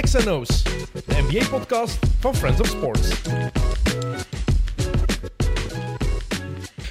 XNO's, 0.00 0.62
de 1.06 1.26
NBA-podcast 1.28 1.98
van 2.20 2.34
Friends 2.34 2.60
of 2.60 2.66
Sports. 2.66 3.22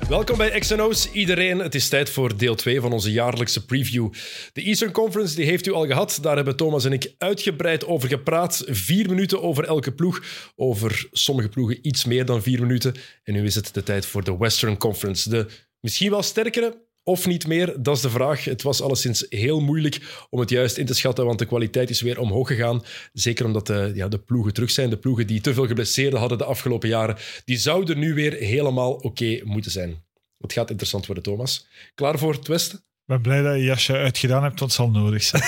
Welkom 0.10 0.38
bij 0.38 0.60
XNO's 0.60 1.12
iedereen. 1.12 1.60
Het 1.60 1.76
is 1.76 1.90
tijd 1.90 2.10
voor 2.10 2.38
deel 2.38 2.56
2 2.56 2.82
van 2.82 2.92
onze 2.92 3.12
jaarlijkse 3.12 3.66
preview. 3.66 4.14
De 4.54 4.62
Eastern 4.62 4.92
Conference 4.92 5.36
die 5.36 5.46
heeft 5.46 5.68
u 5.68 5.72
al 5.72 5.86
gehad. 5.86 6.20
Daar 6.22 6.36
hebben 6.36 6.56
Thomas 6.56 6.86
en 6.86 6.94
ik 6.94 7.14
uitgebreid 7.18 7.86
over 7.86 8.10
gepraat. 8.10 8.64
Vier 8.66 9.10
minuten 9.10 9.42
over 9.42 9.64
elke 9.64 9.94
ploeg. 9.94 10.24
Over 10.56 11.08
sommige 11.12 11.50
ploegen 11.50 11.88
iets 11.88 12.06
meer 12.06 12.26
dan 12.26 12.42
vier 12.42 12.60
minuten. 12.60 12.94
En 13.24 13.34
nu 13.34 13.46
is 13.46 13.56
het 13.56 13.74
de 13.74 13.84
tijd 13.84 14.06
voor 14.06 14.24
de 14.24 14.38
Western 14.38 14.78
Conference. 14.78 15.30
De 15.30 15.48
misschien 15.80 16.10
wel 16.10 16.24
sterkere, 16.24 16.87
of 17.08 17.28
niet 17.28 17.48
meer? 17.48 17.74
Dat 17.78 17.96
is 17.96 18.02
de 18.02 18.10
vraag. 18.10 18.44
Het 18.44 18.62
was 18.62 18.82
alleszins 18.82 19.26
heel 19.30 19.60
moeilijk 19.60 20.26
om 20.30 20.40
het 20.40 20.50
juist 20.50 20.78
in 20.78 20.86
te 20.86 20.94
schatten, 20.94 21.26
want 21.26 21.40
de 21.40 21.46
kwaliteit 21.46 21.90
is 21.90 22.02
weer 22.02 22.20
omhoog 22.20 22.48
gegaan. 22.48 22.84
Zeker 23.14 23.46
omdat 23.46 23.68
de, 23.68 23.92
ja, 23.94 24.08
de 24.08 24.20
ploegen 24.20 24.54
terug 24.54 24.72
zijn. 24.72 24.90
De 24.90 24.98
ploegen 24.98 25.28
die 25.28 25.42
te 25.42 25.54
veel 25.54 25.68
geblesseerden 25.68 26.20
hadden 26.20 26.38
de 26.38 26.44
afgelopen 26.44 26.90
jaren, 26.90 27.18
die 27.46 27.58
zouden 27.58 28.00
nu 28.00 28.14
weer 28.14 28.34
helemaal 28.34 28.94
oké 28.94 29.40
moeten 29.44 29.72
zijn. 29.72 30.04
Het 30.38 30.54
gaat 30.54 30.70
interessant 30.70 31.06
worden, 31.06 31.24
Thomas. 31.24 31.68
Klaar 31.96 32.18
voor 32.18 32.34
het 32.34 32.48
Westen? 32.48 32.78
Ik 32.78 33.14
ben 33.14 33.22
blij 33.22 33.42
dat 33.42 33.56
je 33.56 33.64
jasje 33.64 33.94
uitgedaan 33.94 34.44
hebt, 34.44 34.60
want 34.60 34.72
het 34.72 34.82
zal 34.82 34.90
nodig 34.90 35.24
zijn. 35.24 35.44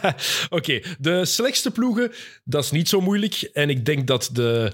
Oké, 0.58 0.80
de 0.98 1.24
slechtste 1.24 1.70
ploegen, 1.70 2.12
dat 2.44 2.64
is 2.64 2.70
niet 2.70 2.88
zo 2.88 3.00
moeilijk. 3.00 3.50
En 3.52 3.70
ik 3.70 3.84
denk 3.86 4.06
dat 4.06 4.30
de 4.32 4.72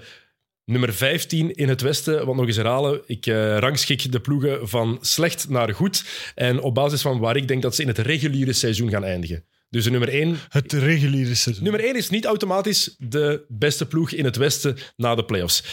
nummer 0.71 0.95
15 0.95 1.55
in 1.55 1.69
het 1.69 1.81
Westen, 1.81 2.27
want 2.27 2.39
nog 2.39 2.47
eens 2.47 2.57
herhalen, 2.57 3.01
ik 3.07 3.27
eh, 3.27 3.59
rangschik 3.59 4.13
de 4.13 4.21
ploegen 4.21 4.69
van 4.69 4.99
slecht 5.01 5.49
naar 5.49 5.75
goed. 5.75 6.05
En 6.35 6.61
op 6.61 6.75
basis 6.75 7.03
van 7.03 7.19
waar 7.19 7.37
ik 7.37 7.49
denk 7.49 7.63
dat 7.63 7.75
ze 7.75 7.83
in 7.83 7.89
het 7.89 7.99
reguliere 7.99 8.53
seizoen 8.53 8.91
gaan 8.91 9.05
eindigen. 9.05 9.45
Dus 9.69 9.85
de 9.85 9.91
nummer 9.91 10.09
1. 10.09 10.37
Het 10.49 10.73
reguliere 10.73 11.35
seizoen. 11.35 11.65
Nummer 11.65 11.85
1 11.85 11.97
is 11.97 12.11
niet 12.11 12.25
automatisch 12.25 12.95
de 12.99 13.45
beste 13.49 13.87
ploeg 13.87 14.11
in 14.11 14.25
het 14.25 14.37
Westen 14.37 14.77
na 14.97 15.15
de 15.15 15.25
playoffs. 15.25 15.65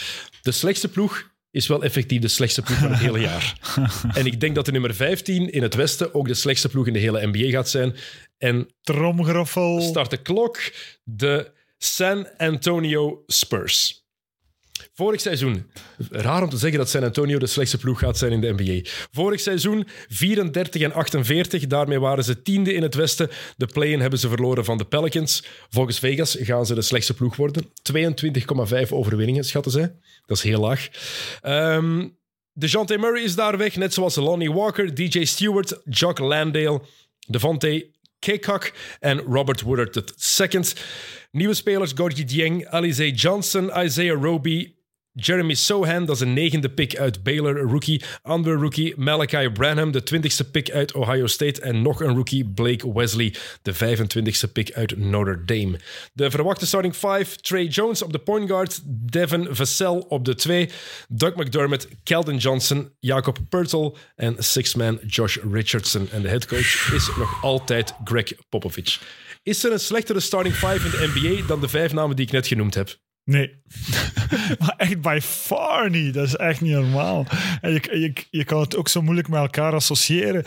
De 0.42 0.52
slechtste 0.52 0.88
ploeg 0.88 1.30
is 1.50 1.66
wel 1.66 1.82
effectief 1.82 2.20
de 2.20 2.28
slechtste 2.28 2.62
ploeg 2.62 2.78
van 2.78 2.90
het 2.90 3.00
hele 3.00 3.20
jaar. 3.20 3.58
En 4.18 4.26
ik 4.26 4.40
denk 4.40 4.54
dat 4.54 4.66
de 4.66 4.72
nummer 4.72 4.94
15 4.94 5.52
in 5.52 5.62
het 5.62 5.74
Westen 5.74 6.14
ook 6.14 6.28
de 6.28 6.34
slechtste 6.34 6.68
ploeg 6.68 6.86
in 6.86 6.92
de 6.92 6.98
hele 6.98 7.26
NBA 7.26 7.50
gaat 7.50 7.68
zijn. 7.68 7.96
En 8.38 8.68
Tromgeroffel. 8.82 9.80
start 9.80 10.10
de 10.10 10.22
klok. 10.22 10.58
De 11.04 11.50
San 11.78 12.28
Antonio 12.36 13.22
Spurs. 13.26 13.97
Vorig 14.98 15.20
seizoen, 15.20 15.70
raar 16.10 16.42
om 16.42 16.48
te 16.48 16.56
zeggen 16.56 16.78
dat 16.78 16.88
San 16.88 17.02
Antonio 17.02 17.38
de 17.38 17.46
slechtste 17.46 17.78
ploeg 17.78 17.98
gaat 17.98 18.18
zijn 18.18 18.32
in 18.32 18.40
de 18.40 18.54
NBA. 18.56 18.88
Vorig 19.12 19.40
seizoen 19.40 19.86
34 20.08 20.82
en 20.82 20.92
48, 20.92 21.66
daarmee 21.66 22.00
waren 22.00 22.24
ze 22.24 22.42
tiende 22.42 22.72
in 22.72 22.82
het 22.82 22.94
Westen. 22.94 23.30
De 23.56 23.66
play-in 23.66 24.00
hebben 24.00 24.18
ze 24.18 24.28
verloren 24.28 24.64
van 24.64 24.78
de 24.78 24.84
Pelicans. 24.84 25.44
Volgens 25.70 25.98
Vegas 25.98 26.36
gaan 26.40 26.66
ze 26.66 26.74
de 26.74 26.82
slechtste 26.82 27.14
ploeg 27.14 27.36
worden. 27.36 27.64
22,5 27.64 28.90
overwinningen, 28.90 29.44
schatten 29.44 29.72
zij. 29.72 29.94
Dat 30.26 30.36
is 30.36 30.42
heel 30.42 30.60
laag. 30.60 30.88
Ehm 31.40 32.06
DeJounte 32.52 32.98
Murray 32.98 33.22
is 33.22 33.34
daar 33.34 33.56
weg, 33.56 33.76
net 33.76 33.94
zoals 33.94 34.16
Lonnie 34.16 34.52
Walker, 34.52 34.94
DJ 34.94 35.24
Stewart, 35.24 35.80
Jock 35.84 36.18
Landale, 36.18 36.80
Devontae 37.26 37.90
Kekak 38.18 38.72
en 39.00 39.18
Robert 39.18 39.60
Woodard 39.60 39.96
II. 39.96 40.62
Nieuwe 41.30 41.54
spelers 41.54 41.92
Gorgie 41.94 42.24
Dieng, 42.24 42.66
Alize 42.66 43.10
Johnson, 43.10 43.70
Isaiah 43.84 44.22
Roby, 44.22 44.76
Jeremy 45.20 45.54
Sohan, 45.54 46.04
dat 46.04 46.16
is 46.16 46.22
een 46.22 46.32
negende 46.32 46.70
pick 46.70 46.96
uit 46.96 47.22
Baylor, 47.22 47.60
rookie. 47.60 48.02
Andere 48.22 48.56
rookie, 48.56 48.94
Malachi 48.96 49.50
Branham, 49.50 49.90
de 49.90 50.02
twintigste 50.02 50.50
pick 50.50 50.70
uit 50.70 50.92
Ohio 50.92 51.26
State. 51.26 51.60
En 51.60 51.82
nog 51.82 52.00
een 52.00 52.14
rookie, 52.14 52.44
Blake 52.44 52.92
Wesley, 52.92 53.34
de 53.62 53.74
25ste 53.74 54.52
pick 54.52 54.72
uit 54.72 54.96
Notre 54.96 55.44
Dame. 55.44 55.80
De 56.12 56.30
verwachte 56.30 56.66
starting 56.66 56.94
five, 56.94 57.36
Trey 57.36 57.64
Jones 57.64 58.02
op 58.02 58.12
de 58.12 58.18
point 58.18 58.48
guard, 58.48 58.80
Devin 58.84 59.46
Vassell 59.50 60.04
op 60.08 60.24
de 60.24 60.34
twee, 60.34 60.70
Doug 61.08 61.34
McDermott, 61.34 61.88
Keldon 62.02 62.36
Johnson, 62.36 62.92
Jacob 63.00 63.38
Pertl 63.48 63.96
en 64.16 64.34
six-man 64.38 64.98
Josh 65.06 65.36
Richardson. 65.52 66.08
En 66.10 66.22
de 66.22 66.28
headcoach 66.28 66.92
is 66.94 67.10
nog 67.18 67.42
altijd 67.42 67.94
Greg 68.04 68.32
Popovich. 68.48 69.00
Is 69.42 69.64
er 69.64 69.72
een 69.72 69.80
slechtere 69.80 70.20
starting 70.20 70.54
five 70.54 70.84
in 70.84 70.90
de 70.90 71.10
NBA 71.14 71.46
dan 71.46 71.60
de 71.60 71.68
vijf 71.68 71.92
namen 71.92 72.16
die 72.16 72.26
ik 72.26 72.32
net 72.32 72.46
genoemd 72.46 72.74
heb? 72.74 72.96
Nee. 73.28 73.62
maar 74.58 74.74
echt 74.76 75.00
by 75.00 75.18
far 75.22 75.90
niet. 75.90 76.14
Dat 76.14 76.26
is 76.26 76.36
echt 76.36 76.60
niet 76.60 76.72
normaal. 76.72 77.26
En 77.60 77.72
je, 77.72 77.98
je, 78.00 78.12
je 78.30 78.44
kan 78.44 78.60
het 78.60 78.76
ook 78.76 78.88
zo 78.88 79.02
moeilijk 79.02 79.28
met 79.28 79.40
elkaar 79.40 79.72
associëren. 79.72 80.44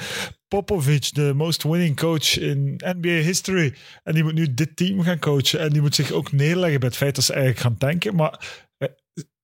Popovic, 0.48 1.14
de 1.14 1.34
most 1.36 1.64
winning 1.64 1.96
coach 1.96 2.38
in 2.40 2.82
NBA 2.98 3.10
history. 3.10 3.74
En 4.04 4.14
die 4.14 4.24
moet 4.24 4.34
nu 4.34 4.54
dit 4.54 4.76
team 4.76 5.02
gaan 5.02 5.20
coachen. 5.20 5.60
En 5.60 5.70
die 5.70 5.82
moet 5.82 5.96
zich 5.96 6.12
ook 6.12 6.32
neerleggen 6.32 6.80
bij 6.80 6.90
het 6.90 6.98
feit 6.98 7.16
dat 7.16 7.24
ze 7.24 7.34
eigenlijk 7.34 7.62
gaan 7.62 7.78
tanken. 7.78 8.16
Maar 8.16 8.70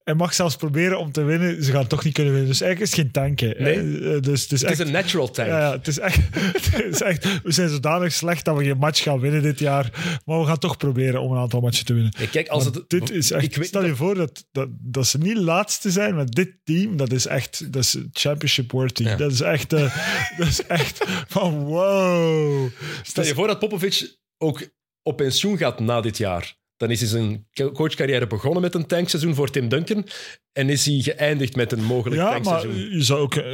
eh, 0.07 0.13
hij 0.13 0.15
mag 0.15 0.33
zelfs 0.33 0.55
proberen 0.55 0.99
om 0.99 1.11
te 1.11 1.23
winnen. 1.23 1.63
Ze 1.63 1.71
gaan 1.71 1.87
toch 1.87 2.03
niet 2.03 2.13
kunnen 2.13 2.33
winnen. 2.33 2.51
Dus 2.51 2.61
eigenlijk 2.61 2.91
is 2.91 2.97
het 2.97 3.05
geen 3.05 3.23
tanken. 3.23 3.63
Nee. 3.63 4.13
Eh, 4.13 4.21
Dus 4.21 4.41
het 4.41 4.51
is 4.51 4.61
Het 4.61 4.69
echt... 4.69 4.79
is 4.79 4.85
een 4.85 4.91
natural 4.91 5.31
tank. 5.31 5.47
Ja, 5.47 5.59
ja, 5.59 5.71
het, 5.71 5.87
is 5.87 5.99
echt, 5.99 6.19
het 6.71 6.93
is 6.93 7.01
echt... 7.01 7.41
We 7.43 7.51
zijn 7.51 7.69
zodanig 7.69 8.13
slecht 8.13 8.45
dat 8.45 8.57
we 8.57 8.63
geen 8.63 8.77
match 8.77 9.01
gaan 9.03 9.19
winnen 9.19 9.41
dit 9.41 9.59
jaar. 9.59 10.19
Maar 10.25 10.39
we 10.39 10.45
gaan 10.45 10.57
toch 10.59 10.77
proberen 10.77 11.21
om 11.21 11.31
een 11.31 11.37
aantal 11.37 11.61
matchen 11.61 11.85
te 11.85 11.93
winnen. 11.93 12.13
Nee, 12.17 12.29
Kijk, 12.29 12.47
als 12.47 12.63
Maar 12.63 12.73
het, 12.73 12.89
dit 12.89 13.11
is 13.11 13.31
echt... 13.31 13.43
ik 13.43 13.55
weet 13.55 13.67
stel 13.67 13.85
je 13.85 13.95
voor 13.95 14.15
dat, 14.15 14.45
dat, 14.51 14.67
dat 14.71 15.07
ze 15.07 15.17
niet 15.17 15.37
laatste 15.37 15.91
zijn 15.91 16.15
met 16.15 16.31
dit 16.31 16.51
team. 16.63 16.97
Dat 16.97 17.11
is 17.11 17.25
echt... 17.25 17.73
Dat 17.73 17.83
is 17.83 17.97
championship 18.11 18.71
worthy. 18.71 19.03
Ja. 19.03 19.15
Dat 19.15 19.31
is 19.31 19.41
echt... 19.41 19.73
eh, 19.73 19.97
dat 20.37 20.47
is 20.47 20.65
echt 20.65 21.05
van 21.27 21.63
wow. 21.63 22.69
Stel 23.03 23.23
je 23.25 23.33
voor 23.33 23.47
dat 23.47 23.59
Popovic 23.59 24.17
ook 24.37 24.69
op 25.03 25.17
pensioen 25.17 25.57
gaat 25.57 25.79
na 25.79 26.01
dit 26.01 26.17
jaar. 26.17 26.55
Dan 26.77 26.91
is 26.91 26.99
hij 26.99 27.09
zijn 27.09 27.47
coachcarrière 27.73 28.27
begonnen 28.27 28.61
met 28.61 28.75
een 28.75 28.85
tankseizoen 28.85 29.35
voor 29.35 29.49
Tim 29.49 29.69
Duncan. 29.69 30.05
En 30.53 30.69
is 30.69 30.85
hij 30.85 30.99
geëindigd 30.99 31.55
met 31.55 31.71
een 31.71 31.83
mogelijk 31.83 32.21
Ja, 32.21 32.29
maar 32.29 32.41
tankseizoen. 32.41 32.89
je 32.97 33.03
zou 33.03 33.19
ook... 33.19 33.35
eh, 33.35 33.53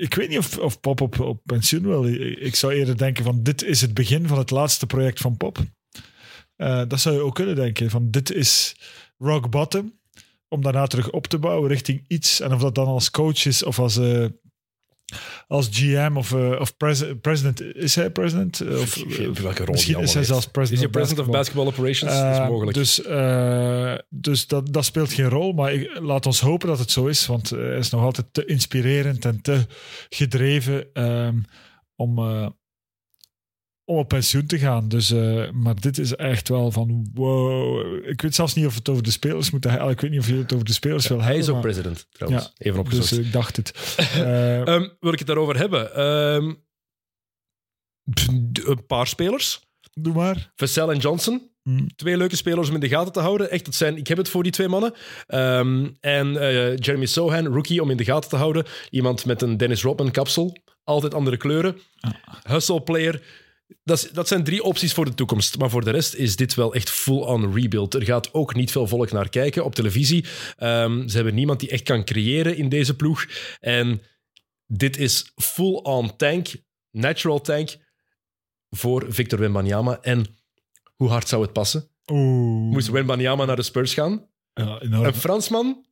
Ik 0.00 0.14
weet 0.14 0.28
niet 0.28 0.38
of, 0.38 0.58
of 0.58 0.80
Pop 0.80 1.00
op, 1.00 1.20
op 1.20 1.40
pensioen 1.44 1.82
wil. 1.82 2.06
Ik 2.06 2.38
ik 2.38 2.54
zou 2.54 2.72
eerder 2.72 2.96
denken 2.96 3.24
van 3.24 3.42
dit 3.42 3.62
is 3.64 3.80
het 3.80 3.94
begin 3.94 4.26
van 4.26 4.38
het 4.38 4.50
laatste 4.50 4.86
project 4.86 5.20
van 5.20 5.36
Pop. 5.36 5.58
Eh, 6.56 6.82
dat 6.88 7.00
zou 7.00 7.14
je 7.14 7.20
ook 7.20 7.34
kunnen 7.34 7.54
denken. 7.54 7.90
Van 7.90 8.10
dit 8.10 8.32
is 8.32 8.76
rock 9.18 9.50
bottom. 9.50 9.96
Om 10.48 10.62
daarna 10.62 10.86
terug 10.86 11.10
op 11.10 11.26
te 11.26 11.38
bouwen 11.38 11.68
richting 11.68 12.04
iets. 12.08 12.40
En 12.40 12.52
of 12.52 12.60
dat 12.60 12.74
dan 12.74 12.86
als 12.86 13.10
coach 13.10 13.44
is 13.46 13.62
of 13.64 13.78
als, 13.78 13.96
eh, 13.96 14.24
als 15.46 15.68
GM 15.72 16.12
of, 16.14 16.32
eh, 16.32 16.60
of 16.60 16.76
pres- 16.76 17.04
president. 17.20 17.62
Is 17.62 17.94
hij 17.94 18.10
president? 18.10 18.60
Eh, 18.60 18.80
Of, 18.80 19.06
niet 19.06 19.40
welke 19.40 19.64
rol 19.64 19.74
misschien 19.74 19.98
is 20.00 20.14
hij 20.14 20.24
zelfs 20.24 20.46
president. 20.46 20.72
Is 20.72 20.78
hij 20.78 20.86
of 20.86 20.92
president 20.92 21.26
of 21.26 21.32
basketball. 21.34 21.66
operations? 21.66 22.12
dat 22.12 22.32
is 22.32 22.38
Eh, 22.38 22.48
mogelijk. 22.48 22.76
Dus, 22.76 23.02
eh, 23.02 23.94
dus 24.08 24.46
dat, 24.46 24.72
dat 24.72 24.84
speelt 24.84 25.12
geen 25.12 25.28
rol. 25.28 25.52
Maar 25.52 25.72
ik, 25.72 25.98
laat 26.00 26.26
ons 26.26 26.40
hopen 26.40 26.68
dat 26.68 26.78
het 26.78 26.90
zo 26.90 27.06
is. 27.06 27.26
Want 27.26 27.52
eh, 27.52 27.58
hij 27.58 27.78
is 27.78 27.90
nog 27.90 28.02
altijd 28.02 28.26
te 28.32 28.44
inspirerend 28.44 29.24
en 29.24 29.40
te 29.42 29.66
gedreven 30.08 30.92
ehm, 30.92 31.36
om, 31.96 32.18
eh, 32.18 32.48
om 33.88 33.96
op 33.98 34.08
pensioen 34.08 34.46
te 34.46 34.58
gaan. 34.58 34.88
Dus, 34.88 35.10
eh, 35.10 35.50
maar 35.50 35.80
dit 35.80 35.98
is 35.98 36.14
echt 36.16 36.48
wel 36.48 36.70
van 36.70 37.10
wow. 37.14 38.06
Ik 38.06 38.20
weet 38.22 38.34
zelfs 38.34 38.54
niet 38.54 38.66
of 38.66 38.74
het 38.74 38.88
over 38.88 39.02
de 39.02 39.10
spelers 39.10 39.50
moet 39.50 39.66
gaan. 39.66 39.90
Ik 39.90 40.00
weet 40.00 40.10
niet 40.10 40.20
of 40.20 40.28
je 40.28 40.34
het 40.34 40.52
over 40.52 40.64
de 40.66 40.72
spelers 40.72 41.06
wil 41.08 41.16
hij 41.16 41.26
hebben. 41.26 41.42
is 41.44 41.48
ook 41.48 41.54
maar- 41.54 41.64
president, 41.64 42.06
trouwens. 42.10 42.44
Ja, 42.44 42.66
Even 42.66 42.78
opgezocht. 42.80 43.08
Dus 43.08 43.18
ik 43.18 43.32
dacht 43.32 43.56
het. 43.56 43.72
Eh, 44.14 44.60
Ehm, 44.66 44.88
wil 45.00 45.12
ik 45.12 45.18
het 45.18 45.26
daarover 45.28 45.56
hebben? 45.56 45.94
Ehm, 45.94 46.52
een 48.64 48.86
paar 48.86 49.06
spelers. 49.06 49.66
doe 49.94 50.14
maar. 50.14 50.52
Vassell 50.56 50.88
en 50.88 50.98
Johnson. 50.98 51.50
Hm. 51.62 51.86
Twee 51.96 52.16
leuke 52.16 52.36
spelers 52.36 52.68
om 52.68 52.74
in 52.74 52.80
de 52.80 52.88
gaten 52.88 53.12
te 53.12 53.20
houden. 53.20 53.50
Echt, 53.50 53.66
het 53.66 53.74
zijn, 53.74 53.96
ik 53.96 54.06
heb 54.06 54.18
het 54.18 54.28
voor 54.28 54.42
die 54.42 54.52
twee 54.52 54.68
mannen. 54.68 54.94
Ehm, 55.26 55.88
en 56.00 56.36
eh, 56.36 56.76
Jeremy 56.76 57.06
Sohan, 57.06 57.46
rookie 57.46 57.82
om 57.82 57.90
in 57.90 57.96
de 57.96 58.04
gaten 58.04 58.30
te 58.30 58.36
houden. 58.36 58.64
Iemand 58.90 59.24
met 59.24 59.42
een 59.42 59.56
Dennis 59.56 59.82
Rodman 59.82 60.10
kapsel. 60.10 60.56
Altijd 60.84 61.14
andere 61.14 61.36
kleuren. 61.36 61.78
Hustle 62.42 62.82
player. 62.82 63.22
Dat, 63.84 63.98
is- 64.04 64.10
dat 64.10 64.28
zijn 64.28 64.44
drie 64.44 64.62
opties 64.62 64.92
voor 64.92 65.04
de 65.04 65.14
toekomst. 65.14 65.58
Maar 65.58 65.70
voor 65.70 65.84
de 65.84 65.90
rest 65.90 66.14
is 66.14 66.36
dit 66.36 66.54
wel 66.54 66.74
echt 66.74 66.90
full-on 66.90 67.54
rebuild. 67.54 67.94
Er 67.94 68.02
gaat 68.04 68.34
ook 68.34 68.54
niet 68.54 68.70
veel 68.70 68.86
volk 68.86 69.12
naar 69.12 69.28
kijken 69.28 69.64
op 69.64 69.74
televisie. 69.74 70.24
Ehm, 70.56 71.08
ze 71.08 71.16
hebben 71.16 71.34
niemand 71.34 71.60
die 71.60 71.68
echt 71.70 71.82
kan 71.82 72.04
creëren 72.04 72.56
in 72.56 72.68
deze 72.68 72.96
ploeg. 72.96 73.26
En 73.60 74.02
dit 74.66 74.96
is 74.96 75.32
full-on 75.36 76.16
tank, 76.16 76.46
natural 76.90 77.40
tank 77.40 77.76
voor 78.70 79.06
Victor 79.08 79.38
Wembanyama. 79.38 79.98
En 80.00 80.26
hoe 80.96 81.08
hard 81.08 81.28
zou 81.28 81.42
het 81.42 81.52
passen? 81.52 81.88
Oeh. 82.06 82.72
Moest 82.72 82.88
Wembanyama 82.88 83.44
naar 83.44 83.56
de 83.56 83.62
Spurs 83.62 83.94
gaan? 83.94 84.26
Ja. 84.54 84.80
Een 84.80 85.14
Fransman? 85.14 85.86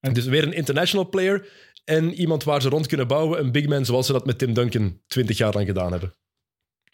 En- 0.00 0.12
Dus 0.12 0.24
weer 0.24 0.42
een 0.42 0.52
international 0.52 1.08
player. 1.08 1.48
En 1.84 2.14
iemand 2.14 2.44
waar 2.44 2.62
ze 2.62 2.68
rond 2.68 2.86
kunnen 2.86 3.06
bouwen. 3.06 3.38
Een 3.40 3.52
big 3.52 3.66
man 3.66 3.84
zoals 3.84 4.06
ze 4.06 4.12
dat 4.12 4.26
met 4.26 4.38
Tim 4.38 4.54
Duncan 4.54 5.00
20 5.06 5.38
jaar 5.38 5.52
lang 5.52 5.66
gedaan 5.66 5.90
hebben. 5.92 6.14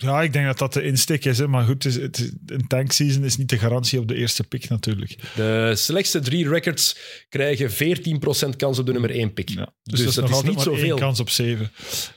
Ja, 0.03 0.23
ik 0.23 0.33
denk 0.33 0.47
dat 0.47 0.59
dat 0.59 0.73
de 0.73 0.83
insteek 0.83 1.25
is. 1.25 1.39
Hè. 1.39 1.49
Maar 1.49 1.65
goed, 1.65 1.83
het 1.83 1.95
is, 1.97 2.03
het 2.03 2.19
is- 2.19 2.33
een 2.47 2.67
tankseason 2.67 3.25
is 3.25 3.37
niet 3.37 3.49
de 3.49 3.59
garantie 3.59 3.99
op 3.99 4.09
de 4.09 4.15
eerste 4.15 4.45
pick 4.45 4.69
natuurlijk. 4.69 5.17
De 5.37 5.73
slechtste 5.77 6.21
drie 6.21 6.49
records 6.49 6.97
krijgen 7.29 7.71
14% 7.71 8.57
kans 8.57 8.79
op 8.79 8.87
de 8.87 8.93
nummer 8.93 9.11
1 9.11 9.33
pick. 9.33 9.49
Ja, 9.49 9.73
Dus, 9.83 10.01
dus, 10.01 10.15
dat, 10.15 10.25
nog 10.25 10.31
is 10.31 10.37
altijd 10.37 10.55
niet 10.57 10.65
maar 10.65 10.75
één 10.75 10.81
zoveel. 10.81 10.97
kans 10.97 11.21
op 11.21 11.31
zeven. 11.31 11.71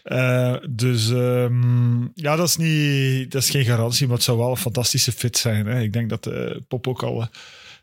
Eh, 0.03 0.55
dus 0.69 1.09
ehm, 1.09 2.01
ja, 2.13 2.35
dat 2.35 2.47
is, 2.47 2.55
niet, 2.57 3.31
dat 3.31 3.41
is 3.43 3.49
geen 3.49 3.65
garantie, 3.65 4.07
maar 4.07 4.15
het 4.15 4.25
zou 4.25 4.37
wel 4.37 4.49
een 4.49 4.57
fantastische 4.57 5.11
fit 5.11 5.37
zijn. 5.37 5.65
Hè. 5.65 5.81
Ik 5.81 5.93
denk 5.93 6.09
dat 6.09 6.27
eh, 6.27 6.55
Pop 6.67 6.87
ook 6.87 7.03
al 7.03 7.21
eh, 7.21 7.27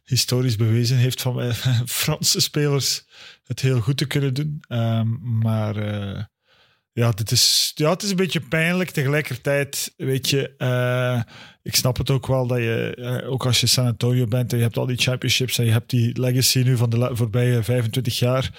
historisch 0.05 0.57
bewezen 0.57 0.97
heeft 0.97 1.23
van 1.23 1.55
Franse 1.87 2.41
spelers 2.41 3.05
het 3.45 3.61
heel 3.61 3.81
goed 3.81 3.97
te 3.97 4.07
kunnen 4.07 4.35
doen. 4.35 4.59
Ehm, 4.69 5.07
maar 5.41 5.75
ja, 6.93 7.11
dit 7.11 7.31
is, 7.31 7.73
ja, 7.75 7.91
het 7.91 8.03
is 8.03 8.11
een 8.11 8.17
beetje 8.17 8.41
pijnlijk. 8.41 8.91
Tegelijkertijd, 8.91 9.93
weet 9.97 10.31
je, 10.31 10.57
eh, 10.57 11.23
ik 11.63 11.75
snap 11.75 11.97
het 11.97 12.11
ook 12.11 12.27
wel 12.27 12.47
dat 12.47 12.59
je, 12.59 12.95
eh, 12.95 13.31
ook 13.31 13.47
als 13.47 13.61
je 13.61 13.67
San 13.67 13.87
Antonio 13.87 14.27
bent 14.27 14.53
en 14.53 14.59
je 14.59 14.65
hebt 14.65 14.77
al 14.77 14.87
die 14.87 14.97
championships 14.97 15.59
en 15.59 15.65
je 15.65 15.73
hebt 15.73 15.91
die 15.91 16.21
legacy 16.21 16.59
nu 16.59 16.77
van 16.77 16.91
de 16.91 17.11
voorbije 17.13 17.63
25 17.63 18.19
jaar, 18.19 18.51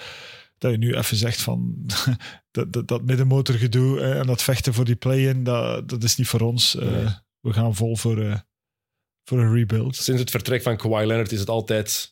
dat 0.62 0.70
je 0.70 0.78
nu 0.78 0.94
even 0.94 1.16
zegt 1.16 1.42
van 1.42 1.74
dat, 2.50 2.72
dat, 2.72 2.88
dat 2.88 3.02
middenmotorgedoe 3.02 4.00
eh, 4.00 4.18
en 4.18 4.26
dat 4.26 4.42
vechten 4.42 4.74
voor 4.74 4.84
die 4.84 4.96
play-in, 4.96 5.44
dat, 5.44 5.88
dat 5.88 6.02
is 6.02 6.16
niet 6.16 6.28
voor 6.28 6.40
ons. 6.40 6.76
Eh, 6.76 6.90
Nee. 6.90 7.20
We 7.40 7.52
gaan 7.52 7.74
vol 7.74 7.96
voor, 7.96 8.22
eh, 8.22 8.38
voor 9.24 9.38
een 9.38 9.54
rebuild. 9.54 9.96
Sinds 9.96 10.20
het 10.20 10.30
vertrek 10.30 10.62
van 10.62 10.76
Kawhi 10.76 11.06
Leonard 11.06 11.32
is 11.32 11.40
het 11.40 11.48
altijd... 11.48 12.11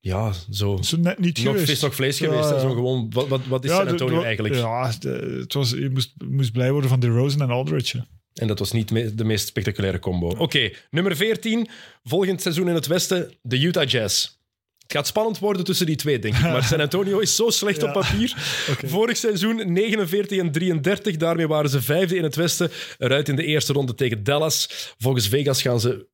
Ja, 0.00 0.32
zo... 0.50 0.78
Zo 0.82 0.96
net 0.96 1.18
niet 1.18 1.36
Nog 1.36 1.44
geweest. 1.52 1.70
vis, 1.70 1.80
nog 1.80 1.94
vlees 1.94 2.18
Ja, 2.18 2.28
geweest. 2.28 2.48
Zo 2.48 2.74
gewoon, 2.74 3.10
wat, 3.12 3.28
wat, 3.28 3.40
wat 3.46 3.64
is 3.64 3.70
Ja, 3.70 3.76
San 3.76 3.84
de- 3.84 3.90
Antonio 3.90 4.18
de- 4.18 4.24
eigenlijk? 4.24 4.54
Ja, 4.54 4.92
de- 5.00 5.36
het 5.40 5.52
was, 5.52 5.70
je 5.70 5.90
moest, 5.90 6.12
moest 6.28 6.52
blij 6.52 6.72
worden 6.72 6.90
van 6.90 7.00
DeRozan 7.00 7.40
en 7.42 7.50
Aldridge. 7.50 7.96
hè. 7.96 8.02
En 8.42 8.46
dat 8.46 8.58
was 8.58 8.72
niet 8.72 8.90
me- 8.90 9.14
de 9.14 9.24
meest 9.24 9.46
spectaculaire 9.46 9.98
combo. 9.98 10.28
Oké, 10.28 10.70
nummer 10.90 11.16
14. 11.16 11.68
Volgend 12.04 12.42
seizoen 12.42 12.68
in 12.68 12.74
het 12.74 12.86
Westen, 12.86 13.32
de 13.42 13.60
Utah 13.60 13.88
Jazz. 13.88 14.34
Het 14.78 14.92
gaat 14.96 15.06
spannend 15.06 15.38
worden 15.38 15.64
tussen 15.64 15.86
die 15.86 15.96
twee, 15.96 16.18
denk 16.18 16.34
ik. 16.34 16.42
Maar 16.42 16.64
San 16.70 16.80
Antonio 16.80 17.18
is 17.18 17.36
zo 17.36 17.50
slecht 17.50 17.80
Ja. 17.80 17.86
op 17.86 17.92
papier. 17.92 18.32
Vorig 18.84 19.16
seizoen 19.16 19.72
49 19.72 20.38
en 20.38 20.52
33. 20.52 21.16
Daarmee 21.16 21.48
waren 21.48 21.70
ze 21.70 21.82
vijfde 21.82 22.16
in 22.16 22.22
het 22.22 22.36
Westen. 22.36 22.70
Eruit 22.98 23.28
in 23.28 23.36
de 23.36 23.44
eerste 23.44 23.72
ronde 23.72 23.94
tegen 23.94 24.24
Dallas. 24.24 24.68
Volgens 24.98 25.28
Vegas 25.28 25.62
gaan 25.62 25.80
ze 25.80 26.06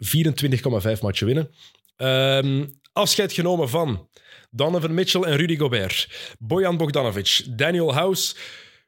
24,5 0.96 1.00
matchen 1.02 1.26
winnen. 1.26 1.50
Ehm, 1.96 2.64
afscheid 2.92 3.32
genomen 3.32 3.68
van 3.68 4.08
Donovan 4.50 4.94
Mitchell 4.94 5.22
en 5.22 5.36
Rudy 5.36 5.56
Gobert. 5.56 6.08
Bojan 6.38 6.76
Bogdanovic, 6.76 7.42
Daniel 7.56 7.94
House, 7.94 8.34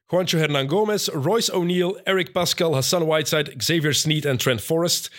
Juancho 0.07 0.39
Hernan 0.39 0.69
Gomez, 0.69 1.09
Royce 1.09 1.53
O'Neal, 1.53 2.01
Eric 2.05 2.33
Pascal, 2.33 2.75
Hassan 2.75 3.05
Whiteside, 3.07 3.57
Xavier 3.57 3.95
Sneed 3.95 4.25
en 4.25 4.37
Trent 4.37 4.61
Forrest. 4.61 5.11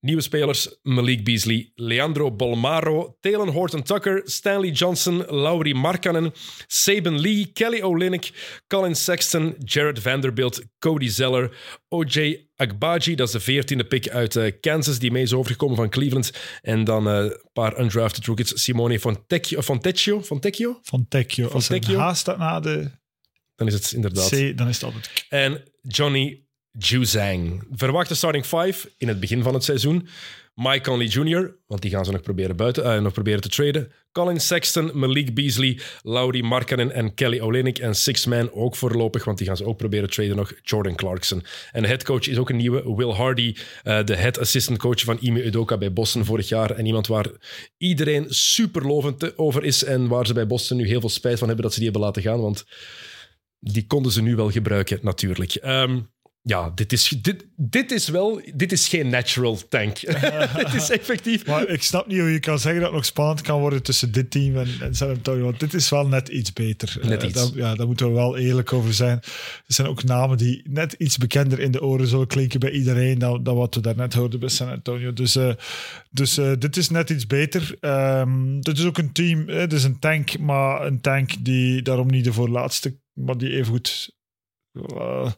Nieuwe 0.00 0.22
spelers 0.22 0.78
Malik 0.82 1.24
Beasley, 1.24 1.72
Leandro 1.74 2.32
Bolmaro, 2.32 3.16
Talon 3.20 3.48
Horton-Tucker, 3.48 4.22
Stanley 4.24 4.70
Johnson, 4.70 5.24
Lauri 5.28 5.74
Markkanen, 5.74 6.32
Saban 6.66 7.20
Lee, 7.20 7.50
Kelly 7.52 7.82
Olynyk, 7.82 8.32
Colin 8.66 8.94
Sexton, 8.94 9.54
Jared 9.64 9.98
Vanderbilt, 9.98 10.62
Cody 10.78 11.08
Zeller, 11.08 11.50
OJ 11.88 12.46
Agbaji, 12.56 13.14
dat 13.14 13.26
is 13.26 13.32
de 13.32 13.40
veertiende 13.40 13.84
pick 13.84 14.08
uit 14.08 14.36
eh, 14.36 14.52
Kansas, 14.60 14.98
die 14.98 15.10
mee 15.10 15.22
is 15.22 15.32
overgekomen 15.32 15.76
van 15.76 15.88
Cleveland. 15.88 16.32
En 16.62 16.84
dan 16.84 17.08
eh, 17.08 17.16
een 17.16 17.40
paar 17.52 17.80
undrafted 17.80 18.26
rookies, 18.26 18.62
Simone 18.62 19.00
Fontecchio, 19.00 19.62
Fontecchio, 19.62 20.22
Fontecchio? 20.22 20.80
Van 20.82 21.08
Tecchio. 21.08 21.48
Als 21.48 21.68
er 21.68 21.74
een 21.74 21.80
Tecchio? 21.80 21.98
H 21.98 22.14
staat 22.14 22.38
na 22.38 22.60
de 22.60 22.90
Dan 23.56 23.66
is 23.66 23.74
het 23.74 23.92
inderdaad. 23.92 24.28
C, 24.28 24.56
dan 24.56 24.68
is 24.68 24.74
het 24.74 24.84
altijd... 24.84 25.26
En 25.28 25.62
Johnny 25.82 26.45
Juzang. 26.78 27.66
Verwachte 27.70 28.14
starting 28.14 28.44
five 28.44 28.92
in 28.98 29.08
het 29.08 29.20
begin 29.20 29.42
van 29.42 29.54
het 29.54 29.64
seizoen. 29.64 30.08
Mike 30.54 30.80
Conley 30.80 31.06
Jr., 31.06 31.56
want 31.66 31.82
die 31.82 31.90
gaan 31.90 32.04
ze 32.04 32.12
nog 32.12 32.22
proberen, 32.22 32.56
buiten, 32.56 32.84
eh, 32.84 33.00
nog 33.00 33.12
proberen 33.12 33.40
te 33.40 33.48
traden. 33.48 33.92
Colin 34.12 34.40
Sexton, 34.40 34.90
Malik 34.94 35.34
Beasley, 35.34 35.80
Lauri 36.02 36.42
Markkanen 36.42 36.92
en 36.92 37.14
Kelly 37.14 37.40
Olynyk. 37.40 37.78
En 37.78 37.94
six 37.94 38.26
man 38.26 38.52
ook 38.52 38.76
voorlopig, 38.76 39.24
want 39.24 39.38
die 39.38 39.46
gaan 39.46 39.56
ze 39.56 39.64
ook 39.64 39.76
proberen 39.76 40.10
traden 40.10 40.36
nog. 40.36 40.52
Jordan 40.62 40.94
Clarkson. 40.94 41.42
En 41.72 41.82
de 41.82 41.88
headcoach 41.88 42.28
is 42.28 42.38
ook 42.38 42.50
een 42.50 42.56
nieuwe. 42.56 42.94
Will 42.94 43.10
Hardy, 43.10 43.56
eh, 43.82 44.04
de 44.04 44.16
head 44.16 44.38
assistant 44.38 44.78
coach 44.78 45.00
van 45.00 45.18
Ime 45.20 45.44
Udoka 45.44 45.78
bij 45.78 45.92
Boston 45.92 46.24
vorig 46.24 46.48
jaar. 46.48 46.70
En 46.70 46.86
iemand 46.86 47.06
waar 47.06 47.26
iedereen 47.76 48.26
super 48.28 48.86
lovend 48.86 49.38
over 49.38 49.64
is. 49.64 49.84
En 49.84 50.08
waar 50.08 50.26
ze 50.26 50.34
bij 50.34 50.46
Boston 50.46 50.76
nu 50.76 50.86
heel 50.86 51.00
veel 51.00 51.08
spijt 51.08 51.38
van 51.38 51.46
hebben 51.46 51.64
dat 51.64 51.74
ze 51.74 51.80
die 51.80 51.90
hebben 51.90 52.06
laten 52.06 52.22
gaan. 52.22 52.40
Want 52.40 52.64
die 53.60 53.86
konden 53.86 54.12
ze 54.12 54.22
nu 54.22 54.36
wel 54.36 54.50
gebruiken, 54.50 54.98
natuurlijk. 55.02 55.54
Ehm, 55.54 56.00
ja, 56.48 56.72
dit 56.74 56.92
is, 56.92 57.08
dit, 57.22 57.46
dit 57.56 57.90
is 57.90 58.08
wel... 58.08 58.40
Dit 58.54 58.72
is 58.72 58.88
geen 58.88 59.08
natural 59.08 59.58
tank. 59.68 59.98
het 60.62 60.74
is 60.74 60.90
effectief... 60.90 61.46
Maar 61.46 61.68
ik 61.68 61.82
snap 61.82 62.06
niet 62.06 62.18
hoe 62.18 62.30
je 62.32 62.40
kan 62.40 62.58
zeggen 62.58 62.80
dat 62.80 62.88
het 62.90 62.96
nog 62.98 63.04
spannend 63.06 63.40
kan 63.40 63.60
worden 63.60 63.82
tussen 63.82 64.12
dit 64.12 64.30
team 64.30 64.56
en, 64.56 64.68
en 64.80 64.94
San 64.94 65.08
Antonio. 65.08 65.44
Want 65.44 65.60
dit 65.60 65.74
is 65.74 65.88
wel 65.88 66.06
net 66.06 66.28
iets 66.28 66.52
beter. 66.52 66.98
Net 67.02 67.22
Eh, 67.22 67.28
iets. 67.28 67.50
daar- 67.52 67.58
ja, 67.68 67.74
daar 67.74 67.86
moeten 67.86 68.06
we 68.08 68.12
wel 68.12 68.36
eerlijk 68.36 68.72
over 68.72 68.94
zijn. 68.94 69.16
Er 69.16 69.64
zijn 69.66 69.88
ook 69.88 70.04
namen 70.04 70.36
die 70.36 70.62
net 70.68 70.92
iets 70.92 71.18
bekender 71.18 71.60
in 71.60 71.70
de 71.70 71.82
oren 71.82 72.06
zullen 72.06 72.26
klinken 72.26 72.60
bij 72.60 72.70
iedereen 72.70 73.18
dan, 73.18 73.42
dan 73.42 73.56
wat 73.56 73.74
we 73.74 73.80
daarnet 73.80 74.14
hoorden 74.14 74.40
bij 74.40 74.48
San 74.48 74.68
Antonio. 74.68 75.12
Dus, 75.12 75.36
eh, 75.36 75.50
dus 76.10 76.38
eh, 76.38 76.52
dit 76.58 76.76
is 76.76 76.90
net 76.90 77.10
iets 77.10 77.26
beter. 77.26 77.76
Ehm 77.80 78.60
dit 78.60 78.78
is 78.78 78.84
ook 78.84 78.98
een 78.98 79.12
team, 79.12 79.48
het 79.48 79.72
is 79.72 79.84
een 79.84 79.98
tank, 79.98 80.38
maar 80.38 80.86
een 80.86 81.00
tank 81.00 81.30
die 81.44 81.82
daarom 81.82 82.10
niet 82.10 82.24
de 82.24 82.32
voorlaatste, 82.32 82.96
maar 83.12 83.38
die 83.38 83.52
even 83.56 83.72
eh, 84.96 85.24
Het 85.24 85.36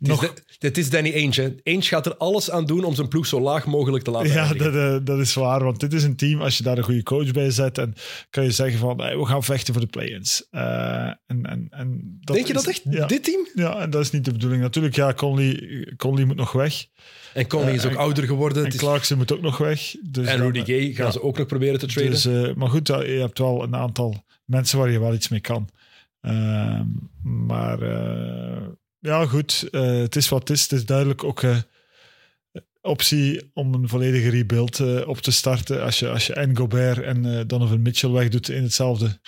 is, 0.00 0.08
nog, 0.08 0.34
dit 0.58 0.78
is 0.78 0.90
Danny 0.90 1.12
Ainge. 1.14 1.40
hè. 1.42 1.54
Ainge 1.64 1.82
gaat 1.88 2.06
er 2.06 2.16
alles 2.16 2.50
aan 2.50 2.66
doen 2.66 2.84
om 2.84 2.94
zijn 2.94 3.08
ploeg 3.08 3.26
zo 3.26 3.40
laag 3.40 3.66
mogelijk 3.66 4.04
te 4.04 4.10
laten 4.10 4.32
Ja, 4.32 4.54
dat, 4.54 4.74
eh, 4.74 4.96
dat 5.04 5.18
is 5.18 5.34
waar. 5.34 5.64
Want 5.64 5.80
dit 5.80 5.92
is 5.92 6.04
een 6.04 6.16
team, 6.16 6.40
als 6.42 6.56
je 6.56 6.62
daar 6.62 6.78
een 6.78 6.84
goede 6.84 7.02
coach 7.02 7.30
bij 7.30 7.50
zet, 7.50 7.78
en 7.78 7.94
kan 8.30 8.44
je 8.44 8.50
zeggen 8.50 8.78
van, 8.78 9.00
hey, 9.00 9.16
we 9.16 9.24
gaan 9.26 9.42
vechten 9.44 9.72
voor 9.74 9.82
de 9.82 9.88
play-ins. 9.88 10.46
Eh, 10.50 10.62
en, 11.06 11.16
en, 11.26 11.66
en 11.70 12.18
dat 12.20 12.36
Denk 12.36 12.48
je 12.48 12.54
is- 12.54 12.62
dat 12.62 12.68
echt? 12.74 12.82
Ja, 12.90 13.06
Dit 13.06 13.24
team? 13.24 13.48
ja, 13.54 13.78
en 13.80 13.90
dat 13.90 14.00
is 14.02 14.10
niet 14.10 14.24
de 14.24 14.32
bedoeling. 14.32 14.62
Natuurlijk, 14.62 14.94
ja, 14.94 15.14
Conley, 15.14 15.92
Conley 15.96 16.24
moet 16.24 16.36
nog 16.36 16.52
weg. 16.52 16.84
En 17.34 17.46
Conley 17.46 17.74
is 17.74 17.84
ook 17.84 17.90
en- 17.90 17.96
ouder 17.96 18.24
geworden. 18.24 18.64
En 18.64 18.70
is- 18.70 18.76
Clarkson 18.76 19.16
moet 19.18 19.32
ook 19.32 19.40
nog 19.40 19.58
weg. 19.58 19.94
Dus 20.02 20.26
en 20.26 20.38
Rudy 20.38 20.64
Gay 20.64 20.92
gaan 20.92 21.06
ja. 21.06 21.12
ze 21.12 21.22
ook 21.22 21.38
nog 21.38 21.46
proberen 21.46 21.78
te 21.78 21.86
traden. 21.86 22.10
Dus, 22.10 22.54
maar 22.54 22.68
goed, 22.68 22.86
je 22.86 22.94
hebt 23.20 23.38
wel 23.38 23.62
een 23.62 23.76
aantal 23.76 24.24
mensen 24.44 24.78
waar 24.78 24.90
je 24.90 24.98
wel 25.00 25.14
iets 25.14 25.28
mee 25.28 25.40
kan. 25.40 25.68
Ehm, 26.22 26.86
maar 27.22 27.82
eh, 27.82 28.68
ja, 28.98 29.26
goed. 29.26 29.68
eh, 29.70 29.98
het 29.98 30.16
is 30.16 30.28
wat 30.28 30.40
het 30.40 30.50
is. 30.50 30.62
Het 30.62 30.72
is 30.72 30.86
duidelijk 30.86 31.24
ook 31.24 31.42
eh, 31.42 31.56
optie 32.80 33.50
om 33.54 33.74
een 33.74 33.88
volledige 33.88 34.28
rebuild 34.28 35.04
op 35.06 35.18
te 35.18 35.30
starten. 35.32 35.82
Als 35.82 35.98
je, 35.98 36.08
als 36.10 36.26
je 36.26 36.32
en 36.32 36.56
Gobert 36.56 37.02
en 37.02 37.46
Donovan 37.46 37.82
Mitchell 37.82 38.10
wegdoet 38.10 38.48
in 38.48 38.62
hetzelfde 38.62 39.18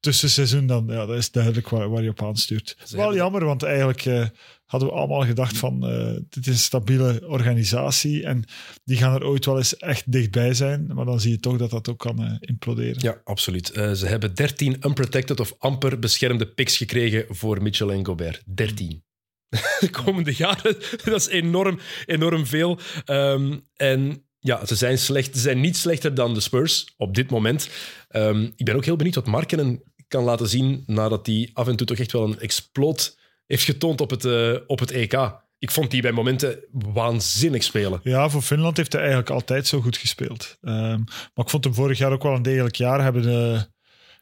tussenseizoen, 0.00 0.66
dan 0.66 0.86
ja, 0.86 1.06
dat 1.06 1.16
is 1.16 1.30
duidelijk 1.30 1.68
waar, 1.68 1.88
waar 1.88 2.02
je 2.02 2.10
op 2.10 2.22
aanstuurt. 2.22 2.76
Wel 2.90 3.14
jammer, 3.14 3.44
want 3.44 3.62
eigenlijk 3.62 4.04
eh, 4.04 4.26
hadden 4.64 4.88
we 4.88 4.94
allemaal 4.94 5.24
gedacht 5.24 5.58
van 5.58 5.86
eh, 5.86 6.12
dit 6.28 6.46
is 6.46 6.52
een 6.52 6.58
stabiele 6.58 7.22
organisatie 7.26 8.24
en 8.24 8.44
die 8.84 8.96
gaan 8.96 9.14
er 9.14 9.26
ooit 9.26 9.44
wel 9.44 9.56
eens 9.56 9.76
echt 9.76 10.12
dichtbij 10.12 10.54
zijn. 10.54 10.86
Maar 10.94 11.04
dan 11.04 11.20
zie 11.20 11.30
je 11.30 11.40
toch 11.40 11.56
dat 11.56 11.70
dat 11.70 11.88
ook 11.88 11.98
kan 11.98 12.24
eh, 12.24 12.34
imploderen. 12.40 13.02
Ja, 13.02 13.20
absoluut. 13.24 13.66
Ze 13.66 14.06
hebben 14.06 14.34
13 14.34 14.76
unprotected 14.86 15.40
of 15.40 15.54
amper 15.58 15.98
beschermde 15.98 16.46
picks 16.46 16.76
gekregen 16.76 17.24
voor 17.28 17.62
Mitchell 17.62 17.88
en 17.88 18.06
Gobert. 18.06 18.42
13. 18.46 19.02
De 19.80 19.90
komende 19.90 20.34
jaren, 20.34 20.76
dat 21.04 21.20
is 21.20 21.28
enorm, 21.28 21.78
enorm 22.06 22.46
veel. 22.46 22.78
Ehm, 23.04 23.58
en 23.76 24.27
ja, 24.38 24.66
ze 24.66 24.74
zijn, 24.74 24.98
slecht, 24.98 25.34
ze 25.34 25.40
zijn 25.40 25.60
niet 25.60 25.76
slechter 25.76 26.14
dan 26.14 26.34
de 26.34 26.40
Spurs 26.40 26.94
op 26.96 27.14
dit 27.14 27.30
moment. 27.30 27.68
Ehm, 28.08 28.42
ik 28.56 28.64
ben 28.64 28.74
ook 28.74 28.84
heel 28.84 28.96
benieuwd 28.96 29.14
wat 29.14 29.26
Markenen 29.26 29.82
kan 30.08 30.24
laten 30.24 30.48
zien 30.48 30.82
nadat 30.86 31.26
hij 31.26 31.50
af 31.52 31.68
en 31.68 31.76
toe 31.76 31.86
toch 31.86 31.98
echt 31.98 32.12
wel 32.12 32.24
een 32.24 32.40
exploot 32.40 33.18
heeft 33.46 33.64
getoond 33.64 34.00
op 34.00 34.10
het, 34.10 34.24
eh, 34.24 34.54
op 34.66 34.78
het 34.78 34.90
EK. 34.90 35.32
Ik 35.58 35.70
vond 35.70 35.90
die 35.90 36.02
bij 36.02 36.12
momenten 36.12 36.64
waanzinnig 36.70 37.62
spelen. 37.62 38.00
Ja, 38.02 38.28
voor 38.28 38.42
Finland 38.42 38.76
heeft 38.76 38.92
hij 38.92 39.00
eigenlijk 39.00 39.30
altijd 39.30 39.66
zo 39.66 39.80
goed 39.80 39.96
gespeeld. 39.96 40.56
Ehm, 40.60 40.98
maar 41.34 41.44
ik 41.44 41.50
vond 41.50 41.64
hem 41.64 41.74
vorig 41.74 41.98
jaar 41.98 42.12
ook 42.12 42.22
wel 42.22 42.34
een 42.34 42.42
degelijk 42.42 42.76
jaar 42.76 43.02
hebben. 43.02 43.22
De, 43.22 43.66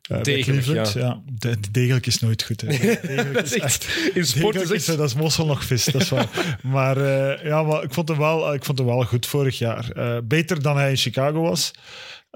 eh, 0.09 0.23
Degelijk, 0.23 0.67
ja. 0.67 0.87
Ja. 0.95 1.23
de, 1.25 1.61
de 1.61 1.71
degelijk 1.71 2.07
is 2.07 2.19
nooit 2.19 2.43
goed. 2.43 2.61
Hè. 2.61 2.69
Degelijk 2.79 3.35
Dat 3.35 3.45
is 3.45 3.59
echt, 3.59 4.11
in 4.15 4.27
sport 4.27 4.55
is 4.55 4.71
is, 4.71 4.89
echt... 4.89 4.99
dat 4.99 5.09
is 5.09 5.15
mossel 5.15 5.47
nog 5.47 5.65
vis, 5.65 5.85
dat 5.85 6.01
is 6.03 6.09
waar. 6.09 6.29
maar 6.63 6.97
eh, 6.97 7.45
ja, 7.45 7.63
maar 7.63 7.83
ik 7.83 7.95
vond 7.95 8.09
hem 8.09 8.19
wel, 8.19 8.55
ik 8.55 8.65
vond 8.65 8.79
hem 8.79 8.87
wel 8.87 9.05
goed 9.05 9.27
vorig 9.27 9.59
jaar. 9.59 9.91
Eh, 9.91 10.19
beter 10.25 10.63
dan 10.63 10.77
hij 10.77 10.91
in 10.91 10.97
Chicago 10.97 11.41
was. 11.41 11.73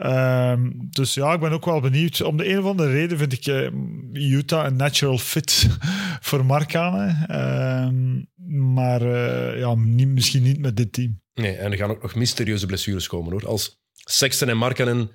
Ehm, 0.01 0.71
dus 0.75 1.15
ja, 1.15 1.33
ik 1.33 1.41
ben 1.41 1.53
ook 1.53 1.65
wel 1.65 1.81
benieuwd. 1.81 2.21
Om 2.23 2.37
de 2.37 2.49
een 2.49 2.59
of 2.59 2.65
andere 2.65 2.91
reden 2.91 3.19
vind 3.19 3.33
ik 3.33 3.47
eh, 3.47 3.71
Utah 4.13 4.67
een 4.67 4.77
natural 4.77 5.19
fit 5.19 5.69
voor 6.29 6.45
Markkanen. 6.45 7.25
Ehm, 7.27 8.23
maar 8.75 9.03
eh, 9.03 9.59
ja, 9.59 9.75
niet, 9.75 10.09
misschien 10.09 10.43
niet 10.43 10.59
met 10.59 10.77
dit 10.77 10.93
team. 10.93 11.21
Nee, 11.35 11.57
en 11.57 11.73
er 11.73 11.79
gaan 11.79 11.91
ook 11.91 12.03
nog 12.03 12.15
mysterieuze 12.15 12.67
blessures 12.67 13.07
komen 13.07 13.33
hoor. 13.33 13.47
Als 13.47 13.81
Sexton 13.93 14.49
en 14.49 14.57
Markkanen 14.57 15.11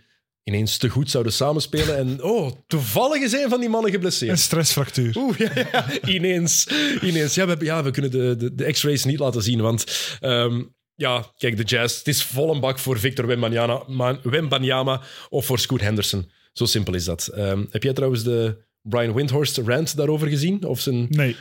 ineens 0.46 0.78
te 0.78 0.90
goed 0.90 1.10
zouden 1.12 1.34
samenspelen. 1.34 1.98
En 1.98 2.24
oh, 2.24 2.52
toevallig 2.68 3.22
is 3.24 3.32
een 3.34 3.50
van 3.50 3.60
die 3.60 3.70
mannen 3.70 3.90
Een 3.90 3.96
geblesseerd. 3.96 4.40
stressfractuur. 4.40 5.18
Oeh, 5.18 5.38
ja, 5.46 5.52
ja, 5.72 5.86
ineens. 6.08 6.68
ineens. 7.02 7.36
Ja, 7.36 7.48
we, 7.48 7.66
ja, 7.66 7.84
we 7.84 7.92
kunnen 7.92 8.12
de, 8.12 8.36
de, 8.38 8.56
de 8.56 8.72
x-rays 8.72 9.04
niet 9.04 9.20
laten 9.20 9.42
zien, 9.44 9.62
want... 9.62 9.84
ehm, 10.20 10.64
ja, 10.98 11.32
kijk, 11.38 11.58
de 11.58 11.64
Jazz. 11.64 11.98
Het 11.98 12.08
is 12.08 12.24
vol 12.24 12.54
een 12.54 12.60
bak 12.60 12.80
voor 12.80 13.00
Victor 13.00 13.28
Wembanyama, 13.28 13.84
Ma- 13.88 14.20
Wembanyama 14.24 15.02
of 15.30 15.46
voor 15.46 15.60
Scoot 15.60 15.82
Henderson. 15.82 16.32
Zo 16.54 16.66
simpel 16.66 16.94
is 16.94 17.04
dat. 17.06 17.28
Ehm, 17.28 17.64
heb 17.70 17.84
jij 17.84 17.94
trouwens 17.94 18.24
de 18.24 18.58
Brian 18.82 19.14
Windhorst 19.14 19.58
rant 19.58 19.98
daarover 19.98 20.28
gezien? 20.28 20.64
Of 20.64 20.80
zijn 20.82 21.06
Nee. 21.10 21.36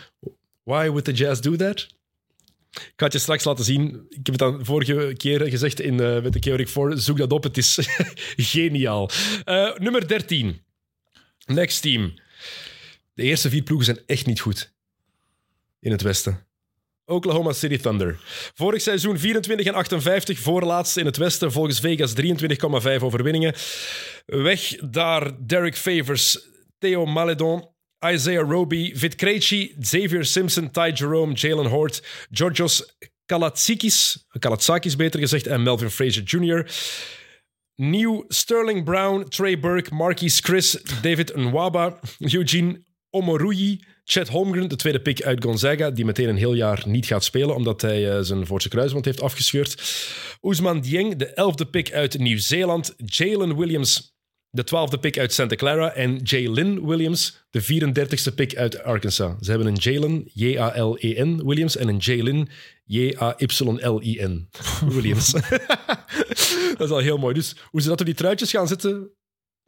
Why 0.62 0.86
would 0.86 1.04
the 1.04 1.12
Jazz 1.12 1.40
do 1.40 1.56
that? 1.56 1.86
Ik 2.74 2.92
ga 2.96 3.08
je 3.10 3.18
straks 3.18 3.44
laten 3.44 3.64
zien. 3.64 4.06
Ik 4.08 4.26
heb 4.26 4.26
het 4.26 4.38
dan 4.38 4.64
vorige 4.64 5.14
keer 5.16 5.40
gezegd 5.40 5.80
in, 5.80 6.00
eh, 6.00 6.22
met 6.22 6.32
de 6.32 6.40
Chaotic 6.40 6.68
4. 6.68 6.96
Zoek 6.96 7.18
dat 7.18 7.32
op, 7.32 7.42
het 7.42 7.56
is 7.56 7.78
geniaal. 8.52 9.10
Eh, 9.44 9.76
nummer 9.76 10.08
13. 10.08 10.62
Next 11.46 11.82
team. 11.82 12.14
De 13.14 13.22
eerste 13.22 13.48
vier 13.48 13.62
ploegen 13.62 13.86
zijn 13.86 14.00
echt 14.06 14.26
niet 14.26 14.40
goed 14.40 14.72
in 15.80 15.90
het 15.90 16.02
Westen. 16.02 16.46
Oklahoma 17.06 17.52
City 17.52 17.76
Thunder. 17.76 18.20
Vorig 18.54 18.82
seizoen 18.82 19.18
24 19.18 19.66
en 19.66 19.74
58, 19.74 20.38
voorlaatste 20.38 21.00
in 21.00 21.06
het 21.06 21.16
Westen. 21.16 21.52
Volgens 21.52 21.80
Vegas 21.80 22.12
23,5 22.14 23.02
overwinningen. 23.02 23.54
Weg 24.26 24.76
daar 24.90 25.46
Derek 25.46 25.76
Favors, 25.76 26.48
Theo 26.78 27.06
Maledon, 27.06 27.68
Isaiah 28.12 28.44
Roby, 28.44 28.92
Vit 28.94 29.16
Krejci, 29.16 29.74
Xavier 29.80 30.24
Simpson, 30.24 30.70
Ty 30.70 30.92
Jerome, 30.92 31.34
Jalen 31.34 31.66
Hort, 31.66 32.02
Georgios 32.30 32.82
Kalatzikis, 33.26 34.26
Kalatzakis 34.38 34.96
beter 34.96 35.20
gezegd, 35.20 35.46
en 35.46 35.62
Melvin 35.62 35.90
Frazier 35.90 36.22
Jr. 36.22 36.66
Nieuw 37.76 38.24
Sterling 38.28 38.84
Brown, 38.84 39.28
Trey 39.28 39.58
Burke, 39.60 39.94
Marquise 39.94 40.42
Chris, 40.42 40.72
David 41.02 41.36
Nwaba, 41.36 41.98
Eugene 42.18 42.82
Omoruyi, 43.10 43.80
Chet 44.04 44.28
Holmgren, 44.28 44.68
de 44.68 44.76
tweede 44.76 45.00
pick 45.00 45.22
uit 45.22 45.44
Gonzaga, 45.44 45.90
die 45.90 46.04
meteen 46.04 46.28
een 46.28 46.36
heel 46.36 46.54
jaar 46.54 46.82
niet 46.86 47.06
gaat 47.06 47.24
spelen 47.24 47.54
omdat 47.54 47.82
hij 47.82 48.10
eh, 48.10 48.18
zijn 48.20 48.46
voortse 48.46 48.68
kruisband 48.68 49.04
heeft 49.04 49.20
afgescheurd. 49.20 49.82
Ousmane 50.40 50.80
Dieng, 50.80 51.16
de 51.16 51.26
elfde 51.26 51.66
pick 51.66 51.92
uit 51.92 52.18
Nieuw-Zeeland. 52.18 52.94
Jalen 52.96 53.56
Williams, 53.56 54.13
de 54.54 54.64
twaalfde 54.64 54.98
pick 54.98 55.18
uit 55.18 55.32
Santa 55.32 55.54
Clara. 55.54 55.92
En 55.92 56.20
Jalen 56.22 56.86
Williams, 56.86 57.46
de 57.50 57.62
34ste 57.62 58.34
pick 58.34 58.56
uit 58.56 58.82
Arkansas. 58.82 59.34
Ze 59.40 59.50
hebben 59.50 59.68
een 59.68 59.74
Jalen, 59.74 60.30
J-A-L-E-N, 60.32 61.42
Williams, 61.44 61.76
en 61.76 61.88
een 61.88 61.96
Jalen, 61.96 62.48
J-A-Y-L-I-N, 62.84 64.48
Williams. 64.94 65.32
dat 66.76 66.80
is 66.86 66.90
al 66.90 66.98
heel 66.98 67.18
mooi. 67.18 67.34
Dus 67.34 67.56
hoe 67.70 67.80
ze 67.80 67.88
dat 67.88 68.00
op 68.00 68.06
die 68.06 68.14
truitjes 68.14 68.50
gaan 68.50 68.68
zitten... 68.68 69.10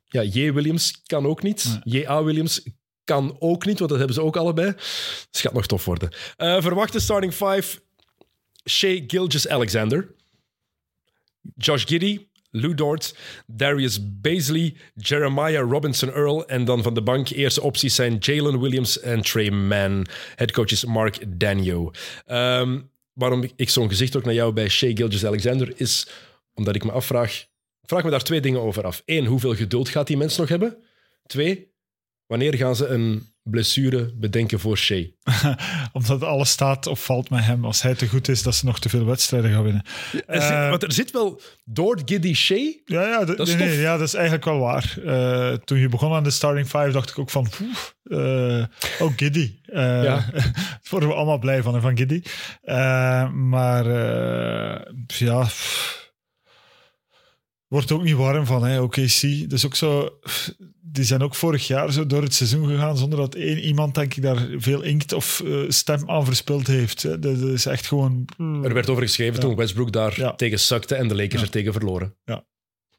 Ja, 0.05 0.23
J. 0.23 0.53
Williams 0.53 1.03
kan 1.07 1.27
ook 1.27 1.43
niet. 1.43 1.79
J.A. 1.83 2.25
Williams 2.25 2.63
kan 3.05 3.37
ook 3.39 3.67
niet, 3.67 3.79
want 3.79 3.91
dat 3.91 3.99
hebben 3.99 4.17
ze 4.17 4.23
ook 4.23 4.37
allebei. 4.37 4.73
Dus 4.73 5.27
het 5.31 5.41
gaat 5.41 5.53
nog 5.53 5.67
tof 5.67 5.85
worden. 5.85 6.11
Eh 6.37 6.63
verwachte 6.63 7.01
starting 7.01 7.33
five. 7.33 7.79
Shea 8.69 9.03
Gilgis-Alexander. 9.07 10.15
Josh 11.57 11.85
Giddy, 11.87 12.27
Lou 12.61 12.75
Dort, 12.75 13.17
Darius 13.47 14.21
Baisley, 14.21 14.75
Jeremiah 14.95 15.71
Robinson 15.71 16.13
Earl. 16.13 16.47
En 16.47 16.65
dan 16.65 16.83
van 16.83 16.95
de 16.95 17.03
bank 17.03 17.29
eerste 17.29 17.63
opties 17.63 17.95
zijn 17.95 18.17
Jalen 18.19 18.61
Williams 18.61 19.01
en 19.01 19.21
Trey 19.21 19.51
Mann. 19.51 20.07
Headcoach 20.35 20.71
is 20.71 20.85
Mark 20.85 21.19
Danio. 21.29 21.91
Ehm, 22.27 22.81
waarom 23.13 23.45
ik 23.57 23.71
zo'n 23.71 23.89
gezicht 23.89 24.17
ook 24.17 24.25
naar 24.25 24.35
jou 24.35 24.53
bij 24.53 24.69
Shea 24.69 24.95
Gilgis-Alexander 24.95 25.73
is 25.77 26.09
omdat 26.55 26.75
ik 26.75 26.85
me 26.85 26.93
afvraag... 26.93 27.47
Vraag 27.83 28.05
me 28.05 28.11
daar 28.11 28.23
twee 28.23 28.41
dingen 28.41 28.61
over 28.61 28.85
af. 28.85 29.03
Eén, 29.05 29.27
hoeveel 29.27 29.55
geduld 29.55 29.89
gaat 29.89 30.07
die 30.07 30.17
mens 30.17 30.37
nog 30.37 30.49
hebben? 30.49 30.77
Twee, 31.27 31.73
wanneer 32.27 32.55
gaan 32.55 32.77
ze 32.77 32.87
een 32.87 33.35
blessure 33.51 34.13
bedenken 34.15 34.61
voor 34.61 34.79
Shea? 34.79 35.05
Omdat 35.93 36.23
alles 36.23 36.51
staat 36.51 36.87
of 36.87 37.05
valt 37.05 37.31
met 37.31 37.45
hem. 37.45 37.65
Als 37.65 37.83
hij 37.83 37.95
te 37.95 38.09
goed 38.09 38.29
is, 38.29 38.43
dat 38.43 38.55
ze 38.55 38.65
nog 38.65 38.79
te 38.79 38.89
veel 38.89 39.05
wedstrijden 39.05 39.51
gaan 39.53 39.63
winnen. 39.63 39.83
Er 40.27 40.43
zit- 40.43 40.51
Eh, 40.51 40.69
want 40.71 40.83
er 40.83 40.93
zit 40.93 41.11
wel 41.11 41.41
Dort, 41.65 42.03
Giddy, 42.05 42.35
Shea... 42.35 42.73
Ja, 42.85 43.03
ja, 43.03 43.25
Dat 43.25 43.49
is 43.49 43.55
nee, 43.55 43.69
nee, 43.69 43.79
ja, 43.81 43.97
dat 43.97 44.07
is 44.07 44.15
eigenlijk 44.15 44.45
wel 44.45 44.59
waar. 44.59 44.97
Eh, 45.05 45.53
toen 45.53 45.79
je 45.79 45.89
begon 45.89 46.13
aan 46.13 46.23
de 46.25 46.31
starting 46.31 46.67
five, 46.67 46.91
dacht 46.91 47.11
ik 47.11 47.19
ook 47.19 47.31
van... 47.31 47.49
Poef, 47.59 47.95
eh, 48.05 48.65
oh, 48.99 49.13
Giddy. 49.17 49.55
Ja. 49.73 50.03
Daar 50.33 50.81
worden 50.91 51.09
we 51.09 51.15
allemaal 51.15 51.39
blij 51.39 51.63
van, 51.63 51.75
hè, 51.75 51.81
van 51.81 51.97
Giddy. 51.97 52.23
Maar 53.33 53.89
ja... 55.07 55.43
pff, 55.43 56.06
Wordt 57.69 57.93
ook 57.93 58.03
niet 58.03 58.15
warm 58.15 58.47
van, 58.47 58.65
hè, 58.65 58.81
OKC. 58.81 59.21
Dus 59.49 59.67
ook 59.67 59.75
zo... 59.75 60.19
Die 60.83 61.05
zijn 61.05 61.23
ook 61.23 61.35
vorig 61.35 61.67
jaar 61.67 61.93
zo 61.93 62.07
door 62.07 62.23
het 62.23 62.35
seizoen 62.35 62.69
gegaan 62.69 62.97
zonder 62.97 63.19
dat 63.19 63.35
één 63.35 63.59
iemand, 63.59 63.95
denk 63.95 64.15
ik, 64.15 64.23
daar 64.23 64.47
veel 64.57 64.83
inkt 64.83 65.13
of 65.13 65.41
eh, 65.45 65.59
stem 65.69 66.11
aan 66.11 66.25
verspild 66.25 66.67
heeft. 66.67 67.03
Hè. 67.03 67.19
Dat, 67.19 67.39
is 67.39 67.67
echt 67.67 67.87
gewoon... 67.87 68.29
Er 68.39 68.75
werd 68.75 68.89
over 68.91 69.03
geschreven 69.03 69.41
toen 69.41 69.57
Westbrook 69.57 69.93
daar 69.93 70.21
Ja. 70.21 70.35
tegen 70.35 70.61
zakte 70.61 70.95
en 70.95 71.09
de 71.09 71.15
Lakers 71.15 71.43
er 71.43 71.51
tegen 71.51 71.73
verloren. 71.73 72.15
Nee, 72.25 72.41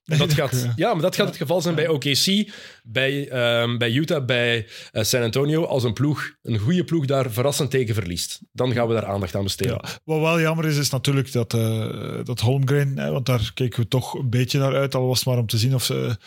Dat 0.08 0.34
gaat, 0.34 0.62
ja. 0.64 0.74
ja, 0.76 0.94
maar 0.94 1.02
dat 1.02 1.16
gaat 1.16 1.28
het 1.28 1.36
geval 1.38 1.62
zijn 1.62 1.76
bij 1.76 1.88
OKC, 1.88 2.52
bij, 2.84 3.30
ehm, 3.30 3.78
bij 3.78 3.92
Utah, 3.92 4.26
bij 4.26 4.68
eh, 4.92 5.04
San 5.04 5.22
Antonio. 5.22 5.64
Als 5.66 5.84
een 5.84 5.94
ploeg, 5.94 6.32
een 6.44 6.58
goede 6.58 6.84
ploeg 6.84 7.06
daar 7.06 7.32
verrassend 7.32 7.72
tegen 7.72 7.96
verliest, 7.96 8.40
dan 8.52 8.74
gaan 8.74 8.88
we 8.88 8.94
daar 8.94 9.06
aandacht 9.06 9.36
aan 9.36 9.44
besteden. 9.44 9.80
Ja. 9.84 9.90
Wat 10.04 10.20
wel 10.20 10.40
jammer 10.40 10.66
is, 10.66 10.78
is 10.78 10.90
natuurlijk 10.90 11.32
dat, 11.32 11.54
eh 11.54 11.90
dat 12.24 12.40
Holmgren, 12.40 12.98
hè, 12.98 13.12
want 13.12 13.26
daar 13.26 13.52
keken 13.54 13.80
we 13.82 13.88
toch 13.88 14.14
een 14.14 14.30
beetje 14.30 14.60
naar 14.60 14.76
uit, 14.76 14.96
al 14.96 15.08
was 15.08 15.18
het 15.18 15.28
maar 15.28 15.38
om 15.38 15.48
te 15.48 15.58
zien 15.58 15.76
of 15.76 15.84
ze, 15.84 16.18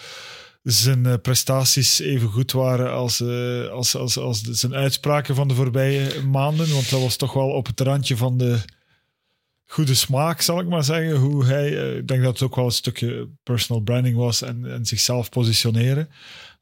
zijn 0.63 1.07
eh, 1.07 1.15
prestaties 1.23 1.99
even 2.01 2.29
goed 2.29 2.53
waren 2.53 2.93
als, 2.93 3.21
eh, 3.21 3.69
als, 3.69 3.97
als, 3.97 4.19
als 4.19 4.43
de- 4.43 4.55
zijn 4.55 4.75
uitspraken 4.75 5.35
van 5.35 5.49
de 5.49 5.55
voorbije 5.55 6.23
maanden. 6.23 6.73
Want 6.73 6.91
dat 6.91 7.01
was 7.01 7.17
toch 7.17 7.33
wel 7.33 7.49
op 7.49 7.67
het 7.67 7.81
randje 7.81 8.17
van 8.17 8.37
de 8.39 8.59
goede 9.71 9.95
smaak, 9.95 10.41
zal 10.41 10.61
ik 10.61 10.69
maar 10.69 10.85
zeggen. 10.85 11.17
Hoe 11.17 11.45
hij, 11.45 11.79
eh, 11.79 11.97
ik 11.97 12.09
denk 12.09 12.23
dat 12.23 12.33
het 12.33 12.43
ook 12.43 12.57
wel 12.57 12.65
een 12.65 12.71
stukje 12.71 13.29
personal 13.43 13.83
branding 13.83 14.17
was 14.17 14.43
en, 14.43 14.73
en 14.73 14.87
zichzelf 14.87 15.29
positioneren. 15.29 16.09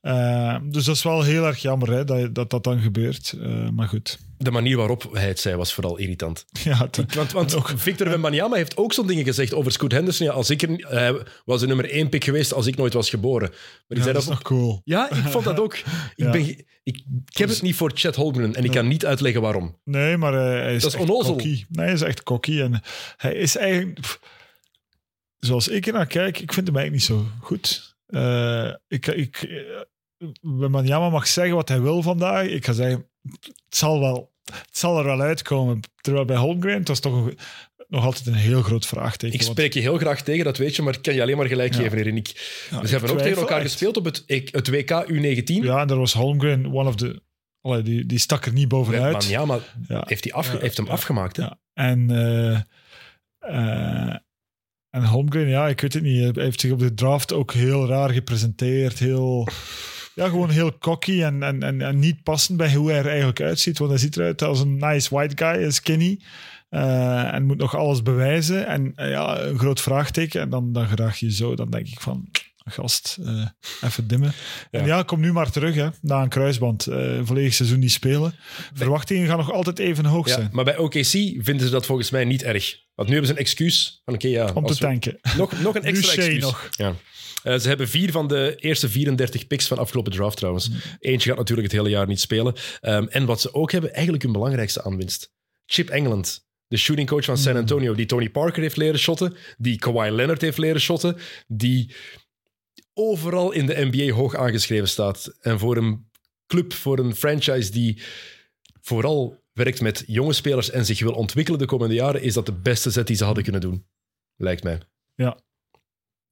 Eh, 0.00 0.56
dus 0.62 0.84
dat 0.84 0.96
is 0.96 1.02
wel 1.02 1.22
heel 1.22 1.46
erg 1.46 1.58
jammer 1.58 1.90
hè, 1.90 2.04
dat, 2.04 2.34
dat 2.34 2.50
dat 2.50 2.64
dan 2.64 2.80
gebeurt. 2.80 3.34
Eh, 3.40 3.68
maar 3.68 3.88
goed. 3.88 4.18
De 4.40 4.50
manier 4.50 4.76
waarop 4.76 5.08
hij 5.12 5.28
het 5.28 5.40
zei 5.40 5.56
was 5.56 5.74
vooral 5.74 5.96
irritant. 5.96 6.44
Ja, 6.64 6.88
Want, 7.14 7.32
want 7.32 7.56
Victor 7.76 8.08
Wembanyama 8.08 8.56
heeft 8.56 8.76
ook 8.76 8.92
zo'n 8.92 9.06
dingen 9.06 9.24
gezegd 9.24 9.54
over 9.54 9.72
Scoot 9.72 9.92
Henderson. 9.92 10.26
Ja, 10.26 10.32
als 10.32 10.50
ik 10.50 10.62
er, 10.62 10.68
hij 10.88 11.22
was 11.44 11.60
de 11.60 11.66
nummer 11.66 11.90
één 11.90 12.08
pick 12.08 12.24
geweest 12.24 12.52
als 12.52 12.66
ik 12.66 12.76
nooit 12.76 12.92
was 12.92 13.10
geboren. 13.10 13.48
Maar 13.88 13.96
ja, 13.98 14.02
zei 14.02 14.12
dat 14.14 14.22
is 14.22 14.28
nog 14.28 14.42
cool. 14.42 14.80
Ja, 14.84 15.10
ik 15.10 15.16
vond 15.30 15.44
dat 15.44 15.60
ook. 15.60 15.74
Ik, 15.76 15.84
Ja. 16.16 16.30
ben, 16.30 16.40
ik, 16.48 16.64
ik 16.84 17.02
heb 17.36 17.48
het 17.48 17.62
niet 17.62 17.74
voor 17.74 17.90
Chet 17.94 18.16
Holmgren 18.16 18.54
en 18.54 18.64
ik 18.64 18.70
kan 18.70 18.88
niet 18.88 19.06
uitleggen 19.06 19.40
waarom. 19.42 19.78
Nee, 19.84 20.16
maar 20.16 20.34
eh, 20.34 20.62
hij 20.62 20.74
is, 20.74 20.82
Dat 20.82 20.92
is 20.94 20.98
echt 21.00 21.08
onnozel. 21.10 21.32
cocky. 21.32 21.64
Nee, 21.68 21.84
hij 21.84 21.94
is 21.94 22.00
echt 22.02 22.22
cocky. 22.22 22.60
En 22.60 22.82
hij 23.16 23.34
is 23.34 23.56
eigenlijk... 23.56 24.00
pff, 24.00 24.20
zoals 25.38 25.68
ik 25.68 25.86
er 25.86 25.92
naar 25.92 26.06
kijk, 26.06 26.40
ik 26.40 26.52
vind 26.52 26.66
hem 26.66 26.76
eigenlijk 26.76 27.08
niet 27.10 27.18
zo 27.18 27.26
goed. 27.40 27.96
Eh, 28.06 28.72
ik, 28.88 29.06
ik, 29.06 29.36
eh, 29.42 29.58
Wembanyama 30.40 31.08
mag 31.10 31.26
zeggen 31.26 31.54
wat 31.54 31.68
hij 31.68 31.80
wil 31.80 32.02
vandaag. 32.02 32.46
Ik 32.46 32.64
ga 32.64 32.72
zeggen, 32.72 33.07
het 33.22 33.76
zal, 33.76 34.00
wel, 34.00 34.32
het 34.44 34.68
zal 34.76 34.98
er 34.98 35.04
wel 35.04 35.20
uitkomen. 35.20 35.80
Terwijl 36.00 36.24
bij 36.24 36.36
Holmgren, 36.36 36.78
het 36.78 36.88
was 36.88 37.00
toch 37.00 37.26
een- 37.26 37.38
nog 37.88 38.04
altijd 38.04 38.26
een 38.26 38.34
heel 38.34 38.62
groot 38.62 38.86
vraagteken. 38.86 39.34
Ik 39.38 39.42
spreek 39.42 39.72
je 39.74 39.80
heel 39.80 39.98
graag 39.98 40.22
tegen, 40.22 40.44
dat 40.44 40.56
weet 40.56 40.76
je, 40.76 40.82
maar 40.82 40.94
ik 40.94 41.02
kan 41.02 41.14
je 41.14 41.22
alleen 41.22 41.36
maar 41.36 41.46
gelijk 41.46 41.74
Ja. 41.74 41.80
geven, 41.80 41.98
ja, 42.06 42.12
We 42.12 42.18
ik 42.84 42.88
hebben 42.90 43.10
ook 43.10 43.18
tegen 43.18 43.38
elkaar 43.38 43.60
echt. 43.60 43.70
gespeeld 43.70 43.96
op 43.96 44.04
het, 44.04 44.22
ik- 44.26 44.48
het 44.52 44.68
WK 44.68 44.90
U19. 45.06 45.62
Ja, 45.64 45.80
en 45.80 45.86
daar 45.86 45.98
was 45.98 46.12
Holmgren 46.12 46.72
one 46.72 46.88
of 46.88 46.94
the... 46.96 47.22
Allee, 47.60 47.82
die, 47.82 48.06
die 48.06 48.18
stak 48.18 48.46
er 48.46 48.52
niet 48.52 48.68
bovenuit. 48.68 49.02
Wembanyama 49.12 49.58
Ja. 49.88 50.04
heeft, 50.06 50.22
die 50.22 50.34
afge- 50.34 50.54
Ja, 50.56 50.60
heeft 50.60 50.76
hem 50.76 50.86
ja, 50.86 50.92
afgemaakt. 50.92 51.36
Hè? 51.36 51.42
Ja. 51.42 51.58
En, 51.74 52.10
eh, 52.10 52.60
en 54.90 55.04
Holmgren, 55.04 55.48
ja, 55.48 55.68
ik 55.68 55.80
weet 55.80 55.92
het 55.92 56.02
niet. 56.02 56.34
Hij 56.34 56.44
heeft 56.44 56.60
zich 56.60 56.72
op 56.72 56.78
de 56.78 56.94
draft 56.94 57.32
ook 57.32 57.52
heel 57.52 57.86
raar 57.86 58.10
gepresenteerd. 58.10 58.98
Heel, 58.98 59.48
ja, 60.18 60.28
gewoon 60.28 60.50
heel 60.50 60.78
cocky 60.78 61.22
en, 61.22 61.42
en, 61.42 61.62
en, 61.62 61.80
en 61.82 61.98
niet 61.98 62.22
passend 62.22 62.58
bij 62.58 62.74
hoe 62.74 62.90
hij 62.90 62.98
er 62.98 63.06
eigenlijk 63.08 63.40
uitziet. 63.40 63.78
Want 63.78 63.90
hij 63.90 64.00
ziet 64.00 64.16
eruit 64.16 64.42
als 64.42 64.60
een 64.60 64.76
nice 64.76 65.14
white 65.14 65.44
guy, 65.44 65.70
skinny. 65.70 66.20
eh, 66.68 67.34
en 67.34 67.44
moet 67.44 67.56
nog 67.56 67.76
alles 67.76 68.02
bewijzen. 68.02 68.66
En 68.66 68.92
eh, 68.96 69.10
ja, 69.10 69.40
een 69.40 69.58
groot 69.58 69.80
vraagteken. 69.80 70.40
En 70.40 70.50
dan, 70.50 70.72
dan 70.72 70.86
graag 70.88 71.18
je 71.18 71.32
zo. 71.32 71.54
Dan 71.54 71.70
denk 71.70 71.86
ik 71.86 72.00
van, 72.00 72.28
gast, 72.64 73.18
eh, 73.24 73.46
even 73.80 74.06
dimmen. 74.08 74.32
En 74.70 74.86
ja, 74.86 75.02
kom 75.02 75.20
nu 75.20 75.32
maar 75.32 75.50
terug, 75.50 75.74
hè, 75.74 75.88
na 76.00 76.22
een 76.22 76.28
kruisband. 76.28 76.86
eh 76.86 77.20
volledig 77.22 77.54
seizoen 77.54 77.78
niet 77.78 77.92
spelen. 77.92 78.34
Verwachtingen 78.74 79.26
gaan 79.28 79.36
nog 79.38 79.52
altijd 79.52 79.78
even 79.78 80.04
hoog 80.04 80.28
Ja, 80.28 80.34
zijn. 80.34 80.48
maar 80.52 80.64
bij 80.64 80.76
OKC 80.76 81.06
vinden 81.44 81.60
ze 81.60 81.70
dat 81.70 81.86
volgens 81.86 82.10
mij 82.10 82.24
niet 82.24 82.42
erg. 82.42 82.76
Want 82.94 83.08
nu 83.08 83.14
hebben 83.16 83.32
ze 83.34 83.38
een 83.38 83.44
excuus. 83.44 84.02
Van, 84.04 84.14
oké, 84.14 84.28
ja, 84.28 84.50
Om 84.54 84.66
te 84.66 84.72
we- 84.72 84.78
tanken. 84.78 85.18
nog, 85.36 85.60
nog 85.62 85.74
een 85.74 85.84
extra 85.84 86.22
excuus. 86.22 86.42
nog. 86.42 86.68
Ja. 86.70 86.94
Eh, 87.48 87.58
ze 87.58 87.68
hebben 87.68 87.88
vier 87.88 88.10
van 88.10 88.28
de 88.28 88.56
eerste 88.56 88.88
34 88.88 89.46
picks 89.46 89.66
van 89.66 89.78
afgelopen 89.78 90.12
draft 90.12 90.36
trouwens. 90.36 90.68
Mm. 90.68 90.76
Eentje 90.98 91.28
gaat 91.28 91.38
natuurlijk 91.38 91.72
het 91.72 91.76
hele 91.76 91.90
jaar 91.90 92.06
niet 92.06 92.20
spelen. 92.20 92.54
Ehm, 92.80 93.06
en 93.06 93.26
wat 93.26 93.40
ze 93.40 93.54
ook 93.54 93.72
hebben, 93.72 93.92
eigenlijk 93.92 94.22
hun 94.22 94.32
belangrijkste 94.32 94.82
aanwinst. 94.82 95.32
Chip 95.66 95.88
England, 95.88 96.46
de 96.66 96.76
shooting 96.76 97.08
coach 97.08 97.24
van 97.24 97.34
Mm. 97.34 97.40
San 97.40 97.56
Antonio, 97.56 97.94
die 97.94 98.06
Tony 98.06 98.30
Parker 98.30 98.62
heeft 98.62 98.76
leren 98.76 98.98
shotten, 98.98 99.36
die 99.58 99.78
Kawhi 99.78 100.10
Leonard 100.10 100.40
heeft 100.40 100.58
leren 100.58 100.80
shotten, 100.80 101.16
die 101.46 101.94
overal 102.92 103.52
in 103.52 103.66
de 103.66 103.88
NBA 103.90 104.12
hoog 104.12 104.34
aangeschreven 104.34 104.88
staat. 104.88 105.36
En 105.40 105.58
voor 105.58 105.76
een 105.76 106.10
club, 106.46 106.72
voor 106.72 106.98
een 106.98 107.14
franchise 107.14 107.70
die 107.70 108.02
vooral 108.80 109.42
werkt 109.52 109.80
met 109.80 110.04
jonge 110.06 110.32
spelers 110.32 110.70
en 110.70 110.86
zich 110.86 111.00
wil 111.00 111.12
ontwikkelen 111.12 111.58
de 111.58 111.66
komende 111.66 111.94
jaren, 111.94 112.22
is 112.22 112.34
dat 112.34 112.46
de 112.46 112.52
beste 112.52 112.90
zet 112.90 113.06
die 113.06 113.16
ze 113.16 113.24
hadden 113.24 113.42
kunnen 113.42 113.60
doen. 113.60 113.86
Lijkt 114.36 114.62
mij. 114.62 114.80
Ja. 115.14 115.46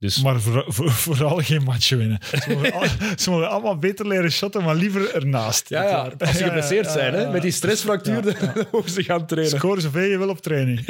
Dus 0.07 0.23
Maar 0.23 0.41
voor, 0.41 0.65
voor- 0.69 0.91
vooral 0.91 1.37
geen 1.37 1.63
matchen 1.63 1.99
winnen. 1.99 2.19
Ze 2.31 2.51
mogen, 2.55 2.73
al- 2.81 2.87
ze 3.17 3.31
mogen 3.31 3.49
allemaal 3.51 3.79
beter 3.79 4.07
leren 4.09 4.31
shotten, 4.33 4.63
maar 4.65 4.75
liever 4.75 5.15
ernaast. 5.15 5.69
ja, 5.69 5.83
ja, 5.83 6.13
als 6.19 6.37
ze 6.37 6.45
geblesseerd 6.45 6.91
zijn, 6.91 7.15
hè, 7.15 7.31
met 7.31 7.43
die 7.43 7.51
stressfractuur, 7.51 8.23
dan 8.55 8.67
mogen 8.73 8.91
ze 8.91 9.03
gaan 9.03 9.27
trainen. 9.27 9.59
Score 9.59 9.81
zoveel 9.81 10.03
je 10.11 10.19
wil 10.19 10.29
op 10.29 10.41
training. 10.41 10.85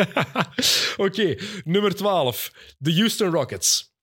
Oké, 0.96 1.35
nummer 1.64 1.94
12. 1.94 2.50
De 2.78 2.94
Houston 2.94 3.30
Rockets. 3.30 3.94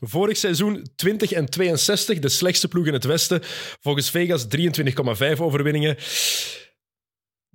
Vorig 0.00 0.36
seizoen 0.36 0.86
20 0.96 1.32
en 1.32 1.48
62, 1.50 2.18
de 2.18 2.28
slechtste 2.28 2.68
ploeg 2.68 2.86
in 2.86 2.92
het 2.92 3.04
Westen. 3.04 3.40
Volgens 3.80 4.10
Vegas 4.10 4.46
23,5 4.56 5.38
overwinningen. 5.38 5.96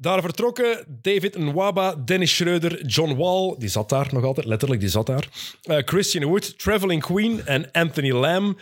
Daar 0.04 0.22
vertrokken 0.22 0.86
David 1.02 1.38
Nwaba, 1.38 1.96
Dennis 1.96 2.36
Schreuder, 2.36 2.86
John 2.86 3.16
Wall, 3.16 3.56
die 3.58 3.70
zat 3.70 3.90
daar 3.90 4.08
nog 4.12 4.24
altijd, 4.24 4.46
letterlijk, 4.46 4.82
die 4.82 4.90
zat 4.90 5.06
daar. 5.06 5.28
Eh, 5.62 5.78
Christian 5.86 6.26
Wood, 6.26 6.60
Traveling 6.60 7.02
Queen 7.02 7.46
en 7.46 7.72
Anthony 7.72 8.12
Lamb. 8.12 8.60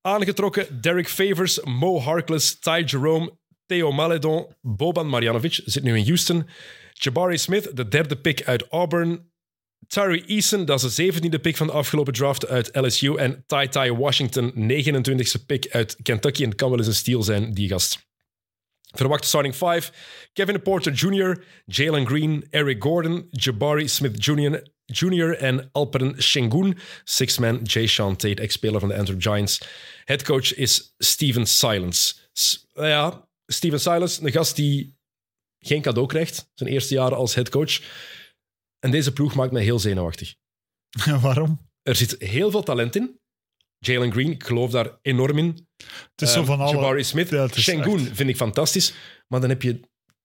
Aangetrokken 0.00 0.80
Derek 0.80 1.08
Favors, 1.08 1.60
Mo 1.60 2.00
Harkless, 2.00 2.58
Ty 2.58 2.82
Jerome, 2.86 3.32
Theo 3.66 3.92
Maledon, 3.92 4.46
Boban 4.60 5.08
Marjanovic, 5.08 5.60
zit 5.64 5.82
nu 5.82 5.96
in 5.96 6.04
Houston. 6.04 6.46
Jabari 6.92 7.38
Smith, 7.38 7.76
de 7.76 7.88
derde 7.88 8.16
pick 8.16 8.44
uit 8.44 8.66
Auburn. 8.68 9.32
Tyree 9.86 10.24
Eason, 10.24 10.64
dat 10.64 10.82
is 10.82 10.94
de 10.94 11.12
17e 11.12 11.40
pick 11.40 11.56
van 11.56 11.66
de 11.66 11.72
afgelopen 11.72 12.12
draft 12.12 12.48
uit 12.48 12.68
LSU. 12.72 13.16
En 13.16 13.44
Ty 13.46 13.66
Ty 13.66 13.90
Washington, 13.90 14.52
29e 14.52 15.46
pick 15.46 15.68
uit 15.70 15.96
Kentucky. 16.02 16.42
En 16.42 16.48
het 16.48 16.58
kan 16.58 16.70
wel 16.70 16.78
eens 16.78 16.86
een 16.86 16.94
steal 16.94 17.22
zijn, 17.22 17.52
die 17.52 17.68
gast. 17.68 18.03
Verwachte 18.94 19.28
starting 19.28 19.54
five. 19.54 19.92
Kevin 20.32 20.62
Porter 20.62 20.92
Jr., 20.92 21.44
Jalen 21.66 22.06
Green, 22.06 22.46
Eric 22.50 22.82
Gordon, 22.82 23.26
Jabari 23.30 23.88
Smith 23.88 24.24
Jr. 24.24 24.62
Jr. 24.84 25.36
en 25.38 25.68
Alperen 25.72 26.22
Sengun. 26.22 26.78
Six-man 27.04 27.62
Jay 27.62 27.86
Sean 27.86 28.16
Tate, 28.16 28.42
ex-speler 28.42 28.80
van 28.80 28.88
de 28.88 28.96
Antwerp 28.96 29.22
Giants. 29.22 29.60
Headcoach 30.04 30.54
is 30.54 30.94
Steven 30.98 31.46
Silence. 31.46 32.14
S- 32.32 32.66
nou 32.74 32.88
ja, 32.88 33.28
Steven 33.46 33.80
Silence, 33.80 34.22
een 34.24 34.32
gast 34.32 34.56
die 34.56 34.96
geen 35.58 35.82
cadeau 35.82 36.06
krijgt. 36.08 36.50
Zijn 36.54 36.70
eerste 36.70 36.94
jaren 36.94 37.16
als 37.16 37.34
headcoach. 37.34 37.80
En 38.78 38.90
deze 38.90 39.12
ploeg 39.12 39.34
maakt 39.34 39.52
mij 39.52 39.62
heel 39.62 39.78
zenuwachtig. 39.78 40.34
Waarom? 41.20 41.68
Er 41.82 41.96
zit 41.96 42.16
heel 42.18 42.50
veel 42.50 42.62
talent 42.62 42.96
in. 42.96 43.20
Jalen 43.86 44.12
Green, 44.12 44.30
ik 44.30 44.44
geloof 44.44 44.70
daar 44.70 44.90
enorm 45.02 45.38
in. 45.38 45.66
Het 46.10 46.22
is 46.22 46.32
zo 46.32 46.38
Ehm, 46.38 46.46
van 46.46 46.60
alle... 46.60 46.74
Jabari 46.76 47.04
Smith. 47.04 47.28
Ja, 47.30 47.42
echt- 47.42 47.62
vind 48.12 48.28
ik 48.28 48.36
fantastisch. 48.36 48.94
Maar 49.28 49.40
dan 49.40 49.48
heb 49.48 49.62
je 49.62 49.80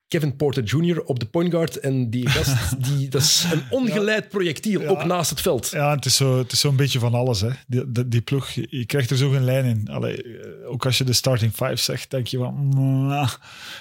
Kevin 0.07 0.35
Porter 0.35 0.63
Jr. 0.63 1.01
op 1.03 1.19
de 1.19 1.25
point 1.25 1.51
guard. 1.51 1.79
En 1.79 2.09
die 2.09 2.29
gast, 2.35 2.83
die, 2.83 3.09
dat 3.09 3.21
is 3.21 3.45
een 3.51 3.61
ongeleid 3.69 4.29
projectiel, 4.29 4.81
Ja. 4.81 4.87
ook 4.87 5.03
naast 5.05 5.29
het 5.29 5.41
veld. 5.41 5.69
Ja, 5.73 5.95
het 5.95 6.05
is 6.05 6.15
zo- 6.15 6.37
het 6.37 6.51
is 6.51 6.59
zo'n 6.59 6.75
beetje 6.75 6.99
van 6.99 7.13
alles. 7.13 7.41
Hè. 7.41 7.49
Die, 7.67 7.91
die, 7.91 8.07
die 8.07 8.21
ploeg, 8.21 8.49
je 8.51 8.85
krijgt 8.85 9.09
er 9.09 9.17
zo 9.17 9.29
geen 9.29 9.43
lijn 9.43 9.65
in. 9.65 9.87
Allee, 9.89 10.23
eh, 10.23 10.69
ook 10.71 10.85
als 10.85 10.97
je 10.97 11.03
de 11.03 11.13
starting 11.13 11.51
five 11.51 11.75
zegt, 11.75 12.09
denk 12.11 12.27
je 12.27 12.37
van... 12.37 12.53
mm, 12.75 13.27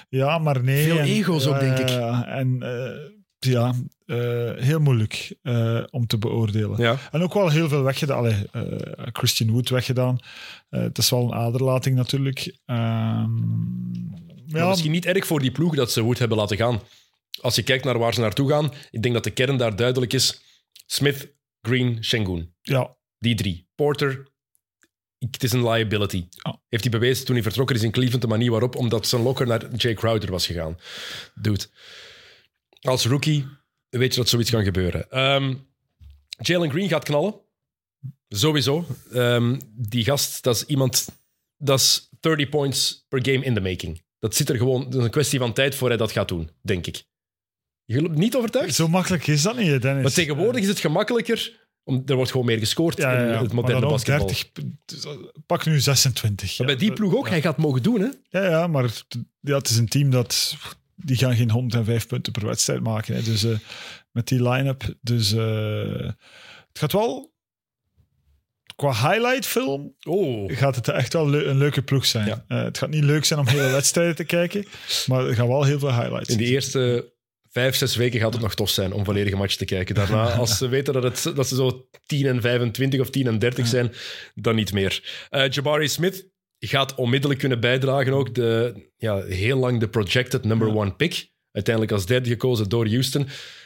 ja, 0.09 0.37
maar 0.37 0.63
nee. 0.63 0.83
Veel 0.85 0.97
En- 0.99 1.05
ego's 1.05 1.45
ook, 1.45 1.59
denk 1.59 1.77
ik. 1.77 1.89
ja, 1.89 2.27
En 2.27 2.57
eh, 2.61 2.95
ja, 3.39 3.73
eh, 4.09 4.63
heel 4.63 4.79
moeilijk 4.79 5.35
eh, 5.41 5.83
om 5.89 6.07
te 6.07 6.17
beoordelen. 6.17 6.81
Ja. 6.81 6.97
En 7.11 7.21
ook 7.21 7.33
wel 7.33 7.49
heel 7.49 7.69
veel 7.69 7.83
weggedaan. 7.83 8.17
Allee, 8.17 8.45
eh, 8.51 9.07
Christian 9.11 9.51
Wood 9.51 9.69
weggedaan. 9.69 10.19
Het 10.69 10.97
is 10.97 11.09
wel 11.09 11.23
een 11.23 11.33
aderlating 11.33 11.95
natuurlijk. 11.95 12.57
Ehm, 12.65 13.33
Maar 14.47 14.61
ja, 14.61 14.67
misschien 14.69 14.91
niet 14.91 15.05
erg 15.05 15.25
voor 15.27 15.39
die 15.39 15.51
ploeg 15.51 15.75
dat 15.75 15.91
ze 15.91 16.01
Wood 16.01 16.17
hebben 16.17 16.37
laten 16.37 16.57
gaan. 16.57 16.81
Als 17.41 17.55
je 17.55 17.63
kijkt 17.63 17.83
naar 17.83 17.97
waar 17.97 18.13
ze 18.13 18.19
naartoe 18.19 18.49
gaan, 18.49 18.71
ik 18.91 19.01
denk 19.01 19.13
dat 19.13 19.23
de 19.23 19.31
kern 19.31 19.57
daar 19.57 19.75
duidelijk 19.75 20.13
is. 20.13 20.41
Smith, 20.85 21.33
Green, 21.61 21.97
Sengun. 22.03 22.53
ja, 22.61 22.95
Die 23.19 23.35
drie. 23.35 23.67
Porter, 23.75 24.27
het 25.19 25.43
is 25.43 25.51
een 25.51 25.69
liability. 25.69 26.27
Heeft 26.69 26.83
hij 26.83 26.99
bewezen 26.99 27.25
toen 27.25 27.35
hij 27.35 27.43
vertrokken 27.43 27.75
is 27.75 27.83
in 27.83 27.91
Cleveland 27.91 28.21
de 28.21 28.27
manier 28.27 28.51
waarop, 28.51 28.75
omdat 28.75 29.07
zijn 29.07 29.21
lokker 29.21 29.47
naar 29.47 29.75
Jay 29.75 29.93
Crowder 29.93 30.31
was 30.31 30.45
gegaan. 30.45 30.77
Dude. 31.35 31.65
Als 32.81 33.05
rookie 33.05 33.45
weet 33.89 34.13
je 34.13 34.19
dat 34.19 34.29
zoiets 34.29 34.49
kan 34.49 34.63
gebeuren. 34.63 35.11
Ehm, 35.11 35.53
Jalen 36.37 36.69
Green 36.69 36.89
gaat 36.89 37.03
knallen. 37.03 37.35
Sowieso. 38.29 38.85
Ehm, 39.11 39.59
die 39.71 40.03
gast, 40.03 40.43
dat 40.43 40.55
is 40.55 40.65
iemand... 40.65 41.07
Dat 41.57 41.79
is 41.79 42.09
30 42.19 42.49
points 42.49 43.05
per 43.09 43.25
game 43.25 43.45
in 43.45 43.53
the 43.53 43.61
making. 43.61 44.01
Dat 44.19 44.35
zit 44.35 44.49
er 44.49 44.57
gewoon... 44.57 44.83
Dat 44.83 44.95
is 44.95 45.03
een 45.03 45.09
kwestie 45.09 45.39
van 45.39 45.53
tijd 45.53 45.75
voor 45.75 45.87
hij 45.87 45.97
dat 45.97 46.11
gaat 46.11 46.27
doen, 46.27 46.49
denk 46.61 46.87
ik. 46.87 47.03
Je 47.85 47.93
gelooft 47.93 48.17
niet 48.17 48.35
overtuigd? 48.35 48.75
zo 48.75 48.87
makkelijk 48.87 49.27
is 49.27 49.41
dat 49.41 49.57
niet, 49.57 49.81
Dennis. 49.81 50.03
Maar 50.03 50.11
tegenwoordig 50.11 50.61
is 50.61 50.67
het 50.67 50.79
gemakkelijker... 50.79 51.67
Om, 51.83 52.03
er 52.05 52.15
wordt 52.15 52.31
gewoon 52.31 52.45
meer 52.45 52.57
gescoord 52.57 52.97
ja, 52.97 53.11
ja, 53.11 53.37
in 53.37 53.43
het 53.43 53.53
moderne 53.53 53.87
basketbal. 53.87 54.27
30, 54.27 54.51
dus, 54.85 55.05
eh, 55.05 55.11
pak 55.45 55.65
nu 55.65 55.79
26. 55.79 56.57
Maar 56.57 56.67
Ja, 56.67 56.75
bij 56.75 56.87
die 56.87 56.93
ploeg 56.93 57.15
ook, 57.15 57.29
hij 57.29 57.41
gaat 57.41 57.57
mogen 57.57 57.83
doen, 57.83 57.99
hè? 57.99 58.09
Ja, 58.29 58.49
ja 58.49 58.67
maar 58.67 59.03
ja, 59.39 59.57
het 59.57 59.69
is 59.69 59.77
een 59.77 59.87
team 59.87 60.09
dat... 60.09 60.57
Die 61.03 61.17
gaan 61.17 61.35
geen 61.35 61.51
105 61.51 62.07
punten 62.07 62.33
per 62.33 62.45
wedstrijd 62.45 62.81
maken. 62.81 63.15
Hè. 63.15 63.21
Dus 63.21 63.43
eh, 63.43 63.57
met 64.11 64.27
die 64.27 64.49
line-up. 64.49 64.95
Dus 65.01 65.31
eh, 65.33 66.09
het 66.67 66.79
gaat 66.79 66.91
wel... 66.91 67.37
Qua 68.75 69.09
highlight 69.09 69.45
film 69.45 69.95
Oh. 70.03 70.57
gaat 70.57 70.75
het 70.75 70.87
echt 70.87 71.13
wel 71.13 71.33
een 71.33 71.57
leuke 71.57 71.81
ploeg 71.81 72.05
zijn. 72.05 72.27
Ja. 72.27 72.45
Eh, 72.47 72.63
het 72.63 72.77
gaat 72.77 72.89
niet 72.89 73.03
leuk 73.03 73.25
zijn 73.25 73.39
om 73.39 73.47
hele 73.47 73.69
wedstrijden 73.71 74.15
te 74.15 74.23
kijken. 74.23 74.65
Maar 75.07 75.27
er 75.27 75.35
gaan 75.35 75.47
wel 75.47 75.63
heel 75.63 75.79
veel 75.79 75.93
highlights 75.93 76.29
In 76.29 76.37
de 76.37 76.43
eerste 76.45 77.13
vijf, 77.49 77.75
zes 77.75 77.95
weken 77.95 78.19
gaat 78.19 78.33
het 78.33 78.41
nog 78.41 78.55
tof 78.55 78.69
zijn 78.69 78.93
om 78.93 79.05
volledige 79.05 79.35
match 79.35 79.55
te 79.55 79.65
kijken. 79.65 79.95
Daarna, 79.95 80.23
als 80.33 80.57
ze 80.57 80.67
weten 80.67 80.93
dat, 80.93 81.03
het, 81.03 81.35
dat 81.35 81.47
ze 81.47 81.55
zo 81.55 81.87
10 82.05 82.25
en 82.25 82.41
25 82.41 82.99
of 82.99 83.09
10 83.09 83.27
en 83.27 83.39
30 83.39 83.67
zijn, 83.67 83.91
dan 84.35 84.55
niet 84.55 84.73
meer. 84.73 85.27
Jabari 85.49 85.87
Smith 85.87 86.27
gaat 86.67 86.95
onmiddellijk 86.95 87.39
kunnen 87.39 87.59
bijdragen 87.59 88.13
ook. 88.13 88.35
De, 88.35 88.73
ja, 88.97 89.21
heel 89.23 89.57
lang 89.57 89.79
de 89.79 89.89
projected 89.89 90.43
number 90.43 90.67
Ja. 90.67 90.73
one 90.73 90.95
pick. 90.95 91.29
Uiteindelijk 91.51 91.93
als 91.95 92.05
derde 92.05 92.29
gekozen 92.29 92.69
door 92.69 92.87
Houston. 92.87 93.23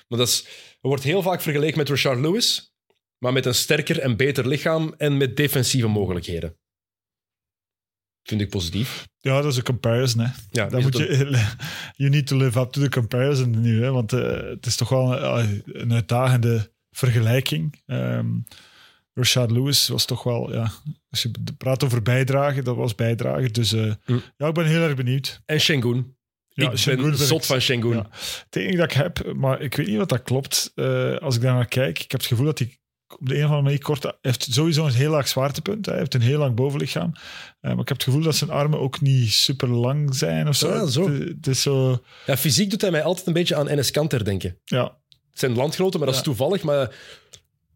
Maar 0.08 0.20
dat 0.20 0.28
is, 0.28 0.48
wordt 0.82 1.04
heel 1.04 1.22
vaak 1.22 1.42
vergeleken 1.42 1.78
met 1.78 1.90
Rashard 1.90 2.20
Lewis. 2.20 2.74
Maar 3.18 3.34
met 3.34 3.46
een 3.46 3.56
sterker 3.56 4.00
en 4.00 4.18
beter 4.18 4.48
lichaam 4.48 4.94
en 4.98 5.18
met 5.18 5.38
defensieve 5.38 5.88
mogelijkheden. 5.88 6.58
Vind 8.24 8.42
ik 8.42 8.50
positief. 8.50 9.08
Ja, 9.20 9.42
dat 9.42 9.52
is 9.52 9.58
een 9.58 9.64
comparison. 9.64 10.22
Hè. 10.24 10.32
Ja, 10.52 10.68
Dan 10.70 10.82
moet 10.82 10.96
een- 11.00 11.06
je, 11.30 11.46
you 11.96 12.10
need 12.10 12.28
to 12.28 12.38
live 12.38 12.60
up 12.60 12.72
to 12.72 12.82
the 12.82 12.90
comparison 12.90 13.62
nu. 13.62 13.84
Hè, 13.84 13.92
want 13.92 14.14
eh, 14.14 14.42
het 14.50 14.66
is 14.66 14.76
toch 14.76 14.90
wel 14.90 15.20
een, 15.40 15.62
een 15.66 15.94
uitdagende 15.94 16.72
vergelijking. 16.92 17.82
Ehm 17.86 18.28
Rashad 19.14 19.52
Lewis 19.52 19.88
was 19.88 20.06
toch 20.06 20.24
wel, 20.24 20.54
ja, 20.54 20.72
als 21.10 21.22
je 21.22 21.32
praat 21.58 21.84
over 21.84 22.02
bijdragen, 22.02 22.64
dat 22.64 22.76
was 22.76 22.96
bijdragen. 22.96 23.54
Dus 23.54 23.74
eh, 23.74 23.92
Hm. 24.06 24.18
ja, 24.38 24.48
ik 24.48 24.54
ben 24.54 24.66
heel 24.66 24.82
erg 24.82 24.96
benieuwd. 24.96 25.42
En 25.46 25.60
Shengun. 25.60 26.16
Ja, 26.50 26.72
ik 26.72 26.78
Sengun 26.78 27.10
ben 27.10 27.18
zot 27.18 27.46
van 27.46 27.62
Shengun. 27.62 27.94
Ja. 27.96 28.08
Het 28.46 28.56
enige 28.56 28.76
dat 28.78 28.86
ik 28.86 28.98
heb, 28.98 29.34
maar 29.34 29.62
ik 29.62 29.76
weet 29.76 29.88
niet 29.88 29.98
wat 29.98 30.10
dat 30.10 30.22
klopt, 30.22 30.72
eh, 30.76 31.16
als 31.16 31.36
ik 31.36 31.42
daar 31.42 31.54
naar 31.54 31.68
kijk, 31.68 32.00
ik 32.00 32.12
heb 32.12 32.20
het 32.20 32.30
gevoel 32.30 32.46
dat 32.46 32.60
hij 32.60 32.78
op 33.20 33.28
de 33.28 33.34
een 33.34 33.40
of 33.40 33.46
andere 33.46 33.62
manier 33.62 33.82
kort... 33.82 34.04
Hij 34.04 34.14
heeft 34.22 34.48
sowieso 34.52 34.86
een 34.86 34.94
heel 34.94 35.12
laag 35.12 35.28
zwaartepunt. 35.28 35.86
Hij 35.86 35.98
heeft 35.98 36.14
een 36.14 36.22
heel 36.22 36.40
lang 36.40 36.56
bovenlichaam. 36.56 37.12
Eh, 37.14 37.22
maar 37.72 37.72
ik 37.82 37.88
heb 37.88 37.98
het 37.98 38.04
gevoel 38.04 38.22
dat 38.22 38.36
zijn 38.36 38.50
armen 38.50 38.80
ook 38.80 39.02
niet 39.02 39.32
super 39.32 39.68
lang 39.70 40.16
zijn 40.16 40.48
of 40.48 40.56
zo. 40.56 40.70
Ah, 40.72 40.88
zo. 40.88 41.10
Het, 41.12 41.24
het 41.28 41.48
is 41.48 41.62
zo... 41.62 42.04
Ja, 42.26 42.38
fysiek 42.38 42.70
doet 42.70 42.82
hij 42.82 42.92
mij 42.92 43.04
altijd 43.04 43.28
een 43.28 43.34
beetje 43.34 43.56
aan 43.56 43.68
Enes 43.68 43.92
Kanter 43.92 44.24
denken. 44.26 44.58
Ja, 44.66 44.84
Het 45.30 45.40
zijn 45.40 45.56
landgenoten, 45.56 46.00
maar 46.00 46.08
dat 46.08 46.18
is 46.18 46.24
Ja. 46.24 46.28
toevallig. 46.28 46.64
Maar 46.64 46.96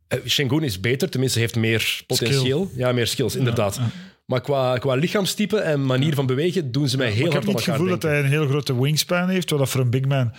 eh, 0.08 0.20
Sengun 0.26 0.64
is 0.64 0.80
beter, 0.80 1.10
tenminste 1.10 1.40
heeft 1.40 1.56
meer 1.56 2.02
potentieel. 2.08 2.72
Ja, 2.76 2.92
meer 2.92 3.08
skills, 3.08 3.36
inderdaad. 3.36 3.76
Ja, 3.76 3.82
ja. 3.82 3.90
Maar 4.26 4.42
qua, 4.42 4.78
qua 4.78 4.94
lichaamstype 4.94 5.58
en 5.58 5.86
manier 5.86 6.14
van 6.14 6.26
bewegen 6.26 6.72
doen 6.72 6.90
ze 6.90 6.98
mij 6.98 7.10
heel 7.10 7.26
ik 7.26 7.32
heb 7.32 7.32
hard 7.32 7.46
niet 7.46 7.54
op 7.54 7.60
het 7.60 7.68
elkaar 7.68 7.80
gevoel 7.80 8.00
dat 8.00 8.12
hij 8.12 8.20
een 8.20 8.30
heel 8.30 8.48
grote 8.48 8.82
wingspan 8.82 9.30
heeft, 9.30 9.50
wat 9.50 9.60
dat 9.60 9.70
voor 9.70 9.82
een 9.82 9.90
big 9.90 10.06
man... 10.06 10.32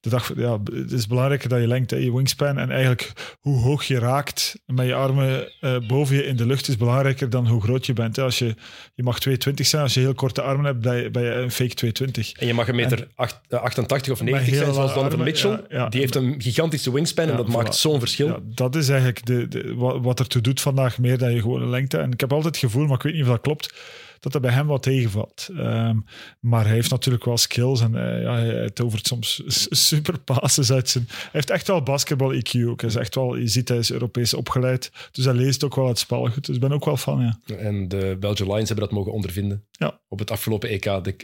De 0.00 0.08
dag, 0.08 0.32
ja, 0.36 0.58
het 0.72 0.92
is 0.92 1.06
belangrijker 1.06 1.48
dat 1.48 1.60
je 1.60 1.66
lengt, 1.66 1.90
hè, 1.90 1.96
je 1.96 2.12
wingspan. 2.14 2.58
En 2.58 2.70
eigenlijk 2.70 3.12
hoe 3.40 3.58
hoog 3.60 3.84
je 3.84 3.98
raakt 3.98 4.60
met 4.66 4.86
je 4.86 4.94
armen 4.94 5.48
eh, 5.60 5.76
boven 5.86 6.16
je 6.16 6.24
in 6.24 6.36
de 6.36 6.46
lucht 6.46 6.68
is 6.68 6.76
belangrijker 6.76 7.30
dan 7.30 7.46
hoe 7.48 7.62
groot 7.62 7.86
je 7.86 7.92
bent. 7.92 8.16
Hè. 8.16 8.22
Als 8.22 8.38
je, 8.38 8.54
je 8.94 9.02
mag 9.02 9.18
220 9.18 9.66
zijn, 9.66 9.82
als 9.82 9.94
je 9.94 10.00
heel 10.00 10.14
korte 10.14 10.42
armen 10.42 10.64
hebt, 10.64 10.80
ben 10.80 10.96
je, 10.96 11.10
ben 11.10 11.22
je 11.22 11.30
een 11.30 11.50
fake 11.50 11.74
220. 11.74 12.32
En 12.32 12.46
je 12.46 12.54
mag 12.54 12.68
een 12.68 12.74
meter 12.74 13.08
acht- 13.14 13.40
eh, 13.48 13.60
88 13.60 14.12
of 14.12 14.18
Met 14.22 14.30
90 14.32 14.54
zijn, 14.54 14.74
zoals 14.74 14.88
Donovan 14.94 15.10
armen, 15.10 15.26
Mitchell. 15.26 15.50
ja, 15.50 15.64
ja. 15.68 15.88
Die 15.88 16.00
heeft 16.00 16.14
een 16.14 16.34
gigantische 16.38 16.92
wingspan 16.92 17.28
en 17.28 17.36
dat 17.36 17.46
voilà. 17.48 17.52
maakt 17.52 17.74
zo'n 17.74 17.98
verschil. 17.98 18.38
Dat 18.44 18.76
is 18.76 18.88
eigenlijk 18.88 19.26
de, 19.26 19.48
de, 19.48 19.74
wat, 19.74 19.98
wat 20.02 20.18
ertoe 20.20 20.42
doet 20.42 20.60
vandaag, 20.60 20.98
meer 20.98 21.18
dan 21.18 21.32
je 21.34 21.40
gewoon 21.40 21.62
een 21.62 21.70
lengte. 21.70 21.98
En 21.98 22.12
ik 22.12 22.20
heb 22.20 22.32
altijd 22.32 22.54
het 22.54 22.64
gevoel, 22.64 22.86
maar 22.86 22.96
ik 22.96 23.02
weet 23.02 23.12
niet 23.12 23.22
of 23.22 23.28
dat 23.28 23.40
klopt, 23.40 23.74
dat 24.20 24.32
dat 24.32 24.42
bij 24.42 24.50
hem 24.52 24.66
wat 24.66 24.82
tegenvalt. 24.82 25.48
Ehm, 25.56 25.96
maar 26.40 26.64
hij 26.64 26.74
heeft 26.74 26.90
natuurlijk 26.90 27.24
wel 27.24 27.36
skills 27.36 27.80
en 27.80 27.94
eh, 27.94 28.22
ja, 28.22 28.34
hij 28.34 28.70
tovert 28.70 29.06
soms 29.06 29.42
super 29.70 30.18
passes 30.18 30.72
uit 30.72 30.88
zijn... 30.88 31.04
Hij 31.08 31.28
heeft 31.32 31.50
echt 31.50 31.66
wel 31.66 31.82
basketbal-IQ 31.82 32.66
ook. 32.66 32.80
Hij 32.80 32.90
is 32.90 32.96
echt 32.96 33.14
wel, 33.14 33.36
je 33.36 33.48
ziet, 33.48 33.68
hij 33.68 33.78
is 33.78 33.92
Europees 33.92 34.34
opgeleid. 34.34 34.90
Dus 35.12 35.24
hij 35.24 35.34
leest 35.34 35.64
ook 35.64 35.74
wel 35.74 35.88
het 35.88 35.98
spel 35.98 36.26
goed. 36.26 36.46
Dus 36.46 36.54
ik 36.54 36.60
ben 36.60 36.72
ook 36.72 36.84
wel 36.84 36.96
fan, 36.96 37.20
ja. 37.20 37.56
En 37.56 37.88
de 37.88 38.16
Belgian 38.20 38.48
Lions 38.52 38.68
hebben 38.68 38.86
dat 38.86 38.94
mogen 38.94 39.12
ondervinden 39.12 39.66
Ja. 39.70 40.00
op 40.08 40.18
het 40.18 40.30
afgelopen 40.30 40.68
EK. 40.68 40.84
De, 40.84 41.16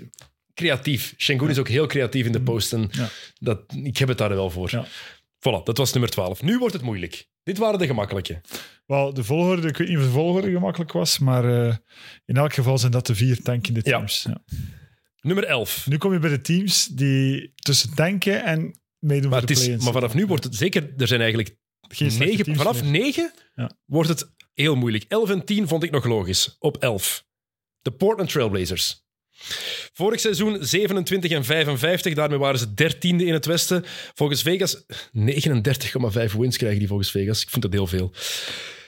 creatief. 0.55 1.15
Shengun 1.17 1.49
is 1.51 1.59
ook 1.59 1.69
heel 1.69 1.87
creatief 1.87 2.27
in 2.27 2.33
de 2.33 2.43
posten. 2.43 2.81
Mm. 2.81 2.89
Ja. 2.91 3.09
Dat, 3.39 3.61
ik 3.83 3.97
heb 3.97 4.09
het 4.09 4.19
daar 4.19 4.29
wel 4.29 4.51
voor. 4.51 4.69
Ja. 4.71 4.87
Voilà, 5.39 5.63
dat 5.65 5.77
was 5.79 5.93
nummer 5.93 6.11
12. 6.11 6.43
Nu 6.43 6.59
wordt 6.59 6.75
het 6.75 6.83
moeilijk. 6.83 7.29
Dit 7.43 7.59
waren 7.59 7.79
de 7.79 7.87
gemakkelijke. 7.87 8.41
Wel, 8.87 9.15
de 9.15 9.25
volgorde, 9.25 9.69
ik 9.69 9.77
weet 9.77 9.89
niet 9.89 9.97
of 9.97 10.03
de 10.05 10.11
volgorde 10.11 10.51
gemakkelijk 10.51 10.93
was, 10.93 11.19
maar 11.19 11.67
eh, 11.69 11.77
in 12.25 12.37
elk 12.37 12.53
geval 12.55 12.79
zijn 12.79 12.93
dat 12.93 13.07
de 13.07 13.15
vier 13.15 13.43
tankende 13.43 13.83
teams. 13.83 14.23
Ja. 14.23 14.43
Nummer 15.21 15.45
11. 15.45 15.87
Nu 15.87 15.97
kom 15.99 16.13
je 16.13 16.19
bij 16.19 16.31
de 16.31 16.41
teams 16.41 16.87
die 16.87 17.53
tussen 17.55 17.95
tanken 17.95 18.45
en 18.45 18.81
meedoen 18.99 19.31
Maar, 19.31 19.39
voor 19.39 19.49
de 19.49 19.73
is, 19.73 19.85
maar 19.85 19.93
vanaf 19.93 20.15
nu 20.15 20.27
wordt 20.27 20.45
het 20.45 20.55
zeker... 20.55 20.93
Er 20.97 21.07
zijn 21.07 21.21
eigenlijk 21.21 21.57
Geen 21.89 22.19
negen, 22.19 22.45
teams 22.45 22.59
vanaf 22.59 22.83
meer. 22.83 22.91
9 22.91 23.33
Ja. 23.55 23.71
wordt 23.85 24.09
het 24.09 24.33
heel 24.55 24.75
moeilijk. 24.75 25.05
11 25.09 25.31
en 25.31 25.45
10 25.45 25.69
vond 25.69 25.83
ik 25.83 25.91
nog 25.91 26.05
logisch. 26.05 26.57
Op 26.59 26.77
11. 26.77 27.25
De 27.83 27.91
Portland 27.91 28.31
Trailblazers. 28.31 29.03
Vorig 29.93 30.21
seizoen 30.21 30.59
27 30.61 31.31
en 31.31 31.45
55. 31.45 32.15
Daarmee 32.15 32.39
waren 32.39 32.59
ze 32.59 32.75
dertiende 32.75 33.25
in 33.25 33.33
het 33.33 33.47
Westen. 33.47 33.85
Volgens 34.15 34.43
Vegas 34.43 34.85
39,5 34.85 36.33
wins 36.39 36.57
krijgen 36.57 36.79
die 36.79 36.89
volgens 36.89 37.11
Vegas. 37.11 37.43
Ik 37.43 37.51
vind 37.51 37.63
dat 37.63 37.73
heel 37.73 37.87
veel. 37.87 38.13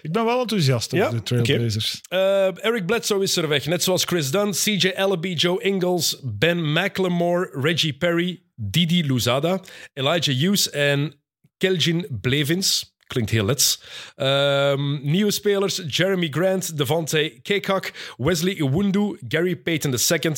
Ik 0.03 0.13
ben 0.13 0.25
wel 0.25 0.41
enthousiast 0.41 0.95
over 0.95 1.07
Ja, 1.07 1.13
de 1.13 1.23
Trailblazers. 1.23 2.01
Eh, 2.09 2.65
Eric 2.65 2.87
Bledsoe 2.87 3.23
is 3.23 3.37
er 3.37 3.49
weg. 3.49 3.67
Net 3.67 3.83
zoals 3.83 4.05
Chris 4.05 4.31
Dunn, 4.31 4.53
CJ 4.53 4.87
Ellaby, 4.89 5.33
Joe 5.35 5.63
Ingles, 5.63 6.21
Ben 6.23 6.73
McLemore, 6.73 7.49
Reggie 7.61 7.95
Perry, 7.95 8.43
Didi 8.55 9.07
Luzada, 9.07 9.61
Elijah 9.93 10.37
Hughes 10.37 10.71
en 10.71 11.15
Kelvin 11.57 12.07
Blevins. 12.21 12.96
Klinkt 13.07 13.31
heel 13.31 13.45
lets. 13.45 13.81
Ehm, 14.17 15.11
nieuwe 15.11 15.31
spelers: 15.31 15.83
Jeremy 15.87 16.29
Grant, 16.29 16.77
Devante 16.77 17.39
Kekak, 17.43 18.15
Wesley 18.17 18.55
Iwundu, 18.55 19.19
Gary 19.29 19.57
Payton 19.57 19.95
II, 20.11 20.33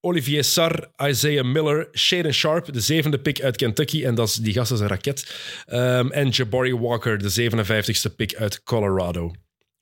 Olivier 0.00 0.44
Sarr, 0.44 0.90
Isaiah 1.02 1.44
Miller, 1.44 1.88
Shaden 1.92 2.34
Sharp, 2.34 2.72
de 2.72 2.80
zevende 2.80 3.18
pick 3.18 3.42
uit 3.42 3.56
Kentucky. 3.56 4.04
En 4.04 4.14
dat 4.14 4.28
is, 4.28 4.34
die 4.34 4.52
gast 4.52 4.72
is 4.72 4.80
een 4.80 4.88
raket. 4.88 5.34
Ehm, 5.66 6.10
en 6.10 6.28
Jabari 6.28 6.74
Walker, 6.74 7.18
de 7.18 7.30
57ste 7.30 8.14
pick 8.16 8.34
uit 8.34 8.62
Colorado. 8.62 9.32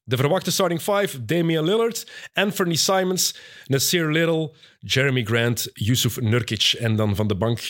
De 0.05 0.17
verwachte 0.17 0.51
starting 0.51 0.81
five: 0.81 1.25
Damian 1.25 1.65
Lillard, 1.65 2.11
Anthony 2.33 2.75
Simons, 2.75 3.35
Nasir 3.67 4.13
Little, 4.13 4.53
Jeremy 4.79 5.25
Grant, 5.25 5.71
Yusuf 5.73 6.21
Nurkic. 6.21 6.75
En 6.79 6.97
dan 6.97 7.17
van 7.17 7.27
de 7.27 7.37
bank 7.37 7.61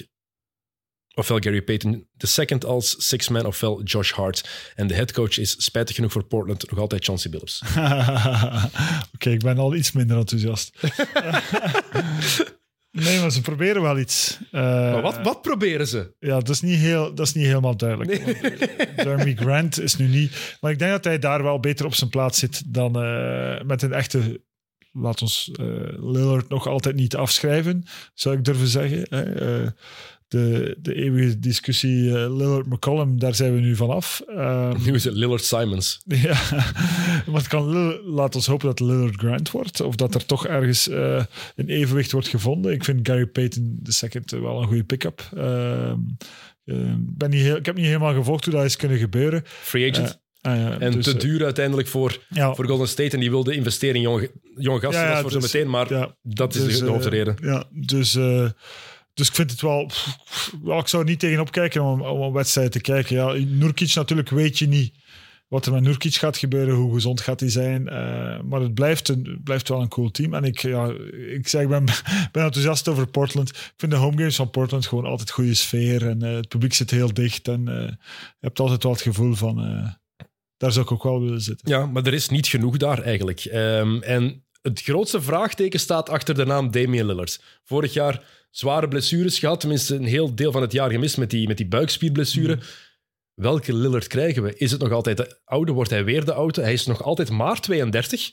ofwel 1.14 1.38
Gary 1.40 1.62
Payton 1.62 2.07
II 2.37 2.59
als 2.66 2.94
six-man, 3.09 3.46
ofwel 3.46 3.83
Josh 3.83 4.12
Hart. 4.12 4.49
En 4.75 4.87
de 4.87 4.94
headcoach 4.94 5.38
is 5.38 5.64
spijtig 5.64 5.94
genoeg 5.96 6.12
voor 6.12 6.25
Portland 6.25 6.70
nog 6.70 6.79
altijd 6.79 7.05
Chauncey 7.05 7.31
Billups. 7.31 7.62
Oké, 9.14 9.31
ik 9.31 9.40
ben 9.42 9.59
al 9.59 9.75
iets 9.75 9.92
minder 9.92 10.16
enthousiast. 10.16 10.77
nee, 12.90 13.20
maar 13.20 13.31
ze 13.31 13.40
proberen 13.40 13.83
wel 13.83 13.99
iets. 13.99 14.38
Eh, 14.51 14.61
Maar 14.62 15.03
wat, 15.03 15.18
wat 15.23 15.42
proberen 15.42 15.87
ze? 15.87 16.14
Ja, 16.18 16.35
dat 16.38 16.49
is 16.49 16.61
niet, 16.61 16.79
heel, 16.79 17.14
dat 17.14 17.27
is 17.27 17.33
niet 17.33 17.46
helemaal 17.46 17.77
duidelijk. 17.77 18.11
Eh, 18.11 18.96
Jeremy 19.05 19.35
Grant 19.35 19.81
is 19.81 19.96
nu 19.96 20.07
niet... 20.07 20.57
Maar 20.61 20.70
ik 20.70 20.79
denk 20.79 20.90
dat 20.90 21.05
hij 21.05 21.18
daar 21.18 21.42
wel 21.42 21.61
beter 21.61 21.87
op 21.87 21.94
zijn 21.94 22.11
plaats 22.11 22.38
zit 22.38 22.62
dan 22.75 23.03
eh, 23.03 23.61
met 23.64 23.83
een 23.83 23.92
echte... 23.92 24.40
Laat 24.92 25.23
ons 25.23 25.51
eh, 25.53 25.66
Lillard 26.12 26.49
nog 26.49 26.66
altijd 26.66 26.94
niet 26.94 27.16
afschrijven, 27.16 27.85
zou 28.14 28.37
ik 28.37 28.44
durven 28.44 28.66
zeggen. 28.66 29.07
hè. 29.09 29.23
Eh, 29.62 29.68
de, 30.31 30.77
de 30.79 30.95
eeuwige 30.95 31.38
discussie 31.38 32.09
eh, 32.09 32.37
Lillard-McCollum, 32.37 33.19
daar 33.19 33.35
zijn 33.35 33.55
we 33.55 33.61
nu 33.61 33.77
vanaf. 33.77 34.23
Ehm 34.27 34.85
Nu 34.85 34.95
is 34.95 35.05
het 35.05 35.14
Lillard 35.14 35.45
Simons. 35.45 36.01
ja, 36.29 36.38
maar 37.27 37.40
het 37.40 37.49
kan, 37.49 37.71
Lill- 37.71 38.01
laat 38.05 38.35
ons 38.35 38.47
hopen 38.47 38.66
dat 38.66 38.81
Lillard 38.81 39.16
Grant 39.16 39.51
wordt. 39.51 39.81
Of 39.81 39.97
dat 39.97 40.14
er 40.14 40.27
toch 40.27 40.47
ergens 40.47 40.88
eh, 40.88 41.25
een 41.57 41.69
evenwicht 41.69 42.12
wordt 42.12 42.29
gevonden. 42.29 42.73
Ik 42.73 42.85
vind 42.85 43.09
Gary 43.09 43.27
Payton 43.27 43.83
II 44.03 44.40
wel 44.40 44.61
een 44.61 44.66
goede 44.66 44.85
pick-up. 44.85 45.29
Ehm, 45.37 45.99
eh, 46.64 46.77
ben 46.99 47.31
niet 47.31 47.43
heel, 47.43 47.57
ik 47.57 47.66
heb 47.66 47.77
niet 47.77 47.87
helemaal 47.87 48.14
gevolgd 48.14 48.45
hoe 48.45 48.55
dat 48.55 48.64
is 48.64 48.77
kunnen 48.77 48.99
gebeuren. 48.99 49.43
Free 49.45 49.90
agent. 49.90 50.21
Eh, 50.40 50.66
eh, 50.66 50.83
en 50.83 50.93
dus, 50.93 51.05
te 51.05 51.16
duur 51.16 51.45
uiteindelijk 51.45 51.88
voor, 51.88 52.19
ja, 52.29 52.55
voor 52.55 52.66
Golden 52.66 52.88
State. 52.88 53.11
En 53.14 53.21
die 53.21 53.31
wilde 53.31 53.55
investeren 53.55 53.95
in 53.95 54.01
jonge, 54.01 54.31
jonge 54.57 54.81
gasten. 54.81 55.01
Ja, 55.01 55.07
ja, 55.09 55.14
dat 55.14 55.25
is 55.25 55.33
voor 55.33 55.40
dus- 55.40 55.51
zo 55.51 55.59
meteen. 55.59 55.71
Maar 55.71 55.93
ja, 55.93 56.16
dat 56.23 56.55
is 56.55 56.64
dus, 56.64 56.79
de, 56.79 56.85
de 56.85 56.90
hoofdreden. 56.90 57.37
Ja, 57.43 57.64
dus, 57.71 58.19
dus 59.14 59.29
ik 59.29 59.35
vind 59.35 59.51
het 59.51 59.61
wel... 59.61 59.90
ik 60.79 60.88
zou 60.88 61.05
niet 61.05 61.18
tegenop 61.18 61.51
kijken 61.53 61.83
om, 61.83 62.03
om 62.03 62.20
een 62.20 62.33
wedstrijd 62.33 62.73
te 62.73 62.81
kijken. 62.81 63.16
Ja, 63.16 63.33
Nurkic 63.46 63.94
natuurlijk 63.94 64.29
weet 64.29 64.59
je 64.59 64.68
niet 64.68 64.92
wat 65.51 65.66
er 65.66 65.73
met 65.73 65.83
Nurkic 65.83 66.14
gaat 66.14 66.37
gebeuren, 66.37 66.75
hoe 66.75 66.94
gezond 66.94 67.20
gaat 67.20 67.40
hij 67.40 67.49
zijn. 67.51 67.88
Eh, 67.88 68.40
maar 68.40 68.61
het 68.61 68.75
blijft, 68.75 69.09
een, 69.09 69.40
blijft 69.44 69.68
wel 69.68 69.81
een 69.81 69.88
cool 69.88 70.11
team. 70.11 70.35
En 70.35 70.44
ik, 70.44 70.59
ja, 70.59 70.92
ik 71.12 71.49
zeg, 71.49 71.62
ik 71.62 71.68
ben, 71.68 71.85
ben 72.33 72.44
enthousiast 72.44 72.88
over 72.88 73.07
Portland. 73.07 73.49
Ik 73.49 73.73
vind 73.77 73.92
de 73.92 73.99
homegames 73.99 74.37
van 74.37 74.51
Portland 74.51 74.87
gewoon 74.87 75.05
altijd 75.05 75.31
goede 75.31 75.55
sfeer. 75.55 76.09
En 76.09 76.23
eh, 76.23 76.35
het 76.35 76.49
publiek 76.49 76.75
zit 76.75 76.90
heel 76.90 77.14
dicht. 77.14 77.49
En 77.49 77.68
eh, 77.68 77.88
je 77.88 77.96
hebt 78.40 78.61
altijd 78.61 78.83
wel 78.83 78.92
het 78.92 79.01
gevoel 79.01 79.35
van... 79.35 79.57
daar 80.57 80.73
zou 80.73 80.85
ik 80.85 80.92
ook 80.92 81.03
wel 81.03 81.20
willen 81.20 81.40
zitten. 81.40 81.68
Ja, 81.68 81.87
maar 81.87 82.07
er 82.07 82.14
is 82.14 82.29
niet 82.29 82.46
genoeg 82.46 82.77
daar 82.77 83.03
eigenlijk. 83.03 83.40
Ehm, 83.44 84.03
en 84.03 84.44
het 84.62 84.83
grootste 84.83 85.23
vraagteken 85.23 85.81
staat 85.81 86.09
achter 86.09 86.35
de 86.35 86.44
naam 86.44 86.70
Damian 86.70 87.07
Lillard. 87.07 87.42
Vorig 87.64 87.92
jaar 87.92 88.25
zware 88.51 88.89
blessures 88.89 89.39
gehad, 89.39 89.61
tenminste 89.61 89.95
een 89.95 90.05
heel 90.05 90.35
deel 90.35 90.53
van 90.53 90.63
het 90.63 90.73
jaar 90.73 90.91
gemist 90.91 91.17
met 91.17 91.31
die, 91.31 91.49
met 91.49 91.57
die 91.57 91.69
buikspierblessure. 91.69 92.59
Welke 93.35 93.75
Lillard 93.75 94.07
krijgen 94.07 94.43
we? 94.43 94.57
Is 94.57 94.71
het 94.71 94.81
nog 94.81 94.93
altijd 94.93 95.17
de 95.17 95.39
oude? 95.45 95.73
Wordt 95.73 95.91
hij 95.91 96.05
weer 96.05 96.25
de 96.25 96.33
oude? 96.33 96.61
Hij 96.61 96.73
is 96.73 96.87
nog 96.87 97.03
altijd 97.03 97.31
maar 97.31 97.61
32. 97.61 98.33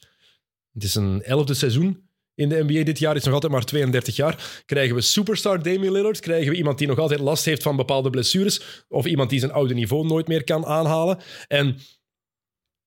Het 0.73 0.83
is 0.83 0.95
een 0.95 1.23
elfde 1.23 1.53
seizoen 1.53 2.09
in 2.35 2.49
de 2.49 2.63
NBA 2.63 2.83
dit 2.83 2.99
jaar. 2.99 3.15
Is 3.15 3.23
nog 3.23 3.33
altijd 3.33 3.51
maar 3.51 3.65
32 3.65 4.15
jaar. 4.15 4.63
Krijgen 4.65 4.95
we 4.95 5.01
superstar 5.01 5.63
Damian 5.63 5.91
Lillard? 5.91 6.19
Krijgen 6.19 6.51
we 6.51 6.57
iemand 6.57 6.77
die 6.77 6.87
nog 6.87 6.97
altijd 6.97 7.19
last 7.19 7.45
heeft 7.45 7.63
van 7.63 7.75
bepaalde 7.75 8.09
blessures? 8.09 8.85
Of 8.87 9.05
iemand 9.05 9.29
die 9.29 9.39
zijn 9.39 9.51
oude 9.51 9.73
niveau 9.73 10.07
nooit 10.07 10.27
meer 10.27 10.43
kan 10.43 10.65
aanhalen? 10.65 11.19
En 11.47 11.79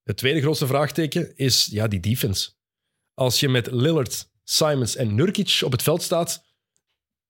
het 0.02 0.16
tweede 0.16 0.40
grootste 0.40 0.66
vraagteken 0.66 1.36
is 1.36 1.68
ja, 1.70 1.88
die 1.88 2.00
defense. 2.00 2.50
Als 3.14 3.40
je 3.40 3.48
met 3.48 3.70
Lillard, 3.70 4.30
Simons 4.44 4.96
en 4.96 5.14
Nurkic 5.14 5.60
op 5.64 5.72
het 5.72 5.82
veld 5.82 6.02
staat, 6.02 6.44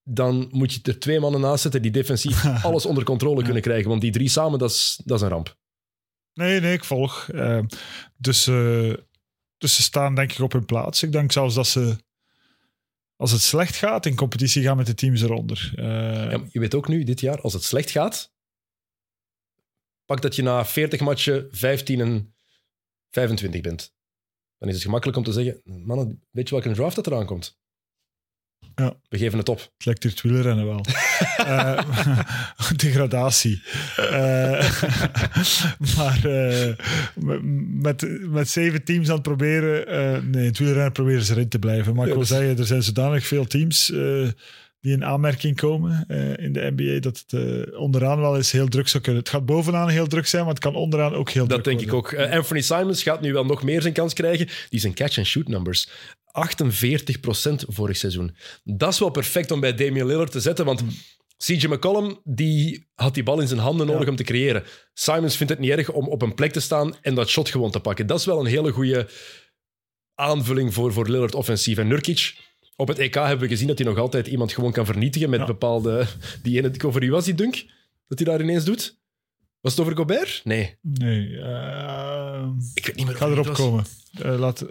dan 0.02 0.48
moet 0.50 0.72
je 0.72 0.80
er 0.82 0.98
twee 0.98 1.20
mannen 1.20 1.40
naast 1.40 1.62
zetten 1.62 1.82
die 1.82 1.90
defensief 1.90 2.44
alles 2.64 2.86
onder 2.86 3.04
controle 3.04 3.42
kunnen 3.42 3.62
krijgen. 3.62 3.88
Want 3.88 4.00
die 4.00 4.12
drie 4.12 4.28
samen, 4.28 4.58
dat 4.58 4.70
is, 4.70 5.00
dat 5.04 5.16
is 5.16 5.22
een 5.22 5.30
ramp. 5.30 5.58
Nee, 6.34 6.60
nee, 6.60 6.72
ik 6.72 6.84
volg. 6.84 7.28
Eh, 7.28 7.60
dus, 8.16 8.44
dus 9.58 9.74
ze 9.74 9.82
staan 9.82 10.14
denk 10.14 10.32
ik 10.32 10.38
op 10.38 10.52
hun 10.52 10.64
plaats. 10.64 11.02
Ik 11.02 11.12
denk 11.12 11.32
zelfs 11.32 11.54
dat 11.54 11.66
ze, 11.66 11.96
als 13.16 13.32
het 13.32 13.40
slecht 13.40 13.76
gaat, 13.76 14.06
in 14.06 14.16
competitie 14.16 14.62
gaan 14.62 14.76
met 14.76 14.86
de 14.86 14.94
teams 14.94 15.22
eronder. 15.22 15.72
Eh, 15.76 16.30
Ja, 16.30 16.42
je 16.50 16.60
weet 16.60 16.74
ook 16.74 16.88
nu, 16.88 17.04
dit 17.04 17.20
jaar, 17.20 17.40
als 17.40 17.52
het 17.52 17.64
slecht 17.64 17.90
gaat, 17.90 18.32
pak 20.04 20.22
dat 20.22 20.36
je 20.36 20.42
na 20.42 20.64
40 20.64 21.00
matchen 21.00 21.48
15 21.50 22.00
en 22.00 22.34
25 23.10 23.60
bent. 23.60 23.94
Dan 24.58 24.68
is 24.68 24.74
het 24.74 24.84
gemakkelijk 24.84 25.18
om 25.18 25.24
te 25.24 25.32
zeggen, 25.32 25.60
mannen, 25.64 26.22
weet 26.30 26.48
je 26.48 26.54
welke 26.54 26.72
draft 26.72 26.96
dat 26.96 27.06
eraan 27.06 27.26
komt? 27.26 27.58
Ja. 28.74 28.94
We 29.08 29.18
geven 29.18 29.38
het 29.38 29.48
op. 29.48 29.58
Het 29.58 29.84
lijkt 29.84 30.02
het 30.02 30.20
wielrennen 30.20 30.66
wel. 30.66 30.84
Eh, 31.36 31.78
degradatie. 32.76 33.62
Eh, 33.96 34.82
maar 35.96 36.24
eh, 36.24 36.74
met, 37.80 38.28
met 38.28 38.48
zeven 38.48 38.84
teams 38.84 39.08
aan 39.08 39.14
het 39.14 39.22
proberen... 39.22 40.30
nee, 40.30 40.46
het 40.46 40.58
wielrennen 40.58 40.92
proberen 40.92 41.22
ze 41.22 41.32
erin 41.32 41.48
te 41.48 41.58
blijven. 41.58 41.94
Maar 41.94 42.06
ik 42.06 42.14
wil 42.14 42.24
zeggen, 42.24 42.58
er 42.58 42.66
zijn 42.66 42.82
zodanig 42.82 43.26
veel 43.26 43.44
teams... 43.44 43.86
die 44.80 44.92
in 44.92 45.04
aanmerking 45.04 45.56
komen 45.56 46.04
in 46.36 46.52
de 46.52 46.72
NBA, 46.76 47.00
dat 47.00 47.24
het 47.26 47.74
onderaan 47.76 48.20
wel 48.20 48.36
eens 48.36 48.52
heel 48.52 48.68
druk 48.68 48.88
zou 48.88 49.02
kunnen. 49.02 49.22
Het 49.22 49.30
gaat 49.30 49.46
bovenaan 49.46 49.88
heel 49.88 50.06
druk 50.06 50.26
zijn, 50.26 50.44
maar 50.44 50.54
het 50.54 50.62
kan 50.62 50.74
onderaan 50.74 51.14
ook 51.14 51.30
heel 51.30 51.46
Dat 51.46 51.64
druk 51.64 51.78
denk 51.78 51.88
ik 51.88 51.94
ook. 51.96 52.14
Anthony 52.14 52.60
Simons 52.60 53.02
gaat 53.02 53.20
nu 53.20 53.32
wel 53.32 53.44
nog 53.44 53.62
meer 53.62 53.82
zijn 53.82 53.94
kans 53.94 54.14
krijgen. 54.14 54.48
Die 54.68 54.80
zijn 54.80 54.94
catch-and-shoot 54.94 55.48
numbers. 55.48 55.88
48% 56.32 57.64
vorig 57.68 57.96
seizoen. 57.96 58.36
Dat 58.64 58.92
is 58.92 58.98
wel 58.98 59.10
perfect 59.10 59.50
om 59.50 59.60
bij 59.60 59.74
Damian 59.74 60.06
Lillard 60.06 60.32
te 60.32 60.40
zetten, 60.40 60.64
want 60.64 60.82
CJ 61.36 61.66
McCollum 61.66 62.20
die 62.24 62.88
had 62.94 63.14
die 63.14 63.22
bal 63.22 63.40
in 63.40 63.48
zijn 63.48 63.60
handen 63.60 63.86
nodig 63.86 64.04
Ja. 64.04 64.10
om 64.10 64.16
te 64.16 64.22
creëren. 64.24 64.64
Simons 64.94 65.36
vindt 65.36 65.52
het 65.52 65.60
niet 65.62 65.70
erg 65.70 65.90
om 65.90 66.08
op 66.08 66.22
een 66.22 66.34
plek 66.34 66.52
te 66.52 66.60
staan 66.60 66.94
en 67.00 67.14
dat 67.14 67.28
shot 67.28 67.48
gewoon 67.48 67.70
te 67.70 67.80
pakken. 67.80 68.06
Dat 68.06 68.18
is 68.18 68.24
wel 68.24 68.40
een 68.40 68.46
hele 68.46 68.72
goede 68.72 69.08
aanvulling 70.14 70.74
voor, 70.74 70.92
voor 70.92 71.08
Lillard 71.08 71.34
offensief. 71.34 71.78
En 71.78 71.88
Nurkic, 71.88 72.34
op 72.76 72.88
het 72.88 72.98
EK 72.98 73.14
hebben 73.14 73.38
we 73.38 73.48
gezien 73.48 73.66
dat 73.68 73.78
hij 73.78 73.86
nog 73.86 73.98
altijd 73.98 74.26
iemand 74.26 74.52
gewoon 74.52 74.72
kan 74.72 74.86
vernietigen 74.86 75.30
met 75.30 75.40
Ja. 75.40 75.46
bepaalde... 75.46 76.06
Die 76.42 76.58
ene, 76.58 76.72
over 76.86 77.00
wie 77.00 77.10
was 77.10 77.24
die 77.24 77.34
dunk? 77.34 77.64
Dat 78.08 78.18
hij 78.18 78.28
daar 78.28 78.40
ineens 78.40 78.64
doet? 78.64 78.98
Was 79.60 79.72
het 79.72 79.80
over 79.80 79.96
Gobert? 79.96 80.40
Nee. 80.44 80.76
Nee, 80.82 81.38
eh, 81.38 82.48
Ik 82.74 82.86
weet 82.86 82.96
niet 82.96 83.04
meer 83.04 83.14
ik 83.14 83.20
ga 83.20 83.26
erop 83.28 83.52
komen. 83.52 83.84
Eh, 84.22 84.38
laat, 84.38 84.64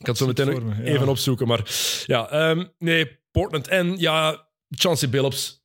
Ik 0.00 0.06
had 0.06 0.16
zo 0.16 0.24
Zie 0.24 0.32
ik 0.44 0.48
meteen 0.62 0.68
ja. 0.76 0.82
even 0.82 1.08
opzoeken. 1.08 1.46
Maar 1.46 1.70
ja, 2.06 2.30
ehm, 2.30 2.64
nee, 2.78 3.18
Portland. 3.30 3.68
En 3.68 3.98
ja, 3.98 4.46
Chauncey 4.68 5.08
Billups, 5.08 5.62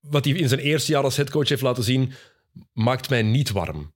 wat 0.00 0.24
hij 0.24 0.34
in 0.34 0.48
zijn 0.48 0.60
eerste 0.60 0.92
jaar 0.92 1.02
als 1.02 1.16
headcoach 1.16 1.48
heeft 1.48 1.62
laten 1.62 1.82
zien, 1.84 2.12
maakt 2.72 3.08
mij 3.10 3.22
niet 3.22 3.50
warm. 3.50 3.94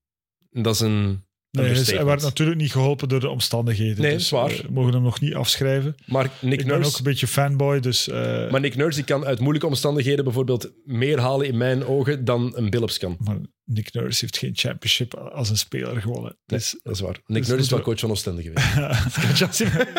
Dat 0.50 0.74
is 0.74 0.81
een 0.81 1.24
Nee, 1.50 1.64
hij 1.64 1.72
is- 1.72 1.78
hij 1.78 1.87
understatement. 1.87 2.09
werd 2.09 2.22
natuurlijk 2.22 2.61
niet 2.61 2.72
geholpen 2.72 3.09
door 3.09 3.20
de 3.20 3.28
omstandigheden. 3.28 4.02
Nee, 4.02 4.12
dus 4.12 4.28
zwaar. 4.28 4.48
We 4.48 4.66
mogen 4.70 4.92
hem 4.92 5.02
nog 5.02 5.20
niet 5.20 5.35
afschrijven. 5.35 5.94
Maar 6.07 6.31
Nick 6.40 6.61
Ik 6.61 6.66
ben 6.66 6.74
Nurse... 6.76 6.90
ook 6.92 6.98
een 6.98 7.05
beetje 7.05 7.26
fanboy, 7.26 7.81
dus... 7.81 8.09
eh, 8.09 8.50
Maar 8.50 8.61
Nick 8.61 8.76
Nurse 8.76 8.96
die 8.96 9.05
kan 9.05 9.24
uit 9.24 9.38
moeilijke 9.40 9.66
omstandigheden 9.66 10.24
bijvoorbeeld 10.24 10.70
meer 10.85 11.20
halen 11.20 11.46
in 11.46 11.57
mijn 11.57 11.85
ogen 11.85 12.24
dan 12.24 12.52
een 12.57 12.70
Billups 12.70 12.98
kan. 12.98 13.16
maar 13.20 13.38
Nick 13.64 13.92
Nurse 13.92 14.20
heeft 14.20 14.38
geen 14.38 14.51
championship 14.55 15.14
als 15.14 15.51
een 15.51 15.57
speler 15.59 16.01
gewonnen. 16.01 16.37
Nee, 16.46 16.59
Dus, 16.59 16.77
dat 16.83 16.92
is 16.94 17.01
waar. 17.01 17.18
Nick 17.27 17.38
dus 17.42 17.46
Nurse 17.48 17.62
is 17.64 17.70
wel 17.70 17.79
we- 17.79 17.85
coach 17.85 18.01
van 18.01 18.11
Oostende 18.11 18.42
geweest. 18.42 18.75
Dat 19.14 19.25
kan 19.25 19.35
Chauncey- 19.37 19.92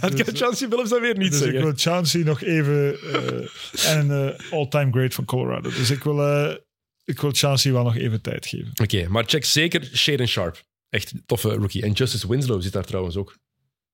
Dat 0.00 0.14
kan 0.24 0.36
Chauncey 0.36 0.68
Billups 0.68 0.90
dan 0.90 1.00
weer 1.00 1.16
niet 1.18 1.30
dus 1.32 1.40
ik 1.40 1.52
wil 1.52 1.72
Chauncey 1.76 2.22
nog 2.22 2.42
even... 2.42 2.94
eh, 3.12 3.94
en 3.96 4.10
een 4.10 4.34
eh, 4.36 4.52
all-time 4.52 4.90
great 4.92 5.14
van 5.14 5.24
Colorado. 5.24 5.70
Dus 5.70 5.90
ik 5.90 6.02
wil, 6.04 6.22
eh, 6.26 6.56
ik 7.04 7.20
wil 7.20 7.30
Chauncey 7.32 7.72
wel 7.72 7.82
nog 7.84 7.96
even 7.96 8.20
tijd 8.20 8.46
geven. 8.46 8.70
Oké, 8.82 9.08
maar 9.08 9.24
check 9.26 9.44
zeker 9.44 9.84
Shaden 9.94 10.28
Sharp. 10.28 10.62
Echt 10.88 11.12
toffe 11.26 11.48
rookie. 11.48 11.82
En 11.82 11.92
Justice 11.92 12.28
Winslow 12.28 12.62
zit 12.62 12.72
daar 12.72 12.84
trouwens 12.84 13.16
ook. 13.16 13.38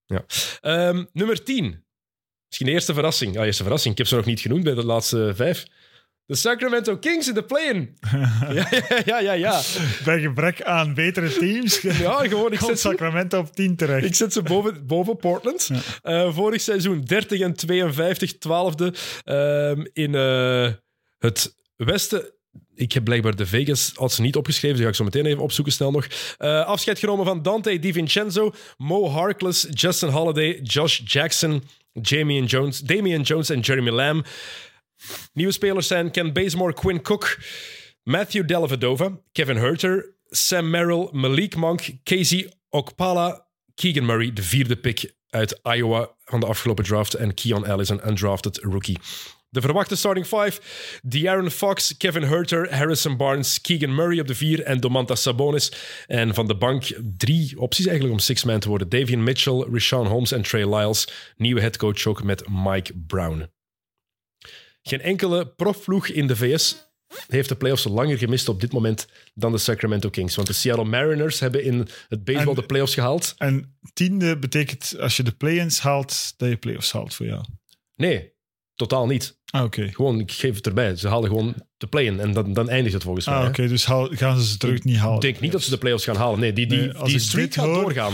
Ja. 0.06 0.24
Ehm, 0.60 1.04
nummer 1.12 1.42
10. 1.44 1.64
Misschien 2.46 2.66
de 2.66 2.72
eerste 2.72 2.94
verrassing. 2.94 3.34
Ja, 3.34 3.44
eerste 3.44 3.62
verrassing. 3.62 3.92
Ik 3.92 3.98
heb 3.98 4.06
ze 4.08 4.14
nog 4.16 4.24
niet 4.24 4.40
genoemd 4.40 4.64
bij 4.64 4.74
de 4.74 4.84
laatste 4.84 5.32
vijf. 5.34 5.64
De 6.26 6.34
Sacramento 6.34 6.96
Kings 6.96 7.28
in 7.28 7.34
de 7.34 7.42
play-in. 7.42 7.96
ja, 8.54 8.68
ja, 8.70 9.02
ja, 9.04 9.18
ja, 9.18 9.32
ja. 9.32 9.60
Bij 10.04 10.20
gebrek 10.20 10.62
aan 10.62 10.94
betere 10.94 11.32
teams 11.32 11.80
Ja, 12.04 12.28
gewoon, 12.28 12.52
ik 12.52 12.58
zet 12.58 12.80
ze, 12.80 12.88
Sacramento 12.88 13.38
op 13.38 13.54
10 13.54 13.76
terecht. 13.76 14.04
ik 14.04 14.14
zet 14.14 14.32
ze 14.32 14.42
boven, 14.42 14.86
boven 14.86 15.16
Portland. 15.16 15.70
Ja. 15.72 15.80
Eh, 16.02 16.34
vorig 16.34 16.60
seizoen 16.60 17.00
30 17.00 17.40
en 17.40 17.54
52, 17.54 18.32
12e 18.32 18.96
ehm, 19.24 19.84
in 19.92 20.14
eh, 20.14 20.72
het 21.18 21.54
westen. 21.76 22.32
Ik 22.74 22.92
heb 22.92 23.04
blijkbaar 23.04 23.36
de 23.36 23.46
Vegas 23.46 23.92
odds 23.96 24.18
niet 24.18 24.36
opgeschreven, 24.36 24.76
dus 24.76 24.76
die 24.76 24.84
ga 24.84 24.90
ik 24.90 25.12
zo 25.12 25.18
meteen 25.18 25.32
even 25.32 25.42
opzoeken 25.42 25.72
snel 25.72 25.90
nog. 25.90 26.06
Eh, 26.38 26.66
afscheid 26.66 26.98
genomen 26.98 27.24
van 27.24 27.42
Dante 27.42 27.78
DiVincenzo, 27.78 28.54
Mo 28.76 29.08
Harkless, 29.08 29.66
Justin 29.70 30.08
Holiday, 30.08 30.60
Josh 30.62 31.00
Jackson, 31.04 31.62
Damian 31.92 32.44
Jones, 32.44 32.80
Damian 32.80 33.22
Jones 33.22 33.50
en 33.50 33.60
Jeremy 33.60 33.90
Lamb. 33.90 34.26
Nieuwe 35.32 35.52
spelers 35.52 35.86
zijn 35.86 36.10
Ken 36.10 36.32
Bazemore, 36.32 36.72
Quinn 36.72 37.02
Cook, 37.02 37.38
Matthew 38.02 38.46
Dellavedova, 38.46 39.18
Kevin 39.32 39.56
Herter, 39.56 40.14
Sam 40.28 40.70
Merrill, 40.70 41.08
Malik 41.12 41.56
Monk, 41.56 41.90
Casey 42.04 42.52
Okpala, 42.70 43.46
Keegan 43.74 44.06
Murray, 44.06 44.32
de 44.32 44.42
vierde 44.42 44.76
pick 44.76 45.14
uit 45.30 45.60
Iowa 45.62 46.10
van 46.24 46.40
de 46.40 46.46
afgelopen 46.46 46.84
draft, 46.84 47.14
en 47.14 47.34
Keon 47.34 47.66
Ellis, 47.66 47.88
een 47.88 48.08
undrafted 48.08 48.58
rookie. 48.62 48.98
De 49.54 49.60
verwachte 49.60 49.96
starting 49.96 50.26
five: 50.26 50.60
De'Aaron 51.02 51.50
Fox, 51.50 51.96
Kevin 51.96 52.22
Herter, 52.22 52.74
Harrison 52.74 53.16
Barnes, 53.16 53.60
Keegan 53.60 53.94
Murray 53.94 54.20
op 54.20 54.26
de 54.26 54.34
vier 54.34 54.62
en 54.62 54.80
Domantas 54.80 55.22
Sabonis. 55.22 55.72
En 56.06 56.34
van 56.34 56.46
de 56.46 56.56
bank 56.56 56.84
drie 57.16 57.60
opties 57.60 57.86
eigenlijk 57.86 58.18
om 58.18 58.24
six-man 58.24 58.60
te 58.60 58.68
worden. 58.68 58.88
Davian 58.88 59.22
Mitchell, 59.22 59.66
Rashawn 59.72 60.06
Holmes 60.06 60.32
en 60.32 60.42
Trey 60.42 60.74
Lyles. 60.74 61.08
Nieuwe 61.36 61.60
headcoach 61.60 62.06
ook 62.06 62.22
met 62.22 62.44
Mike 62.48 62.92
Brown. 63.06 63.50
Geen 64.88 65.00
enkele 65.00 65.46
profploeg 65.46 66.06
in 66.08 66.26
de 66.26 66.36
VS 66.36 66.76
heeft 67.28 67.48
de 67.48 67.54
playoffs 67.56 67.84
langer 67.84 68.18
gemist 68.18 68.48
op 68.48 68.60
dit 68.60 68.72
moment 68.72 69.06
dan 69.34 69.52
de 69.52 69.58
Sacramento 69.58 70.10
Kings. 70.10 70.34
Want 70.34 70.48
de 70.48 70.54
Seattle 70.54 70.84
Mariners 70.84 71.40
hebben 71.40 71.64
in 71.64 71.88
het 72.08 72.24
baseball 72.24 72.48
En- 72.54 72.60
de 72.60 72.66
playoffs 72.66 72.94
gehaald. 72.94 73.34
En 73.38 73.76
tiende 73.92 74.38
betekent 74.38 74.94
als 75.00 75.16
je 75.16 75.22
de 75.22 75.32
play-ins 75.32 75.80
haalt, 75.80 76.34
dat 76.36 76.48
je 76.48 76.56
play-offs 76.56 76.92
haalt 76.92 77.14
voor 77.14 77.26
jou. 77.26 77.44
Nee, 77.96 78.32
totaal 78.74 79.06
niet. 79.06 79.38
Ah, 79.50 79.64
oké. 79.64 79.88
Gewoon, 79.92 80.20
ik 80.20 80.32
geef 80.32 80.54
het 80.56 80.66
erbij. 80.66 80.96
Ze 80.96 81.08
haalden 81.08 81.30
gewoon 81.30 81.54
de 81.76 81.86
play-in 81.86 82.20
en 82.20 82.32
dan, 82.32 82.52
dan 82.52 82.68
eindigt 82.68 82.94
het 82.94 83.02
volgens 83.02 83.26
mij. 83.26 83.34
Ah, 83.34 83.42
hè. 83.42 83.48
oké, 83.48 83.68
dus 83.68 83.84
haal- 83.84 84.08
gaan 84.10 84.40
ze 84.40 84.46
ze 84.46 84.56
terug 84.56 84.84
niet 84.84 84.96
halen. 84.96 85.14
Ik 85.14 85.20
denk 85.20 85.40
niet 85.40 85.52
dat 85.52 85.62
ze 85.62 85.70
de 85.70 85.78
playoffs 85.78 86.04
gaan 86.04 86.16
halen. 86.16 86.40
Nee, 86.40 86.52
die, 86.52 86.66
die, 86.66 86.78
Nee, 86.78 87.02
die 87.04 87.18
streak 87.18 87.54
gaat 87.54 87.64
hoor- 87.66 87.82
doorgaan. 87.82 88.12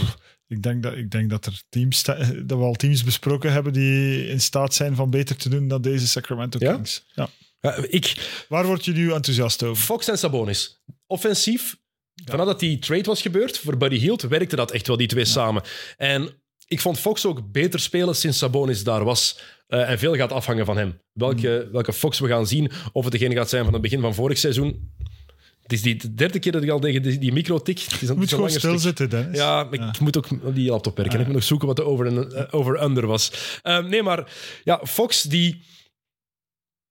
Ik 0.50 0.62
denk 0.62 0.82
dat, 0.82 0.96
ik 0.96 1.10
denk 1.10 1.30
dat 1.30 1.46
er 1.46 1.62
teams 1.68 2.02
dat 2.46 2.58
we 2.58 2.64
al 2.64 2.74
teams 2.74 3.04
besproken 3.04 3.52
hebben 3.52 3.72
die 3.72 4.28
in 4.28 4.40
staat 4.40 4.74
zijn 4.74 4.94
van 4.94 5.10
beter 5.10 5.36
te 5.36 5.48
doen 5.48 5.68
dan 5.68 5.82
deze 5.82 6.08
Sacramento 6.08 6.58
Ja? 6.60 6.74
Kings. 6.74 7.04
Ja. 7.14 7.28
Ja, 7.60 7.76
ik, 7.88 8.30
Waar 8.48 8.66
word 8.66 8.84
je 8.84 8.92
nu 8.92 9.12
enthousiast 9.12 9.62
over? 9.62 9.82
Fox 9.82 10.08
en 10.08 10.18
Sabonis. 10.18 10.82
Offensief, 11.06 11.76
vanaf 12.24 12.46
dat 12.46 12.60
die 12.60 12.78
trade 12.78 13.02
was 13.02 13.22
gebeurd 13.22 13.58
voor 13.58 13.76
Buddy 13.76 13.96
Hield, 13.96 14.22
werkte 14.22 14.56
dat 14.56 14.70
echt 14.70 14.86
wel, 14.86 14.96
die 14.96 15.06
twee 15.06 15.24
samen. 15.24 15.62
En 15.96 16.28
ik 16.66 16.80
vond 16.80 16.98
Fox 16.98 17.26
ook 17.26 17.52
beter 17.52 17.80
spelen 17.80 18.16
sinds 18.16 18.38
Sabonis 18.38 18.84
daar 18.84 19.04
was. 19.04 19.40
Eh, 19.66 19.90
en 19.90 19.98
veel 19.98 20.14
gaat 20.14 20.32
afhangen 20.32 20.64
van 20.64 20.76
hem. 20.76 21.00
Welke, 21.12 21.60
Hmm. 21.62 21.72
welke 21.72 21.92
Fox 21.92 22.18
we 22.18 22.28
gaan 22.28 22.46
zien, 22.46 22.70
of 22.92 23.04
het 23.04 23.12
degene 23.12 23.34
gaat 23.34 23.48
zijn 23.48 23.64
van 23.64 23.72
het 23.72 23.82
begin 23.82 24.00
van 24.00 24.14
vorig 24.14 24.38
seizoen. 24.38 24.92
Het 25.70 25.78
is 25.78 25.84
die 25.84 25.96
de 25.96 26.14
derde 26.14 26.38
keer 26.38 26.52
dat 26.52 26.62
ik 26.62 26.70
al 26.70 26.80
tegen 26.80 27.02
die, 27.02 27.18
die 27.18 27.32
micro 27.32 27.58
tik. 27.58 27.78
Het 27.78 27.92
is 27.92 27.92
een, 27.92 27.98
Je 28.00 28.06
het 28.06 28.16
moet 28.16 28.28
gewoon 28.28 28.50
stilzitten, 28.50 29.10
Dennis. 29.10 29.38
Ja, 29.38 29.64
maar 29.64 29.88
ik 29.88 30.00
moet 30.00 30.16
ook 30.16 30.54
die 30.54 30.70
laptop 30.70 30.96
werken. 30.96 31.20
Ik 31.20 31.26
moet 31.26 31.34
nog 31.34 31.44
zoeken 31.44 31.66
wat 31.66 31.76
de 31.76 31.84
over- 31.84 32.06
en 32.06 32.32
eh, 32.32 32.44
over-under 32.50 33.06
was. 33.06 33.32
Ehm, 33.62 33.88
nee, 33.88 34.02
maar 34.02 34.32
ja, 34.64 34.80
Fox, 34.86 35.22
die, 35.22 35.62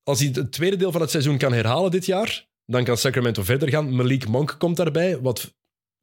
als 0.03 0.19
hij 0.19 0.29
het 0.33 0.51
tweede 0.51 0.75
deel 0.75 0.91
van 0.91 1.01
het 1.01 1.09
seizoen 1.09 1.37
kan 1.37 1.53
herhalen 1.53 1.91
dit 1.91 2.05
jaar, 2.05 2.47
dan 2.65 2.83
kan 2.83 2.97
Sacramento 2.97 3.43
verder 3.43 3.69
gaan. 3.69 3.95
Malik 3.95 4.27
Monk 4.27 4.55
komt 4.57 4.77
daarbij, 4.77 5.19
wat 5.19 5.55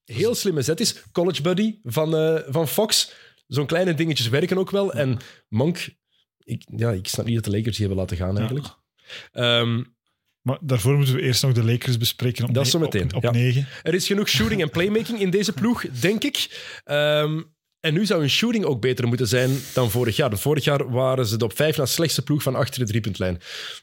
heel 0.04 0.34
slimme 0.34 0.62
zet 0.62 0.80
is. 0.80 1.02
College 1.12 1.42
buddy 1.42 1.78
van, 1.82 2.16
eh, 2.16 2.40
van 2.48 2.68
Fox. 2.68 3.12
Zo'n 3.46 3.66
kleine 3.66 3.94
dingetjes 3.94 4.28
werken 4.28 4.58
ook 4.58 4.70
wel. 4.70 4.92
En 4.92 5.18
Monk, 5.48 5.88
ik, 6.44 6.62
ja, 6.76 6.90
ik 6.90 7.08
snap 7.08 7.26
niet 7.26 7.34
dat 7.34 7.44
de 7.44 7.50
Lakers 7.50 7.76
die 7.76 7.86
hebben 7.86 8.04
laten 8.04 8.16
gaan 8.16 8.36
eigenlijk. 8.38 8.66
Ehm, 9.32 9.82
Maar 10.46 10.58
daarvoor 10.60 10.96
moeten 10.96 11.14
we 11.14 11.20
eerst 11.22 11.42
nog 11.42 11.52
de 11.52 11.64
Lakers 11.64 11.96
bespreken 11.96 12.44
op, 12.44 12.54
Dat 12.54 12.66
is 12.66 12.72
ne- 12.72 12.78
zo 12.78 12.84
meteen, 12.84 13.06
op, 13.06 13.14
op 13.14 13.22
ja. 13.22 13.30
negen. 13.30 13.68
Er 13.82 13.94
is 13.94 14.06
genoeg 14.06 14.28
shooting 14.28 14.60
en 14.60 14.70
playmaking 14.70 15.20
in 15.20 15.30
deze 15.30 15.52
ploeg, 15.52 15.82
denk 16.00 16.24
ik. 16.24 16.62
Ehm, 16.84 17.42
en 17.80 17.94
nu 17.94 18.06
zou 18.06 18.20
hun 18.20 18.30
shooting 18.30 18.64
ook 18.64 18.80
beter 18.80 19.08
moeten 19.08 19.28
zijn 19.28 19.50
dan 19.74 19.90
vorig 19.90 20.16
jaar. 20.16 20.38
Vorig 20.38 20.64
jaar 20.64 20.90
waren 20.90 21.26
ze 21.26 21.36
de 21.36 21.44
op 21.44 21.56
vijf 21.56 21.76
na 21.76 21.86
slechtste 21.86 22.22
ploeg 22.22 22.42
van 22.42 22.54
achter 22.54 22.80
de 22.80 22.86
driepuntlijn. 22.86 23.34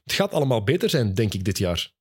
Het 0.03 0.13
gaat 0.13 0.31
allemaal 0.31 0.63
beter 0.63 0.89
zijn, 0.89 1.13
denk 1.13 1.33
ik, 1.33 1.43
dit 1.43 1.57
jaar. 1.57 1.91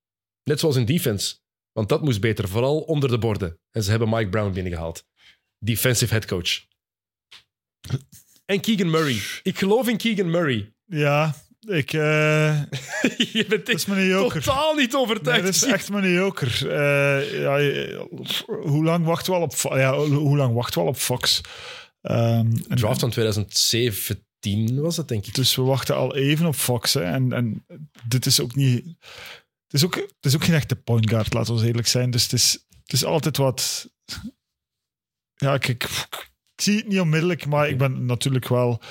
Net 0.44 0.61
zoals 0.61 0.77
in 0.77 0.85
defense. 0.85 1.35
Want 1.72 1.88
dat 1.88 2.03
moest 2.03 2.20
beter, 2.20 2.48
vooral 2.48 2.81
onder 2.81 3.09
de 3.09 3.18
borden. 3.18 3.59
En 3.70 3.83
ze 3.83 3.90
hebben 3.90 4.09
Mike 4.09 4.29
Brown 4.29 4.53
binnengehaald. 4.53 5.05
Defensive 5.59 6.12
head 6.12 6.25
coach. 6.27 6.64
En 8.44 8.61
Keegan 8.61 8.90
Murray. 8.90 9.18
Ik 9.42 9.59
geloof 9.59 9.88
in 9.88 9.96
Keegan 9.96 10.31
Murray. 10.31 10.72
Ja, 10.85 11.35
ik, 11.66 11.92
eh, 11.92 12.62
Je 13.33 13.44
bent 13.48 13.66
dat 13.66 13.68
is 13.68 13.75
echt 13.75 13.87
mijn 13.87 14.07
joker. 14.07 14.42
totaal 14.42 14.75
niet 14.75 14.92
Nee, 14.92 15.01
overtuigd. 15.01 15.42
dat 15.44 15.55
is 15.55 15.62
echt 15.64 15.90
mijn 15.90 16.11
joker. 16.12 16.70
Eh, 16.70 17.40
ja, 17.40 17.59
hoe 18.46 18.85
lang 18.85 19.05
wachten 19.05 19.33
we 19.33 19.38
al 19.38 19.44
op, 19.44 19.55
ja, 19.77 19.96
hoe 19.98 20.37
lang 20.37 20.55
wachten 20.55 20.75
we 20.81 20.81
al 20.87 20.92
op 20.92 20.96
Fox? 20.96 21.40
Ehm, 22.01 22.18
en- 22.68 22.77
Draft 22.77 23.01
van 23.01 23.11
2017 23.11 24.81
was 24.81 24.96
het, 24.96 25.09
denk 25.09 25.27
ik. 25.27 25.35
Dus 25.35 25.55
we 25.57 25.62
wachten 25.62 25.96
al 25.96 26.16
even 26.16 26.46
op 26.46 26.55
Fox. 26.55 26.94
Hè. 26.94 27.01
En, 27.03 27.33
en 27.33 27.66
dit 28.09 28.27
is 28.27 28.40
ook 28.40 28.55
niet. 28.55 28.85
Het 29.66 29.81
is 29.81 29.85
ook, 29.85 29.94
het 29.94 30.14
is 30.20 30.35
ook 30.35 30.44
geen 30.44 30.55
echte 30.55 30.77
point 30.77 31.11
guard, 31.11 31.33
laten 31.35 31.55
we 31.57 31.66
eerlijk 31.66 31.87
zijn. 31.88 32.11
Dus 32.11 32.22
het 32.22 32.33
is, 32.33 32.53
het 32.83 32.92
is 32.92 33.05
altijd 33.05 33.37
wat. 33.37 33.90
Ja, 35.35 35.55
ik, 35.55 35.68
ik, 35.68 35.83
ik 35.83 36.62
zie 36.62 36.77
het 36.77 36.88
niet 36.88 37.01
onmiddellijk, 37.01 37.46
maar 37.46 37.68
ik 37.68 37.79
ben 37.79 38.07
natuurlijk 38.07 38.48
wel. 38.48 38.83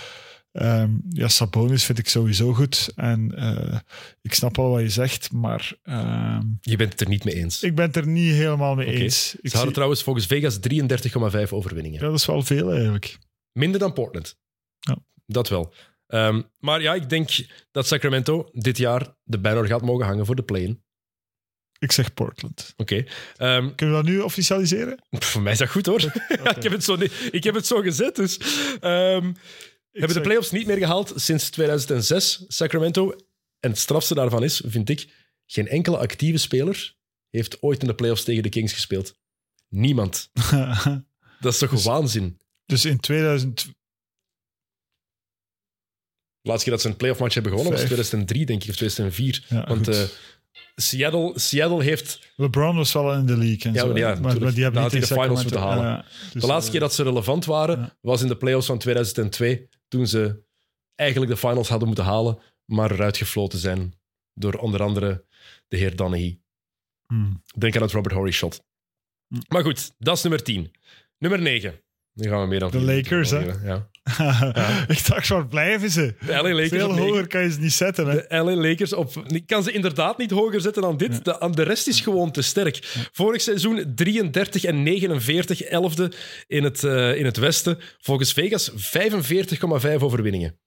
Ehm, 0.51 0.91
ja, 1.09 1.27
Sabonis 1.27 1.83
vind 1.83 1.97
ik 1.97 2.07
sowieso 2.09 2.53
goed. 2.53 2.91
En 2.95 3.35
eh, 3.35 3.79
ik 4.21 4.33
snap 4.33 4.57
al 4.57 4.69
wat 4.69 4.81
je 4.81 4.89
zegt, 4.89 5.31
maar 5.31 5.73
ehm, 5.83 6.41
Je 6.61 6.75
bent 6.75 6.91
het 6.91 7.01
er 7.01 7.07
niet 7.07 7.23
mee 7.23 7.35
eens. 7.35 7.63
ik 7.63 7.75
ben 7.75 7.85
het 7.85 7.95
er 7.95 8.07
niet 8.07 8.33
helemaal 8.33 8.75
mee 8.75 8.87
eens. 8.87 9.33
Ik 9.35 9.39
Ze 9.39 9.39
hadden 9.41 9.61
zie- 9.61 9.71
trouwens 9.71 10.03
volgens 10.03 10.25
Vegas 10.25 10.59
33,5 10.59 11.53
overwinningen. 11.53 11.99
ja, 12.01 12.05
dat 12.07 12.15
is 12.19 12.25
wel 12.25 12.41
veel 12.43 12.71
eigenlijk. 12.71 13.17
Minder 13.51 13.79
dan 13.79 13.93
Portland. 13.93 14.37
Ja. 14.79 14.97
Dat 15.25 15.49
wel. 15.49 15.73
Ehm, 16.07 16.41
maar 16.59 16.81
ja, 16.81 16.93
ik 16.93 17.09
denk 17.09 17.29
dat 17.71 17.87
Sacramento 17.87 18.49
dit 18.53 18.77
jaar 18.77 19.15
de 19.23 19.39
banner 19.39 19.65
gaat 19.67 19.81
mogen 19.81 20.05
hangen 20.05 20.25
voor 20.25 20.35
de 20.35 20.43
play-in. 20.43 20.83
Ik 21.79 21.91
zeg 21.91 22.13
Portland. 22.13 22.73
Oké. 22.77 23.03
Kunnen 23.37 23.75
we 23.75 23.85
dat 23.91 24.03
nu 24.03 24.19
officialiseren? 24.19 25.03
pff, 25.09 25.25
voor 25.31 25.41
mij 25.41 25.51
is 25.51 25.57
dat 25.57 25.69
goed 25.69 25.85
hoor. 25.85 26.01
Ik, 26.55 26.63
heb 26.63 26.71
het 26.71 26.83
zo, 26.83 26.97
ik 27.31 27.43
heb 27.43 27.55
het 27.55 27.67
zo 27.67 27.81
gezet. 27.81 28.15
Dus. 28.15 28.39
Hebben 29.91 30.13
de 30.17 30.21
playoffs 30.21 30.51
niet 30.51 30.67
meer 30.67 30.77
gehaald 30.77 31.13
sinds 31.15 31.49
2006, 31.49 32.45
Sacramento. 32.47 33.11
En 33.59 33.69
het 33.69 33.79
strafste 33.79 34.13
daarvan 34.13 34.43
is, 34.43 34.61
vind 34.65 34.89
ik, 34.89 35.13
geen 35.45 35.67
enkele 35.67 35.97
actieve 35.97 36.37
speler 36.37 36.95
heeft 37.29 37.61
ooit 37.61 37.81
in 37.81 37.87
de 37.87 37.95
playoffs 37.95 38.23
tegen 38.23 38.43
de 38.43 38.49
Kings 38.49 38.73
gespeeld. 38.73 39.15
Niemand. 39.69 40.29
Dat 41.39 41.53
is 41.53 41.59
toch 41.59 41.69
Dus- 41.69 41.83
waanzin? 41.83 42.39
dus 42.65 42.85
in 42.85 42.99
2000, 42.99 43.65
De 46.41 46.49
laatste 46.49 46.63
keer 46.63 46.73
dat 46.73 46.81
ze 46.81 46.89
een 46.89 46.95
playoff 46.97 47.19
match 47.19 47.33
hebben 47.33 47.51
gewonnen 47.51 47.73
was 47.73 47.81
Vijf. 47.87 47.93
2003, 47.95 48.45
denk 48.45 48.63
ik, 48.63 48.69
of 48.69 48.75
2004. 48.75 49.45
Ja, 49.49 49.67
Want 49.67 49.87
eh, 49.87 50.03
Seattle, 50.75 51.39
Seattle 51.39 51.83
heeft 51.83 52.19
LeBron 52.35 52.75
was 52.75 52.93
wel 52.93 53.13
in 53.13 53.25
de 53.25 53.37
league 53.37 53.61
en 53.63 53.73
Ja, 53.73 53.79
zo. 53.81 53.97
ja, 53.97 54.15
maar, 54.15 54.53
die 54.53 54.63
hebben 54.63 54.81
niet 54.83 54.91
de 54.91 55.01
finals 55.07 55.41
moeten 55.41 55.61
halen. 55.61 55.83
ja, 55.85 56.05
dus, 56.33 56.41
de 56.41 56.47
laatste 56.47 56.65
eh, 56.65 56.71
keer 56.71 56.79
dat 56.79 56.93
ze 56.93 57.03
relevant 57.03 57.45
waren, 57.45 57.97
was 58.01 58.21
in 58.21 58.27
de 58.27 58.37
playoffs 58.37 58.67
van 58.67 58.77
2002. 58.77 59.69
Toen 59.91 60.07
ze 60.07 60.43
eigenlijk 60.95 61.31
de 61.31 61.37
finals 61.37 61.69
hadden 61.69 61.87
moeten 61.87 62.05
halen, 62.05 62.39
maar 62.65 62.91
eruit 62.91 63.17
gefloten 63.17 63.59
zijn 63.59 63.93
door 64.33 64.53
onder 64.53 64.81
andere 64.81 65.25
de 65.67 65.77
heer 65.77 65.95
Donaghy. 65.95 66.39
hmm. 67.07 67.43
Denk 67.57 67.75
aan 67.75 67.81
het 67.81 67.91
Robert 67.91 68.15
Horry 68.15 68.31
shot. 68.31 68.63
Hm. 69.27 69.39
Maar 69.47 69.63
goed, 69.63 69.93
dat 69.97 70.17
is 70.17 70.23
nummer 70.23 70.43
10. 70.43 70.71
Nummer 71.17 71.41
9. 71.41 71.81
Dan 72.13 72.29
gaan 72.29 72.41
we 72.41 72.47
meer 72.47 72.59
dan 72.59 72.71
De 72.71 72.81
Lakers, 72.81 73.29
hè? 73.29 73.39
minuten 73.39 73.89
Ja. 74.03 74.85
ik 74.87 75.07
dacht, 75.07 75.27
waar 75.27 75.47
blijven 75.47 75.89
ze? 75.89 76.13
De 76.25 76.31
LA 76.31 76.41
Lakers 76.41 76.69
Veel 76.69 76.97
hoger 76.97 77.27
kan 77.27 77.41
je 77.41 77.51
ze 77.51 77.59
niet 77.59 77.73
zetten. 77.73 78.07
Hè? 78.07 78.15
De 78.15 78.25
LA 78.43 78.55
Lakers 78.55 78.93
op. 78.93 79.23
Ik 79.27 79.47
kan 79.47 79.63
ze 79.63 79.71
inderdaad 79.71 80.17
niet 80.17 80.31
hoger 80.31 80.61
zetten 80.61 80.81
dan 80.81 80.97
dit. 80.97 81.25
De, 81.25 81.49
de 81.51 81.63
rest 81.63 81.87
is 81.87 82.01
gewoon 82.01 82.31
te 82.31 82.41
sterk. 82.41 83.07
Vorig 83.11 83.41
seizoen 83.41 83.91
33 83.95 84.63
en 84.63 84.83
49, 84.83 85.63
11e 85.63 86.15
in 86.47 86.63
het, 86.63 86.83
eh, 86.83 87.15
in 87.15 87.25
het 87.25 87.37
Westen. 87.37 87.77
Volgens 87.99 88.33
Vegas 88.33 88.71
45,5 88.75 90.03
overwinningen. 90.03 90.59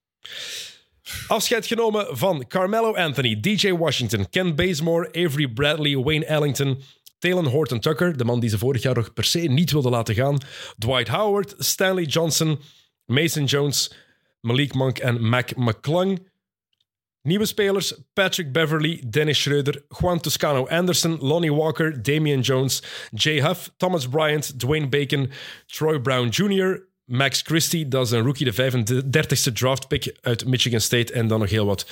Afscheid 1.27 1.67
genomen 1.67 2.17
van 2.17 2.47
Carmelo 2.47 2.95
Anthony, 2.95 3.41
DJ 3.41 3.73
Washington, 3.73 4.29
Ken 4.31 4.55
Bazemore, 4.55 5.09
Avery 5.09 5.49
Bradley, 5.49 5.97
Wayne 5.97 6.25
Ellington, 6.25 6.83
Talon 7.19 7.47
Horton 7.47 7.81
Tucker, 7.81 8.17
de 8.17 8.25
man 8.25 8.41
die 8.41 8.51
ze 8.51 8.59
vorig 8.59 8.83
jaar 8.83 8.95
nog 8.95 9.13
per 9.13 9.25
se 9.25 9.39
niet 9.39 9.73
wilde 9.73 9.91
laten 9.91 10.15
gaan, 10.15 10.39
Dwight 10.79 11.09
Howard, 11.09 11.55
Stanley 11.59 12.05
Johnson, 12.05 12.59
Mason 13.07 13.45
Jones, 13.45 13.95
Malik 14.41 14.75
Monk 14.75 14.99
en 14.99 15.29
Mac 15.29 15.57
McClung. 15.57 16.27
Nieuwe 17.23 17.47
spelers: 17.47 17.95
Patrick 18.13 18.53
Beverly, 18.53 19.03
Dennis 19.11 19.39
Schreuder, 19.39 19.83
Juan 19.89 20.21
Toscano 20.21 20.67
Anderson, 20.67 21.19
Lonnie 21.21 21.53
Walker, 21.53 22.03
Damian 22.03 22.41
Jones, 22.41 22.83
Jay 23.13 23.41
Huff, 23.41 23.71
Thomas 23.77 24.09
Bryant, 24.09 24.59
Dwayne 24.59 24.89
Bacon, 24.89 25.31
Troy 25.67 25.99
Brown 25.99 26.29
Jr., 26.29 26.83
Max 27.05 27.43
Christie, 27.43 27.89
dat 27.89 28.07
is 28.07 28.11
een 28.11 28.25
rookie, 28.25 28.51
de 28.51 28.53
35ste 28.53 29.53
draftpick 29.53 30.17
uit 30.21 30.47
Michigan 30.47 30.81
State. 30.81 31.13
En 31.13 31.27
dan 31.27 31.41
nog 31.41 31.51
heel 31.51 31.67
wat 31.67 31.87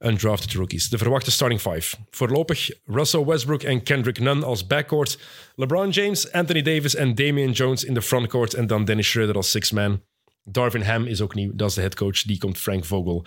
undrafted 0.00 0.52
rookies. 0.52 0.88
De 0.88 0.98
verwachte 0.98 1.30
starting 1.30 1.60
five. 1.60 1.96
Voorlopig 2.10 2.70
Russell 2.84 3.24
Westbrook 3.24 3.62
en 3.62 3.82
Kendrick 3.82 4.18
Nunn 4.18 4.42
als 4.42 4.66
backcourt. 4.66 5.18
LeBron 5.54 5.90
James, 5.90 6.32
Anthony 6.32 6.62
Davis 6.62 6.94
en 6.94 7.14
Damian 7.14 7.50
Jones 7.50 7.84
in 7.84 7.94
de 7.94 8.02
frontcourt. 8.02 8.54
En 8.54 8.66
dan 8.66 8.84
Dennis 8.84 9.08
Schreuder 9.08 9.34
als 9.34 9.50
six 9.50 9.70
man. 9.70 10.02
Darvin 10.44 10.82
Ham 10.82 11.06
is 11.06 11.20
ook 11.20 11.34
nieuw. 11.34 11.52
Dat 11.54 11.68
is 11.68 11.74
de 11.74 11.80
headcoach. 11.80 12.22
Die 12.22 12.38
komt 12.38 12.58
Frank 12.58 12.84
Vogel 12.84 13.24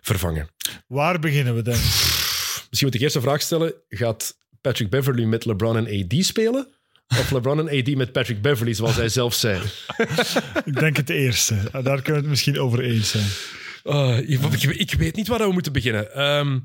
vervangen. 0.00 0.48
Waar 0.86 1.18
beginnen 1.18 1.54
we 1.54 1.62
dan? 1.62 1.74
Misschien 1.74 2.86
moet 2.86 2.94
ik 2.94 3.00
eerst 3.00 3.16
een 3.16 3.22
vraag 3.22 3.42
stellen. 3.42 3.74
Gaat 3.88 4.38
Patrick 4.60 4.90
Beverly 4.90 5.24
met 5.24 5.44
LeBron 5.44 5.76
en 5.76 6.04
AD 6.04 6.24
spelen? 6.24 6.68
Of 7.08 7.30
LeBron 7.30 7.68
en 7.68 7.78
AD 7.80 7.94
met 7.94 8.12
Patrick 8.12 8.42
Beverly, 8.42 8.74
zoals 8.74 8.96
hij 8.96 9.08
zelf 9.08 9.34
zei? 9.34 9.62
Ik 10.64 10.78
denk 10.78 10.96
het 10.96 11.10
eerste. 11.10 11.54
Daar 11.72 11.82
kunnen 11.82 12.04
we 12.04 12.12
het 12.12 12.26
misschien 12.26 12.58
over 12.58 12.80
eens 12.80 13.10
zijn. 13.10 13.26
Ik, 14.28 14.40
ik, 14.42 14.62
ik 14.62 14.92
weet 14.94 15.16
niet 15.16 15.28
waar 15.28 15.38
we 15.46 15.52
moeten 15.52 15.72
beginnen. 15.72 16.12
Ehm, 16.12 16.60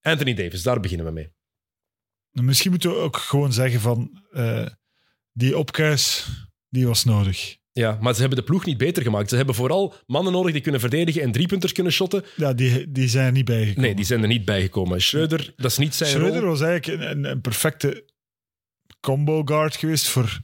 Anthony 0.00 0.34
Davis, 0.34 0.62
daar 0.62 0.80
beginnen 0.80 1.06
we 1.06 1.12
mee. 1.12 1.32
Nou, 2.32 2.46
Misschien 2.46 2.70
moeten 2.70 2.90
we 2.90 2.96
ook 2.96 3.16
gewoon 3.16 3.52
zeggen 3.52 3.80
van... 3.80 4.24
eh, 4.32 4.66
die 5.32 5.58
opkuis, 5.58 6.26
die 6.68 6.86
was 6.86 7.04
nodig. 7.04 7.57
Ja, 7.72 7.98
maar 8.00 8.14
ze 8.14 8.20
hebben 8.20 8.38
de 8.38 8.44
ploeg 8.44 8.64
niet 8.64 8.78
beter 8.78 9.02
gemaakt. 9.02 9.28
Ze 9.28 9.36
hebben 9.36 9.54
vooral 9.54 9.94
mannen 10.06 10.32
nodig 10.32 10.52
die 10.52 10.62
kunnen 10.62 10.80
verdedigen 10.80 11.22
en 11.22 11.32
driepunters 11.32 11.72
kunnen 11.72 11.92
shotten. 11.92 12.24
Ja, 12.36 12.52
die, 12.52 12.92
die 12.92 13.08
zijn 13.08 13.26
er 13.26 13.32
niet 13.32 13.44
bijgekomen. 13.44 13.80
Nee, 13.82 13.94
die 13.94 14.04
zijn 14.04 14.22
er 14.22 14.28
niet 14.28 14.44
bijgekomen. 14.44 15.00
Schreuder, 15.00 15.52
dat 15.56 15.70
is 15.70 15.78
niet 15.78 15.94
zijn 15.94 16.10
Schreuder 16.10 16.40
rol. 16.40 16.50
was 16.50 16.60
eigenlijk 16.60 17.02
een, 17.02 17.10
een, 17.10 17.24
een 17.24 17.40
perfecte 17.40 18.04
combo 19.00 19.42
guard 19.44 19.76
geweest 19.76 20.08
voor 20.08 20.40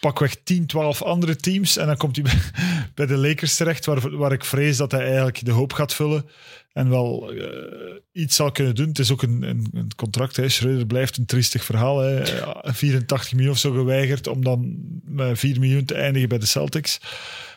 pakweg 0.00 0.36
10, 0.42 0.66
12 0.66 1.02
andere 1.02 1.36
teams. 1.36 1.76
En 1.76 1.86
dan 1.86 1.96
komt 1.96 2.16
hij 2.16 2.24
bij, 2.94 3.06
de 3.06 3.16
Lakers 3.16 3.56
terecht, 3.56 3.86
waar, 3.86 4.16
waar 4.16 4.32
ik 4.32 4.44
vrees 4.44 4.76
dat 4.76 4.90
hij 4.92 5.04
eigenlijk 5.04 5.44
de 5.44 5.50
hoop 5.50 5.72
gaat 5.72 5.94
vullen. 5.94 6.24
En 6.72 6.90
wel 6.90 7.32
eh, 7.32 7.46
iets 8.12 8.36
zal 8.36 8.52
kunnen 8.52 8.74
doen. 8.74 8.88
Het 8.88 8.98
is 8.98 9.12
ook 9.12 9.22
een, 9.22 9.42
een, 9.42 9.68
een 9.72 9.90
contract. 9.96 10.36
Hè. 10.36 10.48
Schreuder 10.48 10.86
blijft 10.86 11.16
een 11.16 11.26
triestig 11.26 11.64
verhaal. 11.64 11.98
Hè. 11.98 12.36
Ja, 12.38 12.62
84 12.62 13.32
miljoen 13.32 13.52
of 13.52 13.58
zo 13.58 13.72
geweigerd 13.72 14.26
om 14.26 14.44
dan 14.44 14.76
met 15.04 15.38
4 15.38 15.60
miljoen 15.60 15.84
te 15.84 15.94
eindigen 15.94 16.28
bij 16.28 16.38
de 16.38 16.46
Celtics. 16.46 17.00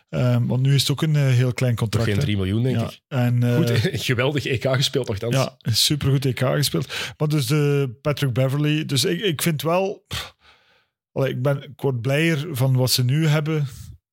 Ehm, 0.09 0.45
want 0.45 0.61
nu 0.61 0.73
is 0.73 0.81
het 0.81 0.91
ook 0.91 1.01
een 1.01 1.15
eh, 1.15 1.27
heel 1.27 1.53
klein 1.53 1.75
contract. 1.75 2.05
geen 2.05 2.15
hè. 2.15 2.21
3 2.21 2.37
miljoen, 2.37 2.63
denk 2.63 2.79
Ja, 2.79 2.85
ik. 2.85 2.99
en, 3.07 3.43
eh, 3.43 3.55
Goed, 3.55 3.71
geweldig 4.09 4.45
EK 4.45 4.63
gespeeld, 4.75 5.07
nogthans. 5.07 5.35
ja, 5.35 5.57
supergoed 5.63 6.25
EK 6.25 6.39
gespeeld. 6.39 6.93
Maar 7.17 7.27
dus 7.27 7.45
de 7.45 7.89
Patrick 8.01 8.33
Beverly. 8.33 8.85
Dus 8.85 9.03
ik, 9.05 9.21
ik 9.21 9.41
vind 9.41 9.61
wel... 9.61 10.03
pff, 10.07 10.35
allee, 11.11 11.29
ik, 11.29 11.41
ben, 11.41 11.63
ik 11.63 11.81
word 11.81 12.01
blijer 12.01 12.47
van 12.51 12.75
wat 12.75 12.91
ze 12.91 13.03
nu 13.03 13.27
hebben. 13.27 13.67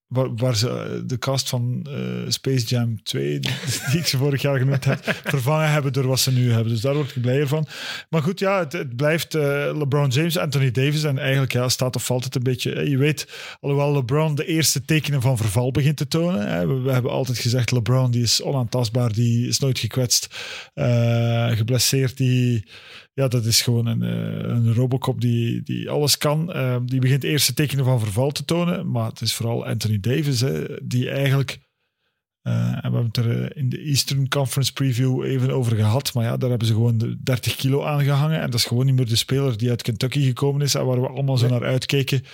Waar, 0.08 0.34
waar 0.34 0.56
ze 0.56 0.68
eh, 0.70 1.00
de 1.06 1.18
cast 1.18 1.48
van 1.48 1.86
eh, 1.90 2.30
Space 2.30 2.66
Jam 2.66 3.02
2, 3.02 3.22
die, 3.40 3.52
die 3.90 3.98
ik 3.98 4.06
ze 4.06 4.16
vorig 4.16 4.42
jaar 4.42 4.58
genoemd 4.58 4.84
heb, 4.84 5.04
vervangen 5.24 5.70
hebben 5.70 5.92
door 5.92 6.06
wat 6.06 6.20
ze 6.20 6.32
nu 6.32 6.52
hebben. 6.52 6.72
Dus 6.72 6.80
daar 6.80 6.94
word 6.94 7.16
ik 7.16 7.22
blijer 7.22 7.48
van. 7.48 7.66
Maar 8.08 8.22
goed, 8.22 8.38
ja, 8.38 8.58
het, 8.58 8.72
het 8.72 8.96
blijft 8.96 9.34
eh, 9.34 9.42
LeBron 9.74 10.08
James, 10.08 10.38
Anthony 10.38 10.70
Davis. 10.70 11.04
En 11.04 11.18
eigenlijk 11.18 11.52
ja, 11.52 11.68
staat 11.68 11.96
of 11.96 12.04
valt 12.04 12.24
het 12.24 12.34
een 12.34 12.42
beetje. 12.42 12.90
Je 12.90 12.96
weet, 12.96 13.28
alhoewel 13.60 13.92
LeBron 13.92 14.34
de 14.34 14.46
eerste 14.46 14.84
tekenen 14.84 15.20
van 15.20 15.36
verval 15.36 15.70
begint 15.70 15.96
te 15.96 16.08
tonen. 16.08 16.48
Hè, 16.48 16.66
we, 16.66 16.74
we 16.74 16.92
hebben 16.92 17.10
altijd 17.10 17.38
gezegd, 17.38 17.70
LeBron 17.70 18.10
die 18.10 18.22
is 18.22 18.42
onaantastbaar, 18.42 19.12
die 19.12 19.48
is 19.48 19.58
nooit 19.58 19.78
gekwetst, 19.78 20.26
geblesseerd. 21.54 22.16
Die, 22.16 22.64
ja, 23.18 23.28
dat 23.28 23.44
is 23.44 23.62
gewoon 23.62 23.86
een, 23.86 24.02
eh, 24.02 24.48
een 24.48 24.74
Robocop 24.74 25.20
die, 25.20 25.62
die 25.62 25.90
alles 25.90 26.18
kan. 26.18 26.52
Eh, 26.52 26.76
die 26.84 27.00
begint 27.00 27.22
de 27.22 27.28
eerste 27.28 27.54
tekenen 27.54 27.84
van 27.84 28.00
verval 28.00 28.30
te 28.30 28.44
tonen. 28.44 28.90
Maar 28.90 29.08
het 29.08 29.20
is 29.20 29.34
vooral 29.34 29.66
Anthony 29.66 30.00
Davis, 30.00 30.40
hè, 30.40 30.64
die 30.82 31.10
eigenlijk... 31.10 31.58
eh, 32.42 32.52
en 32.52 32.74
we 32.74 32.80
hebben 32.82 33.04
het 33.04 33.16
er 33.16 33.42
eh, 33.42 33.62
in 33.62 33.68
de 33.68 33.78
Eastern 33.78 34.28
Conference 34.28 34.72
preview 34.72 35.24
even 35.24 35.50
over 35.50 35.76
gehad. 35.76 36.14
Maar 36.14 36.24
ja, 36.24 36.36
daar 36.36 36.48
hebben 36.48 36.68
ze 36.68 36.72
gewoon 36.74 36.98
de 36.98 37.22
30 37.22 37.56
kilo 37.56 37.84
aangehangen. 37.84 38.40
En 38.40 38.50
dat 38.50 38.58
is 38.60 38.64
gewoon 38.64 38.86
niet 38.86 38.94
meer 38.94 39.08
de 39.08 39.16
speler 39.16 39.58
die 39.58 39.70
uit 39.70 39.82
Kentucky 39.82 40.24
gekomen 40.24 40.62
is. 40.62 40.74
En 40.74 40.86
waar 40.86 41.00
we 41.00 41.08
allemaal 41.08 41.38
zo 41.38 41.48
naar 41.48 41.64
uitkeken. 41.64 42.24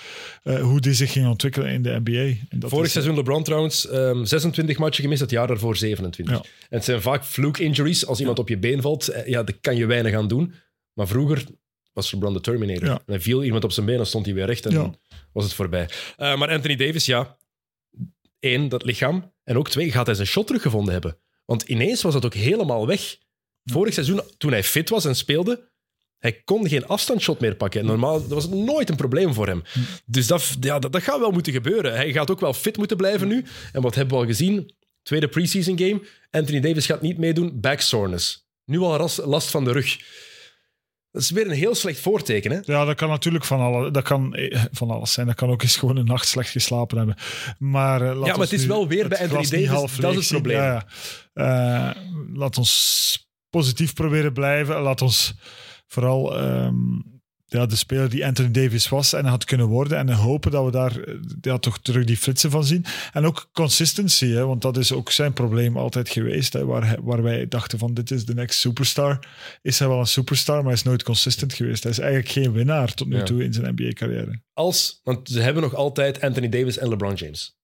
hoe 0.42 0.80
die 0.80 0.94
zich 0.94 1.12
ging 1.12 1.26
ontwikkelen 1.26 1.72
in 1.72 1.82
de 1.82 2.00
NBA. 2.04 2.36
En 2.48 2.58
dat 2.58 2.70
Vorig 2.70 2.86
is, 2.86 2.92
seizoen 2.92 3.14
LeBron 3.14 3.42
trouwens 3.42 3.88
ehm, 3.88 4.24
26 4.24 4.78
matchen 4.78 5.02
gemist, 5.02 5.20
het 5.20 5.30
jaar 5.30 5.46
daarvoor 5.46 5.76
27. 5.76 6.34
Ja. 6.34 6.42
En 6.42 6.76
het 6.76 6.84
zijn 6.84 7.02
vaak 7.02 7.24
fluke 7.24 7.62
injuries. 7.62 8.06
Als 8.06 8.20
iemand 8.20 8.38
op 8.38 8.48
je 8.48 8.58
been 8.58 8.82
valt, 8.82 9.22
ja, 9.26 9.42
dan 9.42 9.54
kan 9.60 9.76
je 9.76 9.86
weinig 9.86 10.14
aan 10.14 10.28
doen. 10.28 10.54
Maar 10.94 11.08
vroeger 11.08 11.44
was 11.92 12.12
LeBron 12.12 12.32
de 12.32 12.40
Terminator. 12.40 12.84
Ja. 12.86 12.92
En 12.94 13.02
dan 13.06 13.20
viel 13.20 13.44
iemand 13.44 13.64
op 13.64 13.72
zijn 13.72 13.86
been 13.86 13.98
en 13.98 14.06
stond 14.06 14.24
hij 14.26 14.34
weer 14.34 14.46
recht 14.46 14.66
en 14.66 14.72
Ja. 14.72 14.94
was 15.32 15.44
het 15.44 15.52
voorbij. 15.54 15.88
Eh, 16.16 16.36
maar 16.36 16.48
Anthony 16.50 16.76
Davis, 16.76 17.06
ja, 17.06 17.36
één, 18.38 18.68
dat 18.68 18.84
lichaam. 18.84 19.32
En 19.44 19.56
ook 19.58 19.68
twee, 19.70 19.90
gaat 19.90 20.06
hij 20.06 20.14
zijn 20.14 20.26
shot 20.26 20.46
teruggevonden 20.46 20.92
hebben. 20.92 21.18
Want 21.44 21.62
ineens 21.62 22.02
was 22.02 22.12
dat 22.12 22.24
ook 22.24 22.34
helemaal 22.34 22.86
weg. 22.86 23.16
Vorig 23.64 23.94
seizoen, 23.94 24.20
toen 24.38 24.50
hij 24.52 24.64
fit 24.64 24.88
was 24.88 25.04
en 25.04 25.16
speelde, 25.16 25.68
hij 26.18 26.32
kon 26.44 26.68
geen 26.68 26.86
afstandsshot 26.86 27.40
meer 27.40 27.54
pakken. 27.56 27.80
En 27.80 27.86
Normaal 27.86 28.20
dat 28.20 28.30
was 28.30 28.42
het 28.44 28.52
nooit 28.52 28.88
een 28.90 28.96
probleem 28.96 29.34
voor 29.34 29.46
hem. 29.46 29.62
Dus 30.06 30.26
dat, 30.26 30.56
ja, 30.60 30.78
dat, 30.78 30.92
dat 30.92 31.02
gaat 31.02 31.18
wel 31.18 31.30
moeten 31.30 31.52
gebeuren. 31.52 31.94
Hij 31.94 32.12
gaat 32.12 32.30
ook 32.30 32.40
wel 32.40 32.52
fit 32.52 32.76
moeten 32.76 32.96
blijven 32.96 33.28
nu. 33.28 33.44
En 33.72 33.82
wat 33.82 33.94
hebben 33.94 34.14
we 34.14 34.20
al 34.22 34.28
gezien? 34.28 34.74
Tweede 35.02 35.28
preseason 35.28 35.78
game. 35.78 36.02
Anthony 36.30 36.60
Davis 36.60 36.86
gaat 36.86 37.02
niet 37.02 37.18
meedoen. 37.18 37.60
Back 37.60 37.80
soreness. 37.80 38.46
Nu 38.64 38.78
al 38.78 39.08
last 39.24 39.50
van 39.50 39.64
de 39.64 39.72
rug. 39.72 39.98
Dat 41.14 41.22
is 41.22 41.30
weer 41.30 41.46
een 41.46 41.56
heel 41.56 41.74
slecht 41.74 42.00
voorteken. 42.00 42.50
Hè? 42.50 42.58
Ja, 42.62 42.84
dat 42.84 42.96
kan 42.96 43.08
natuurlijk 43.08 43.44
van, 43.44 43.60
alle, 43.60 43.90
dat 43.90 44.02
kan 44.02 44.34
eh, 44.34 44.64
van 44.70 44.90
alles 44.90 45.12
zijn. 45.12 45.26
Dat 45.26 45.36
kan 45.36 45.50
ook 45.50 45.62
eens 45.62 45.76
gewoon 45.76 45.96
een 45.96 46.04
nacht 46.04 46.28
slecht 46.28 46.50
geslapen 46.50 46.96
hebben. 46.96 47.16
Maar, 47.58 48.02
eh, 48.02 48.16
laat 48.16 48.26
maar 48.26 48.38
het 48.38 48.52
is 48.52 48.66
wel 48.66 48.88
weer 48.88 49.08
bij 49.08 49.18
Anthony 49.18 49.48
Davis, 49.48 49.68
half 49.68 49.96
dat 49.96 50.16
is 50.16 50.18
het 50.18 50.28
probleem. 50.28 50.56
Ja, 50.56 50.86
ja. 51.34 51.94
Eh, 51.94 52.02
laat 52.32 52.58
ons 52.58 53.28
positief 53.50 53.94
proberen 53.94 54.32
blijven. 54.32 54.80
Laat 54.80 55.02
ons 55.02 55.34
vooral 55.86 56.38
ehm, 56.38 56.74
ja, 57.54 57.66
de 57.66 57.76
speler 57.76 58.10
die 58.10 58.26
Anthony 58.26 58.50
Davis 58.50 58.88
was 58.88 59.12
en 59.12 59.24
had 59.24 59.44
kunnen 59.44 59.66
worden. 59.66 59.98
En 59.98 60.10
hopen 60.12 60.50
dat 60.50 60.64
we 60.64 60.70
daar 60.70 61.00
eh, 61.00 61.14
ja, 61.40 61.58
toch 61.58 61.78
terug 61.78 62.04
die 62.04 62.16
flitsen 62.16 62.50
van 62.50 62.64
zien. 62.64 62.84
En 63.12 63.24
ook 63.24 63.48
consistency, 63.52 64.26
hè, 64.26 64.46
want 64.46 64.62
dat 64.62 64.76
is 64.76 64.92
ook 64.92 65.10
zijn 65.10 65.32
probleem 65.32 65.76
altijd 65.76 66.08
geweest. 66.08 66.52
Hè, 66.52 66.64
waar, 66.64 66.96
waar 67.02 67.22
wij 67.22 67.48
dachten 67.48 67.78
van 67.78 67.94
dit 67.94 68.10
is 68.10 68.24
de 68.24 68.34
next 68.34 68.58
superstar. 68.58 69.26
Is 69.62 69.78
hij 69.78 69.88
wel 69.88 69.98
een 69.98 70.06
superstar, 70.06 70.56
maar 70.56 70.64
hij 70.64 70.72
is 70.72 70.82
nooit 70.82 71.02
consistent 71.02 71.52
geweest. 71.52 71.82
Hij 71.82 71.92
is 71.92 71.98
eigenlijk 71.98 72.30
geen 72.30 72.52
winnaar 72.52 72.94
tot 72.94 73.08
nu 73.08 73.16
Ja. 73.16 73.22
toe 73.22 73.44
in 73.44 73.52
zijn 73.52 73.72
NBA-carrière. 73.74 74.42
Als, 74.52 75.00
want 75.02 75.28
ze 75.28 75.40
hebben 75.40 75.62
nog 75.62 75.74
altijd 75.74 76.20
Anthony 76.20 76.48
Davis 76.48 76.78
en 76.78 76.88
LeBron 76.88 77.14
James. 77.14 77.56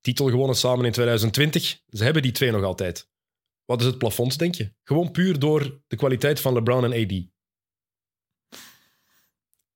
Titel 0.00 0.28
gewonnen 0.30 0.56
samen 0.56 0.84
in 0.84 0.92
2020. 0.92 1.78
Ze 1.88 2.04
hebben 2.04 2.22
die 2.22 2.32
twee 2.32 2.50
nog 2.50 2.62
altijd. 2.64 3.10
Wat 3.64 3.80
is 3.80 3.86
het 3.86 3.98
plafond, 3.98 4.38
denk 4.38 4.54
je? 4.54 4.72
Gewoon 4.84 5.10
puur 5.10 5.38
door 5.38 5.82
de 5.86 5.96
kwaliteit 5.96 6.40
van 6.40 6.52
LeBron 6.54 6.84
en 6.92 7.02
AD. 7.04 7.12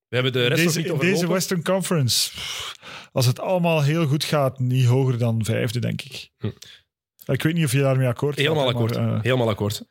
We 0.07 0.15
hebben 0.15 0.33
de 0.33 0.47
rest 0.47 0.63
deze, 0.63 0.77
niet 0.77 0.87
in 0.87 0.93
overlopen. 0.93 1.19
deze 1.19 1.33
Western 1.33 1.63
Conference, 1.63 2.31
als 3.11 3.25
het 3.25 3.39
allemaal 3.39 3.83
heel 3.83 4.07
goed 4.07 4.23
gaat, 4.23 4.59
niet 4.59 4.85
hoger 4.85 5.17
dan 5.17 5.45
vijfde, 5.45 5.79
denk 5.79 6.01
ik. 6.01 6.29
Hm. 6.37 6.51
Ik 7.31 7.43
weet 7.43 7.53
niet 7.53 7.65
of 7.65 7.71
je 7.71 7.79
daarmee 7.79 8.07
akkoord 8.07 8.35
gaat. 8.35 8.43
Helemaal 8.43 8.67
hè, 8.67 8.73
akkoord. 8.73 8.95
maar, 8.95 9.15
eh, 9.15 9.21
Helemaal 9.21 9.49
akkoord. 9.49 9.83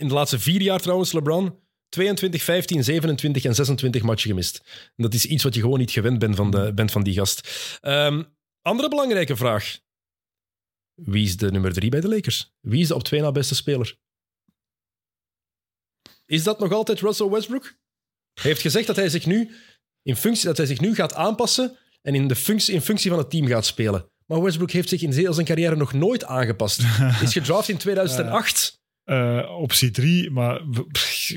In 0.00 0.08
de 0.08 0.14
laatste 0.14 0.38
vier 0.38 0.60
jaar 0.60 0.80
trouwens, 0.80 1.12
LeBron, 1.12 1.58
22, 1.88 2.42
15, 2.42 2.84
27 2.84 3.44
en 3.44 3.54
26 3.54 4.02
matchen 4.02 4.30
gemist. 4.30 4.62
En 4.96 5.02
dat 5.02 5.14
is 5.14 5.26
iets 5.26 5.42
wat 5.42 5.54
je 5.54 5.60
gewoon 5.60 5.78
niet 5.78 5.90
gewend 5.90 6.18
bent 6.18 6.36
van, 6.36 6.50
de, 6.50 6.72
bent 6.74 6.90
van 6.90 7.02
die 7.02 7.14
gast. 7.14 7.48
Ehm, 7.80 8.22
andere 8.62 8.88
belangrijke 8.88 9.36
vraag. 9.36 9.78
Wie 10.94 11.24
is 11.24 11.36
de 11.36 11.50
nummer 11.50 11.72
drie 11.72 11.90
bij 11.90 12.00
de 12.00 12.08
Lakers? 12.08 12.54
Wie 12.60 12.80
is 12.80 12.88
de 12.88 12.94
op 12.94 13.02
twee 13.02 13.20
na 13.20 13.32
beste 13.32 13.54
speler? 13.54 13.98
Is 16.26 16.42
dat 16.42 16.58
nog 16.58 16.72
altijd 16.72 17.00
Russell 17.00 17.28
Westbrook? 17.28 17.74
Hij 18.34 18.50
heeft 18.50 18.60
gezegd 18.60 18.86
dat 18.86 18.96
hij 18.96 19.08
zich 19.08 19.26
nu, 19.26 19.50
in 20.02 20.16
functie, 20.16 20.46
dat 20.46 20.56
hij 20.56 20.66
zich 20.66 20.80
nu 20.80 20.94
gaat 20.94 21.14
aanpassen 21.14 21.76
en 22.02 22.14
in, 22.14 22.28
de 22.28 22.36
functie, 22.36 22.74
in 22.74 22.80
functie 22.80 23.10
van 23.10 23.18
het 23.18 23.30
team 23.30 23.46
gaat 23.46 23.66
spelen. 23.66 24.08
Maar 24.26 24.42
Westbrook 24.42 24.70
heeft 24.70 24.88
zich 24.88 25.02
in 25.02 25.12
heel 25.12 25.32
zijn 25.32 25.46
carrière 25.46 25.76
nog 25.76 25.92
nooit 25.92 26.24
aangepast. 26.24 26.82
Is 27.22 27.32
gedraft 27.32 27.68
in 27.68 27.76
2008. 27.76 28.82
Eh, 29.04 29.56
optie 29.58 29.90
3, 29.90 30.30
maar 30.30 30.60
pff, 30.92 31.32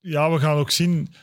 ja, 0.00 0.32
we 0.32 0.38
gaan 0.38 0.56
ook 0.56 0.70
zien 0.70 1.14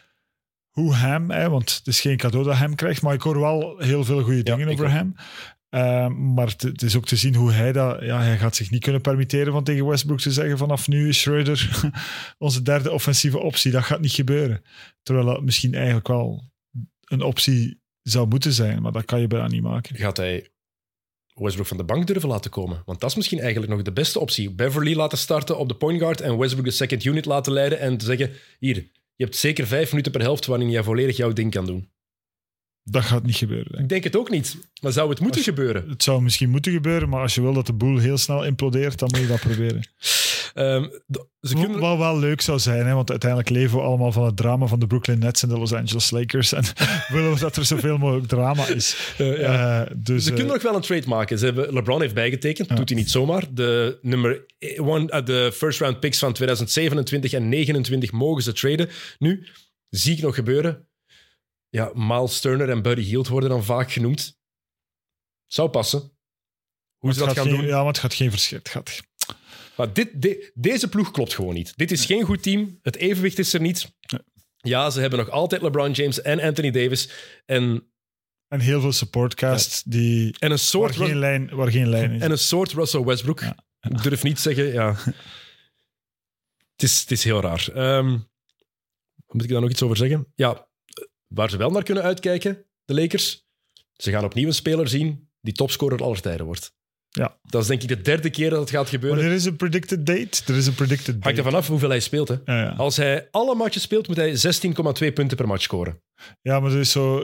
hoe 0.70 0.96
hem, 0.96 1.32
hè, 1.32 1.50
want 1.50 1.76
het 1.76 1.88
is 1.88 2.02
geen 2.02 2.18
cadeau 2.18 2.46
dat 2.46 2.58
hem 2.58 2.76
krijgt, 2.76 3.02
maar 3.02 3.14
ik 3.14 3.22
hoor 3.22 3.40
wel 3.40 3.78
heel 3.78 4.04
veel 4.04 4.22
goede 4.22 4.44
dingen 4.44 4.68
over 4.68 4.92
hem. 4.92 5.16
Eh, 5.74 6.08
maar 6.08 6.48
het- 6.58 6.82
is 6.82 6.96
ook 6.96 7.06
te 7.06 7.16
zien 7.16 7.36
hoe 7.36 7.52
hij 7.52 7.72
dat... 7.72 8.02
Ja, 8.02 8.22
hij 8.22 8.38
gaat 8.38 8.56
zich 8.56 8.72
niet 8.72 8.84
kunnen 8.84 9.02
permitteren 9.02 9.54
van 9.54 9.64
tegen 9.64 9.86
Westbrook 9.86 10.20
te 10.20 10.32
zeggen 10.32 10.58
vanaf 10.58 10.88
nu 10.88 11.08
is 11.08 11.22
Schroeder 11.22 11.92
onze 12.38 12.62
derde 12.62 12.92
offensieve 12.92 13.40
optie. 13.40 13.72
Dat 13.72 13.84
gaat 13.84 14.02
niet 14.02 14.12
gebeuren. 14.12 14.62
Terwijl 15.04 15.26
dat 15.26 15.42
misschien 15.44 15.74
eigenlijk 15.74 16.08
wel 16.08 16.44
een 17.04 17.22
optie 17.22 17.82
zou 18.02 18.28
moeten 18.28 18.54
zijn, 18.54 18.82
maar 18.82 18.92
dat 18.92 19.06
kan 19.06 19.20
je 19.22 19.28
bijna 19.28 19.48
niet 19.48 19.62
maken. 19.62 19.96
Gaat 19.96 20.18
hij 20.18 20.50
Westbrook 21.34 21.68
van 21.68 21.78
de 21.78 21.84
bank 21.84 22.08
durven 22.08 22.30
laten 22.30 22.52
komen? 22.52 22.82
Want 22.86 23.00
dat 23.00 23.10
is 23.10 23.16
misschien 23.16 23.40
eigenlijk 23.40 23.72
nog 23.72 23.82
de 23.82 23.92
beste 23.94 24.20
optie. 24.20 24.52
Beverly 24.52 24.96
laten 24.96 25.18
starten 25.18 25.58
op 25.58 25.68
de 25.68 25.76
point 25.76 26.00
guard 26.00 26.22
en 26.22 26.38
Westbrook 26.38 26.66
de 26.66 26.72
second 26.72 27.04
unit 27.04 27.26
laten 27.26 27.54
leiden 27.54 27.80
en 27.80 27.98
te 27.98 28.06
zeggen, 28.06 28.32
hier, 28.60 28.76
je 29.16 29.24
hebt 29.24 29.36
zeker 29.36 29.68
vijf 29.68 29.90
minuten 29.92 30.12
per 30.12 30.22
helft 30.22 30.46
waarin 30.46 30.70
jij 30.70 30.84
volledig 30.84 31.18
jouw 31.18 31.34
ding 31.34 31.52
kan 31.52 31.66
doen. 31.66 31.92
Dat 32.84 33.04
gaat 33.04 33.24
niet 33.26 33.36
gebeuren. 33.36 33.66
denk 33.66 33.76
ik. 33.78 33.82
Ik 33.84 33.90
denk 33.90 34.04
het 34.04 34.16
ook 34.16 34.30
niet. 34.30 34.58
Maar 34.82 34.92
zou 34.92 35.10
het 35.10 35.20
moeten 35.20 35.38
Als 35.40 35.50
gebeuren? 35.50 35.90
Het 35.90 36.04
zou 36.04 36.22
misschien 36.22 36.50
moeten 36.50 36.72
gebeuren, 36.72 37.10
maar 37.10 37.22
als 37.22 37.36
je 37.36 37.42
wil 37.42 37.54
dat 37.54 37.66
de 37.66 37.74
boel 37.74 37.98
heel 37.98 38.18
snel 38.18 38.46
implodeert, 38.46 39.00
dan 39.00 39.10
moet 39.12 39.20
je 39.22 39.28
dat 39.28 39.40
proberen. 39.40 39.82
D- 41.12 41.26
ze 41.42 41.54
kunnen... 41.54 41.80
Wat 41.80 41.98
wel 41.98 42.20
leuk 42.20 42.42
zou 42.42 42.60
zijn, 42.60 42.86
hè, 42.86 42.94
want 42.94 43.10
uiteindelijk 43.10 43.50
leven 43.50 43.78
we 43.78 43.84
allemaal 43.84 44.12
van 44.12 44.26
het 44.26 44.38
drama 44.38 44.66
van 44.66 44.80
de 44.80 44.88
Brooklyn 44.88 45.20
Nets 45.20 45.44
en 45.44 45.50
de 45.50 45.58
Los 45.58 45.74
Angeles 45.74 46.12
Lakers. 46.12 46.54
En 46.54 46.64
willen 47.14 47.34
we 47.34 47.40
dat 47.40 47.56
er 47.56 47.66
zoveel 47.66 47.98
mogelijk 47.98 48.28
drama 48.28 48.68
is. 48.68 48.96
Eh, 49.18 49.40
ja. 49.40 49.84
Eh, 49.86 49.92
dus, 49.98 50.24
Ze 50.24 50.30
eh, 50.30 50.36
kunnen 50.36 50.54
nog 50.54 50.64
wel 50.64 50.76
een 50.76 50.82
trade 50.82 51.08
maken. 51.08 51.40
Ze 51.40 51.46
hebben, 51.46 51.74
LeBron 51.74 52.02
heeft 52.02 52.14
bijgetekend, 52.14 52.70
Ja. 52.70 52.76
doet 52.76 52.90
hij 52.90 52.98
niet 52.98 53.12
zomaar. 53.12 53.44
De, 53.54 53.98
nummer 54.02 54.46
one, 54.78 55.10
eh, 55.10 55.26
de 55.26 55.52
first 55.54 55.80
round 55.80 56.00
picks 56.00 56.20
van 56.20 56.34
2027 56.34 57.34
en 57.34 57.50
29 57.50 58.12
mogen 58.12 58.44
ze 58.44 58.54
traden. 58.54 58.90
Nu, 59.20 59.48
zie 59.90 60.16
ik 60.16 60.22
nog 60.22 60.36
gebeuren. 60.36 60.88
Ja, 61.74 61.92
Miles 61.94 62.40
Turner 62.40 62.70
en 62.70 62.82
Buddy 62.82 63.02
Hield 63.02 63.28
worden 63.28 63.50
dan 63.50 63.64
vaak 63.64 63.92
genoemd. 63.92 64.40
Zou 65.48 65.70
passen. 65.70 66.12
Hoe 66.98 67.14
ze 67.14 67.20
dat 67.20 67.34
gaan 67.34 67.46
geen, 67.46 67.56
doen. 67.56 67.66
Ja, 67.66 67.78
maar 67.78 67.88
het 67.88 67.98
gaat 67.98 68.14
geen 68.14 68.30
verschil. 68.30 68.58
Het 68.58 68.70
gaat, 68.70 69.02
Maar 69.78 69.94
dit, 69.94 70.22
de- 70.22 70.52
deze 70.54 70.90
ploeg 70.90 71.12
klopt 71.12 71.34
gewoon 71.34 71.54
niet. 71.54 71.74
Dit 71.78 71.92
is 71.92 72.06
geen 72.06 72.24
goed 72.24 72.44
team. 72.44 72.80
Het 72.82 72.96
evenwicht 72.96 73.40
is 73.40 73.54
er 73.54 73.62
niet. 73.62 73.96
Nee. 74.12 74.22
Ja, 74.58 74.90
ze 74.90 75.00
hebben 75.00 75.20
nog 75.20 75.30
altijd 75.30 75.62
LeBron 75.62 75.92
James 75.92 76.22
en 76.22 76.40
Anthony 76.40 76.72
Davis. 76.72 77.10
En, 77.46 77.92
en 78.48 78.60
heel 78.60 78.82
veel 78.82 78.92
supportcasts 78.92 79.84
die, 79.84 80.26
en, 80.26 80.38
een, 80.40 80.50
waar, 80.50 80.60
soort, 80.60 80.96
geen 80.96 81.18
lijn, 81.20 81.56
waar 81.56 81.72
geen 81.72 81.90
lijn 81.90 82.12
is. 82.12 82.22
en 82.22 82.32
een 82.32 82.38
soort 82.38 82.72
Russell 82.72 83.04
Westbrook. 83.04 83.40
Ja. 83.40 83.58
Ik 83.80 84.04
durf 84.04 84.24
niet 84.24 84.40
zeggen, 84.40 84.68
ja. 84.74 84.96
Het 86.74 86.84
is, 86.84 87.00
het 87.00 87.12
is 87.12 87.24
heel 87.24 87.42
raar. 87.42 87.70
Ehm, 87.74 88.10
moet 89.28 89.44
ik 89.44 89.50
daar 89.50 89.62
nog 89.62 89.70
iets 89.70 89.82
over 89.82 89.98
zeggen? 89.98 90.32
Ja, 90.36 90.68
waar 91.34 91.50
ze 91.50 91.58
wel 91.58 91.70
naar 91.72 91.84
kunnen 91.84 92.04
uitkijken, 92.04 92.66
de 92.86 92.94
Lakers. 92.94 93.46
Ze 93.94 94.12
gaan 94.12 94.24
opnieuw 94.24 94.48
een 94.48 94.54
speler 94.54 94.88
zien 94.88 95.30
die 95.42 95.54
topscorer 95.54 96.04
aller 96.04 96.22
tijden 96.22 96.46
wordt. 96.46 96.74
Ja. 97.10 97.40
Dat 97.44 97.62
is 97.62 97.68
denk 97.68 97.82
ik 97.82 97.88
de 97.88 98.02
derde 98.02 98.30
keer 98.30 98.50
dat 98.50 98.60
het 98.60 98.70
gaat 98.70 98.90
gebeuren. 98.90 99.20
Maar 99.20 99.28
er 99.30 99.36
is 99.36 99.46
een 99.46 99.56
predicted 99.56 100.06
date. 100.06 100.42
Er 100.48 100.56
is 100.58 100.68
een 100.68 100.74
predicted 100.76 101.14
date. 101.14 101.20
Hangt 101.24 101.38
ervan 101.38 101.54
af 101.56 101.68
hoeveel 101.68 101.90
hij 101.90 102.00
speelt. 102.00 102.28
Hè. 102.28 102.36
Ja, 102.46 102.62
ja. 102.62 102.70
Als 102.72 102.98
hij 102.98 103.28
alle 103.32 103.56
matches 103.56 103.82
speelt, 103.82 104.08
moet 104.08 104.18
hij 104.18 104.32
16,2 105.08 105.14
punten 105.14 105.38
per 105.38 105.48
match 105.48 105.62
scoren. 105.64 106.02
ja, 106.42 106.60
maar 106.60 106.72
er 106.72 106.80
is 106.80 106.92
zo... 106.92 107.20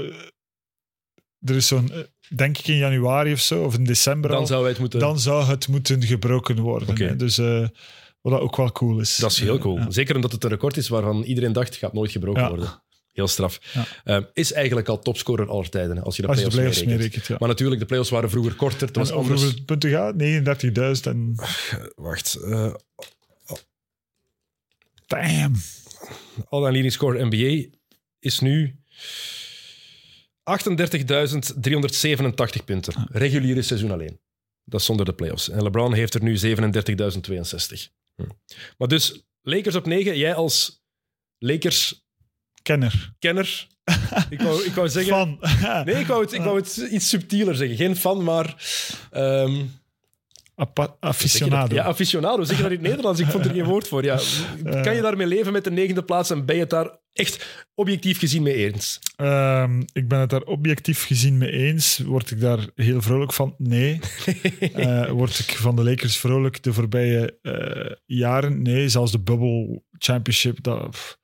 Er 1.45 1.55
is 1.55 1.67
zo'n... 1.67 1.91
eh, 1.91 1.99
Denk 2.35 2.57
ik 2.57 2.67
in 2.67 2.77
januari 2.77 3.31
of 3.33 3.39
zo, 3.39 3.63
of 3.63 3.73
in 3.75 3.83
december 3.83 4.29
Dan 4.29 4.39
al, 4.39 4.45
zou 4.47 4.67
het 4.67 4.79
moeten... 4.79 4.99
dan 4.99 5.19
zou 5.19 5.43
het 5.45 5.67
moeten 5.67 6.03
gebroken 6.03 6.59
worden. 6.59 6.97
Hè. 7.07 7.15
Dus 7.15 7.37
eh, 7.37 7.67
wat 8.21 8.39
ook 8.39 8.55
wel 8.55 8.71
cool 8.71 8.99
is. 8.99 9.15
Dat 9.17 9.31
is 9.31 9.39
heel 9.39 9.57
cool. 9.57 9.77
Ja. 9.77 9.91
Zeker 9.91 10.15
omdat 10.15 10.31
het 10.31 10.43
een 10.43 10.49
record 10.49 10.77
is 10.77 10.87
waarvan 10.87 11.23
iedereen 11.23 11.53
dacht, 11.53 11.75
gaat 11.75 11.93
nooit 11.93 12.11
gebroken 12.11 12.47
worden. 12.47 12.83
Heel 13.19 13.27
straf. 13.27 13.59
Ja. 13.73 13.85
Eh, 14.03 14.23
is 14.33 14.51
eigenlijk 14.51 14.87
al 14.87 14.99
topscorer 14.99 15.49
aller 15.49 15.69
tijden, 15.69 16.03
als 16.03 16.15
je 16.15 16.21
de 16.21 16.27
Als 16.27 16.39
je 16.39 16.43
de 16.43 16.49
playoffs 16.51 16.79
ja. 17.27 17.35
Maar 17.39 17.49
natuurlijk, 17.49 17.81
de 17.81 17.87
playoffs 17.87 18.09
waren 18.09 18.29
vroeger 18.29 18.55
korter. 18.55 18.87
Het 18.87 18.95
was 18.95 19.11
anders. 19.11 19.41
hoeveel 19.41 19.63
punten 19.65 19.89
gaat? 19.89 20.13
39.000 20.13 20.19
en... 21.03 21.35
Wacht. 21.95 22.35
eh 22.35 22.73
Damn. 25.07 25.55
all 26.49 26.61
leading 26.61 26.91
score 26.91 27.25
NBA 27.25 27.77
is 28.19 28.39
nu 28.39 28.75
38.387 30.43 30.45
punten. 32.65 33.07
Reguliere 33.11 33.61
seizoen 33.61 33.91
alleen. 33.91 34.19
Dat 34.63 34.79
is 34.79 34.85
zonder 34.85 35.05
de 35.05 35.13
playoffs. 35.13 35.49
En 35.49 35.63
LeBron 35.63 35.93
heeft 35.93 36.13
er 36.13 36.23
nu 36.23 36.37
37.062. 36.37 36.41
Hm. 38.15 38.23
Maar 38.77 38.87
dus, 38.87 39.23
Lakers 39.41 39.75
op 39.75 39.85
9. 39.85 40.17
Jij 40.17 40.33
als 40.33 40.83
Lakers-kenner. 41.37 42.08
Kenner. 42.61 43.11
ik, 44.29 44.41
wou, 44.41 44.65
ik 44.65 44.73
wou 44.73 44.89
zeggen... 44.89 45.13
Fan. 45.13 45.39
Nee, 45.85 45.95
ik 45.95 46.07
wou, 46.07 46.21
het, 46.21 46.33
ik 46.33 46.41
wou 46.41 46.57
het 46.57 46.77
iets 46.91 47.09
subtieler 47.09 47.55
zeggen. 47.55 47.77
Geen 47.77 47.95
fan, 47.95 48.23
maar... 48.23 48.55
dat? 50.73 50.97
aficionado. 50.99 51.75
Ja, 51.75 51.83
aficionado. 51.83 52.43
Zeg 52.43 52.57
je 52.57 52.63
dat 52.63 52.71
in 52.71 52.77
het 52.77 52.87
Nederlands? 52.87 53.19
Ik 53.19 53.27
vond 53.27 53.45
er 53.45 53.51
geen 53.51 53.63
woord 53.63 53.87
voor. 53.87 54.03
Ja. 54.03 54.19
Kan 54.63 54.95
je 54.95 55.01
daarmee 55.01 55.27
leven 55.27 55.53
met 55.53 55.63
de 55.63 55.71
negende 55.71 56.03
plaats 56.03 56.29
en 56.29 56.45
ben 56.45 56.55
je 56.55 56.61
het 56.61 56.69
daar 56.69 56.97
echt 57.13 57.63
objectief 57.75 58.19
gezien 58.19 58.43
mee 58.43 58.53
eens? 58.53 58.99
Ehm, 59.15 59.81
ik 59.93 60.07
ben 60.07 60.19
het 60.19 60.29
daar 60.29 60.41
objectief 60.41 61.05
gezien 61.05 61.37
mee 61.37 61.51
eens. 61.51 61.97
Word 61.97 62.31
ik 62.31 62.39
daar 62.39 62.67
heel 62.75 63.01
vrolijk 63.01 63.33
van? 63.33 63.55
Nee. 63.57 63.99
Eh, 64.59 65.09
word 65.09 65.39
ik 65.39 65.51
van 65.51 65.75
de 65.75 65.83
Lakers 65.83 66.17
vrolijk 66.17 66.63
de 66.63 66.73
voorbije 66.73 67.37
eh, 67.41 67.95
jaren? 68.05 68.61
Nee. 68.61 68.89
Zelfs 68.89 69.11
de 69.11 69.19
Bubble 69.19 69.81
Championship, 69.97 70.63
dat, 70.63 70.89
pff, 70.89 71.17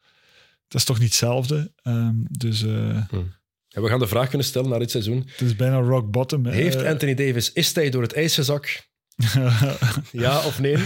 dat 0.76 0.84
is 0.84 0.90
toch 0.90 1.00
niet 1.00 1.10
hetzelfde? 1.10 1.72
Ehm, 1.82 2.16
dus 2.32 2.64
eh, 2.64 3.04
Ja, 3.68 3.82
we 3.82 3.88
gaan 3.88 4.00
de 4.00 4.08
vraag 4.08 4.30
kunnen 4.30 4.48
stellen 4.48 4.70
naar 4.70 4.80
dit 4.80 4.92
seizoen. 4.92 5.24
het 5.32 5.42
is 5.42 5.56
bijna 5.56 5.78
rock 5.80 6.12
bottom. 6.12 6.46
hè. 6.46 6.52
Heeft 6.52 6.84
Anthony 6.84 7.14
Davis, 7.14 7.54
is 7.54 7.76
hij 7.76 7.90
door 7.90 8.02
het 8.02 8.14
ijs 8.14 8.34
gezakt? 8.36 8.90
Ja 10.12 10.38
of 10.46 10.60
nee? 10.60 10.78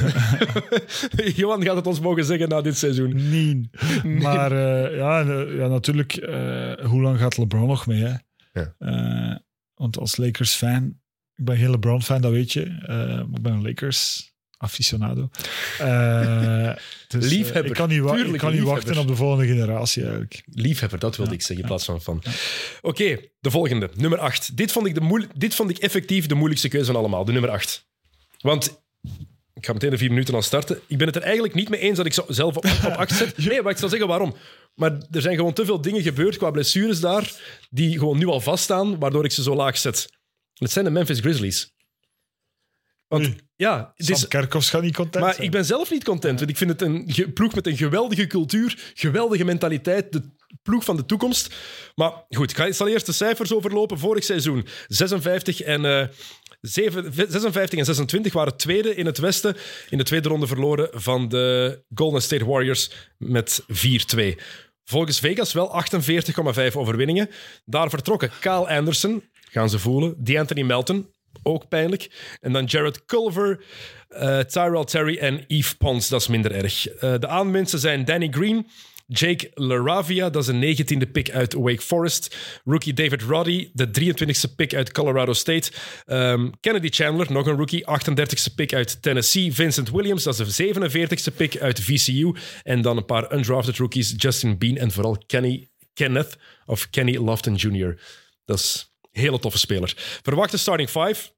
Johan 1.40 1.64
gaat 1.64 1.76
het 1.76 1.88
ons 1.88 2.00
mogen 2.00 2.26
zeggen 2.26 2.50
na 2.50 2.62
dit 2.62 2.78
seizoen. 2.78 3.30
Nee. 3.30 3.70
Maar 4.04 4.52
eh, 4.52 4.98
ja, 4.98 5.20
ja, 5.54 5.68
natuurlijk, 5.68 6.14
eh, 6.16 6.74
hoe 6.86 7.02
lang 7.02 7.20
gaat 7.20 7.38
LeBron 7.38 7.68
nog 7.68 7.88
mee? 7.88 8.04
Hè? 8.04 8.14
Ja. 8.54 9.42
Want 9.74 9.98
als 9.98 10.18
Lakers-fan, 10.18 10.86
ik 11.36 11.46
ben 11.46 11.58
geen 11.58 11.70
LeBron-fan, 11.70 12.22
dat 12.22 12.32
weet 12.32 12.54
je. 12.54 12.62
Ik 13.34 13.42
ben 13.42 13.54
een 13.54 13.62
Lakers-aficionado. 14.60 15.30
Eh, 15.80 16.74
dus, 17.08 17.24
eh, 17.26 17.30
Liefhebber, 17.32 17.66
ik 17.66 17.74
kan 17.74 17.90
niet, 17.90 18.00
wa- 18.02 18.12
ik 18.12 18.16
tuurlijk 18.18 18.38
kan 18.38 18.52
niet 18.52 18.60
liefhebber. 18.60 18.86
wachten 18.86 19.02
op 19.02 19.08
de 19.08 19.16
volgende 19.16 19.46
generatie 19.48 20.02
eigenlijk. 20.02 20.44
Liefhebber, 20.46 21.00
dat 21.00 21.16
wilde 21.18 21.34
ik 21.34 21.40
zeggen 21.42 21.58
in 21.60 21.66
plaats 21.66 21.86
van 21.86 22.02
fan. 22.02 22.24
Oké, 22.82 23.18
de 23.40 23.52
volgende, 23.52 23.90
nummer 23.96 24.20
8. 24.20 24.58
Dit, 24.58 24.72
vond 24.72 24.88
ik 24.88 24.94
de 24.96 25.28
dit 25.36 25.56
vond 25.56 25.70
ik 25.70 25.78
effectief 25.78 26.26
de 26.26 26.36
moeilijkste 26.36 26.68
keuze 26.70 26.86
van 26.86 26.96
allemaal, 26.96 27.26
de 27.26 27.32
nummer 27.32 27.50
8. 27.50 27.88
Want, 28.42 28.82
ik 29.54 29.66
ga 29.66 29.74
meteen 29.74 29.90
de 29.90 29.98
vier 29.98 30.10
minuten 30.10 30.34
al 30.34 30.42
starten. 30.42 30.80
Ik 30.88 30.98
ben 30.98 31.08
het 31.08 31.16
er 31.16 31.22
eigenlijk 31.22 31.54
niet 31.54 31.70
mee 31.70 31.80
eens 31.80 31.98
dat 31.98 32.06
ik 32.06 32.14
zo 32.14 32.26
zelf 32.28 32.58
op, 32.58 32.66
op 32.66 32.92
8 32.94 33.16
zet. 33.16 33.38
Nee, 33.48 33.62
maar 33.62 33.72
ik 33.72 33.78
zal 33.78 33.90
zeggen 33.90 34.08
waarom. 34.08 34.36
Maar 34.76 34.92
er 35.12 35.22
zijn 35.22 35.36
gewoon 35.36 35.54
te 35.54 35.66
veel 35.66 35.82
dingen 35.82 36.02
gebeurd 36.02 36.38
qua 36.38 36.52
blessures 36.52 37.00
daar, 37.00 37.32
die 37.70 37.98
gewoon 37.98 38.18
nu 38.18 38.26
al 38.26 38.42
vaststaan, 38.42 39.00
waardoor 39.00 39.26
ik 39.26 39.32
ze 39.32 39.44
zo 39.44 39.56
laag 39.56 39.78
zet. 39.78 40.08
Het 40.54 40.72
zijn 40.72 40.86
de 40.86 40.92
Memphis 40.92 41.20
Grizzlies. 41.20 41.74
Want 43.10 43.24
Oei. 43.26 43.36
ja, 43.56 43.92
het 43.96 44.10
is, 44.10 44.28
Kerkhoffs 44.28 44.70
gaat 44.70 44.82
niet 44.82 44.96
content 44.96 45.24
maar 45.24 45.34
zijn. 45.34 45.46
ik 45.46 45.52
ben 45.52 45.66
zelf 45.66 45.92
niet 45.92 46.04
content, 46.04 46.40
want 46.40 46.52
ik 46.52 46.58
vind 46.58 46.70
het 46.70 46.82
een 46.82 47.12
ploeg 47.34 47.56
met 47.56 47.68
een 47.68 47.78
geweldige 47.78 48.28
cultuur, 48.28 48.92
geweldige 48.94 49.44
mentaliteit, 49.46 50.12
de 50.12 50.22
ploeg 50.62 50.84
van 50.84 50.96
de 50.96 51.06
toekomst. 51.06 51.56
Maar 51.96 52.12
goed, 52.30 52.50
ik 52.52 52.58
ga- 52.58 52.72
zal 52.72 52.88
eerst 52.88 53.06
de 53.06 53.12
cijfers 53.12 53.54
overlopen. 53.54 54.00
Vorig 54.00 54.24
seizoen 54.24 54.66
56 54.88 55.62
en, 55.62 55.86
eh, 55.86 56.08
zeven- 56.62 57.14
56 57.14 57.80
en 57.80 57.86
26 57.86 58.34
waren 58.34 58.58
tweede 58.58 58.96
in 58.96 59.06
het 59.06 59.18
Westen. 59.18 59.56
In 59.90 59.98
de 59.98 60.04
tweede 60.04 60.30
ronde 60.30 60.48
verloren 60.48 60.90
van 60.92 61.28
de 61.30 61.84
Golden 61.94 62.22
State 62.22 62.46
Warriors 62.46 62.92
met 63.18 63.64
4-2. 63.68 64.38
Volgens 64.86 65.20
Vegas 65.20 65.54
wel 65.54 65.72
48,5 65.72 66.76
overwinningen. 66.76 67.30
Daar 67.66 67.90
vertrokken 67.90 68.32
Kyle 68.40 68.68
Anderson, 68.68 69.24
gaan 69.52 69.70
ze 69.70 69.80
voelen, 69.80 70.16
DeAnthony 70.24 70.62
Melton, 70.62 71.10
Ook 71.50 71.68
pijnlijk. 71.68 72.10
En 72.42 72.54
dan 72.54 72.66
Jared 72.66 73.06
Culver, 73.06 73.64
eh, 74.08 74.40
Tyrell 74.40 74.84
Terry 74.84 75.18
en 75.18 75.44
Yves 75.48 75.74
Pons. 75.74 76.10
Dat 76.10 76.22
is 76.22 76.28
minder 76.28 76.52
erg. 76.52 76.88
Eh, 76.88 77.14
de 77.20 77.28
aanwinsten 77.28 77.80
zijn 77.80 78.06
Danny 78.06 78.28
Green, 78.32 78.68
Jake 79.08 79.52
LaRavia, 79.54 80.30
dat 80.30 80.42
is 80.42 80.48
een 80.48 80.60
19e 80.60 81.12
pick 81.12 81.32
uit 81.32 81.54
Wake 81.54 81.82
Forest. 81.82 82.36
Rookie 82.66 82.94
David 82.94 83.22
Roddy, 83.22 83.70
de 83.74 83.90
23e 83.90 84.56
pick 84.56 84.74
uit 84.74 84.92
Colorado 84.92 85.34
State. 85.34 85.72
Ehm, 86.06 86.50
Kennedy 86.60 86.90
Chandler, 86.90 87.32
nog 87.32 87.46
een 87.46 87.56
rookie, 87.56 87.86
38e 87.86 88.56
pick 88.56 88.74
uit 88.74 89.02
Tennessee. 89.02 89.54
Vincent 89.54 89.92
Williams, 89.92 90.24
dat 90.24 90.40
is 90.40 90.56
de 90.56 90.64
47e 90.64 91.32
pick 91.32 91.58
uit 91.58 91.80
VCU. 91.80 92.36
En 92.64 92.82
dan 92.82 92.98
een 92.98 93.06
paar 93.06 93.34
undrafted 93.34 93.78
rookies, 93.78 94.14
Justin 94.18 94.58
Bean 94.58 94.78
en 94.78 94.92
vooral 94.92 95.24
Kenny, 95.26 95.70
Kenneth 95.94 96.38
of 96.66 96.90
Kenny 96.90 97.18
Lofton 97.18 97.56
Jr. 97.56 98.00
Dat 98.46 98.60
is 98.60 98.94
een 99.12 99.22
hele 99.22 99.40
toffe 99.40 99.58
speler. 99.58 99.94
Verwachte 100.22 100.58
starting 100.58 100.90
five. 100.90 101.30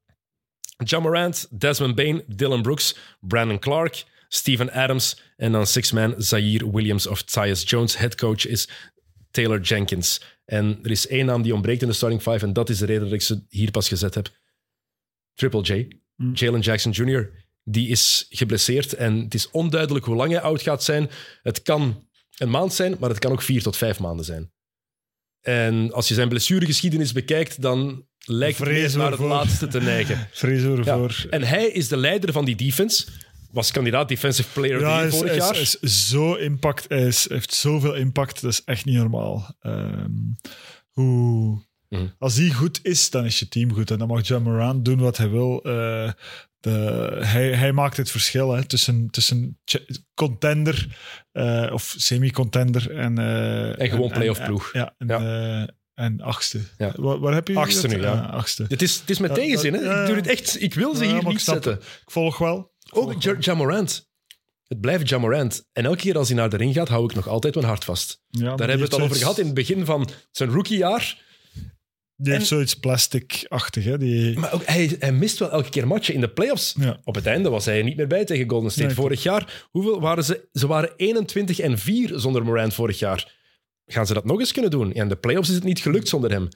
John 0.76 1.02
Morant, 1.02 1.46
Desmond 1.50 1.94
Bain, 1.94 2.22
Dylan 2.26 2.62
Brooks, 2.62 2.96
Brandon 3.20 3.58
Clark, 3.58 4.04
Steven 4.28 4.72
Adams 4.72 5.20
en 5.36 5.52
dan 5.52 5.66
six-man 5.66 6.14
Zaire 6.18 6.70
Williams 6.70 7.06
of 7.06 7.22
Tyus 7.22 7.70
Jones. 7.70 7.96
Headcoach 7.96 8.46
is 8.46 8.68
Taylor 9.30 9.60
Jenkins. 9.60 10.20
En 10.44 10.78
er 10.82 10.90
is 10.90 11.06
één 11.06 11.26
naam 11.26 11.42
die 11.42 11.54
ontbreekt 11.54 11.82
in 11.82 11.88
de 11.88 11.94
starting 11.94 12.22
five 12.22 12.46
en 12.46 12.52
dat 12.52 12.68
is 12.68 12.78
de 12.78 12.86
reden 12.86 13.02
dat 13.02 13.12
ik 13.12 13.22
ze 13.22 13.44
hier 13.48 13.70
pas 13.70 13.88
gezet 13.88 14.14
heb. 14.14 14.28
Triple 15.34 15.62
J, 15.62 15.88
Jalen 16.32 16.60
Jackson 16.60 16.92
Jr., 16.92 17.30
die 17.64 17.88
is 17.88 18.26
geblesseerd 18.28 18.94
en 18.94 19.18
het 19.18 19.34
is 19.34 19.50
onduidelijk 19.50 20.04
hoe 20.04 20.16
lang 20.16 20.30
hij 20.30 20.40
oud 20.40 20.62
gaat 20.62 20.82
zijn. 20.82 21.10
Het 21.42 21.62
kan 21.62 22.08
een 22.38 22.50
maand 22.50 22.74
zijn, 22.74 22.96
maar 22.98 23.08
het 23.08 23.18
kan 23.18 23.32
ook 23.32 23.42
vier 23.42 23.62
tot 23.62 23.76
vijf 23.76 23.98
maanden 23.98 24.24
zijn. 24.24 24.51
En 25.42 25.92
als 25.92 26.08
je 26.08 26.14
zijn 26.14 26.28
blessuregeschiedenis 26.28 27.12
bekijkt, 27.12 27.62
dan 27.62 28.04
lijkt 28.24 28.58
het 28.58 28.68
Vrees 28.68 28.90
meer 28.94 29.02
naar 29.02 29.10
het 29.10 29.20
laatste 29.20 29.68
te 29.68 29.80
neigen. 29.80 30.28
Vrees 30.32 30.62
Ja. 30.62 30.68
ervoor. 30.68 31.26
En 31.30 31.42
hij 31.42 31.66
is 31.66 31.88
de 31.88 31.96
leider 31.96 32.32
van 32.32 32.44
die 32.44 32.56
defense. 32.56 33.04
Was 33.50 33.70
kandidaat 33.70 34.08
Defensive 34.08 34.48
Player 34.52 34.80
Ja, 34.80 35.02
is, 35.02 35.14
vorig 35.16 35.30
is- 35.32 35.36
jaar. 35.36 35.56
is 35.60 36.08
zo 36.08 36.34
impact. 36.34 36.84
Hij 36.88 37.06
is- 37.06 37.28
heeft 37.28 37.54
zoveel 37.54 37.94
impact. 37.94 38.40
Dat 38.40 38.50
is 38.52 38.62
echt 38.64 38.84
niet 38.84 38.96
normaal. 38.96 39.56
Ehm, 39.60 40.10
hoe, 40.90 41.62
Mhm. 41.88 42.06
Als 42.18 42.36
hij 42.36 42.50
goed 42.50 42.80
is, 42.82 43.10
dan 43.10 43.24
is 43.24 43.38
je 43.38 43.48
team 43.48 43.72
goed. 43.72 43.90
En 43.90 43.98
dan 43.98 44.08
mag 44.08 44.26
John 44.26 44.42
Moran 44.42 44.82
doen 44.82 44.98
wat 44.98 45.16
hij 45.16 45.30
wil. 45.30 45.62
Eh, 45.62 46.10
de, 46.62 46.70
hij, 47.20 47.52
hij 47.52 47.72
maakt 47.72 47.96
het 47.96 48.10
verschil 48.10 48.52
hè, 48.52 48.64
tussen, 48.64 49.08
tussen 49.10 49.60
contender 50.14 50.96
eh, 51.32 51.70
of 51.72 51.94
semi-contender 51.98 52.90
en... 52.96 53.18
eh, 53.18 53.80
En 53.80 53.88
gewoon 53.88 54.10
playoff 54.10 54.44
ploeg. 54.44 54.72
Ja, 54.72 54.94
en, 54.98 55.06
Ja. 55.06 55.18
eh, 55.62 55.68
en 56.04 56.20
achtste. 56.20 56.60
Ja. 56.78 56.92
Waar, 56.96 57.18
waar 57.18 57.34
heb 57.34 57.48
je 57.48 57.56
Achtste 57.56 57.88
nu, 57.88 58.00
ja. 58.00 58.20
Achtste. 58.20 58.64
Het 58.68 58.82
is, 58.82 58.98
het 59.00 59.10
is 59.10 59.18
met 59.18 59.30
Ja, 59.30 59.36
tegenzin. 59.36 59.74
Hè? 59.74 60.00
Ik, 60.00 60.06
doe 60.06 60.16
het 60.16 60.26
echt, 60.26 60.62
ik 60.62 60.74
wil 60.74 60.94
ze 60.94 61.04
hier 61.04 61.24
niet 61.24 61.40
zetten. 61.40 61.72
Ik 61.76 62.10
volg 62.10 62.38
wel. 62.38 62.58
Ik 62.58 62.88
volg 62.94 63.04
Ook 63.14 63.22
wel. 63.22 63.32
Ja- 63.34 63.40
Jamorant. 63.40 64.10
Het 64.66 64.80
blijft 64.80 65.08
Jamorant. 65.08 65.68
En 65.72 65.84
elke 65.84 65.98
keer 65.98 66.18
als 66.18 66.28
hij 66.28 66.36
naar 66.36 66.48
de 66.50 66.56
ring 66.56 66.74
gaat, 66.74 66.88
hou 66.88 67.04
ik 67.04 67.14
nog 67.14 67.28
altijd 67.28 67.54
mijn 67.54 67.66
hart 67.66 67.84
vast. 67.84 68.22
Daar 68.28 68.48
hebben 68.48 68.76
we 68.76 68.82
het 68.82 68.92
al 68.94 69.00
over 69.00 69.16
gehad 69.16 69.38
in 69.38 69.44
het 69.44 69.54
begin 69.54 69.84
van 69.84 70.08
zijn 70.30 70.50
rookiejaar. 70.50 71.30
Die 72.22 72.30
heeft 72.32 72.42
En- 72.42 72.48
zoiets 72.48 72.74
plastic-achtig. 72.74 73.84
Hè? 73.84 73.98
Die, 73.98 74.38
Maar 74.38 74.52
ook, 74.52 74.62
hij, 74.64 74.96
hij 74.98 75.12
mist 75.12 75.38
wel 75.38 75.50
elke 75.50 75.68
keer 75.70 75.86
matchen 75.86 76.14
in 76.14 76.20
de 76.20 76.28
playoffs. 76.28 76.74
ja. 76.80 77.00
Op 77.04 77.14
het 77.14 77.26
einde 77.26 77.48
was 77.48 77.64
hij 77.64 77.78
er 77.78 77.84
niet 77.84 77.96
meer 77.96 78.06
bij 78.06 78.24
tegen 78.24 78.48
Golden 78.48 78.70
State. 78.70 78.86
Nee, 78.86 78.94
vorig 78.96 79.22
jaar, 79.22 79.66
hoeveel 79.70 80.00
waren 80.00 80.24
ze? 80.24 80.48
Ze 80.52 80.66
waren 80.66 80.92
21 80.96 81.58
en 81.58 81.78
4 81.78 82.10
zonder 82.14 82.44
Morant 82.44 82.74
vorig 82.74 82.98
jaar. 82.98 83.32
Gaan 83.86 84.06
ze 84.06 84.14
dat 84.14 84.24
nog 84.24 84.38
eens 84.38 84.52
kunnen 84.52 84.70
doen? 84.70 84.88
Ja, 84.94 85.02
in 85.02 85.08
de 85.08 85.16
playoffs 85.16 85.48
is 85.48 85.54
het 85.54 85.64
niet 85.64 85.80
gelukt 85.80 86.08
zonder 86.08 86.30
hem. 86.30 86.48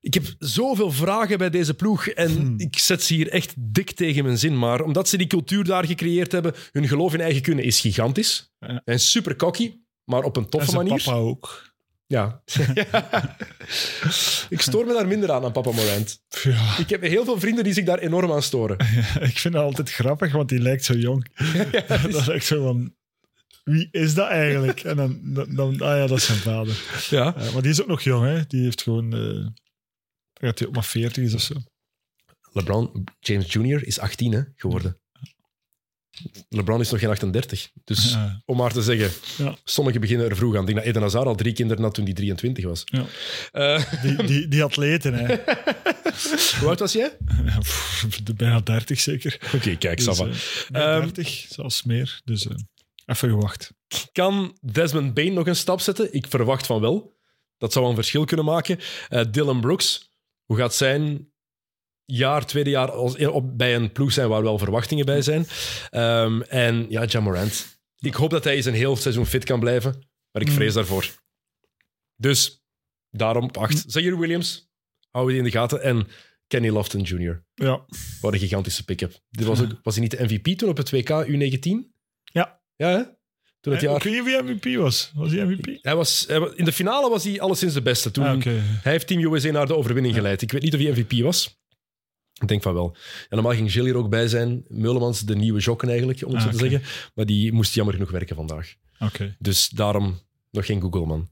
Ik 0.00 0.14
heb 0.14 0.24
zoveel 0.38 0.90
vragen 0.92 1.38
bij 1.38 1.50
deze 1.50 1.74
ploeg 1.74 2.06
en 2.08 2.30
Hmm. 2.30 2.54
ik 2.56 2.78
zet 2.78 3.02
ze 3.02 3.14
hier 3.14 3.28
echt 3.28 3.54
dik 3.58 3.90
tegen 3.90 4.24
mijn 4.24 4.38
zin. 4.38 4.58
Maar 4.58 4.80
omdat 4.80 5.08
ze 5.08 5.16
die 5.16 5.26
cultuur 5.26 5.64
daar 5.64 5.86
gecreëerd 5.86 6.32
hebben, 6.32 6.54
hun 6.72 6.88
geloof 6.88 7.14
in 7.14 7.20
eigen 7.20 7.42
kunnen 7.42 7.64
is 7.64 7.80
gigantisch. 7.80 8.52
Ja. 8.60 8.82
En 8.84 9.00
super 9.00 9.36
cocky, 9.36 9.72
maar 10.04 10.22
op 10.22 10.36
een 10.36 10.42
En 10.44 10.48
toffe 10.50 10.70
zijn 10.70 10.86
manier. 10.86 11.02
papa 11.04 11.16
ook. 11.18 11.74
Ja. 12.06 12.42
ik 14.48 14.60
stoor 14.60 14.86
me 14.86 14.92
daar 14.92 15.06
minder 15.06 15.32
aan, 15.32 15.44
aan 15.44 15.52
papa 15.52 15.70
Morant. 15.70 16.22
Ja, 16.42 16.78
Ik 16.78 16.88
heb 16.88 17.02
heel 17.02 17.24
veel 17.24 17.40
vrienden 17.40 17.64
die 17.64 17.72
zich 17.72 17.84
daar 17.84 17.98
enorm 17.98 18.32
aan 18.32 18.42
storen. 18.42 18.78
ik 19.30 19.38
vind 19.38 19.54
het 19.54 19.62
altijd 19.62 19.92
grappig, 19.92 20.32
want 20.32 20.48
die 20.48 20.58
lijkt 20.60 20.84
zo 20.84 20.94
jong. 20.94 21.26
dat 21.88 22.14
is 22.14 22.28
echt 22.28 22.46
zo 22.46 22.62
van... 22.62 22.94
Wie 23.64 23.88
is 23.90 24.14
dat 24.14 24.28
eigenlijk? 24.28 24.80
En 24.84 24.96
dan, 24.96 25.20
dan, 25.22 25.54
dan- 25.54 25.80
ah 25.80 25.96
ja, 25.98 26.06
dat 26.06 26.18
is 26.18 26.26
zijn 26.26 26.38
vader. 26.38 26.82
Ja. 27.10 27.34
Eh, 27.36 27.52
maar 27.52 27.62
die 27.62 27.70
is 27.70 27.82
ook 27.82 27.88
nog 27.88 28.02
jong, 28.02 28.24
hè? 28.26 28.42
Die 28.46 28.62
heeft 28.62 28.82
gewoon... 28.82 29.14
eh 29.14 29.46
dat 30.32 30.58
hij 30.58 30.68
ook 30.68 30.74
maar 30.74 30.84
40 30.84 31.24
is 31.24 31.34
of 31.34 31.40
zo. 31.40 31.54
LeBron 32.52 33.04
James 33.20 33.52
Jr. 33.52 33.86
is 33.86 33.98
18 33.98 34.32
hè, 34.32 34.42
geworden. 34.56 35.00
LeBron 36.48 36.80
is 36.80 36.90
nog 36.90 37.00
geen 37.00 37.08
38. 37.10 37.70
Dus 37.84 38.10
Ja. 38.12 38.42
om 38.44 38.56
maar 38.56 38.72
te 38.72 38.82
zeggen, 38.82 39.10
Ja. 39.44 39.56
sommigen 39.64 40.00
beginnen 40.00 40.28
er 40.30 40.36
vroeg 40.36 40.54
aan. 40.54 40.60
Ik 40.60 40.66
denk 40.66 40.78
dat 40.78 40.86
Eden 40.86 41.02
Hazard 41.02 41.26
al 41.26 41.34
drie 41.34 41.52
kinderen 41.52 41.82
had 41.82 41.94
toen 41.94 42.04
hij 42.04 42.12
23 42.12 42.64
was. 42.64 42.82
Ja. 42.84 43.04
Eh, 43.52 44.02
Die, 44.02 44.24
die, 44.26 44.48
die 44.48 44.62
atleten, 44.62 45.14
hè? 45.14 45.26
hoe 46.60 46.68
oud 46.68 46.78
was 46.78 46.92
jij? 46.92 47.16
Bijna 48.36 48.60
30 48.60 49.00
zeker. 49.00 49.40
Oké, 49.54 49.76
kijk, 49.76 49.96
Dus, 49.96 50.04
Sava. 50.04 50.24
eh, 50.24 50.34
nee, 50.68 50.82
Ehm, 50.82 51.00
30, 51.00 51.46
zelfs 51.48 51.82
meer. 51.82 52.20
Dus 52.24 52.46
eh, 52.46 52.56
even 53.06 53.28
gewacht. 53.28 53.72
Kan 54.12 54.58
Desmond 54.60 55.14
Bain 55.14 55.32
nog 55.32 55.46
een 55.46 55.56
stap 55.56 55.80
zetten? 55.80 56.12
Ik 56.12 56.26
verwacht 56.26 56.66
van 56.66 56.80
wel. 56.80 57.14
Dat 57.58 57.72
zou 57.72 57.88
een 57.88 57.94
verschil 57.94 58.24
kunnen 58.24 58.46
maken. 58.46 58.78
Dylan 59.30 59.60
Brooks, 59.60 60.10
hoe 60.44 60.56
gaat 60.56 60.74
zijn 60.74 61.28
jaar, 62.06 62.46
tweede 62.46 62.70
jaar 62.70 62.90
als, 62.90 63.16
op, 63.26 63.58
bij 63.58 63.74
een 63.74 63.92
ploeg 63.92 64.12
zijn 64.12 64.28
waar 64.28 64.42
wel 64.42 64.58
verwachtingen 64.58 65.06
bij 65.06 65.22
zijn? 65.22 65.46
Ehm, 65.90 66.40
en 66.40 66.86
ja, 66.88 67.04
Jamorant. 67.04 67.78
Ik 67.98 68.14
hoop 68.14 68.30
dat 68.30 68.44
hij 68.44 68.54
eens 68.54 68.64
een 68.66 68.74
heel 68.74 68.96
seizoen 68.96 69.26
fit 69.26 69.44
kan 69.44 69.60
blijven, 69.60 70.08
maar 70.32 70.42
ik 70.42 70.50
vrees 70.50 70.74
daarvoor. 70.74 71.10
Dus 72.16 72.64
daarom 73.10 73.44
op 73.44 73.56
acht. 73.56 73.84
Zaire 73.86 74.18
Williams, 74.18 74.70
hou 75.10 75.28
die 75.28 75.38
in 75.38 75.44
de 75.44 75.50
gaten. 75.50 75.82
En 75.82 76.06
Kenny 76.46 76.68
Lofton 76.68 77.00
Jr. 77.02 77.44
Ja, 77.54 77.84
Wat 78.20 78.32
een 78.32 78.38
gigantische 78.38 78.84
pick-up. 78.84 79.20
Dit 79.30 79.46
was, 79.46 79.60
ook, 79.60 79.70
was 79.82 79.94
hij 79.94 80.02
niet 80.02 80.18
de 80.18 80.24
MVP 80.24 80.58
toen 80.58 80.68
op 80.68 80.76
het 80.76 80.90
WK 80.90 81.26
U19? 81.26 81.70
Ja. 82.22 82.60
Ja, 82.76 82.88
hè? 82.88 83.02
Toen 83.60 83.72
het 83.72 83.82
jaar... 83.82 83.96
Ik 83.96 84.02
weet 84.02 84.12
niet 84.12 84.24
wie 84.24 84.42
MVP 84.42 84.80
was. 84.80 85.10
Was 85.14 85.32
hij 85.32 85.44
MVP? 85.44 85.78
Hij 85.82 85.96
was, 85.96 86.24
hij 86.28 86.52
in 86.54 86.64
de 86.64 86.72
finale 86.72 87.10
was 87.10 87.24
hij 87.24 87.40
alleszins 87.40 87.74
de 87.74 87.82
beste. 87.82 88.10
Toen, 88.10 88.24
Ah. 88.24 88.44
Hij 88.44 88.92
heeft 88.92 89.06
Team 89.06 89.34
USA 89.34 89.50
naar 89.50 89.66
de 89.66 89.76
overwinning 89.76 90.14
geleid. 90.14 90.42
Ik 90.42 90.52
weet 90.52 90.62
niet 90.62 90.74
of 90.74 90.80
hij 90.80 90.90
MVP 90.90 91.22
was. 91.22 91.60
Ik 92.40 92.48
denk 92.48 92.62
van 92.62 92.74
wel. 92.74 92.96
En 93.28 93.36
normaal 93.36 93.52
ging 93.54 93.72
Gilles 93.72 93.90
hier 93.92 93.96
ook 94.00 94.08
bij 94.10 94.28
zijn. 94.28 94.64
Meulemans, 94.68 95.20
de 95.20 95.36
nieuwe 95.36 95.60
jokken 95.60 95.88
eigenlijk, 95.88 96.22
om 96.26 96.34
het 96.34 96.36
Ah, 96.36 96.42
zo 96.42 96.50
te 96.58 96.64
oké. 96.64 96.68
zeggen. 96.70 97.10
Maar 97.14 97.26
die 97.26 97.52
moest 97.52 97.74
jammer 97.74 97.94
genoeg 97.94 98.10
werken 98.10 98.36
vandaag. 98.36 98.74
Oké. 98.98 99.36
Dus 99.38 99.68
daarom 99.68 100.20
nog 100.50 100.66
geen 100.66 100.80
Google, 100.80 101.06
man. 101.06 101.28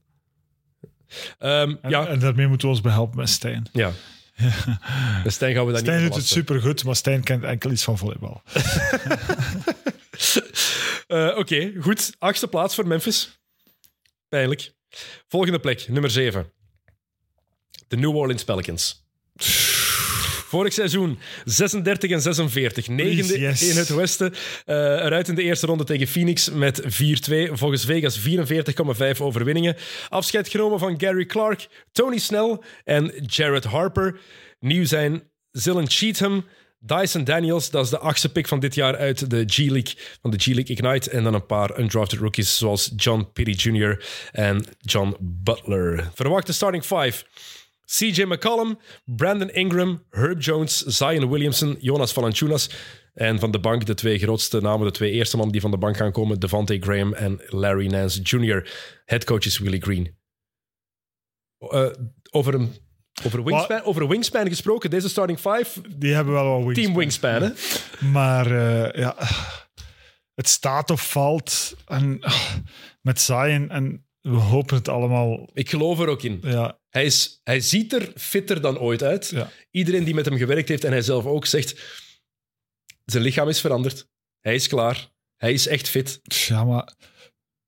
Ehm, 1.39 1.75
En, 1.81 1.89
ja, 1.89 2.07
en 2.07 2.19
daarmee 2.19 2.47
moeten 2.47 2.67
we 2.67 2.73
ons 2.73 2.83
behelpen 2.83 3.17
met 3.17 3.29
Stijn. 3.29 3.65
ja. 3.73 3.91
En 5.23 5.31
Stijn 5.31 5.55
gaan 5.55 5.65
we 5.65 5.71
daar 5.71 5.79
Stijn 5.81 6.01
niet 6.01 6.07
doet 6.07 6.17
het 6.17 6.27
super. 6.27 6.55
supergoed, 6.55 6.83
maar 6.83 6.95
Stijn 6.95 7.23
kent 7.23 7.43
enkel 7.43 7.71
iets 7.71 7.83
van 7.83 7.97
volleybal. 7.97 8.41
Eh, 11.07 11.35
Oké, 11.37 11.73
goed. 11.81 12.15
Achtste 12.19 12.47
plaats 12.47 12.75
voor 12.75 12.87
Memphis. 12.87 13.39
Pijnlijk. 14.29 14.73
Volgende 15.27 15.59
plek, 15.59 15.87
nummer 15.87 16.09
7. 16.11 16.51
De 17.87 17.97
New 17.97 18.15
Orleans 18.15 18.43
Pelicans. 18.43 19.03
Vorig 20.55 20.73
seizoen 20.73 21.19
36 21.45 22.11
en 22.11 22.21
46. 22.21 22.87
Negende 22.87 23.39
yes. 23.39 23.69
in 23.69 23.77
het 23.77 23.89
westen. 23.89 24.33
Eh, 24.65 24.75
eruit 24.75 25.27
in 25.27 25.35
de 25.35 25.43
eerste 25.43 25.65
ronde 25.65 25.83
tegen 25.83 26.07
Phoenix 26.07 26.49
met 26.49 26.81
4-2. 26.81 26.85
Volgens 27.51 27.85
Vegas 27.85 28.19
44,5 28.19 29.21
overwinningen. 29.21 29.75
Afscheid 30.09 30.47
genomen 30.47 30.79
van 30.79 30.99
Gary 30.99 31.25
Clark, 31.25 31.67
Tony 31.91 32.17
Snell 32.17 32.59
en 32.83 33.13
Jared 33.25 33.63
Harper. 33.63 34.19
Nieuw 34.59 34.85
zijn 34.85 35.23
Zillen 35.51 35.89
Cheatham, 35.89 36.45
Dyson 36.79 37.23
Daniels, 37.23 37.69
dat 37.69 37.83
is 37.83 37.89
de 37.89 37.99
achtste 37.99 38.31
pick 38.31 38.47
van 38.47 38.59
dit 38.59 38.75
jaar 38.75 38.97
uit 38.97 39.29
de 39.29 39.43
G-League, 39.47 39.93
van 40.21 40.31
de 40.31 40.37
G-League 40.37 40.75
Ignite. 40.75 41.09
En 41.09 41.23
dan 41.23 41.33
een 41.33 41.45
paar 41.45 41.79
undrafted 41.79 42.19
rookies 42.19 42.57
zoals 42.57 42.93
John 42.95 43.27
Pitti 43.33 43.69
Jr. 43.69 44.05
en 44.31 44.65
John 44.79 45.15
Butler. 45.19 46.09
Verwachte 46.13 46.53
starting 46.53 46.83
five. 46.83 47.23
CJ 47.85 48.23
McCollum, 48.23 48.77
Brandon 49.05 49.49
Ingram, 49.53 50.03
Herb 50.09 50.41
Jones, 50.41 50.77
Zion 50.77 51.29
Williamson, 51.29 51.77
Jonas 51.79 52.11
Valanciunas. 52.13 52.69
En 53.13 53.39
van 53.39 53.51
de 53.51 53.59
bank 53.59 53.85
de 53.85 53.93
twee 53.93 54.19
grootste 54.19 54.61
namen, 54.61 54.85
de 54.85 54.91
twee 54.91 55.11
eerste 55.11 55.35
mannen 55.35 55.51
die 55.53 55.61
van 55.61 55.71
de 55.71 55.77
bank 55.77 55.97
gaan 55.97 56.11
komen, 56.11 56.39
Devante 56.39 56.77
Graham 56.79 57.13
en 57.13 57.41
Larry 57.47 57.87
Nance 57.87 58.21
Jr. 58.21 58.71
Headcoach 59.05 59.45
is 59.45 59.57
Willie 59.59 59.81
Green. 59.81 60.17
Eh, 61.57 61.87
over, 62.31 62.53
een, 62.53 62.75
over, 63.25 63.43
wingspan, 63.43 63.83
over 63.83 64.07
wingspan 64.07 64.47
gesproken, 64.47 64.89
deze 64.89 65.09
starting 65.09 65.39
five, 65.39 65.81
Die 65.97 66.13
hebben 66.13 66.33
wel 66.33 66.49
wat 66.49 66.63
wings. 66.63 66.81
team 66.81 66.95
wingspan, 66.95 67.41
hè? 67.41 67.49
Maar 68.11 68.45
eh, 68.45 69.01
ja, 69.01 69.15
het 70.33 70.47
staat 70.49 70.89
of 70.89 71.11
valt 71.11 71.75
en, 71.85 72.17
ah, 72.21 72.53
met 73.01 73.21
Zion. 73.21 73.69
En 73.69 74.05
we 74.21 74.35
hopen 74.35 74.75
het 74.75 74.87
allemaal. 74.87 75.49
Ik 75.53 75.69
geloof 75.69 75.99
er 75.99 76.07
ook 76.07 76.23
in. 76.23 76.39
Ja, 76.41 76.79
Hij, 76.95 77.05
is, 77.05 77.39
hij 77.43 77.59
ziet 77.59 77.93
er 77.93 78.11
fitter 78.15 78.61
dan 78.61 78.79
ooit 78.79 79.03
uit. 79.03 79.29
Ja. 79.29 79.51
Iedereen 79.71 80.03
die 80.03 80.13
met 80.13 80.25
hem 80.25 80.37
gewerkt 80.37 80.69
heeft 80.69 80.83
en 80.83 80.91
hij 80.91 81.01
zelf 81.01 81.25
ook 81.25 81.45
zegt... 81.45 81.81
Zijn 83.05 83.23
lichaam 83.23 83.49
is 83.49 83.59
veranderd. 83.61 84.07
Hij 84.41 84.55
is 84.55 84.67
klaar. 84.67 85.11
Hij 85.37 85.53
is 85.53 85.67
echt 85.67 85.89
fit. 85.89 86.19
Ja, 86.23 86.63
maar 86.63 86.93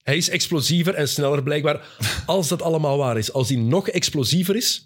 Hij 0.03 0.17
is 0.17 0.29
explosiever 0.29 0.93
en 0.93 1.07
sneller 1.07 1.43
blijkbaar. 1.43 1.87
Als 2.25 2.47
dat 2.47 2.61
allemaal 2.61 2.97
waar 2.97 3.17
is. 3.17 3.31
Als 3.33 3.49
hij 3.49 3.57
nog 3.57 3.89
explosiever 3.89 4.55
is... 4.55 4.85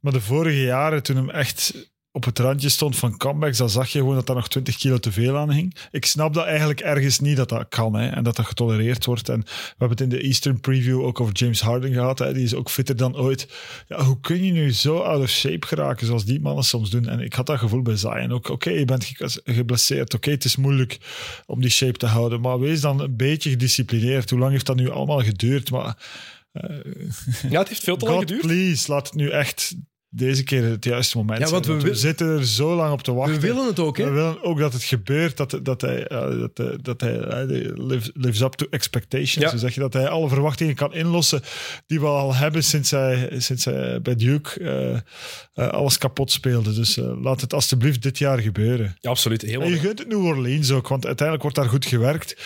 Maar 0.00 0.12
de 0.12 0.20
vorige 0.20 0.62
jaren, 0.62 1.02
toen 1.02 1.16
hem 1.16 1.30
echt 1.30 1.74
op 2.18 2.24
het 2.24 2.38
randje 2.38 2.68
stond 2.68 2.96
van 2.96 3.16
comebacks, 3.16 3.58
dan 3.58 3.70
zag 3.70 3.88
je 3.88 3.98
gewoon 3.98 4.14
dat 4.14 4.26
daar 4.26 4.36
nog 4.36 4.48
20 4.48 4.76
kilo 4.76 4.98
te 4.98 5.12
veel 5.12 5.36
aan 5.36 5.50
hing. 5.52 5.74
Ik 5.90 6.04
snap 6.04 6.34
dat 6.34 6.44
eigenlijk 6.44 6.80
ergens 6.80 7.20
niet 7.20 7.36
dat 7.36 7.48
dat 7.48 7.66
kan 7.68 7.94
hè, 7.94 8.08
en 8.08 8.24
dat 8.24 8.36
dat 8.36 8.46
getolereerd 8.46 9.04
wordt. 9.04 9.28
En 9.28 9.40
we 9.40 9.50
hebben 9.68 9.88
het 9.88 10.00
in 10.00 10.08
de 10.08 10.20
Eastern 10.20 10.60
Preview 10.60 11.02
ook 11.02 11.20
over 11.20 11.34
James 11.34 11.60
Harden 11.60 11.92
gehad. 11.92 12.18
Hè, 12.18 12.32
die 12.32 12.42
is 12.44 12.54
ook 12.54 12.70
fitter 12.70 12.96
dan 12.96 13.16
ooit. 13.16 13.48
Ja, 13.88 14.02
hoe 14.04 14.20
kun 14.20 14.44
je 14.44 14.52
nu 14.52 14.72
zo 14.72 14.98
out 14.98 15.22
of 15.22 15.28
shape 15.28 15.66
geraken 15.66 16.06
zoals 16.06 16.24
die 16.24 16.40
mannen 16.40 16.64
soms 16.64 16.90
doen? 16.90 17.08
En 17.08 17.20
ik 17.20 17.32
had 17.34 17.46
dat 17.46 17.58
gevoel 17.58 17.82
bij 17.82 17.96
Zion 17.96 18.32
ook. 18.32 18.48
Oké, 18.48 18.70
je 18.70 18.84
bent 18.84 19.04
ge- 19.04 19.40
geblesseerd. 19.44 20.14
Oké, 20.14 20.30
het 20.30 20.44
is 20.44 20.56
moeilijk 20.56 20.98
om 21.46 21.60
die 21.60 21.70
shape 21.70 21.98
te 21.98 22.06
houden. 22.06 22.40
Maar 22.40 22.60
wees 22.60 22.80
dan 22.80 23.00
een 23.00 23.16
beetje 23.16 23.50
gedisciplineerd. 23.50 24.30
Hoe 24.30 24.38
lang 24.38 24.52
heeft 24.52 24.66
dat 24.66 24.76
nu 24.76 24.90
allemaal 24.90 25.20
geduurd? 25.22 25.70
Maar 25.70 25.96
Ja, 27.48 27.58
het 27.58 27.68
heeft 27.68 27.84
veel 27.84 27.96
te 27.96 28.04
lang 28.04 28.16
God, 28.18 28.26
geduurd. 28.28 28.46
please, 28.46 28.90
laat 28.92 29.06
het 29.06 29.14
nu 29.14 29.28
echt 29.30 29.74
deze 30.10 30.44
keer 30.44 30.64
het 30.64 30.84
juiste 30.84 31.16
moment 31.16 31.38
Ja, 31.38 31.48
want 31.48 31.64
we 31.66 31.70
Want 31.70 31.82
we, 31.82 31.88
wil- 31.88 31.98
zitten 31.98 32.26
er 32.28 32.46
zo 32.46 32.74
lang 32.74 32.92
op 32.92 33.02
te 33.02 33.12
wachten. 33.12 33.40
We 33.40 33.46
willen 33.46 33.66
het 33.66 33.78
ook, 33.78 33.96
We 33.96 34.02
hè? 34.02 34.10
willen 34.10 34.42
ook 34.42 34.58
dat 34.58 34.72
het 34.72 34.82
gebeurt, 34.82 35.36
dat, 35.36 35.58
dat 35.62 35.80
hij, 35.80 36.04
dat, 36.38 36.58
eh, 36.58 36.66
dat 36.82 37.00
hij 37.00 37.18
eh, 37.20 37.46
lives, 37.74 38.10
lives 38.14 38.40
up 38.40 38.52
to 38.52 38.66
expectations. 38.70 39.44
Ja. 39.44 39.50
Hoe 39.50 39.58
zeg 39.58 39.74
je 39.74 39.80
dat 39.80 39.92
hij 39.92 40.08
alle 40.08 40.28
verwachtingen 40.28 40.74
kan 40.74 40.94
inlossen 40.94 41.40
die 41.86 42.00
we 42.00 42.06
al 42.06 42.34
hebben 42.34 42.64
sinds 42.64 42.90
hij, 42.90 43.30
sinds 43.38 43.64
hij 43.64 44.00
bij 44.02 44.14
Duke 44.14 44.60
eh, 45.54 45.68
alles 45.68 45.98
kapot 45.98 46.30
speelde. 46.32 46.74
Dus 46.74 46.96
laat 46.96 47.40
het 47.40 47.52
alsjeblieft 47.54 48.02
dit 48.02 48.18
jaar 48.18 48.38
gebeuren. 48.38 48.96
Ja, 49.00 49.10
absoluut. 49.10 49.42
Heel 49.42 49.60
En 49.62 49.70
je 49.70 49.78
gunt 49.78 49.98
het 49.98 50.08
New 50.08 50.24
Orleans 50.24 50.70
ook, 50.70 50.88
want 50.88 51.06
uiteindelijk 51.06 51.42
wordt 51.42 51.56
daar 51.56 51.68
goed 51.74 51.86
gewerkt. 51.86 52.36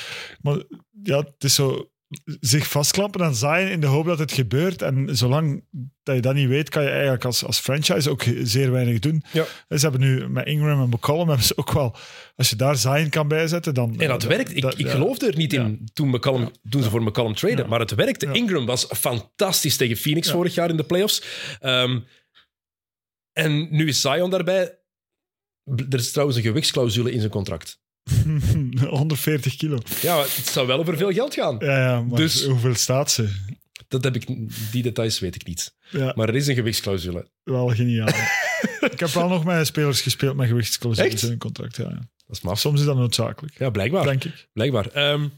Maar 0.40 0.62
ja, 1.02 1.18
het 1.18 1.44
is 1.44 1.54
zo 1.54 1.90
zich 2.40 2.68
vastklampen 2.68 3.22
aan 3.24 3.34
Zion 3.34 3.68
in 3.68 3.80
de 3.80 3.86
hoop 3.86 4.06
dat 4.06 4.18
het 4.18 4.32
gebeurt. 4.32 4.82
En 4.82 5.16
zolang 5.16 5.64
dat 6.02 6.14
je 6.14 6.20
dat 6.20 6.34
niet 6.34 6.48
weet, 6.48 6.68
kan 6.68 6.82
je 6.82 6.88
eigenlijk 6.88 7.24
als, 7.24 7.44
als 7.44 7.58
franchise 7.58 8.10
ook 8.10 8.24
zeer 8.42 8.70
weinig 8.70 8.98
doen. 8.98 9.24
Ja. 9.32 9.44
Ze 9.68 9.76
hebben 9.78 10.00
nu 10.00 10.28
met 10.28 10.46
Ingram 10.46 10.82
en 10.82 10.88
McCollum 10.88 11.28
hebben 11.28 11.46
ze 11.46 11.56
ook 11.56 11.72
wel... 11.72 11.96
Als 12.36 12.50
je 12.50 12.56
daar 12.56 12.76
Zion 12.76 13.08
kan 13.08 13.28
bijzetten, 13.28 13.74
dan... 13.74 14.00
En 14.00 14.08
dat 14.08 14.22
werkt. 14.22 14.56
Ik, 14.56 14.62
dat- 14.62 14.78
ik 14.78 14.86
ja. 14.86 14.92
geloofde 14.92 15.26
er 15.26 15.36
niet 15.36 15.52
in 15.52 15.88
toen, 15.92 16.08
McCallum, 16.08 16.48
toen 16.70 16.82
ze 16.82 16.90
voor 16.90 17.02
McCallum 17.02 17.34
traden. 17.34 17.58
Ja. 17.58 17.66
Maar 17.66 17.80
het 17.80 17.94
werkte. 17.94 18.26
Ja. 18.26 18.32
Ingram 18.32 18.66
was 18.66 18.86
fantastisch 18.96 19.76
tegen 19.76 19.96
Phoenix 19.96 20.26
Ja. 20.26 20.32
vorig 20.32 20.54
jaar 20.54 20.70
in 20.70 20.76
de 20.76 20.84
playoffs. 20.84 21.22
Ehm, 21.60 22.00
en 23.32 23.68
nu 23.70 23.88
is 23.88 24.00
Zion 24.00 24.30
daarbij. 24.30 24.78
Er 25.64 25.98
is 25.98 26.10
trouwens 26.10 26.38
een 26.38 26.44
gewichtsclausule 26.44 27.12
in 27.12 27.18
zijn 27.18 27.30
contract. 27.32 27.80
140 28.88 29.57
kilo. 29.57 29.78
Ja, 30.03 30.14
maar 30.16 30.24
het 30.24 30.46
zou 30.53 30.66
wel 30.66 30.78
over 30.78 30.96
veel 30.96 31.12
geld 31.12 31.34
gaan. 31.34 31.57
Ja, 31.59 31.78
ja 31.78 32.00
maar 32.03 32.18
Dus- 32.18 32.44
hoeveel 32.44 32.74
staat 32.74 33.11
ze? 33.11 33.50
Dat 33.88 34.05
heb 34.05 34.14
ik, 34.16 34.26
die 34.72 34.82
details 34.82 35.18
weet 35.18 35.34
ik 35.34 35.46
niet. 35.46 35.74
Ja, 35.90 36.12
Maar 36.16 36.28
er 36.28 36.34
is 36.34 36.46
een 36.46 36.55
gewichtsclausule. 36.55 37.28
wel 37.44 37.68
geniaal. 37.68 38.09
ik 38.92 39.00
heb 39.00 39.09
wel 39.09 39.28
nog 39.28 39.44
met 39.44 39.66
spelers 39.66 40.00
gespeeld 40.00 40.36
met 40.36 40.48
gewichtsclausules 40.48 41.22
in 41.22 41.28
hun 41.28 41.38
contract. 41.38 41.76
Ja, 41.76 41.82
ja. 41.88 41.94
Dat 42.26 42.36
is 42.36 42.40
maf. 42.40 42.59
Soms 42.59 42.80
is 42.80 42.86
dat 42.86 42.96
noodzakelijk, 42.96 43.59
Ja, 43.59 43.70
blijkbaar. 43.70 44.05
denk 44.05 44.24
ik. 44.24 44.48
blijkbaar. 44.53 44.86
Ehm, 44.86 45.28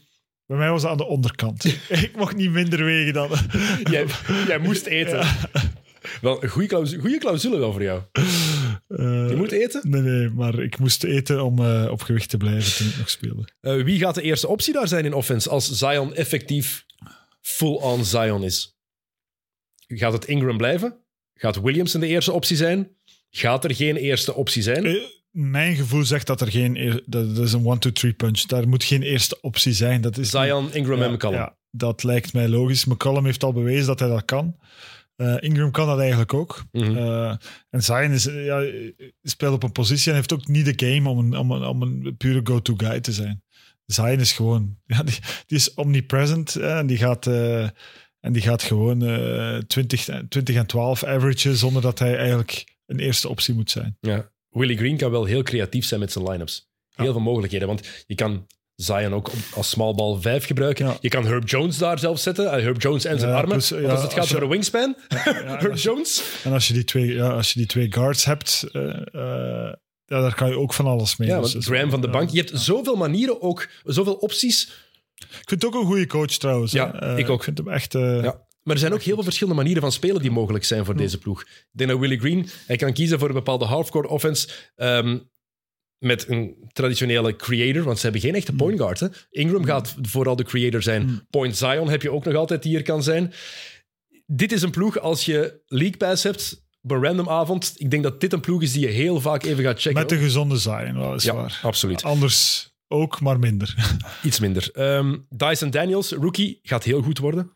Bij 0.47 0.57
mij 0.57 0.71
was 0.71 0.83
het 0.83 0.91
aan 0.91 0.97
de 0.97 1.07
onderkant. 1.07 1.65
ik 1.89 2.11
mocht 2.17 2.37
niet 2.37 2.51
minder 2.51 2.85
wegen 2.85 3.13
dan... 3.13 3.31
jij, 3.91 4.07
jij 4.47 4.59
moest 4.59 4.87
eten. 4.87 5.27
Wel, 6.21 6.43
een 6.43 6.49
goede 6.49 6.69
clausule, 6.69 7.01
goede 7.01 7.19
clausule 7.19 7.59
wel 7.59 7.73
voor 7.73 7.83
jou. 7.83 8.03
Eh, 8.13 9.29
Je 9.29 9.35
moet 9.37 9.53
eten. 9.53 9.91
Nee, 9.91 10.01
nee, 10.01 10.29
maar 10.31 10.59
ik 10.59 10.79
moest 10.79 11.05
eten 11.05 11.45
om 11.45 11.59
eh, 11.59 11.89
op 11.91 12.03
gewicht 12.03 12.29
te 12.31 12.37
blijven 12.37 12.77
toen 12.77 12.87
ik 12.89 12.97
nog 12.99 13.11
speelde. 13.11 13.49
Eh, 13.61 13.83
wie 13.85 13.99
gaat 13.99 14.15
de 14.15 14.23
eerste 14.23 14.49
optie 14.49 14.73
daar 14.73 14.89
zijn 14.89 15.05
in 15.05 15.13
offense 15.15 15.49
als 15.51 15.71
Zion 15.71 16.15
effectief 16.15 16.85
full-on 17.41 18.05
Zion 18.05 18.43
is? 18.45 18.77
Gaat 19.87 20.13
het 20.13 20.25
Ingram 20.25 20.57
blijven? 20.57 20.97
Gaat 21.35 21.61
Williams 21.61 21.95
in 21.95 22.01
de 22.01 22.07
eerste 22.07 22.33
optie 22.33 22.57
zijn? 22.57 22.89
Gaat 23.31 23.65
er 23.65 23.75
geen 23.75 23.97
eerste 23.97 24.35
optie 24.35 24.63
zijn? 24.63 24.99
Mijn 25.31 25.77
gevoel 25.77 26.05
zegt 26.05 26.27
dat 26.27 26.41
er 26.41 26.51
geen... 26.51 26.77
eer- 26.77 27.03
Dat, 27.07 27.37
dat 27.37 27.45
is 27.45 27.53
een 27.53 27.67
one-two-three 27.67 28.13
punch. 28.13 28.41
Daar 28.41 28.69
moet 28.69 28.85
geen 28.85 29.03
eerste 29.03 29.41
optie 29.41 29.73
zijn. 29.73 30.01
Dat 30.01 30.19
is 30.19 30.31
Zion, 30.31 30.73
Ingram 30.75 30.99
ja, 30.99 31.05
en 31.05 31.13
McCallum. 31.13 31.39
ja, 31.39 31.57
dat 31.71 32.03
lijkt 32.03 32.33
mij 32.33 32.49
logisch. 32.49 32.85
McCallum 32.85 33.25
heeft 33.25 33.45
al 33.45 33.53
bewezen 33.53 33.87
dat 33.87 33.99
hij 33.99 34.09
dat 34.09 34.25
kan. 34.25 34.57
Eh, 35.17 35.37
Ingram 35.41 35.71
kan 35.71 35.87
dat 35.87 35.99
eigenlijk 35.99 36.35
ook. 36.35 36.65
Eh, 36.73 37.29
en 37.71 37.83
Zion 37.83 38.11
is, 38.11 38.27
eh, 38.27 38.45
ja, 38.45 38.65
speelt 39.23 39.55
op 39.55 39.63
een 39.63 39.73
positie 39.73 40.09
en 40.11 40.17
heeft 40.17 40.33
ook 40.33 40.47
niet 40.49 40.79
de 40.79 40.87
game 40.87 41.09
om 41.09 41.19
een, 41.19 41.37
om 41.39 41.51
een, 41.51 41.65
om 41.65 41.83
een 41.83 42.15
pure 42.17 42.41
go-to 42.45 42.75
guy 42.77 43.01
te 43.01 43.13
zijn. 43.13 43.43
Zion 43.87 44.21
is 44.21 44.33
gewoon... 44.33 44.77
Ja, 44.87 45.03
die, 45.03 45.19
die 45.47 45.59
is 45.59 45.75
omnipresent 45.75 46.57
eh, 46.57 46.79
en 46.79 46.87
die 46.87 46.97
gaat... 46.97 47.27
en 47.27 48.33
die 48.33 48.43
gaat 48.43 48.63
gewoon 48.63 49.03
eh 49.05 49.57
20, 49.59 50.05
20 50.29 50.57
en 50.57 50.67
12 50.67 51.05
averages 51.05 51.59
zonder 51.59 51.83
dat 51.83 51.99
hij 51.99 52.17
eigenlijk 52.17 52.77
een 52.87 52.99
eerste 52.99 53.29
optie 53.29 53.55
moet 53.55 53.71
zijn. 53.71 53.97
Ja. 54.01 54.31
Willie 54.51 54.77
Green 54.77 54.97
kan 54.97 55.11
wel 55.11 55.25
heel 55.25 55.43
creatief 55.43 55.85
zijn 55.85 56.01
met 56.01 56.13
zijn 56.13 56.29
line-ups. 56.31 56.69
Heel 56.95 57.07
Ja. 57.07 57.13
veel 57.13 57.21
mogelijkheden, 57.21 57.69
want 57.69 58.05
je 58.07 58.15
kan 58.15 58.47
Zion 58.77 59.15
ook 59.15 59.31
als 59.55 59.69
small 59.71 59.95
ball 59.95 60.21
5 60.21 60.47
gebruiken. 60.47 60.87
Ja. 60.87 60.97
Je 61.01 61.09
kan 61.09 61.27
Herb 61.27 61.49
Jones 61.49 61.79
daar 61.79 61.99
zelf 61.99 62.19
zetten. 62.19 62.53
Eh, 62.53 62.63
Herb 62.63 62.83
Jones 62.83 63.05
en 63.05 63.19
zijn 63.19 63.31
Ja, 63.31 63.37
armen. 63.37 63.53
plus, 63.53 63.69
ja, 63.69 63.77
als 63.91 64.03
het 64.03 64.11
gaat 64.11 64.19
als 64.21 64.29
je- 64.29 64.35
over 64.35 64.43
een 64.47 64.53
wingspan, 64.53 64.97
Herb 65.09 65.75
je- 65.75 65.81
Jones. 65.83 66.23
En 66.45 66.53
als 66.53 66.67
je 66.69 66.75
die 66.75 66.85
twee, 66.85 67.15
ja, 67.15 67.29
als 67.31 67.53
je 67.53 67.59
die 67.59 67.69
twee 67.69 67.93
guards 67.93 68.25
hebt, 68.25 68.65
ja, 70.07 70.21
daar 70.21 70.35
kan 70.35 70.49
je 70.49 70.59
ook 70.59 70.75
van 70.75 70.87
alles 70.87 71.17
mee. 71.17 71.29
Ja, 71.29 71.41
Dus 71.41 71.57
Graham 71.59 71.91
van 71.91 72.01
de 72.01 72.09
bank. 72.11 72.31
Je 72.31 72.39
hebt 72.39 72.53
zoveel 72.61 72.97
manieren, 72.97 73.43
ook 73.43 73.69
zoveel 73.85 74.15
opties. 74.15 74.63
Ik 75.15 75.49
vind 75.49 75.63
het 75.63 75.65
ook 75.65 75.75
een 75.81 75.87
goede 75.87 76.07
coach 76.07 76.27
trouwens. 76.27 76.73
Ja, 76.73 77.03
ik 77.17 77.29
ook. 77.29 77.39
Ik 77.39 77.45
vind 77.45 77.59
hem 77.59 77.69
echt... 77.69 77.93
Ja. 77.93 78.43
Maar 78.63 78.75
er 78.75 78.81
zijn 78.81 78.93
ook 78.93 79.03
heel 79.03 79.15
veel 79.15 79.23
verschillende 79.25 79.59
manieren 79.59 79.83
van 79.83 79.93
spelen 79.93 80.23
die 80.23 80.31
mogelijk 80.31 80.65
zijn 80.65 80.85
voor 80.85 80.97
deze 80.97 81.19
ploeg. 81.19 81.41
Ik 81.43 81.49
denk 81.73 81.91
dat 81.91 81.99
Willie 81.99 82.19
Green, 82.19 82.49
hij 82.67 82.77
kan 82.77 82.93
kiezen 82.93 83.19
voor 83.19 83.29
een 83.29 83.35
bepaalde 83.35 83.65
halfcourt 83.65 84.07
offense 84.07 84.49
ehm, 84.77 85.19
met 86.05 86.29
een 86.29 86.57
traditionele 86.73 87.37
creator, 87.37 87.83
want 87.83 87.97
ze 87.97 88.03
hebben 88.03 88.21
geen 88.21 88.35
echte 88.35 88.53
point 88.53 88.79
guard. 88.79 89.01
Hè? 89.01 89.07
Ingram 89.31 89.65
gaat 89.65 89.95
vooral 90.03 90.37
de 90.37 90.45
creator 90.45 90.83
zijn. 90.83 91.27
Point 91.31 91.57
Zion 91.57 91.89
heb 91.89 92.03
je 92.03 92.11
ook 92.11 92.25
nog 92.25 92.35
altijd 92.35 92.63
die 92.63 92.77
er 92.77 92.83
kan 92.83 93.03
zijn. 93.03 93.33
Dit 94.27 94.53
is 94.53 94.63
een 94.63 94.71
ploeg, 94.71 94.99
als 94.99 95.25
je 95.25 95.63
League 95.67 95.97
Pass 95.97 96.23
hebt, 96.23 96.65
op 96.83 96.91
een 96.91 97.03
random 97.03 97.29
avond, 97.29 97.73
ik 97.77 97.91
denk 97.91 98.03
dat 98.03 98.21
dit 98.21 98.33
een 98.33 98.41
ploeg 98.41 98.63
is 98.63 98.73
die 98.73 98.81
je 98.81 98.93
heel 98.93 99.21
vaak 99.21 99.43
even 99.43 99.65
gaat 99.65 99.81
checken. 99.81 100.01
Met 100.01 100.13
een 100.13 100.19
gezonde 100.19 100.57
Zion, 100.57 100.99
wel 100.99 101.15
is 101.15 101.25
ja, 101.25 101.35
waar. 101.35 101.61
absoluut. 101.63 102.03
Anders 102.03 102.71
ook, 102.89 103.21
maar 103.21 103.39
minder. 103.39 103.97
Iets 104.23 104.41
minder. 104.41 104.71
Ehm, 104.73 105.17
Dyson 105.29 105.71
Daniels, 105.71 106.11
rookie, 106.13 106.59
gaat 106.63 106.85
heel 106.85 107.03
goed 107.03 107.19
worden. 107.19 107.54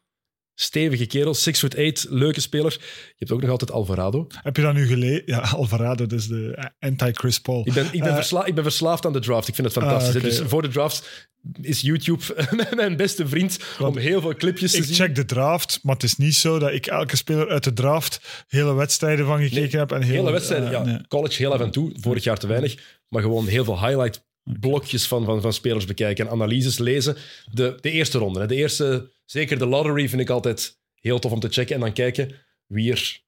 Stevige 0.61 1.07
kerel, 1.07 1.35
6 1.35 1.59
foot 1.59 1.77
8, 1.77 2.07
leuke 2.11 2.41
speler. 2.41 2.73
Je 2.81 3.15
hebt 3.19 3.31
ook 3.33 3.41
nog 3.41 3.51
altijd 3.51 3.71
Alvarado. 3.71 4.27
Heb 4.43 4.57
je 4.57 4.63
dat 4.63 4.75
nu 4.75 4.87
gelezen? 4.87 5.23
Ja, 5.27 5.39
Alvarado, 5.57 6.07
dus 6.07 6.27
de 6.27 6.71
anti-Chris 6.79 7.39
Paul. 7.41 7.63
Ik 7.67 7.73
ben, 7.73 7.85
ik, 7.93 8.01
ben 8.01 8.09
Eh, 8.09 8.15
versla- 8.15 8.45
ik 8.45 8.55
ben 8.55 8.63
verslaafd 8.65 9.07
aan 9.07 9.13
de 9.13 9.19
draft. 9.19 9.49
Ik 9.49 9.55
vind 9.55 9.67
het 9.75 9.77
fantastisch. 9.77 10.11
Ah, 10.15 10.17
oké. 10.17 10.29
Dus 10.29 10.39
voor 10.51 10.63
de 10.63 10.69
draft 10.69 11.29
is 11.61 11.81
YouTube 11.81 12.23
mijn 12.77 12.97
beste 12.97 13.29
vriend 13.29 13.59
Want 13.79 13.97
om 13.97 14.01
heel 14.03 14.21
veel 14.21 14.35
clipjes 14.35 14.71
te 14.73 14.79
ik 14.79 14.85
zien. 14.85 14.95
check 14.95 15.15
de 15.15 15.25
draft, 15.25 15.79
maar 15.83 15.95
het 15.95 16.03
is 16.03 16.17
niet 16.17 16.35
zo 16.35 16.59
dat 16.59 16.73
ik 16.73 16.87
elke 16.87 17.17
speler 17.17 17.49
uit 17.49 17.65
de 17.65 17.73
draft 17.73 18.45
hele 18.49 18.75
wedstrijden 18.75 19.27
van 19.27 19.39
gekeken 19.43 19.61
Nee, 19.61 19.71
heb. 19.81 19.93
En 19.93 20.03
heel, 20.03 20.15
Hele 20.17 20.31
wedstrijden, 20.31 20.67
eh, 20.69 20.73
ja. 20.75 20.83
nee. 20.85 21.07
College 21.09 21.37
heel 21.37 21.53
af 21.53 21.61
en 21.61 21.71
toe. 21.71 21.93
Vorig 22.01 22.25
jaar 22.25 22.39
te 22.39 22.47
weinig. 22.47 22.75
Maar 23.09 23.23
gewoon 23.23 23.47
heel 23.47 23.65
veel 23.65 23.87
highlight 23.87 24.27
blokjes 24.61 25.07
van, 25.07 25.25
van, 25.25 25.41
van 25.41 25.53
spelers 25.53 25.85
bekijken 25.85 26.27
en 26.27 26.33
analyses 26.33 26.79
lezen. 26.79 27.17
De, 27.53 27.79
de 27.81 27.91
eerste 27.91 28.19
ronde. 28.19 28.41
Hè. 28.41 28.47
De 28.47 28.55
eerste, 28.55 29.11
zeker 29.31 29.59
de 29.59 29.67
lottery 29.67 30.09
vind 30.09 30.21
ik 30.21 30.31
altijd 30.31 30.79
heel 30.95 31.19
tof 31.19 31.33
om 31.33 31.41
te 31.41 31.49
checken. 31.49 31.75
En 31.75 31.81
dan 31.81 31.93
kijken 31.93 32.35
wie 32.67 32.91
er 32.93 33.21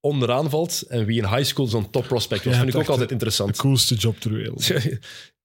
onderaan 0.00 0.50
valt 0.50 0.82
en 0.82 1.04
wie 1.06 1.18
in 1.22 1.28
high 1.28 1.44
school 1.44 1.66
zo'n 1.66 1.90
top 1.90 2.06
prospect 2.06 2.44
was. 2.44 2.54
Je 2.54 2.60
vind 2.60 2.74
ik 2.74 2.80
ook 2.80 2.88
altijd 2.88 3.06
De 3.08 3.12
interessant. 3.14 3.56
coolste 3.56 3.94
job 3.94 4.20
ter 4.20 4.32
wereld. 4.32 4.68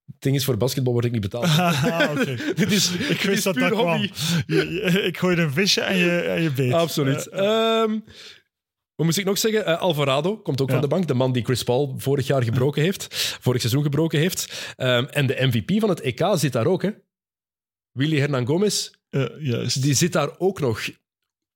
Het 0.10 0.22
ding 0.22 0.36
is, 0.36 0.44
voor 0.46 0.58
basketbal 0.58 0.94
word 0.94 1.06
ik 1.06 1.12
niet 1.12 1.22
betaald. 1.22 1.46
Ah. 1.58 2.16
Dit 2.56 2.72
is, 2.72 2.92
Ik 2.92 3.08
dit 3.08 3.18
is 3.20 3.24
wist 3.24 3.44
dat 3.44 3.56
dat 3.56 3.72
kwam. 3.72 3.88
hobby. 3.88 4.12
Je- 4.48 4.70
je- 4.72 5.02
ik 5.02 5.18
gooi 5.18 5.38
een 5.38 5.52
visje 5.52 5.82
en 5.82 5.98
je, 5.98 6.20
en 6.20 6.42
je 6.42 6.52
beet. 6.52 6.74
Absoluut. 6.74 7.28
Ehm, 7.28 8.00
wat 8.96 9.06
moest 9.06 9.18
ik 9.18 9.26
nog 9.26 9.38
zeggen? 9.38 9.66
Eh, 9.66 9.80
Alvarado 9.82 10.38
komt 10.38 10.62
ook 10.62 10.68
Ja. 10.68 10.74
van 10.74 10.82
de 10.84 10.88
bank. 10.90 11.08
De 11.08 11.14
man 11.14 11.32
die 11.32 11.44
Chris 11.44 11.64
Paul 11.64 11.96
vorig 11.98 12.28
jaar 12.28 12.44
gebroken 12.44 12.82
heeft. 12.82 13.38
Vorig 13.42 13.62
seizoen 13.62 13.84
gebroken 13.84 14.20
heeft. 14.20 14.74
Ehm, 14.76 15.04
en 15.06 15.28
de 15.28 15.36
MVP 15.40 15.80
van 15.80 15.90
het 15.90 16.02
EK 16.02 16.26
zit 16.34 16.52
daar 16.54 16.66
ook. 16.68 16.82
Hè? 16.82 16.90
Willy 17.92 18.18
Hernan 18.20 18.46
Gomez, 18.46 18.92
eh, 19.10 19.26
juist. 19.40 19.82
die 19.82 19.94
zit 19.94 20.12
daar 20.12 20.30
ook 20.38 20.60
nog. 20.60 20.82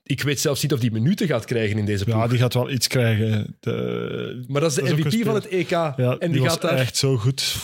Ik 0.03 0.21
weet 0.21 0.39
zelfs 0.39 0.61
niet 0.61 0.73
of 0.73 0.79
die 0.79 0.91
minuten 0.91 1.27
gaat 1.27 1.45
krijgen 1.45 1.77
in 1.77 1.85
deze 1.85 2.03
ploeg. 2.03 2.17
Ja, 2.17 2.27
die 2.27 2.37
gaat 2.37 2.53
wel 2.53 2.69
iets 2.71 2.87
krijgen. 2.87 3.57
De, 3.59 4.43
maar 4.47 4.61
dat 4.61 4.69
is 4.69 4.75
de 4.75 4.81
dat 4.81 4.97
MVP 4.97 5.25
van 5.25 5.35
het 5.35 5.47
EK. 5.47 5.69
ja, 5.69 5.95
en 5.97 6.17
die, 6.19 6.29
die, 6.29 6.41
was 6.41 6.51
gaat 6.51 6.61
daar 6.61 6.77
echt 6.77 6.97
zo 6.97 7.17
goed. 7.17 7.55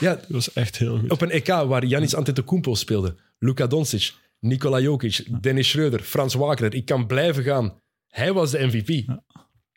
ja, 0.00 0.14
Die 0.14 0.24
was 0.28 0.52
echt 0.52 0.78
heel 0.78 0.98
goed. 0.98 1.10
op 1.10 1.20
een 1.20 1.30
EK 1.30 1.46
waar 1.46 1.84
Janis 1.84 2.14
Antetokounmpo 2.14 2.74
speelde. 2.74 3.16
Luka 3.38 3.66
Doncic, 3.66 4.14
Nikola 4.40 4.80
Jokic, 4.80 5.42
Dennis 5.42 5.68
Schreuder, 5.68 6.00
Frans 6.00 6.34
Wagner. 6.34 6.74
Ik 6.74 6.84
kan 6.84 7.06
blijven 7.06 7.42
gaan. 7.42 7.80
Hij 8.08 8.32
was 8.32 8.50
de 8.50 8.66
MVP. 8.66 9.08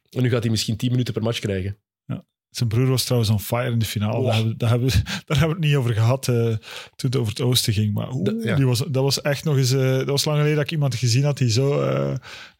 En 0.09 0.21
nu 0.21 0.29
gaat 0.29 0.41
hij 0.41 0.51
misschien 0.51 0.77
10 0.77 0.91
minuten 0.91 1.13
per 1.13 1.23
match 1.23 1.39
krijgen. 1.39 1.77
Zijn 2.51 2.69
broer 2.69 2.87
was 2.87 3.03
trouwens 3.03 3.31
on 3.31 3.39
fire 3.39 3.71
in 3.71 3.79
de 3.79 3.85
finale. 3.85 4.17
Oh. 4.17 4.25
Daar, 4.25 4.35
hebben, 4.35 4.49
we- 4.49 4.55
daar, 4.57 4.69
hebben 4.69 4.89
daar 5.25 5.37
hebben 5.37 5.47
we 5.47 5.53
het 5.53 5.59
niet 5.63 5.75
over 5.75 5.93
gehad 5.93 6.27
eh, 6.27 6.35
toen 6.35 7.09
het 7.09 7.15
over 7.15 7.29
het 7.31 7.41
oosten 7.41 7.73
ging. 7.73 7.93
Maar 7.93 8.09
Dat- 8.23 8.43
ja. 8.43 8.55
die 8.55 8.65
was, 8.65 8.79
dat 8.79 9.03
was 9.03 9.21
echt 9.21 9.43
nog 9.43 9.57
eens... 9.57 9.71
eh, 9.71 9.97
dat 9.97 10.05
was 10.05 10.25
lang 10.25 10.37
geleden 10.37 10.57
dat 10.57 10.65
ik 10.65 10.71
iemand 10.71 10.95
gezien 10.95 11.23
had 11.23 11.37
die 11.37 11.49
zo 11.51 11.81
eh, 11.81 12.13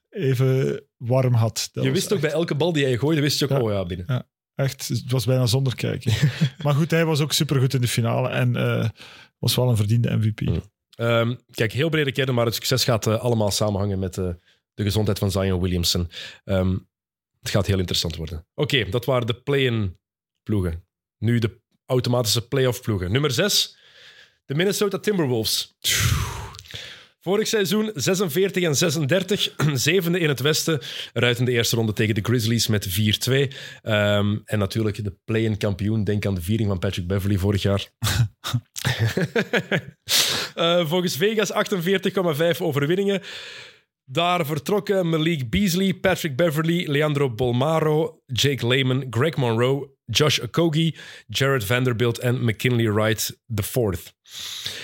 even 0.10 0.82
warm 0.98 1.34
had. 1.34 1.70
Dat 1.74 1.84
je 1.84 1.92
wist 1.92 2.06
ook 2.06 2.12
echt, 2.12 2.22
bij 2.22 2.32
elke 2.32 2.56
bal 2.56 2.74
die 2.74 2.84
hij 2.84 2.98
gooide, 2.98 3.22
wist 3.22 3.39
je 3.39 3.46
ook, 3.46 3.52
Ja. 3.52 3.60
oh 3.62 3.72
ja, 3.72 3.86
binnen. 3.86 4.28
echt... 4.56 4.88
Het 4.88 5.12
was 5.12 5.26
bijna 5.26 5.46
zonder 5.46 5.76
kijken. 5.76 6.14
maar 6.64 6.74
goed, 6.74 6.92
hij 6.92 7.06
was 7.06 7.20
ook 7.22 7.34
supergoed 7.34 7.74
in 7.74 7.82
de 7.82 7.88
finale. 7.88 8.30
En 8.30 8.52
was 9.39 9.56
wel 9.56 9.70
een 9.70 9.78
verdiende 9.78 10.18
MVP. 10.18 10.39
Ja. 10.39 10.62
Ehm, 10.96 11.36
kijk, 11.52 11.72
heel 11.72 11.89
brede 11.89 12.12
kern, 12.12 12.34
maar 12.36 12.46
het 12.46 12.54
succes 12.56 12.84
gaat 12.84 13.08
allemaal 13.08 13.52
samenhangen 13.52 14.00
met 14.00 14.14
de 14.14 14.38
gezondheid 14.84 15.20
van 15.20 15.32
Zion 15.32 15.62
Williamson. 15.62 16.10
Ehm, 16.44 16.78
het 17.42 17.50
gaat 17.50 17.68
heel 17.68 17.80
interessant 17.80 18.16
worden. 18.16 18.48
Oké, 18.54 18.89
dat 18.89 19.06
waren 19.06 19.28
de 19.28 19.42
play-in 19.42 20.00
ploegen. 20.44 20.86
Nu 21.18 21.39
de 21.39 21.60
automatische 21.86 22.48
playoff 22.48 22.82
ploegen. 22.82 23.12
Nummer 23.12 23.32
6, 23.32 23.78
de 24.46 24.56
Minnesota 24.56 25.00
Timberwolves. 25.00 25.78
Vorig 27.20 27.48
seizoen 27.48 27.92
46 27.94 28.64
en 28.64 28.76
36, 28.76 29.54
zevende 29.74 30.20
in 30.20 30.28
het 30.28 30.39
westen. 30.39 30.80
Eruit 31.14 31.39
in 31.39 31.46
de 31.46 31.52
eerste 31.52 31.76
ronde 31.76 31.94
tegen 31.94 32.16
de 32.16 32.22
Grizzlies 32.22 32.68
met 32.68 32.88
4-2. 32.89 32.92
Ehm, 33.82 34.38
en 34.46 34.60
natuurlijk 34.60 35.04
de 35.04 35.18
play-in 35.26 35.58
kampioen. 35.58 36.04
Denk 36.04 36.26
aan 36.26 36.36
de 36.36 36.42
viering 36.42 36.70
van 36.70 36.80
Patrick 36.80 37.08
Beverly 37.08 37.38
vorig 37.38 37.62
jaar. 37.62 37.89
Eh, 40.56 40.88
volgens 40.88 41.18
Vegas 41.18 41.52
48,5 42.56 42.62
overwinningen. 42.62 43.22
Daar 44.12 44.45
vertrokken 44.45 45.09
Malik 45.09 45.49
Beasley, 45.49 45.93
Patrick 45.93 46.36
Beverly, 46.36 46.86
Leandro 46.88 47.30
Bolmaro, 47.30 48.22
Jake 48.26 48.68
Lehman, 48.68 49.05
Greg 49.09 49.36
Monroe, 49.36 49.89
Josh 50.05 50.39
Okogie, 50.39 50.95
Jared 51.28 51.64
Vanderbilt 51.64 52.20
en 52.20 52.45
McKinley 52.45 52.91
Wright 52.91 53.39
IV. 53.55 54.12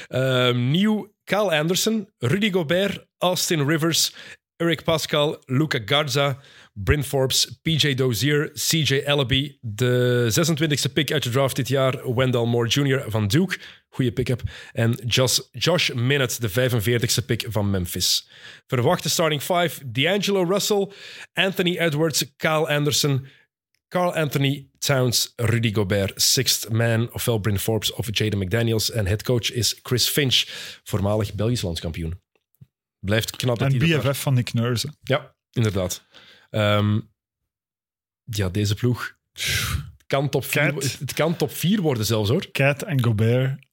Ehm, 0.08 0.70
nieuw 0.72 1.14
Kyle 1.24 1.60
Anderson, 1.60 2.08
Rudy 2.18 2.52
Gobert, 2.52 3.06
Austin 3.18 3.68
Rivers, 3.68 4.16
Eric 4.56 4.84
Pascal, 4.84 5.42
Luca 5.46 5.80
Garza, 5.86 6.38
Bryn 6.74 7.04
Forbes, 7.04 7.60
PJ 7.62 7.94
Dozier, 7.94 8.52
CJ 8.54 9.02
Ellaby, 9.06 9.58
de 9.62 10.28
26e 10.30 10.94
pick 10.94 11.12
uit 11.12 11.24
de 11.24 11.30
draft 11.30 11.56
dit 11.56 11.68
jaar, 11.68 12.16
Wendell 12.16 12.46
Moore 12.46 12.70
Jr. 12.70 13.04
van 13.08 13.28
Duke, 13.28 13.58
goede 13.98 14.12
pick-up, 14.12 14.42
en 14.74 14.92
Josh, 15.06 15.40
Josh 15.52 15.90
Minott, 15.94 16.42
de 16.42 16.50
45e 16.50 17.26
pick 17.26 17.46
van 17.50 17.70
Memphis. 17.70 18.30
Verwachte 18.68 19.10
starting 19.10 19.42
five, 19.42 19.92
D'Angelo 19.92 20.44
Russell, 20.44 20.92
Anthony 21.34 21.78
Edwards, 21.78 22.26
Kyle 22.38 22.68
Anderson, 22.68 23.28
Carl 23.88 24.14
Anthony 24.14 24.68
Towns, 24.78 25.34
Rudy 25.36 25.74
Gobert, 25.74 26.22
sixth 26.22 26.70
man, 26.70 27.14
ofwel 27.14 27.40
Bryn 27.40 27.60
Forbes 27.60 27.92
of 27.94 28.08
Jaden 28.12 28.40
McDaniels. 28.40 28.92
En 28.92 29.08
headcoach 29.08 29.52
is 29.52 29.80
Chris 29.84 30.08
Finch, 30.08 30.44
voormalig 30.84 31.34
Belgisch 31.34 31.62
landskampioen. 31.62 32.22
Blijft 33.00 33.36
knap 33.36 33.60
dat 33.60 33.72
En 33.74 33.80
daar- 33.80 34.02
BFF 34.02 34.22
van 34.22 34.34
Nick 34.34 34.54
Nurse. 34.54 34.94
Ja, 35.02 35.36
inderdaad. 35.52 36.04
Ehm, 36.50 37.00
ja, 38.24 38.50
deze 38.50 38.76
ploeg. 38.76 39.16
Kan, 40.08 40.30
top 40.30 40.46
vier, 40.46 40.74
het 41.00 41.14
kan 41.14 41.36
top 41.36 41.52
4 41.52 41.82
worden 41.82 42.06
zelfs 42.06 42.30
hoor. 42.30 42.52
Cat 42.52 42.84
en 42.84 43.04
Gobert. 43.04 43.66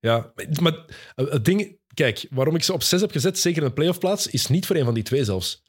Ja, 0.00 0.32
maar 0.60 0.84
het 1.14 1.44
ding, 1.44 1.78
kijk, 1.94 2.26
waarom 2.30 2.54
ik 2.54 2.62
ze 2.62 2.72
op 2.72 2.82
6 2.82 3.00
heb 3.00 3.10
gezet, 3.10 3.38
zeker 3.38 3.62
in 3.62 3.68
de 3.68 3.74
playoff 3.74 3.98
plaats, 3.98 4.26
is 4.26 4.46
niet 4.46 4.66
voor 4.66 4.76
een 4.76 4.84
van 4.84 4.94
die 4.94 5.02
twee 5.02 5.24
zelfs. 5.24 5.62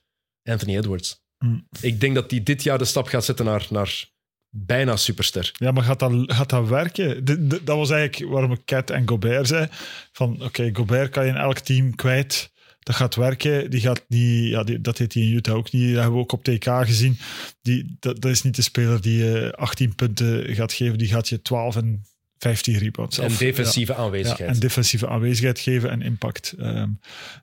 Anthony 0.44 0.78
Edwards. 0.78 1.22
Hmm. 1.38 1.68
Ik 1.82 2.00
denk 2.00 2.16
dat 2.16 2.32
hij 2.32 2.44
dit 2.44 2.64
jaar 2.64 2.78
de 2.78 2.86
stap 2.86 3.08
gaat 3.08 3.26
zetten 3.26 3.46
naar, 3.46 3.68
naar 3.70 4.10
bijna 4.50 4.96
superster. 4.96 5.52
Ja, 5.54 5.72
maar 5.72 5.84
gaat 5.84 6.00
dat, 6.00 6.12
gaat 6.26 6.50
dat 6.50 6.68
werken? 6.68 7.26
Dat 7.66 7.78
was 7.78 7.90
eigenlijk 7.90 8.32
waarom 8.32 8.52
ik 8.52 8.66
Cat 8.66 8.90
en 8.90 9.08
Gobert 9.08 9.48
zei. 9.48 9.68
Van, 10.12 10.44
oké, 10.44 10.70
Gobert 10.74 11.12
kan 11.12 11.26
je 11.26 11.32
in 11.32 11.38
elk 11.38 11.60
team 11.60 11.96
kwijt. 11.96 12.52
Dat 12.80 12.96
gaat 12.96 13.16
werken. 13.16 13.70
Die 13.70 13.80
gaat 13.80 14.06
niet, 14.08 14.50
ja, 14.50 14.64
die, 14.64 14.82
dat 14.82 14.98
deed 14.98 15.14
hij 15.14 15.24
in 15.24 15.32
Utah 15.34 15.56
ook 15.56 15.72
niet. 15.72 15.88
Dat 15.88 16.02
hebben 16.02 16.14
we 16.14 16.20
ook 16.20 16.32
op 16.32 16.44
TK 16.44 16.66
gezien. 16.66 17.18
Die, 17.62 17.96
dat, 18.00 18.22
dat 18.22 18.32
is 18.32 18.42
niet 18.42 18.56
de 18.56 18.62
speler 18.62 19.02
die 19.02 19.24
je 19.24 19.54
18 19.56 19.96
punten 19.96 20.56
gaat 20.56 20.74
geven. 20.74 20.98
Die 20.98 21.08
gaat 21.08 21.30
je 21.30 21.42
12 21.42 21.76
en 21.76 22.04
15 22.42 22.78
rebounds. 22.78 23.18
En 23.20 23.32
defensieve 23.38 23.92
Ja, 23.92 23.98
aanwezigheid. 23.98 24.50
en 24.50 24.60
defensieve 24.60 25.08
aanwezigheid 25.08 25.60
geven 25.60 25.90
en 25.90 26.02
impact. 26.02 26.54
Ehm, 26.60 26.90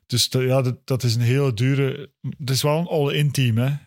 dus 0.07 0.29
dat- 0.29 0.41
ja, 0.41 0.61
dat, 0.61 0.75
dat 0.85 1.03
is 1.03 1.15
een 1.15 1.21
hele 1.21 1.53
dure... 1.53 2.09
Het 2.39 2.49
is 2.49 2.61
wel 2.61 2.77
een 2.77 2.87
all-in 2.87 3.31
team, 3.31 3.57
hè. 3.57 3.65
ja, 3.65 3.77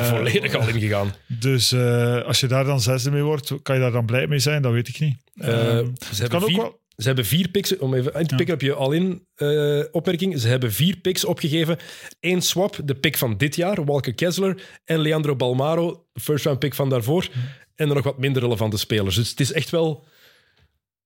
Eh, 0.00 0.08
volledig 0.08 0.54
al 0.54 0.68
ingegaan. 0.68 1.12
dus 1.26 1.72
eh, 1.72 2.22
als 2.22 2.40
je 2.40 2.46
daar 2.46 2.64
dan 2.64 2.80
zesde 2.80 3.10
mee 3.10 3.22
wordt, 3.22 3.52
kan 3.62 3.74
je 3.74 3.80
daar 3.80 3.92
dan 3.92 4.06
blij 4.06 4.26
mee 4.26 4.38
zijn? 4.38 4.62
Dat 4.62 4.72
weet 4.72 4.88
ik 4.88 5.00
niet. 5.00 5.16
Eh, 5.34 5.78
Ehm, 5.78 5.86
ze, 6.12 6.22
hebben 6.22 6.42
vier, 6.42 6.56
wel... 6.56 6.80
ze 6.96 7.06
hebben 7.06 7.24
vier 7.26 7.48
picks, 7.48 7.76
om 7.78 7.94
even 7.94 8.12
in 8.14 8.26
te 8.26 8.34
pikken 8.34 8.54
op 8.54 8.60
je 8.60 8.74
al-in 8.74 9.26
eh, 9.34 9.80
opmerking. 9.90 10.40
Ze 10.40 10.48
hebben 10.48 10.72
vier 10.72 10.96
picks 10.96 11.24
opgegeven. 11.24 11.76
Eén 12.20 12.42
swap, 12.42 12.78
de 12.84 12.94
pick 12.94 13.16
van 13.18 13.36
dit 13.36 13.56
jaar, 13.56 13.84
Walker 13.84 14.14
Kessler. 14.14 14.62
En 14.84 14.98
Leandro 14.98 15.36
Balmaro, 15.36 16.04
first 16.20 16.44
round 16.44 16.58
pick 16.60 16.74
van 16.74 16.88
daarvoor. 16.88 17.28
En 17.74 17.86
dan 17.86 17.96
nog 17.96 18.04
wat 18.04 18.18
minder 18.18 18.42
relevante 18.42 18.76
spelers. 18.76 19.14
Dus 19.16 19.30
het 19.30 19.40
is 19.40 19.52
echt 19.52 19.70
wel 19.70 20.04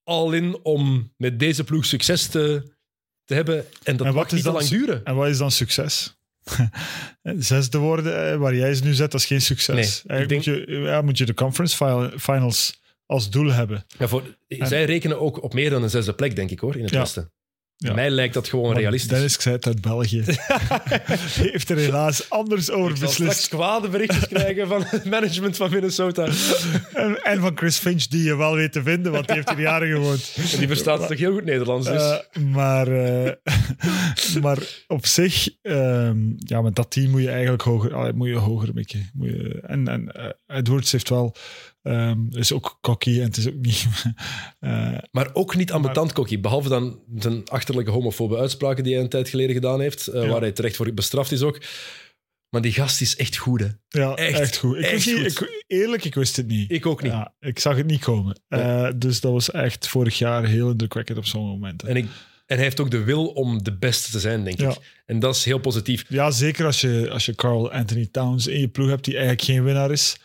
all-in 0.06 0.58
om 0.62 1.12
met 1.16 1.38
deze 1.38 1.64
ploeg 1.64 1.84
succes 1.84 2.26
te, 2.26 2.62
te 3.24 3.34
hebben. 3.34 3.64
En 3.82 3.96
dat 3.96 4.06
En 4.06 4.12
wat 4.12 4.14
mag 4.14 4.26
is 4.26 4.32
niet 4.32 4.40
te 4.42 4.46
dan 4.48 4.54
lang 4.54 4.66
su- 4.66 4.78
duren. 4.78 5.04
En 5.04 5.14
wat 5.14 5.28
is 5.28 5.38
dan 5.38 5.50
succes? 5.50 6.16
Zesde 7.22 7.78
worden, 7.78 8.32
eh, 8.32 8.36
waar 8.36 8.54
jij 8.54 8.74
ze 8.74 8.84
nu 8.84 8.94
zet, 8.94 9.10
dat 9.10 9.20
is 9.20 9.26
geen 9.26 9.40
succes. 9.40 9.74
Nee, 10.04 10.18
Eigenlijk 10.18 10.46
moet, 10.46 10.66
je, 10.68 10.76
ja, 10.80 11.02
moet 11.02 11.18
je 11.18 11.26
de 11.26 11.34
conference 11.34 11.76
fi- 11.76 12.18
finals 12.18 12.80
als 13.06 13.30
doel 13.30 13.52
hebben. 13.52 13.86
Ja, 13.98 14.08
voor, 14.08 14.36
zij 14.48 14.84
rekenen 14.84 15.20
ook 15.20 15.42
op 15.42 15.54
meer 15.54 15.70
dan 15.70 15.82
een 15.82 15.90
zesde 15.90 16.12
plek, 16.12 16.36
denk 16.36 16.50
ik 16.50 16.58
hoor, 16.60 16.76
in 16.76 16.82
het 16.82 16.92
Ja. 16.92 16.98
Westen. 16.98 17.32
Ja. 17.78 17.94
Mij 17.94 18.10
lijkt 18.10 18.34
dat 18.34 18.48
gewoon 18.48 18.70
Maar 18.70 18.80
realistisch. 18.80 19.10
Dennis 19.10 19.36
Xeit 19.36 19.66
uit 19.66 19.80
België 19.80 20.22
heeft 21.52 21.70
er 21.70 21.76
helaas 21.76 22.30
anders 22.30 22.70
over 22.70 22.90
Ik 22.90 22.96
zal 22.96 23.08
straks 23.08 23.28
beslist. 23.28 23.48
kwade 23.48 23.88
berichtjes 23.88 24.28
krijgen 24.28 24.68
van 24.68 24.82
het 24.86 25.04
management 25.04 25.56
van 25.56 25.70
Minnesota. 25.70 26.28
En, 26.92 27.22
en 27.22 27.40
van 27.40 27.56
Chris 27.56 27.78
Finch, 27.78 28.02
die 28.02 28.22
je 28.22 28.36
wel 28.36 28.54
weet 28.54 28.72
te 28.72 28.82
vinden, 28.82 29.12
want 29.12 29.26
die 29.26 29.36
heeft 29.36 29.48
hier 29.50 29.60
jaren 29.60 29.88
gewoond. 29.88 30.36
En 30.52 30.58
die 30.58 30.66
verstaat 30.66 31.08
toch 31.08 31.18
heel 31.18 31.32
goed 31.32 31.44
Nederlands. 31.44 31.86
Dus. 31.86 32.02
Eh, 32.02 32.42
maar, 32.42 32.88
eh, 32.88 33.32
maar 34.42 34.58
op 34.86 35.06
zich, 35.06 35.48
ehm, 35.62 36.18
ja, 36.36 36.62
met 36.62 36.74
dat 36.74 36.90
team 36.90 37.10
moet 37.10 37.22
je 37.22 37.30
eigenlijk 37.30 37.62
hoger, 37.62 38.16
moet 38.16 38.28
je 38.28 38.36
hoger 38.36 38.74
mikken. 38.74 39.10
Moet 39.14 39.28
je, 39.28 39.60
en 39.66 39.88
en 39.88 40.12
eh, 40.12 40.56
Edwards 40.58 40.92
heeft 40.92 41.08
wel, 41.08 41.36
ehm, 41.86 42.18
is 42.30 42.52
ook 42.52 42.78
cocky 42.80 43.18
en 43.18 43.22
het 43.24 43.36
is 43.36 43.48
ook 43.48 43.54
niet. 43.60 43.86
eh, 44.60 44.98
maar 45.10 45.30
ook 45.32 45.56
niet 45.56 45.72
ambetant 45.72 46.12
kokkie. 46.12 46.40
Behalve 46.40 46.68
dan 46.68 47.00
zijn 47.16 47.48
achterlijke 47.48 47.90
homofobe 47.90 48.36
uitspraken 48.38 48.84
die 48.84 48.92
hij 48.94 49.02
een 49.02 49.08
tijd 49.08 49.28
geleden 49.28 49.54
gedaan 49.54 49.80
heeft. 49.80 50.06
eh, 50.06 50.22
Ja. 50.22 50.28
Waar 50.28 50.40
hij 50.40 50.52
terecht 50.52 50.76
voor 50.76 50.94
bestraft 50.94 51.32
is 51.32 51.42
ook. 51.42 51.60
Maar 52.50 52.62
die 52.62 52.72
gast 52.72 53.00
is 53.00 53.16
echt 53.16 53.36
goed. 53.36 53.60
hè. 53.60 53.66
ja, 54.00 54.14
Echt, 54.14 54.38
echt, 54.40 54.56
goed. 54.56 54.76
Ik 54.76 54.82
echt 54.84 54.92
wist 55.04 55.06
niet, 55.18 55.38
goed. 55.38 55.48
ik, 55.48 55.64
eerlijk, 55.66 56.04
ik 56.04 56.14
wist 56.14 56.36
het 56.36 56.46
niet. 56.46 56.70
Ik 56.70 56.86
ook 56.86 57.02
niet. 57.02 57.12
Ja, 57.12 57.34
ik 57.40 57.58
zag 57.58 57.76
het 57.76 57.86
niet 57.86 58.00
komen. 58.00 58.40
Eh, 58.48 58.88
dus 58.96 59.20
dat 59.20 59.32
was 59.32 59.50
echt 59.50 59.88
vorig 59.88 60.18
jaar 60.18 60.44
heel 60.44 60.70
indrukwekkend 60.70 61.18
op 61.18 61.26
zo'n 61.26 61.46
momenten. 61.46 61.88
En, 61.88 61.96
ik, 61.96 62.06
en 62.46 62.54
hij 62.56 62.64
heeft 62.64 62.80
ook 62.80 62.90
de 62.90 63.02
wil 63.04 63.26
om 63.26 63.62
de 63.62 63.76
beste 63.76 64.10
te 64.10 64.20
zijn, 64.20 64.44
denk 64.44 64.60
Ja. 64.60 64.70
ik. 64.70 64.76
En 65.06 65.18
dat 65.18 65.36
is 65.36 65.44
heel 65.44 65.58
positief. 65.58 66.04
Ja, 66.08 66.30
zeker 66.30 66.64
als 66.66 66.80
je, 66.80 67.08
als 67.10 67.26
je 67.26 67.34
Carl 67.34 67.72
Anthony 67.72 68.08
Towns 68.10 68.46
in 68.46 68.60
je 68.60 68.68
ploeg 68.68 68.88
hebt 68.88 69.04
die 69.04 69.14
eigenlijk 69.14 69.44
geen 69.44 69.64
winnaar 69.64 69.90
is, 69.90 70.16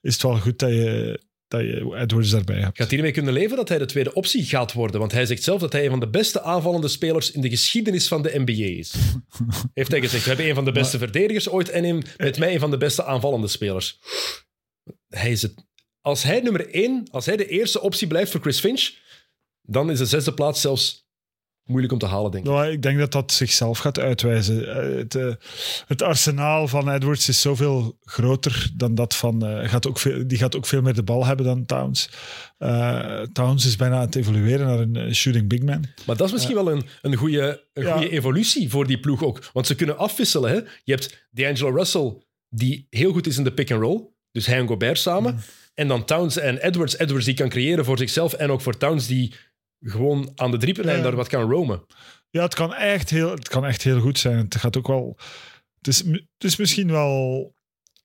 is 0.00 0.12
het 0.12 0.22
wel 0.22 0.38
goed 0.38 0.58
dat 0.58 0.70
je, 0.70 1.20
dat 1.48 1.60
je 1.60 1.96
Edwards 1.96 2.30
daarbij 2.30 2.60
hebt. 2.60 2.76
Gaat 2.78 2.88
hij 2.88 2.96
ermee 2.96 3.12
kunnen 3.12 3.32
leven 3.32 3.56
dat 3.56 3.68
hij 3.68 3.78
de 3.78 3.86
tweede 3.86 4.12
optie 4.14 4.44
gaat 4.44 4.72
worden? 4.72 5.00
Want 5.00 5.12
hij 5.12 5.26
zegt 5.26 5.42
zelf 5.42 5.60
dat 5.60 5.72
hij 5.72 5.84
een 5.84 5.90
van 5.90 6.00
de 6.00 6.08
beste 6.08 6.42
aanvallende 6.42 6.88
spelers 6.88 7.30
in 7.30 7.40
de 7.40 7.48
geschiedenis 7.48 8.08
van 8.08 8.22
de 8.22 8.32
NBA 8.38 8.78
is. 8.78 8.94
Heeft 9.74 9.90
hij 9.90 10.00
gezegd, 10.00 10.22
we 10.22 10.28
hebben 10.28 10.48
een 10.48 10.54
van 10.54 10.64
de 10.64 10.72
beste 10.72 10.98
verdedigers 10.98 11.48
ooit 11.48 11.68
en 11.68 11.84
een, 11.84 12.04
met 12.16 12.38
mij 12.38 12.54
een 12.54 12.60
van 12.60 12.70
de 12.70 12.76
beste 12.76 13.04
aanvallende 13.04 13.48
spelers. 13.48 13.98
Hij 15.08 15.30
is 15.30 15.42
het. 15.42 15.54
Als 16.00 16.22
hij 16.22 16.40
nummer 16.40 16.70
één, 16.70 17.08
als 17.10 17.26
hij 17.26 17.36
de 17.36 17.46
eerste 17.48 17.80
optie 17.80 18.06
blijft 18.06 18.30
voor 18.30 18.40
Chris 18.40 18.60
Finch, 18.60 18.90
dan 19.62 19.90
is 19.90 19.98
de 19.98 20.06
zesde 20.06 20.34
plaats 20.34 20.60
zelfs 20.60 21.08
moeilijk 21.70 21.92
om 21.92 21.98
te 21.98 22.06
halen, 22.06 22.30
denk 22.30 22.44
ik. 22.44 22.50
Nou, 22.50 22.70
ik 22.70 22.82
denk 22.82 22.98
dat 22.98 23.12
dat 23.12 23.32
zichzelf 23.32 23.78
gaat 23.78 23.98
uitwijzen. 23.98 24.68
Eh, 24.68 24.98
Het, 24.98 25.14
eh, 25.14 25.32
het 25.86 26.02
arsenaal 26.02 26.68
van 26.68 26.90
Edwards 26.90 27.28
is 27.28 27.40
zoveel 27.40 27.98
groter 28.04 28.70
dan 28.76 28.94
dat 28.94 29.14
van... 29.16 29.46
eh, 29.46 29.68
gaat 29.68 29.86
ook 29.86 29.98
veel, 29.98 30.26
die 30.26 30.38
gaat 30.38 30.56
ook 30.56 30.66
veel 30.66 30.82
meer 30.82 30.94
de 30.94 31.02
bal 31.02 31.26
hebben 31.26 31.46
dan 31.46 31.66
Towns. 31.66 32.10
Eh, 32.58 33.22
Towns 33.32 33.66
is 33.66 33.76
bijna 33.76 33.94
aan 33.94 34.00
het 34.00 34.14
evolueren 34.16 34.66
naar 34.66 34.78
een 35.04 35.14
shooting 35.14 35.48
big 35.48 35.62
man. 35.62 35.84
Maar 36.06 36.16
dat 36.16 36.26
is 36.26 36.32
misschien 36.32 36.54
wel 36.54 36.70
een, 36.72 36.82
een 37.02 37.14
goede 37.14 37.64
een 37.72 37.82
Ja. 37.84 37.92
goede 37.92 38.10
evolutie 38.10 38.70
voor 38.70 38.86
die 38.86 39.00
ploeg 39.00 39.22
ook. 39.24 39.50
Want 39.52 39.66
ze 39.66 39.74
kunnen 39.74 39.98
afwisselen. 39.98 40.50
Hè? 40.50 40.56
Je 40.84 40.92
hebt 40.92 41.26
D'Angelo 41.30 41.70
Russell, 41.76 42.16
die 42.48 42.86
heel 42.90 43.12
goed 43.12 43.26
is 43.26 43.36
in 43.38 43.44
de 43.44 43.52
pick-and-roll. 43.52 44.00
Dus 44.32 44.46
hij 44.46 44.58
en 44.58 44.66
Gobert 44.66 44.98
samen. 44.98 45.32
Mm. 45.34 45.40
En 45.74 45.88
dan 45.88 46.04
Towns 46.04 46.36
en 46.36 46.58
Edwards. 46.58 46.98
Edwards 46.98 47.24
die 47.24 47.34
kan 47.34 47.48
creëren 47.48 47.84
voor 47.84 47.98
zichzelf. 47.98 48.32
En 48.32 48.50
ook 48.50 48.60
voor 48.60 48.76
Towns 48.76 49.06
die 49.06 49.34
gewoon 49.80 50.32
aan 50.34 50.50
de 50.50 50.56
driepuntlijn 50.56 50.98
Ja. 50.98 51.04
daar 51.04 51.16
wat 51.16 51.28
kan 51.28 51.50
roamen. 51.50 51.84
Ja, 52.30 52.42
het 52.42 52.54
kan, 52.54 52.74
echt 52.74 53.10
heel, 53.10 53.30
het 53.30 53.48
kan 53.48 53.64
echt 53.64 53.82
heel 53.82 54.00
goed 54.00 54.18
zijn. 54.18 54.36
Het 54.36 54.56
gaat 54.56 54.76
ook 54.76 54.86
wel... 54.86 55.18
Het 55.78 55.88
is, 55.88 55.98
het 55.98 56.44
is 56.44 56.56
misschien 56.56 56.90
wel, 56.90 57.52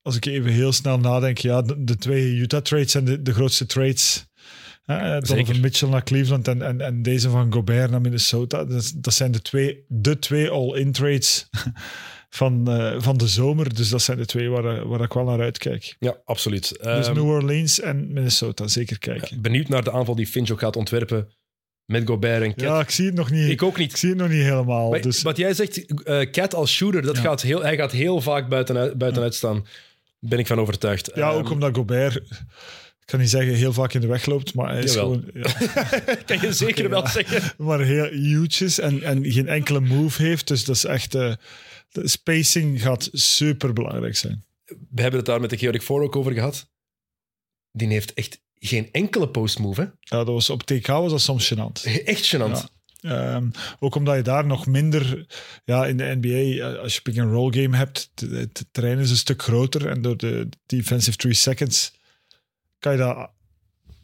als 0.02 0.16
ik 0.16 0.26
even 0.26 0.50
heel 0.50 0.72
snel 0.72 0.98
nadenk, 0.98 1.38
ja, 1.38 1.62
de, 1.62 1.84
de 1.84 1.96
twee 1.96 2.34
Utah-trades 2.34 2.90
zijn 2.90 3.04
de, 3.04 3.22
de 3.22 3.34
grootste 3.34 3.66
trades. 3.66 4.26
Uh, 4.86 5.20
Donovan 5.20 5.60
Mitchell 5.60 5.88
naar 5.88 6.02
Cleveland 6.02 6.48
en, 6.48 6.62
en, 6.62 6.80
en 6.80 7.02
deze 7.02 7.30
van 7.30 7.52
Gobert 7.52 7.90
naar 7.90 8.00
Minnesota. 8.00 8.64
Dat, 8.64 8.92
dat 8.96 9.14
zijn 9.14 9.30
de 9.30 9.42
twee, 9.42 9.84
de 9.88 10.18
twee 10.18 10.50
all-in 10.50 10.92
trades 10.92 11.48
van, 12.28 12.70
uh, 12.70 12.94
van 12.98 13.16
de 13.16 13.28
zomer. 13.28 13.74
Dus 13.74 13.88
dat 13.88 14.02
zijn 14.02 14.18
de 14.18 14.26
twee 14.26 14.48
waar, 14.48 14.88
waar 14.88 15.00
ik 15.00 15.12
wel 15.12 15.24
naar 15.24 15.40
uitkijk. 15.40 15.96
Ja, 15.98 16.16
absoluut. 16.24 16.78
Dus 16.82 17.08
um, 17.08 17.14
New 17.14 17.28
Orleans 17.28 17.80
en 17.80 18.12
Minnesota, 18.12 18.68
zeker 18.68 18.98
kijken. 18.98 19.42
Benieuwd 19.42 19.68
naar 19.68 19.84
de 19.84 19.92
aanval 19.92 20.14
die 20.14 20.26
Finch 20.26 20.50
ook 20.50 20.60
gaat 20.60 20.76
ontwerpen 20.76 21.28
met 21.86 22.06
Gobert 22.06 22.42
en 22.42 22.54
Cat. 22.54 22.60
Ja, 22.60 22.80
ik 22.80 22.90
zie 22.90 23.06
het 23.06 23.14
nog 23.14 23.30
niet. 23.30 23.50
Ik 23.50 23.62
ook 23.62 23.78
niet. 23.78 23.90
Ik 23.90 23.96
zie 23.96 24.08
het 24.08 24.18
nog 24.18 24.28
niet 24.28 24.42
helemaal. 24.42 24.90
Maar, 24.90 25.00
dus. 25.00 25.22
Wat 25.22 25.36
jij 25.36 25.54
zegt, 25.54 25.92
uh, 26.08 26.20
Cat 26.20 26.54
als 26.54 26.74
shooter, 26.74 27.02
dat 27.02 27.16
ja. 27.16 27.22
gaat 27.22 27.42
heel, 27.42 27.62
hij 27.62 27.76
gaat 27.76 27.92
heel 27.92 28.20
vaak 28.20 28.48
buitenuit, 28.48 28.98
buitenuit 28.98 29.34
staan. 29.34 29.66
Ben 30.18 30.38
ik 30.38 30.46
van 30.46 30.60
overtuigd. 30.60 31.10
Ja, 31.14 31.30
um, 31.30 31.36
ook 31.36 31.50
omdat 31.50 31.76
Gobert... 31.76 32.16
Ik 33.00 33.12
kan 33.12 33.20
niet 33.20 33.30
zeggen 33.30 33.54
heel 33.54 33.72
vaak 33.72 33.92
in 33.92 34.00
de 34.00 34.06
weg 34.06 34.26
loopt, 34.26 34.54
maar 34.54 34.68
hij 34.68 34.82
is 34.82 34.94
Jawel. 34.94 35.10
gewoon... 35.10 35.30
Ja. 35.34 36.14
kan 36.26 36.40
je 36.40 36.52
zeker 36.52 36.84
okay, 36.84 36.88
wel 36.88 37.02
ja. 37.02 37.08
zeggen. 37.08 37.52
Maar 37.58 37.80
heel 37.80 38.04
huge 38.04 38.64
is 38.64 38.78
en, 38.78 39.02
en 39.02 39.32
geen 39.32 39.48
enkele 39.48 39.80
move 39.80 40.22
heeft. 40.22 40.48
Dus 40.48 40.64
dat 40.64 40.76
is 40.76 40.84
echt... 40.84 41.14
Uh, 41.14 41.32
de 41.88 42.08
spacing 42.08 42.82
gaat 42.82 43.08
super 43.12 43.72
belangrijk 43.72 44.16
zijn. 44.16 44.44
We 44.64 45.02
hebben 45.02 45.16
het 45.16 45.26
daar 45.26 45.40
met 45.40 45.50
de 45.50 45.58
Georg 45.58 45.84
voor 45.84 46.02
ook 46.02 46.16
over 46.16 46.32
gehad. 46.32 46.70
Die 47.72 47.88
heeft 47.88 48.14
echt 48.14 48.40
geen 48.58 48.88
enkele 48.92 49.28
postmove. 49.28 49.94
Ja, 50.00 50.16
dat 50.16 50.26
was, 50.26 50.50
op 50.50 50.62
TK 50.62 50.86
was 50.86 51.10
dat 51.10 51.20
soms 51.20 51.54
gênant. 51.54 51.84
Echt 52.04 52.34
gênant. 52.36 52.64
Ja. 53.00 53.34
Um, 53.34 53.50
ook 53.78 53.94
omdat 53.94 54.16
je 54.16 54.22
daar 54.22 54.46
nog 54.46 54.66
minder... 54.66 55.26
Ja, 55.64 55.86
in 55.86 55.96
de 55.96 56.18
NBA, 56.20 56.66
als 56.66 56.94
je 56.94 57.00
pick-and-roll 57.00 57.52
game 57.52 57.76
hebt, 57.76 58.10
het 58.30 58.66
terrein 58.70 58.98
is 58.98 59.10
een 59.10 59.16
stuk 59.16 59.42
groter 59.42 59.88
en 59.88 60.02
door 60.02 60.16
de 60.16 60.48
defensive 60.66 61.16
three 61.16 61.34
seconds 61.34 61.92
kan 62.78 62.92
je 62.92 62.98
dat 62.98 63.30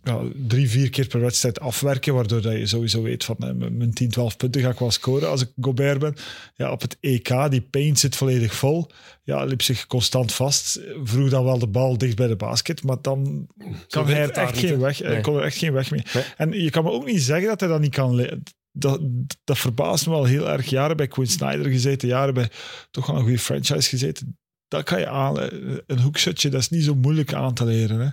ja, 0.03 0.21
drie, 0.35 0.69
vier 0.69 0.91
keer 0.91 1.07
per 1.07 1.21
wedstrijd 1.21 1.61
afwerken, 1.61 2.15
waardoor 2.15 2.43
dat 2.43 2.53
je 2.53 2.67
sowieso 2.67 3.03
weet 3.03 3.25
van 3.25 3.37
eh, 3.39 3.69
mijn 3.71 3.93
10, 3.93 4.11
12 4.11 4.37
punten 4.37 4.61
ga 4.61 4.71
ik 4.71 4.79
wel 4.79 4.91
scoren 4.91 5.29
als 5.29 5.43
ik 5.43 5.49
Gobert 5.61 5.99
ben. 5.99 6.15
Ja, 6.55 6.71
op 6.73 6.81
het 6.81 6.97
EK, 7.01 7.51
die 7.51 7.61
paint 7.61 7.99
zit 7.99 8.17
volledig 8.17 8.55
vol. 8.55 8.91
Ja, 9.23 9.45
liep 9.45 9.63
zich 9.63 9.87
constant 9.87 10.33
vast. 10.33 10.81
Vroeg 11.05 11.31
dan 11.31 11.45
wel 11.45 11.59
de 11.59 11.67
bal 11.67 11.99
dicht 11.99 12.17
bij 12.17 12.27
de 12.27 12.37
basket, 12.37 12.83
maar 12.83 12.97
dan 13.01 13.47
kan 13.89 14.07
hij 14.07 14.23
er 14.23 14.31
echt 14.31 14.59
geen, 14.59 14.79
weg, 14.79 15.03
nee. 15.03 15.21
kon 15.21 15.37
er 15.37 15.43
echt 15.43 15.57
geen 15.57 15.73
weg 15.73 15.91
mee. 15.91 16.03
Nee. 16.15 16.25
En 16.37 16.53
je 16.53 16.71
kan 16.71 16.85
me 16.85 16.91
ook 16.91 17.07
niet 17.07 17.23
zeggen 17.23 17.49
dat 17.49 17.61
hij 17.61 17.69
dat 17.69 17.81
niet 17.81 17.95
kan 17.95 18.41
dat, 18.73 19.01
dat 19.45 19.59
verbaast 19.59 20.07
me 20.07 20.13
wel 20.13 20.25
heel 20.25 20.49
erg. 20.49 20.67
Jaren 20.67 20.97
bij 20.97 21.09
Quinn 21.09 21.31
Snyder 21.31 21.71
gezeten, 21.71 22.09
jaren 22.09 22.35
bij 22.35 22.51
toch 22.91 23.07
wel 23.07 23.17
een 23.17 23.23
goede 23.23 23.39
franchise 23.39 23.89
gezeten 23.89 24.37
dat 24.73 24.85
kan 24.85 24.99
je 24.99 25.09
aan. 25.09 25.39
Een 25.87 26.01
hoekshotje, 26.01 26.49
dat 26.49 26.61
is 26.61 26.69
niet 26.69 26.85
zo 26.85 26.95
moeilijk 26.95 27.33
aan 27.33 27.55
te 27.55 27.65
leren. 27.65 28.01
Hè. 28.01 28.11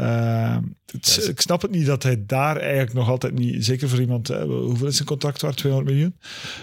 Uh, 0.00 0.58
het, 0.92 1.26
ik 1.28 1.40
snap 1.40 1.62
het 1.62 1.70
niet 1.70 1.86
dat 1.86 2.02
hij 2.02 2.26
daar 2.26 2.56
eigenlijk 2.56 2.92
nog 2.92 3.08
altijd 3.08 3.34
niet, 3.34 3.64
zeker 3.64 3.88
voor 3.88 4.00
iemand, 4.00 4.28
hè, 4.28 4.44
hoeveel 4.44 4.86
is 4.86 4.96
zijn 4.96 5.08
contract 5.08 5.42
waard? 5.42 5.56
200 5.56 5.94
miljoen? 5.94 6.16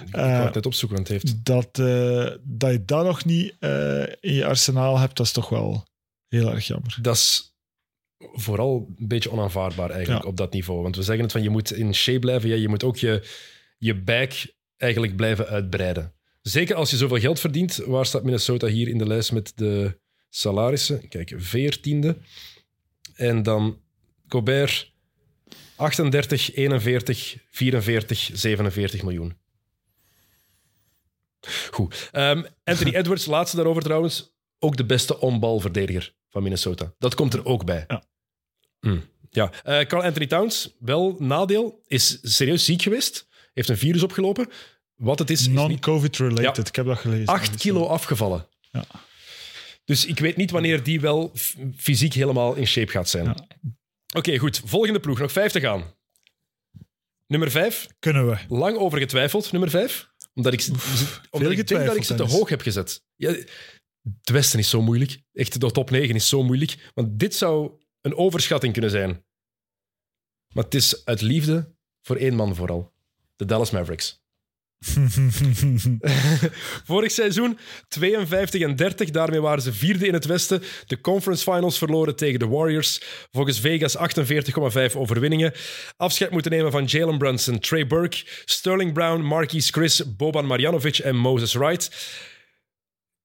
Ik 0.05 0.15
uh, 0.15 0.53
het 0.53 0.65
opzoeken, 0.65 0.97
want 0.97 1.09
het 1.09 1.21
heeft. 1.21 1.45
Dat, 1.45 1.77
uh, 1.77 2.29
dat 2.43 2.71
je 2.71 2.85
dat 2.85 3.05
nog 3.05 3.25
niet 3.25 3.55
uh, 3.59 4.01
in 4.01 4.33
je 4.33 4.45
arsenaal 4.45 4.99
hebt, 4.99 5.17
dat 5.17 5.25
is 5.25 5.31
toch 5.31 5.49
wel 5.49 5.87
heel 6.27 6.51
erg 6.51 6.67
jammer. 6.67 6.97
Dat 7.01 7.15
is 7.15 7.55
vooral 8.17 8.93
een 8.97 9.07
beetje 9.07 9.31
onaanvaardbaar 9.31 9.89
eigenlijk 9.89 10.23
ja. 10.23 10.29
op 10.29 10.37
dat 10.37 10.53
niveau. 10.53 10.81
Want 10.81 10.95
we 10.95 11.03
zeggen 11.03 11.23
het 11.23 11.31
van 11.31 11.43
je 11.43 11.49
moet 11.49 11.71
in 11.71 11.95
shape 11.95 12.19
blijven, 12.19 12.49
ja, 12.49 12.55
je 12.55 12.69
moet 12.69 12.83
ook 12.83 12.97
je, 12.97 13.27
je 13.77 13.95
back 13.95 14.31
eigenlijk 14.77 15.15
blijven 15.15 15.47
uitbreiden. 15.47 16.13
Zeker 16.43 16.75
als 16.75 16.89
je 16.89 16.97
zoveel 16.97 17.19
geld 17.19 17.39
verdient. 17.39 17.75
Waar 17.75 18.05
staat 18.05 18.23
Minnesota 18.23 18.67
hier 18.67 18.87
in 18.87 18.97
de 18.97 19.07
lijst 19.07 19.31
met 19.31 19.51
de 19.55 19.99
salarissen? 20.29 21.07
Kijk, 21.07 21.33
veertiende. 21.37 22.17
En 23.15 23.43
dan 23.43 23.81
Gobert 24.27 24.93
38, 25.75 26.55
41, 26.55 27.37
44, 27.49 28.29
47 28.33 29.03
miljoen. 29.03 29.37
Goed. 31.71 32.09
Um, 32.13 32.45
Anthony 32.63 32.95
Edwards, 32.99 33.25
laatste 33.25 33.55
daarover 33.55 33.83
trouwens. 33.83 34.35
Ook 34.59 34.77
de 34.77 34.85
beste 34.85 35.19
onbalverdediger 35.19 36.13
van 36.29 36.43
Minnesota. 36.43 36.93
Dat 36.97 37.15
komt 37.15 37.33
er 37.33 37.45
ook 37.45 37.65
bij. 37.65 37.83
Ja. 37.87 38.03
Mm. 38.79 39.03
Ja. 39.29 39.51
Uh, 39.65 39.81
Carl 39.81 40.03
Anthony 40.03 40.27
Towns, 40.27 40.75
wel 40.79 41.15
nadeel, 41.19 41.83
is 41.87 42.19
serieus 42.21 42.65
ziek 42.65 42.81
geweest. 42.81 43.27
Heeft 43.53 43.69
een 43.69 43.77
virus 43.77 44.03
opgelopen. 44.03 44.49
Wat 45.03 45.19
het 45.19 45.29
is. 45.29 45.47
Non-COVID 45.47 46.17
related, 46.17 46.55
ja, 46.55 46.63
ik 46.65 46.75
heb 46.75 46.85
dat 46.85 46.97
gelezen. 46.97 47.25
8 47.25 47.55
kilo 47.55 47.87
afgevallen. 47.87 48.47
Ja. 48.71 48.85
Dus 49.85 50.05
ik 50.05 50.19
weet 50.19 50.37
niet 50.37 50.51
wanneer 50.51 50.83
die 50.83 51.01
wel 51.01 51.31
fysiek 51.75 52.13
helemaal 52.13 52.53
in 52.53 52.67
shape 52.67 52.91
gaat 52.91 53.09
zijn. 53.09 53.25
Ja. 53.25 53.31
Oké, 53.31 54.17
okay, 54.17 54.37
goed. 54.37 54.61
Volgende 54.65 54.99
ploeg. 54.99 55.19
Nog 55.19 55.31
vijf 55.31 55.51
te 55.51 55.59
gaan. 55.59 55.95
Nummer 57.27 57.51
vijf. 57.51 57.87
Kunnen 57.99 58.29
we. 58.29 58.37
Lang 58.47 58.77
over 58.77 58.99
getwijfeld, 58.99 59.51
nummer 59.51 59.69
vijf. 59.69 60.11
Omdat 60.33 60.53
ik, 60.53 60.67
Oef, 60.71 61.21
omdat 61.29 61.51
ik 61.51 61.67
denk 61.67 61.85
dat 61.85 61.95
ik 61.95 62.03
ze 62.03 62.15
te 62.15 62.23
hoog 62.23 62.49
heb 62.49 62.61
gezet. 62.61 63.03
Ja, 63.15 63.29
het 63.29 64.29
Westen 64.31 64.59
is 64.59 64.69
zo 64.69 64.81
moeilijk. 64.81 65.21
Echt, 65.33 65.59
de 65.59 65.71
top 65.71 65.89
9 65.89 66.15
is 66.15 66.29
zo 66.29 66.43
moeilijk. 66.43 66.91
Want 66.93 67.19
dit 67.19 67.35
zou 67.35 67.71
een 68.01 68.15
overschatting 68.15 68.73
kunnen 68.73 68.91
zijn. 68.91 69.25
Maar 70.53 70.63
het 70.63 70.73
is 70.73 71.05
uit 71.05 71.21
liefde 71.21 71.75
voor 72.01 72.15
één 72.15 72.35
man 72.35 72.55
vooral. 72.55 72.93
De 73.35 73.45
Dallas 73.45 73.71
Mavericks. 73.71 74.22
Vorig 76.85 77.11
seizoen 77.11 77.57
52 77.87 78.61
en 78.61 78.75
30. 78.75 79.09
Daarmee 79.09 79.41
waren 79.41 79.63
ze 79.63 79.73
vierde 79.73 80.07
in 80.07 80.13
het 80.13 80.25
Westen. 80.25 80.61
De 80.87 81.01
conference 81.01 81.51
finals 81.51 81.77
verloren 81.77 82.15
tegen 82.15 82.39
de 82.39 82.47
Warriors. 82.47 83.01
Volgens 83.31 83.59
Vegas 83.59 83.97
48,5 84.91 84.97
overwinningen. 84.97 85.53
Afscheid 85.97 86.31
moeten 86.31 86.51
nemen 86.51 86.71
van 86.71 86.85
Jalen 86.85 87.17
Brunson, 87.17 87.59
Trey 87.59 87.87
Burke, 87.87 88.17
Sterling 88.45 88.93
Brown, 88.93 89.21
Marquise 89.21 89.71
Chris, 89.71 90.15
Boban 90.15 90.45
Marjanovic 90.45 90.97
en 90.97 91.15
Moses 91.15 91.53
Wright. 91.53 91.89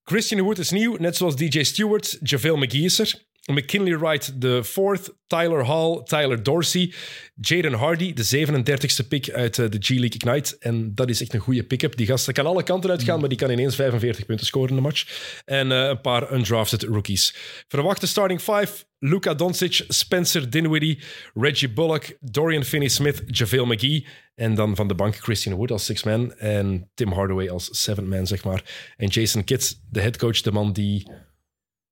Christian 0.02 0.40
Wood 0.40 0.58
is 0.58 0.70
nieuw, 0.70 0.96
net 0.98 1.16
zoals 1.16 1.36
DJ 1.36 1.62
Stewart. 1.62 2.18
JaVale 2.22 2.56
McGee 2.56 2.84
is 2.84 2.98
er. 2.98 3.27
McKinley 3.52 3.98
Wright 3.98 4.40
de 4.40 4.64
fourth, 4.64 5.14
Tyler 5.26 5.64
Hall, 5.64 6.02
Tyler 6.04 6.42
Dorsey, 6.42 6.92
Jaden 7.40 7.72
Hardy, 7.72 8.12
de 8.12 8.46
37ste 8.46 9.08
pick 9.08 9.30
uit 9.30 9.54
de 9.54 9.78
G 9.80 9.88
League 9.88 10.16
Ignite. 10.16 10.56
En 10.60 10.94
dat 10.94 11.08
is 11.08 11.20
echt 11.20 11.34
een 11.34 11.40
goede 11.40 11.64
pick-up. 11.64 11.96
Die 11.96 12.06
gast 12.06 12.32
kan 12.32 12.46
alle 12.46 12.62
kanten 12.62 12.90
uitgaan, 12.90 13.14
mm. 13.14 13.20
maar 13.20 13.28
die 13.28 13.38
kan 13.38 13.50
ineens 13.50 13.74
45 13.74 14.26
punten 14.26 14.46
scoren 14.46 14.68
in 14.68 14.74
de 14.74 14.80
match. 14.80 15.06
En 15.44 15.70
uh, 15.70 15.86
een 15.86 16.00
paar 16.00 16.32
undrafted 16.32 16.82
rookies. 16.82 17.34
Verwachte 17.68 18.06
starting 18.06 18.40
five, 18.40 18.84
Luka 18.98 19.34
Doncic, 19.34 19.84
Spencer 19.88 20.50
Dinwiddie, 20.50 20.98
Reggie 21.34 21.72
Bullock, 21.72 22.16
Dorian 22.20 22.64
Finney-Smith, 22.64 23.22
JaVale 23.26 23.66
McGee. 23.66 24.06
En 24.34 24.54
dan 24.54 24.76
van 24.76 24.88
de 24.88 24.94
bank 24.94 25.16
Christian 25.16 25.54
Wood 25.54 25.70
als 25.70 25.84
six-man 25.84 26.34
en 26.34 26.90
Tim 26.94 27.12
Hardaway 27.12 27.48
als 27.48 27.68
seven-man, 27.82 28.26
zeg 28.26 28.44
maar. 28.44 28.92
En 28.96 29.08
Jason 29.08 29.44
Kidd, 29.44 29.80
de 29.90 30.00
headcoach, 30.00 30.40
de 30.40 30.52
man 30.52 30.72
die 30.72 31.10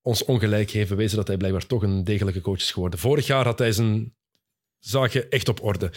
ons 0.07 0.25
ongelijk 0.25 0.71
heeft 0.71 0.89
bewezen 0.89 1.17
dat 1.17 1.27
hij 1.27 1.37
blijkbaar 1.37 1.67
toch 1.67 1.83
een 1.83 2.05
degelijke 2.05 2.41
coach 2.41 2.59
is 2.59 2.73
geworden. 2.73 2.99
Vorig 2.99 3.27
jaar 3.27 3.45
had 3.45 3.59
hij 3.59 3.73
zijn 3.73 4.15
zaakje 4.79 5.29
echt 5.29 5.49
op 5.49 5.63
orde. 5.63 5.91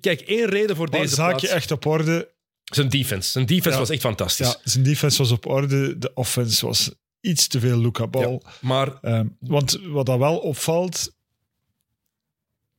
Kijk, 0.00 0.20
één 0.20 0.48
reden 0.48 0.76
voor 0.76 0.90
deze 0.90 1.14
zaakje 1.14 1.46
plaats... 1.46 1.54
echt 1.54 1.70
op 1.70 1.86
orde? 1.86 2.30
Zijn 2.64 2.88
defense. 2.88 3.30
Zijn 3.30 3.46
defense 3.46 3.70
ja. 3.70 3.78
was 3.78 3.90
echt 3.90 4.00
fantastisch. 4.00 4.46
Ja, 4.46 4.60
zijn 4.64 4.84
defense 4.84 5.18
was 5.18 5.30
op 5.30 5.46
orde. 5.46 5.98
De 5.98 6.14
offense 6.14 6.66
was 6.66 6.90
iets 7.20 7.46
te 7.46 7.60
veel 7.60 7.78
Luca-bal. 7.78 8.42
Ja, 8.44 8.50
maar... 8.60 8.98
Um, 9.02 9.36
want 9.40 9.80
wat 9.82 10.06
dat 10.06 10.18
wel 10.18 10.38
opvalt... 10.38 11.18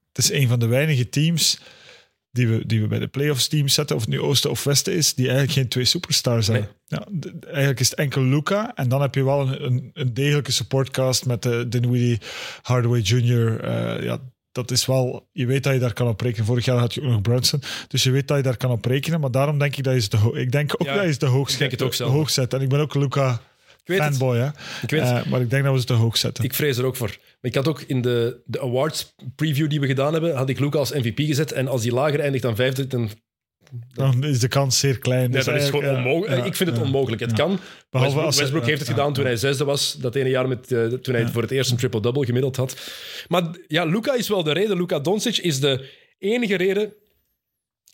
Het 0.08 0.24
is 0.24 0.32
een 0.32 0.48
van 0.48 0.60
de 0.60 0.68
weinige 0.68 1.10
teams 1.10 1.60
die 2.32 2.48
we, 2.48 2.66
die 2.66 2.82
we 2.82 2.88
bij 2.88 3.00
de 3.00 3.08
playoffs 3.08 3.48
teams 3.48 3.74
zetten, 3.74 3.96
of 3.96 4.02
het 4.02 4.12
nu 4.12 4.22
Oosten 4.22 4.50
of 4.50 4.64
Westen 4.64 4.94
is, 4.94 5.14
die 5.14 5.26
eigenlijk 5.26 5.58
geen 5.58 5.68
twee 5.68 5.86
superstars 5.86 6.46
zijn. 6.46 6.68
Ja, 6.86 7.08
de, 7.10 7.34
eigenlijk 7.46 7.80
is 7.80 7.90
het 7.90 8.00
enkel 8.00 8.22
Luca. 8.22 8.76
En 8.76 8.90
dan 8.90 9.02
heb 9.02 9.16
je 9.16 9.24
wel 9.24 9.42
een, 9.42 9.66
een, 9.66 9.90
een 9.94 10.14
degelijke 10.14 10.52
supportcast 10.52 11.26
met 11.26 11.44
de 11.44 11.68
Dinwiddie, 11.68 12.20
Hardaway 12.62 13.00
Jr. 13.00 13.66
Uh, 13.66 14.04
ja, 14.04 14.20
dat 14.52 14.72
is 14.72 14.86
wel, 14.86 15.28
je 15.32 15.46
weet 15.46 15.64
dat 15.64 15.74
je 15.74 15.80
daar 15.80 15.94
kan 15.94 16.08
op 16.08 16.22
rekenen. 16.22 16.46
Vorig 16.46 16.66
jaar 16.66 16.78
had 16.78 16.94
je 16.94 17.02
ook 17.02 17.10
nog 17.10 17.22
Brunson. 17.22 17.62
Dus 17.88 18.04
je 18.04 18.12
weet 18.12 18.28
dat 18.28 18.38
je 18.38 18.44
daar 18.44 18.58
kan 18.58 18.72
op 18.72 18.86
rekenen. 18.86 19.20
Maar 19.20 19.32
daarom 19.32 19.60
denk 19.60 19.76
ik 19.76 19.84
dat 19.84 19.94
je 19.94 20.18
het 20.18 20.36
Ik 20.36 20.52
denk 20.52 20.74
ook 20.78 20.88
ja, 20.88 20.96
dat 20.96 21.06
je 21.06 21.18
te 21.18 21.26
hoog, 21.26 21.52
ik 21.52 21.58
denk 21.58 21.72
het 21.72 21.82
ook 21.82 21.94
zelf. 21.94 22.12
hoog 22.12 22.30
zet. 22.30 22.54
En 22.54 22.62
ik 22.62 22.70
ben 22.70 22.80
ook 22.80 22.96
Luca 22.96 23.42
fanboy, 23.84 24.38
hè. 24.38 24.48
Ik 24.82 24.90
weet 24.90 25.02
uh, 25.02 25.26
maar 25.26 25.42
ik 25.42 25.50
denk 25.50 25.64
dat 25.64 25.74
we 25.74 25.80
ze 25.80 25.86
te 25.86 25.94
hoog 25.94 26.18
zetten. 26.18 26.44
Ik 26.44 26.54
vrees 26.54 26.78
er 26.78 26.86
ook 26.86 26.96
voor. 26.96 27.18
Maar 27.20 27.52
ik 27.52 27.56
had 27.56 27.68
ook 27.68 27.82
in 27.82 28.02
de, 28.02 28.42
de 28.46 28.62
awards 28.62 29.16
preview 29.36 29.70
die 29.70 29.80
we 29.80 29.88
gedaan 29.88 30.14
hebben, 30.14 30.36
had 30.36 30.50
ik 30.50 30.60
Luca 30.60 30.78
als 30.78 30.92
MVP 30.94 31.20
gezet. 31.20 31.52
En 31.52 31.68
als 31.68 31.82
die 31.82 31.94
lager 31.94 32.20
eindigt 32.20 32.44
dan 32.44 32.56
vijfde, 32.56 32.88
dan 32.88 33.10
dan 33.94 34.24
is 34.24 34.40
de 34.40 34.48
kans 34.48 34.80
zeer 34.80 34.98
klein. 34.98 35.32
Dus 35.32 35.46
ja, 35.46 35.52
dat 35.52 35.62
is 35.62 35.70
gewoon 35.70 35.96
onmogelijk. 35.96 36.40
Ja, 36.40 36.46
ik 36.46 36.56
vind 36.56 36.70
het 36.70 36.78
ja, 36.78 36.84
onmogelijk. 36.84 37.22
Het 37.22 37.34
kan. 37.34 37.60
Behalve 37.90 38.16
Westbrook, 38.16 38.40
Westbrook 38.40 38.66
heeft 38.66 38.80
het 38.80 38.90
gedaan 38.90 39.14
toen 39.14 39.26
hij 39.26 39.36
zesde 39.36 39.64
was. 39.64 39.94
Dat 39.94 40.16
ene 40.16 40.30
jaar 40.30 40.48
met, 40.48 40.72
uh, 40.72 40.86
toen 40.86 41.14
hij 41.14 41.28
voor 41.28 41.42
het 41.42 41.52
eerst 41.52 41.72
een 41.72 41.78
triple-double 41.78 42.26
gemiddeld 42.26 42.56
had. 42.56 42.78
Maar 43.28 43.44
ja, 43.68 43.84
Luca 43.84 44.14
is 44.14 44.28
wel 44.28 44.44
de 44.44 44.52
reden. 44.52 44.78
Luca 44.78 45.00
Doncic 45.00 45.38
is 45.38 45.60
de 45.60 45.90
enige 46.18 46.56
reden 46.56 46.94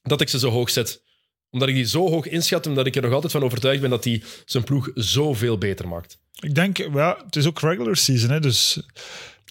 dat 0.04 0.22
ik 0.22 0.30
ze 0.30 0.40
zo 0.40 0.50
hoog 0.50 0.70
zet. 0.70 1.02
Omdat 1.50 1.70
ik 1.70 1.76
die 1.76 1.86
zo 1.86 2.10
hoog 2.10 2.28
inschat, 2.28 2.68
omdat 2.68 2.86
ik 2.86 2.95
er 2.95 3.02
nog 3.02 3.14
altijd 3.14 3.32
van 3.32 3.43
overtuigd 3.43 3.82
ben 3.82 3.89
dat 3.89 4.04
hij 4.04 4.24
zijn 4.45 4.64
ploeg 4.64 4.89
zoveel 4.93 5.58
beter 5.58 5.88
maakt. 5.88 6.18
Ik 6.39 6.56
denk, 6.56 6.78
ja, 6.78 7.18
het 7.26 7.36
is 7.36 7.48
ook 7.48 7.60
regular 7.60 7.95
season, 7.95 8.30
hè, 8.30 8.39
dus... 8.39 8.82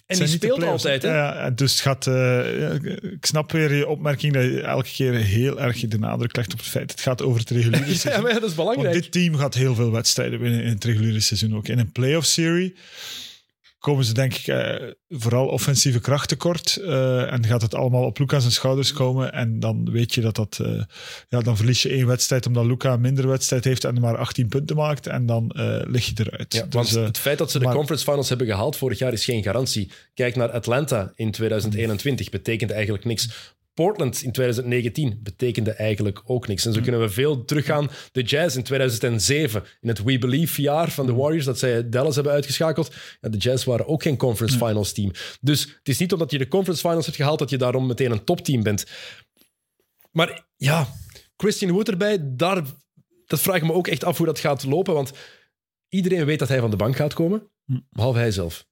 En 0.05 0.17
die 0.17 0.27
speelt 0.27 0.63
altijd, 0.63 1.01
hè? 1.01 1.15
Ja, 1.15 1.49
dus 1.49 1.71
het 1.71 1.79
gaat... 1.81 2.07
eh, 2.07 2.73
ik 3.01 3.25
snap 3.25 3.51
weer 3.51 3.75
je 3.75 3.87
opmerking 3.87 4.33
dat 4.33 4.43
je 4.43 4.61
elke 4.61 4.89
keer 4.89 5.13
heel 5.13 5.61
erg 5.61 5.87
de 5.87 5.99
nadruk 5.99 6.35
legt 6.35 6.51
op 6.53 6.59
het 6.59 6.67
feit. 6.67 6.91
Het 6.91 7.01
gaat 7.01 7.21
over 7.21 7.39
het 7.39 7.49
reguliere 7.49 7.85
seizoen. 7.95 8.11
Ja, 8.11 8.21
maar 8.21 8.33
ja, 8.33 8.39
dat 8.39 8.49
is 8.49 8.55
Want 8.55 8.69
belangrijk. 8.69 9.01
dit 9.03 9.11
team 9.11 9.35
gaat 9.35 9.53
heel 9.53 9.75
veel 9.75 9.91
wedstrijden 9.91 10.39
winnen 10.39 10.63
in 10.63 10.69
het 10.69 10.83
reguliere 10.83 11.19
seizoen 11.19 11.55
ook. 11.55 11.67
In 11.67 11.79
een 11.79 11.91
playoff 11.91 12.27
serie 12.27 12.75
komen 13.79 14.05
ze 14.05 14.13
denk 14.13 14.33
ik 14.33 14.47
eh, 14.47 14.87
vooral 15.09 15.47
offensieve 15.47 15.99
kracht 15.99 16.29
tekort. 16.29 16.75
eh, 16.75 17.31
en 17.33 17.45
gaat 17.45 17.61
het 17.61 17.75
allemaal 17.75 18.03
op 18.03 18.19
Luca 18.19 18.39
zijn 18.39 18.51
schouders 18.51 18.93
komen. 18.93 19.33
En 19.33 19.59
dan 19.59 19.91
weet 19.91 20.13
je 20.13 20.21
dat 20.21 20.35
dat... 20.35 20.59
eh, 20.61 20.81
ja, 21.29 21.39
dan 21.39 21.57
verlies 21.57 21.81
je 21.81 21.89
één 21.89 22.07
wedstrijd 22.07 22.45
omdat 22.45 22.65
Luca 22.65 22.97
minder 22.97 23.27
wedstrijd 23.27 23.63
heeft 23.63 23.83
en 23.83 23.99
maar 23.99 24.17
18 24.17 24.47
punten 24.47 24.75
maakt. 24.75 25.07
En 25.07 25.25
dan 25.25 25.51
lig 25.87 26.05
je 26.05 26.13
eruit. 26.15 26.53
Ja, 26.53 26.61
Dus, 26.63 26.73
want 26.73 26.89
het 26.91 27.17
feit 27.17 27.37
dat 27.37 27.51
ze 27.51 27.59
de 27.59 27.65
maar- 27.65 27.75
conference 27.75 28.05
finals 28.05 28.29
hebben 28.29 28.47
gehaald 28.47 28.75
vorig 28.75 28.99
jaar 28.99 29.13
is 29.13 29.25
geen 29.25 29.43
garantie. 29.43 29.91
Kijk 30.13 30.35
naar 30.35 30.49
Atlanta 30.51 31.11
in 31.15 31.31
2021, 31.31 32.29
betekent 32.29 32.71
eigenlijk 32.71 33.05
niks. 33.05 33.29
Portland 33.77 34.21
in 34.21 34.31
2019 34.31 35.19
betekende 35.23 35.71
eigenlijk 35.71 36.21
ook 36.23 36.47
niks. 36.47 36.65
En 36.65 36.73
zo 36.73 36.81
kunnen 36.81 37.01
we 37.01 37.09
veel 37.09 37.45
teruggaan. 37.45 37.89
De 38.11 38.21
Jazz 38.21 38.55
in 38.55 38.63
2007, 38.63 39.63
in 39.81 39.87
het 39.87 40.03
We 40.03 40.17
Believe 40.17 40.61
jaar 40.61 40.91
van 40.91 41.05
de 41.05 41.13
Warriors, 41.13 41.45
dat 41.45 41.59
zij 41.59 41.89
Dallas 41.89 42.15
hebben 42.15 42.33
uitgeschakeld. 42.33 42.95
Ja, 43.21 43.29
de 43.29 43.37
Jazz 43.37 43.65
waren 43.65 43.87
ook 43.87 44.01
geen 44.01 44.17
conference 44.17 44.57
finals 44.57 44.93
team. 44.93 45.11
Dus 45.41 45.61
het 45.61 45.87
is 45.87 45.97
niet 45.97 46.13
omdat 46.13 46.31
je 46.31 46.37
de 46.37 46.47
conference 46.47 46.87
finals 46.87 47.05
hebt 47.05 47.17
gehaald 47.17 47.39
dat 47.39 47.49
je 47.49 47.57
daarom 47.57 47.87
meteen 47.87 48.11
een 48.11 48.23
topteam 48.23 48.63
bent. 48.63 48.85
Maar 50.11 50.47
ja, 50.55 50.87
Christian 51.35 51.71
Wood 51.71 51.89
erbij, 51.89 52.19
daar, 52.21 52.61
dat 53.25 53.39
vraag 53.39 53.55
ik 53.55 53.63
me 53.63 53.73
ook 53.73 53.87
echt 53.87 54.03
af 54.03 54.17
hoe 54.17 54.25
dat 54.25 54.39
gaat 54.39 54.63
lopen. 54.63 54.93
Want 54.93 55.11
iedereen 55.89 56.25
weet 56.25 56.39
dat 56.39 56.47
hij 56.47 56.59
van 56.59 56.69
de 56.69 56.75
bank 56.75 56.95
gaat 56.95 57.13
komen, 57.13 57.51
behalve 57.89 58.19
hij 58.19 58.31
zelf. 58.31 58.65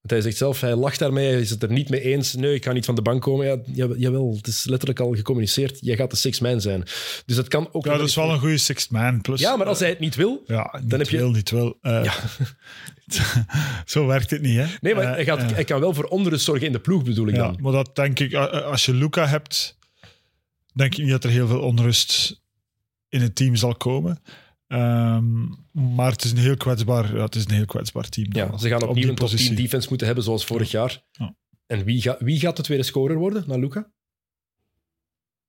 Want 0.00 0.10
hij 0.12 0.20
zegt 0.20 0.36
zelf, 0.36 0.60
hij 0.60 0.74
lacht 0.74 0.98
daarmee, 0.98 1.30
hij 1.30 1.40
is 1.40 1.50
het 1.50 1.62
er 1.62 1.72
niet 1.72 1.88
mee 1.88 2.00
eens. 2.00 2.34
Nee, 2.34 2.54
ik 2.54 2.64
ga 2.64 2.72
niet 2.72 2.84
van 2.84 2.94
de 2.94 3.02
bank 3.02 3.22
komen. 3.22 3.46
Ja, 3.46 3.56
ja, 3.86 3.88
jawel, 3.96 4.34
het 4.36 4.46
is 4.46 4.64
letterlijk 4.64 5.00
al 5.00 5.12
gecommuniceerd. 5.14 5.78
Jij 5.80 5.96
gaat 5.96 6.10
de 6.10 6.16
six 6.16 6.40
man 6.40 6.60
zijn. 6.60 6.82
Dus 7.26 7.36
dat 7.36 7.48
kan 7.48 7.68
ook... 7.72 7.84
ja, 7.84 7.96
dat 7.96 8.08
is 8.08 8.14
wel 8.14 8.30
een 8.32 8.38
goede 8.38 8.58
sixth 8.58 8.90
man. 8.90 9.20
Plus, 9.20 9.40
Ja, 9.40 9.56
maar 9.56 9.66
als 9.66 9.78
hij 9.78 9.88
het 9.88 9.98
niet 9.98 10.14
wil... 10.14 10.42
Ja, 10.46 10.78
niet 10.82 10.90
heb 10.92 11.08
je- 11.08 11.16
wil, 11.16 11.30
niet 11.30 11.50
wil. 11.50 11.78
Eh, 11.80 12.14
zo 13.84 14.06
werkt 14.06 14.30
het 14.30 14.42
niet, 14.42 14.56
hè? 14.56 14.66
Nee, 14.80 14.94
maar 14.94 15.04
Eh, 15.04 15.10
hij, 15.10 15.24
gaat, 15.24 15.38
eh, 15.38 15.50
hij 15.50 15.64
kan 15.64 15.80
wel 15.80 15.94
voor 15.94 16.04
onrust 16.04 16.44
zorgen 16.44 16.66
in 16.66 16.72
de 16.72 16.80
ploeg, 16.80 17.02
bedoel 17.04 17.28
ik 17.28 17.34
ja, 17.34 17.42
dan. 17.42 17.58
maar 17.60 17.72
dat 17.72 17.96
denk 17.96 18.18
ik, 18.20 18.32
eh, 18.32 18.46
als 18.62 18.84
je 18.84 18.94
Luca 18.94 19.26
hebt, 19.26 19.78
denk 20.74 20.92
ik 20.94 20.98
niet 21.02 21.10
dat 21.10 21.24
er 21.24 21.30
heel 21.30 21.46
veel 21.46 21.60
onrust 21.60 22.40
in 23.08 23.20
het 23.20 23.34
team 23.34 23.56
zal 23.56 23.74
komen. 23.74 24.22
Ehm, 24.70 25.46
maar 25.94 26.10
het 26.10 26.24
is 26.24 26.30
een 26.30 26.36
heel 26.36 26.56
kwetsbaar, 26.56 27.16
ja, 27.16 27.24
het 27.24 27.34
is 27.34 27.44
een 27.44 27.50
heel 27.54 27.64
kwetsbaar 27.64 28.08
team. 28.08 28.26
Ja, 28.32 28.46
dan. 28.46 28.58
ze 28.60 28.68
gaan 28.68 28.82
Op 28.82 28.88
opnieuw 28.88 29.02
die 29.02 29.10
een 29.10 29.16
top 29.18 29.28
10 29.28 29.36
positie. 29.36 29.62
defense 29.62 29.88
moeten 29.88 30.06
hebben, 30.06 30.24
zoals 30.24 30.44
vorig 30.44 30.70
jaar. 30.70 31.02
Ja. 31.12 31.34
En 31.66 31.84
wie, 31.84 32.02
gaat 32.02 32.20
wie 32.20 32.40
gaat 32.40 32.56
de 32.56 32.62
tweede 32.62 32.84
scorer 32.84 33.16
worden 33.16 33.44
na 33.46 33.56
Luca? 33.56 33.90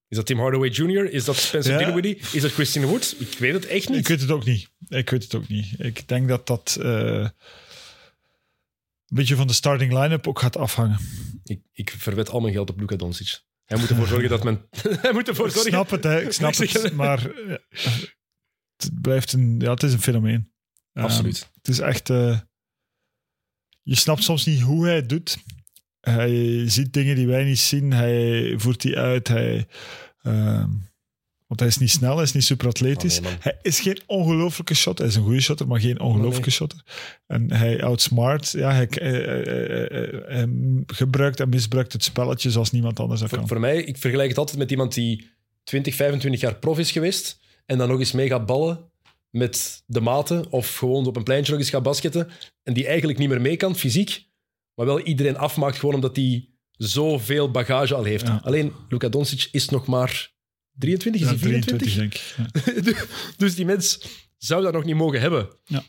Is 0.07 0.17
dat 0.17 0.26
Tim 0.26 0.39
Hardaway 0.39 0.69
Jr.? 0.69 1.11
Is 1.13 1.26
dat 1.26 1.36
Spencer. 1.36 1.78
Dinwiddie? 1.78 2.15
Is 2.15 2.41
dat 2.41 2.51
Christian 2.51 2.86
Wood? 2.86 3.15
Ik 3.19 3.38
weet 3.38 3.53
het 3.53 3.65
echt 3.65 3.89
niet. 3.89 3.97
Ik 3.97 4.07
weet 4.07 4.22
het 4.22 4.32
ook 4.32 4.45
niet. 4.45 4.69
Ik 4.88 5.09
weet 5.09 5.24
het 5.24 5.36
ook 5.36 5.47
niet. 5.47 5.74
Ik 5.78 6.07
denk 6.07 6.28
dat 6.28 6.47
dat 6.47 6.78
eh, 6.82 6.88
een 6.88 7.32
beetje 9.07 9.36
van 9.36 9.47
de 9.47 9.53
starting 9.53 9.93
line-up 9.93 10.28
ook 10.28 10.39
gaat 10.39 10.57
afhangen. 10.57 10.99
Ik, 11.43 11.61
ik 11.74 11.89
verwed 11.97 12.30
al 12.30 12.39
mijn 12.39 12.53
geld 12.53 12.69
op 12.69 12.80
Luka 12.80 12.95
Doncic. 12.95 13.39
Hij 13.65 13.80
moet 13.80 13.89
ervoor 13.89 14.07
zorgen 14.07 14.30
dat 14.30 14.43
men... 14.43 14.67
hij 15.01 15.13
moet 15.13 15.28
ervoor 15.28 15.45
Ik 15.47 15.53
zorgen... 15.53 15.72
snap 15.72 15.89
het, 15.89 16.03
hè. 16.03 16.22
Ik 16.22 16.32
snap 16.41 16.53
Ik 16.53 16.69
het. 16.69 16.93
Maar 16.93 17.32
het 18.84 19.01
blijft 19.01 19.34
een, 19.34 19.55
ja, 19.59 19.71
het 19.71 19.84
is 19.84 19.93
een 19.93 20.01
fenomeen. 20.01 20.51
Ehm, 20.93 21.05
Absoluut. 21.05 21.49
Het 21.55 21.67
is 21.67 21.79
echt. 21.79 22.09
eh, 22.09 22.39
je 23.82 23.95
snapt 23.95 24.23
soms 24.23 24.45
niet 24.45 24.61
hoe 24.61 24.86
hij 24.86 24.95
het 24.95 25.09
doet. 25.09 25.38
Hij 25.99 26.69
ziet 26.69 26.93
dingen 26.93 27.15
die 27.15 27.27
wij 27.27 27.43
niet 27.43 27.59
zien. 27.59 27.91
Hij 27.93 28.53
voert 28.57 28.82
die 28.82 28.97
uit. 28.97 29.27
Hij, 29.27 29.67
ehm, 30.21 30.69
want 31.47 31.59
hij 31.59 31.69
is 31.69 31.77
niet 31.77 31.89
snel, 31.91 32.13
hij 32.15 32.23
is 32.23 32.32
niet 32.32 32.43
super 32.43 32.67
atletisch. 32.67 33.17
Oh, 33.17 33.23
nee, 33.23 33.32
man. 33.32 33.41
hij 33.41 33.57
is 33.61 33.79
geen 33.79 33.99
ongelooflijke 34.05 34.73
shot. 34.73 34.97
Hij 34.97 35.07
is 35.07 35.15
een 35.15 35.23
goede 35.23 35.41
shotter, 35.41 35.67
maar 35.67 35.79
geen 35.79 35.99
ongelooflijke 35.99 36.49
nee. 36.49 36.55
shotter. 36.57 36.84
En 37.27 37.51
hij 37.51 37.84
outsmart. 37.84 38.51
Ja, 38.51 38.71
hij, 38.73 38.88
hij, 38.89 39.11
hij- 39.11 39.88
hij- 39.91 40.23
hij 40.27 40.47
gebruikt 40.88 41.39
en 41.39 41.49
misbruikt 41.49 41.93
het 41.93 42.03
spelletje 42.03 42.51
zoals 42.51 42.71
niemand 42.71 42.99
anders 42.99 43.19
dat 43.19 43.29
Voor, 43.29 43.38
kan. 43.38 43.47
voor 43.47 43.59
mij, 43.59 43.84
ik 43.84 43.97
vergelijk 43.97 44.29
het 44.29 44.38
altijd 44.38 44.57
met 44.57 44.71
iemand 44.71 44.93
die 44.93 45.29
20, 45.63 45.95
25 45.95 46.41
jaar 46.41 46.55
prof 46.55 46.79
is 46.79 46.91
geweest 46.91 47.39
en 47.66 47.78
dan 47.78 47.89
nog 47.89 47.99
eens 47.99 48.12
mee 48.12 48.28
gaat 48.28 48.45
ballen 48.45 48.91
met 49.30 49.84
de 49.86 50.01
maten 50.01 50.51
of 50.51 50.76
gewoon 50.78 51.07
op 51.07 51.16
een 51.16 51.24
pleintje 51.24 51.51
nog 51.51 51.62
eens 51.62 51.70
gaat 51.70 51.84
basketten 51.84 52.30
en 52.64 52.74
die 52.74 52.88
eigenlijk 52.88 53.20
niet 53.20 53.30
meer 53.30 53.41
mee 53.41 53.57
kan, 53.57 53.76
fysiek, 53.76 54.26
maar 54.76 54.86
wel 54.86 54.99
iedereen 54.99 55.38
afmaakt 55.38 55.78
gewoon 55.78 55.95
omdat 55.95 56.16
hij 56.16 56.49
zoveel 56.72 57.51
bagage 57.51 57.95
al 57.95 58.03
heeft. 58.03 58.28
Ja. 58.28 58.41
Alleen 58.43 58.74
Luka 58.89 59.09
Doncic 59.09 59.47
is 59.51 59.70
nog 59.70 59.86
maar 59.88 60.32
23, 60.72 61.22
is 61.22 61.28
Ja, 61.28 61.34
hij 61.34 61.43
24? 61.43 61.88
23, 61.88 61.95
denk 61.95 62.76
ik. 62.76 62.95
Ja. 62.95 63.05
dus 63.45 63.55
die 63.55 63.66
mens 63.66 64.05
zou 64.38 64.64
dat 64.64 64.74
nog 64.74 64.84
niet 64.84 64.95
mogen 64.95 65.22
hebben. 65.22 65.49
Ja. 65.66 65.84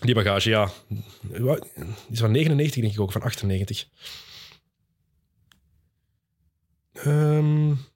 Die 0.00 0.14
bagage, 0.14 0.48
ja. 0.48 0.70
Is 2.10 2.18
van 2.18 2.30
99, 2.30 2.82
denk 2.82 2.94
ik 2.94 3.00
ook, 3.00 3.12
van 3.12 3.22
98. 3.22 3.88
Ehm 6.92 7.72
is 7.72 7.95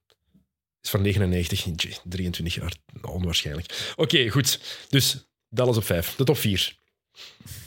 van 0.90 1.02
99, 1.02 1.64
Jee, 1.64 1.96
23 2.04 2.54
jaar. 2.54 2.72
Onwaarschijnlijk. 3.02 3.92
Oké, 3.96 4.28
goed. 4.28 4.60
Dus 4.88 5.28
Dallas 5.48 5.76
op 5.76 5.84
5. 5.84 6.14
De 6.16 6.24
top 6.24 6.36
4. 6.38 6.76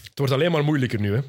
Het 0.04 0.20
wordt 0.20 0.34
alleen 0.34 0.52
maar 0.52 0.64
moeilijker 0.64 1.00
nu, 1.00 1.14
hè. 1.16 1.22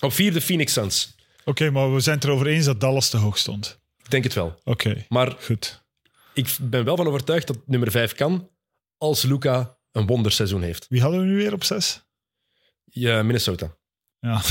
Op 0.00 0.12
4 0.12 0.32
de 0.32 0.40
Phoenix 0.40 0.72
Suns. 0.72 1.14
Oké, 1.44 1.70
maar 1.70 1.94
we 1.94 2.00
zijn 2.00 2.14
het 2.16 2.24
erover 2.24 2.46
eens 2.46 2.64
dat 2.64 2.80
Dallas 2.80 3.08
te 3.10 3.16
hoog 3.16 3.38
stond. 3.38 3.78
Ik 4.02 4.10
denk 4.10 4.24
het 4.24 4.34
wel. 4.34 4.58
Oké, 4.64 5.04
Maar 5.08 5.36
goed. 5.40 5.84
ik 6.34 6.56
ben 6.60 6.84
wel 6.84 6.96
van 6.96 7.06
overtuigd 7.06 7.46
dat 7.46 7.58
nummer 7.66 7.90
5 7.90 8.14
kan 8.14 8.50
als 8.98 9.22
Luca 9.22 9.78
een 9.92 10.06
wonderseizoen 10.06 10.62
heeft. 10.62 10.86
Wie 10.88 11.00
hadden 11.00 11.20
we 11.20 11.26
nu 11.26 11.36
weer 11.36 11.52
op 11.52 11.64
zes? 11.64 12.02
Ja, 12.84 13.22
Minnesota. 13.22 13.76
Ja. 14.20 14.40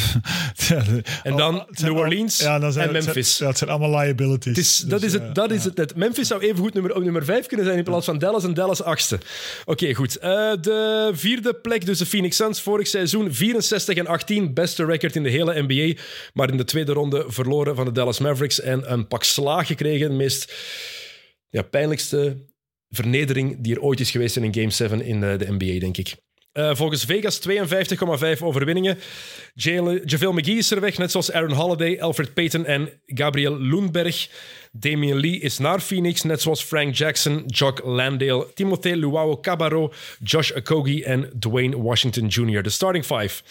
En 1.24 1.36
dan 1.36 1.56
oh, 1.60 1.68
New 1.70 1.92
al- 1.94 1.98
Orleans 1.98 2.40
ja, 2.40 2.60
dan 2.60 2.72
zijn, 2.72 2.86
en 2.88 2.92
zijn- 2.94 3.06
Memphis. 3.06 3.40
het 3.40 3.58
zijn 3.58 3.70
allemaal 3.70 4.00
liabilities. 4.00 4.56
Het 4.56 4.58
is, 4.58 4.78
dat 4.78 5.02
Dus, 5.02 5.14
is 5.14 5.20
eh, 5.20 5.26
het. 5.26 5.36
Dat 5.36 5.52
is 5.52 5.64
ja. 5.64 5.68
het 5.70 5.78
net. 5.78 5.96
Memphis 5.96 6.28
zou 6.28 6.42
evengoed 6.42 6.74
nummer, 6.74 6.96
op 6.96 7.04
nummer 7.04 7.26
5 7.26 7.46
kunnen 7.46 7.66
zijn 7.66 7.78
in 7.78 7.84
plaats 7.84 8.06
van 8.06 8.18
Dallas 8.18 8.44
en 8.44 8.54
Dallas 8.54 8.82
achtste. 8.84 9.20
Oké, 9.66 9.94
goed. 9.94 10.18
Eh, 10.18 10.30
de 10.62 11.10
vierde 11.14 11.54
plek, 11.54 11.86
dus 11.86 11.98
de 11.98 12.06
Phoenix 12.06 12.36
Suns. 12.36 12.62
Vorig 12.62 12.88
seizoen 12.88 13.34
64 13.34 13.96
en 13.98 14.08
18. 14.08 14.54
Beste 14.54 14.86
record 14.86 15.16
in 15.16 15.24
de 15.24 15.30
hele 15.30 15.62
NBA. 15.68 16.02
Maar 16.34 16.50
in 16.50 16.58
de 16.58 16.64
tweede 16.66 16.94
ronde 16.94 17.26
verloren 17.28 17.76
van 17.76 17.86
de 17.86 17.92
Dallas 17.92 18.20
Mavericks. 18.20 18.60
En 18.62 18.92
een 18.92 19.08
pak 19.08 19.24
slaag 19.24 19.68
gekregen. 19.68 20.10
De 20.10 20.16
meest 20.16 20.54
ja, 21.50 21.62
pijnlijkste 21.62 22.46
vernedering 22.90 23.58
die 23.64 23.76
er 23.76 23.82
ooit 23.82 24.00
is 24.00 24.12
geweest 24.12 24.36
in 24.36 24.44
een 24.44 24.54
Game 24.54 24.70
7 24.70 25.02
in 25.02 25.20
de, 25.20 25.36
de 25.38 25.52
NBA, 25.52 25.80
denk 25.80 25.98
ik. 25.98 26.16
Eh, 26.58 26.76
volgens 26.76 27.04
Vegas 27.06 27.40
52,5 27.40 28.44
overwinningen. 28.44 28.98
JaVale 29.54 30.34
McGee 30.34 30.58
is 30.58 30.72
er 30.72 30.80
weg, 30.80 30.98
net 30.98 31.12
zoals 31.12 31.32
Aaron 31.32 31.56
Holiday, 31.56 32.00
Alfred 32.00 32.34
Payton 32.34 32.66
en 32.66 32.90
Gabriel 33.06 33.60
Lundberg. 33.60 34.30
Damian 34.72 35.20
Lee 35.20 35.40
is 35.40 35.58
naar 35.58 35.82
Phoenix, 35.82 36.24
net 36.24 36.42
zoals 36.42 36.64
Frank 36.64 36.96
Jackson, 36.96 37.44
Jock 37.46 37.82
Landale, 37.84 38.48
Timothée 38.54 38.98
Luau 38.98 39.40
Cabarro, 39.40 39.94
Josh 40.24 40.52
Okogie 40.52 41.04
en 41.06 41.30
Dwayne 41.40 41.78
Washington 41.78 42.28
Jr. 42.28 42.62
De 42.62 42.70
starting 42.70 43.06
five. 43.06 43.44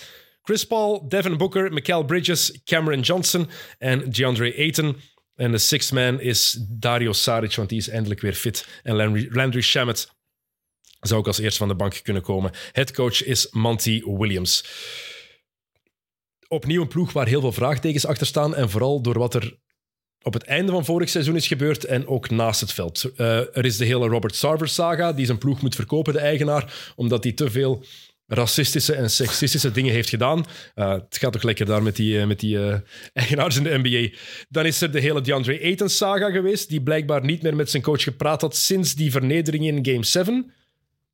Chris 0.43 0.65
Paul, 0.65 1.09
Devin 1.09 1.37
Booker, 1.37 1.73
Mikael 1.73 2.05
Bridges, 2.05 2.61
Cameron 2.65 3.01
Johnson 3.01 3.49
en 3.79 4.11
DeAndre 4.11 4.55
Ayton. 4.57 4.97
En 5.37 5.51
de 5.51 5.59
sixth 5.59 5.93
man 5.93 6.21
is 6.21 6.59
Dario 6.69 7.13
Saric, 7.13 7.55
want 7.55 7.69
die 7.69 7.79
is 7.79 7.89
eindelijk 7.89 8.21
weer 8.21 8.35
fit. 8.35 8.67
En 8.83 8.97
Landry, 8.97 9.29
Landry 9.31 9.61
Shamet 9.61 10.15
zou 11.01 11.21
ook 11.21 11.27
als 11.27 11.39
eerste 11.39 11.59
van 11.59 11.69
de 11.69 11.75
bank 11.75 12.01
kunnen 12.03 12.23
komen. 12.23 12.53
Headcoach 12.73 13.25
is 13.25 13.49
Monty 13.51 14.03
Williams. 14.05 14.65
Opnieuw 16.49 16.83
een 16.83 16.89
ploeg 16.89 17.13
waar 17.13 17.27
heel 17.27 17.41
veel 17.41 17.53
vraagtekens 17.53 18.07
achter 18.07 18.27
staan. 18.27 18.55
En 18.55 18.71
vooral 18.71 19.01
door 19.01 19.19
wat 19.19 19.35
er 19.35 19.59
op 20.27 20.33
het 20.33 20.45
einde 20.45 20.73
van 20.73 20.85
vorig 20.85 21.09
seizoen 21.09 21.37
is 21.37 21.47
gebeurd 21.47 21.85
en 21.85 22.07
ook 22.07 22.31
naast 22.31 22.61
het 22.61 22.73
veld. 22.73 23.11
Eh, 23.17 23.57
er 23.57 23.65
is 23.65 23.77
de 23.77 23.85
hele 23.85 24.09
Robert 24.09 24.35
Sarver-saga, 24.35 25.13
die 25.13 25.27
zijn 25.27 25.39
ploeg 25.39 25.63
moet 25.63 25.75
verkopen, 25.75 26.13
de 26.13 26.19
eigenaar, 26.19 26.93
omdat 26.97 27.25
hij 27.25 27.33
te 27.33 27.51
veel 27.51 27.85
racistische 28.27 28.95
en 28.95 29.11
sexistische 29.11 29.73
dingen 29.73 29.93
heeft 29.93 30.09
gedaan. 30.09 30.45
Eh, 30.75 30.93
het 30.93 31.19
gaat 31.19 31.33
toch 31.33 31.43
lekker 31.43 31.67
daar 31.67 31.83
met 31.83 31.97
die, 31.97 32.21
eh, 32.21 32.27
met 32.27 32.41
die 32.41 32.59
eigenaars 33.13 33.57
in 33.57 33.63
de 33.63 33.79
NBA. 33.83 34.17
Dan 34.49 34.67
is 34.67 34.81
er 34.81 34.91
de 34.93 35.01
hele 35.01 35.21
DeAndre 35.21 35.63
Ayton-saga 35.63 36.31
geweest, 36.31 36.69
die 36.69 36.83
blijkbaar 36.83 37.25
niet 37.25 37.43
meer 37.43 37.57
met 37.57 37.71
zijn 37.71 37.83
coach 37.83 38.03
gepraat 38.03 38.41
had 38.41 38.57
sinds 38.57 38.95
die 38.95 39.11
vernedering 39.11 39.67
in 39.67 39.87
Game 39.87 40.05
7 40.05 40.53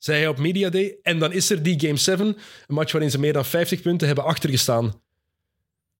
zei 0.04 0.18
hij 0.18 0.28
op 0.28 0.38
Media 0.38 0.70
Day. 0.70 0.98
En 1.02 1.18
dan 1.18 1.32
is 1.32 1.50
er 1.50 1.62
die 1.62 1.80
Game 1.80 1.96
7, 1.96 2.26
een 2.26 2.74
match 2.74 2.92
waarin 2.92 3.10
ze 3.10 3.18
meer 3.18 3.32
dan 3.32 3.44
50 3.44 3.82
punten 3.82 4.06
hebben 4.06 4.24
achtergestaan. 4.24 5.02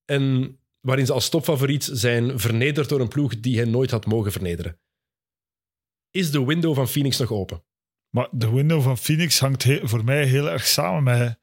En 0.05 0.57
waarin 0.81 1.07
ze 1.07 1.13
als 1.13 1.29
topfavoriet 1.29 1.89
zijn 1.93 2.39
vernederd 2.39 2.89
door 2.89 3.01
een 3.01 3.09
ploeg 3.09 3.41
die 3.41 3.59
hen 3.59 3.71
nooit 3.71 3.91
had 3.91 4.07
mogen 4.07 4.33
vernederen. 4.33 4.81
is 6.11 6.31
de 6.31 6.45
window 6.45 6.75
van 6.75 6.89
Phoenix 6.89 7.19
nog 7.19 7.33
open? 7.33 7.65
Maar 8.11 8.29
de 8.31 8.51
window 8.51 8.83
van 8.83 8.99
Phoenix 8.99 9.39
hangt 9.39 9.67
voor 9.83 10.05
mij 10.05 10.25
heel 10.25 10.51
erg 10.51 10.67
samen 10.67 11.03
met, 11.03 11.39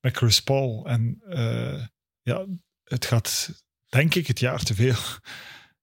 met 0.00 0.16
Chris 0.16 0.42
Paul. 0.42 0.86
En 0.86 1.22
eh, 1.28 1.86
ja, 2.22 2.46
het 2.84 3.04
gaat, 3.04 3.62
denk 3.88 4.14
ik, 4.14 4.26
het 4.26 4.38
jaar 4.38 4.62
te 4.62 4.74
veel. 4.74 4.98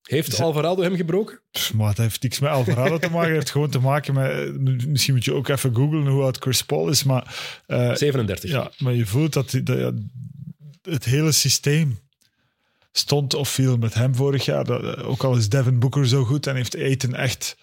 Heeft 0.08 0.34
Ze- 0.34 0.44
Alvarado 0.44 0.82
hem 0.82 0.96
gebroken? 0.96 1.40
Pff, 1.52 1.74
Maar 1.74 1.88
het 1.88 1.98
heeft 1.98 2.24
niks 2.24 2.40
met 2.40 2.50
Alvarado 2.52 2.98
te 2.98 3.10
maken. 3.10 3.28
Het 3.28 3.36
heeft 3.38 3.50
gewoon 3.52 3.70
te 3.70 3.80
maken 3.80 4.14
met... 4.14 4.88
Misschien 4.88 5.14
moet 5.14 5.26
je 5.26 5.34
ook 5.34 5.48
even 5.48 5.76
googlen 5.76 6.08
hoe 6.08 6.24
oud 6.24 6.38
Chris 6.38 6.62
Paul 6.64 6.90
is. 6.90 7.04
Maar, 7.04 7.36
eh, 7.66 7.96
37. 7.96 8.50
ja, 8.50 8.72
maar 8.78 8.94
je 8.94 9.06
voelt 9.06 9.34
dat, 9.34 9.52
het 10.82 11.06
hele 11.06 11.32
systeem 11.32 12.00
stond 12.92 13.34
of 13.34 13.50
viel 13.50 13.78
met 13.78 13.94
hem 13.94 14.16
vorig 14.16 14.46
jaar. 14.46 14.64
Dat, 14.64 14.98
ook 15.04 15.24
al 15.24 15.36
is 15.36 15.50
Devin 15.50 15.80
Booker 15.80 16.08
zo 16.08 16.24
goed 16.24 16.48
en 16.48 16.56
heeft 16.56 16.76
Aiton 16.76 17.16
echt 17.16 17.58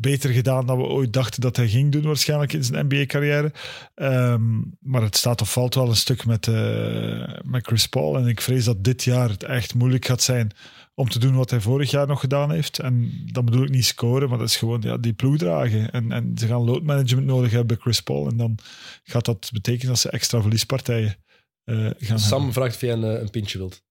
beter 0.00 0.30
gedaan 0.30 0.66
dan 0.66 0.78
we 0.78 0.84
ooit 0.84 1.12
dachten 1.12 1.40
dat 1.40 1.56
hij 1.56 1.68
ging 1.68 1.92
doen 1.92 2.02
waarschijnlijk 2.02 2.52
in 2.52 2.64
zijn 2.64 2.86
NBA-carrière. 2.86 3.52
Ehm, 3.94 4.60
maar 4.80 5.02
het 5.02 5.16
staat 5.16 5.40
of 5.40 5.52
valt 5.52 5.74
wel 5.74 5.88
een 5.88 5.96
stuk 5.96 6.26
met, 6.26 6.48
eh, 6.48 7.38
met 7.42 7.66
Chris 7.66 7.86
Paul. 7.86 8.18
En 8.18 8.26
ik 8.26 8.40
vrees 8.40 8.64
dat 8.64 8.84
dit 8.84 9.04
jaar 9.04 9.28
het 9.28 9.42
echt 9.42 9.74
moeilijk 9.74 10.04
gaat 10.04 10.22
zijn 10.22 10.52
om 10.94 11.08
te 11.08 11.18
doen 11.18 11.34
wat 11.34 11.50
hij 11.50 11.60
vorig 11.60 11.90
jaar 11.90 12.06
nog 12.06 12.20
gedaan 12.20 12.50
heeft. 12.50 12.78
En 12.78 13.12
dan 13.32 13.44
bedoel 13.44 13.62
ik 13.62 13.70
niet 13.70 13.84
scoren, 13.84 14.28
maar 14.28 14.38
dat 14.38 14.48
is 14.48 14.56
gewoon 14.56 14.80
ja, 14.82 14.96
die 14.96 15.12
ploeg 15.12 15.36
dragen. 15.36 15.90
En, 15.90 16.12
en 16.12 16.32
ze 16.38 16.46
gaan 16.46 16.64
load 16.64 16.82
management 16.82 17.26
nodig 17.26 17.50
hebben 17.50 17.66
bij 17.66 17.76
Chris 17.76 18.00
Paul. 18.00 18.28
En 18.28 18.36
dan 18.36 18.58
gaat 19.02 19.24
dat 19.24 19.50
betekenen 19.52 19.88
dat 19.88 19.98
ze 19.98 20.10
extra 20.10 20.40
verliespartijen 20.40 21.16
eh, 21.64 21.90
gaan 21.98 22.18
Sam 22.18 22.52
vraagt 22.52 22.74
of 22.74 22.80
jij 22.80 22.92
een, 22.92 23.04
eh, 23.04 23.20
een 23.20 23.30
pintje 23.30 23.58
wilt. 23.58 23.82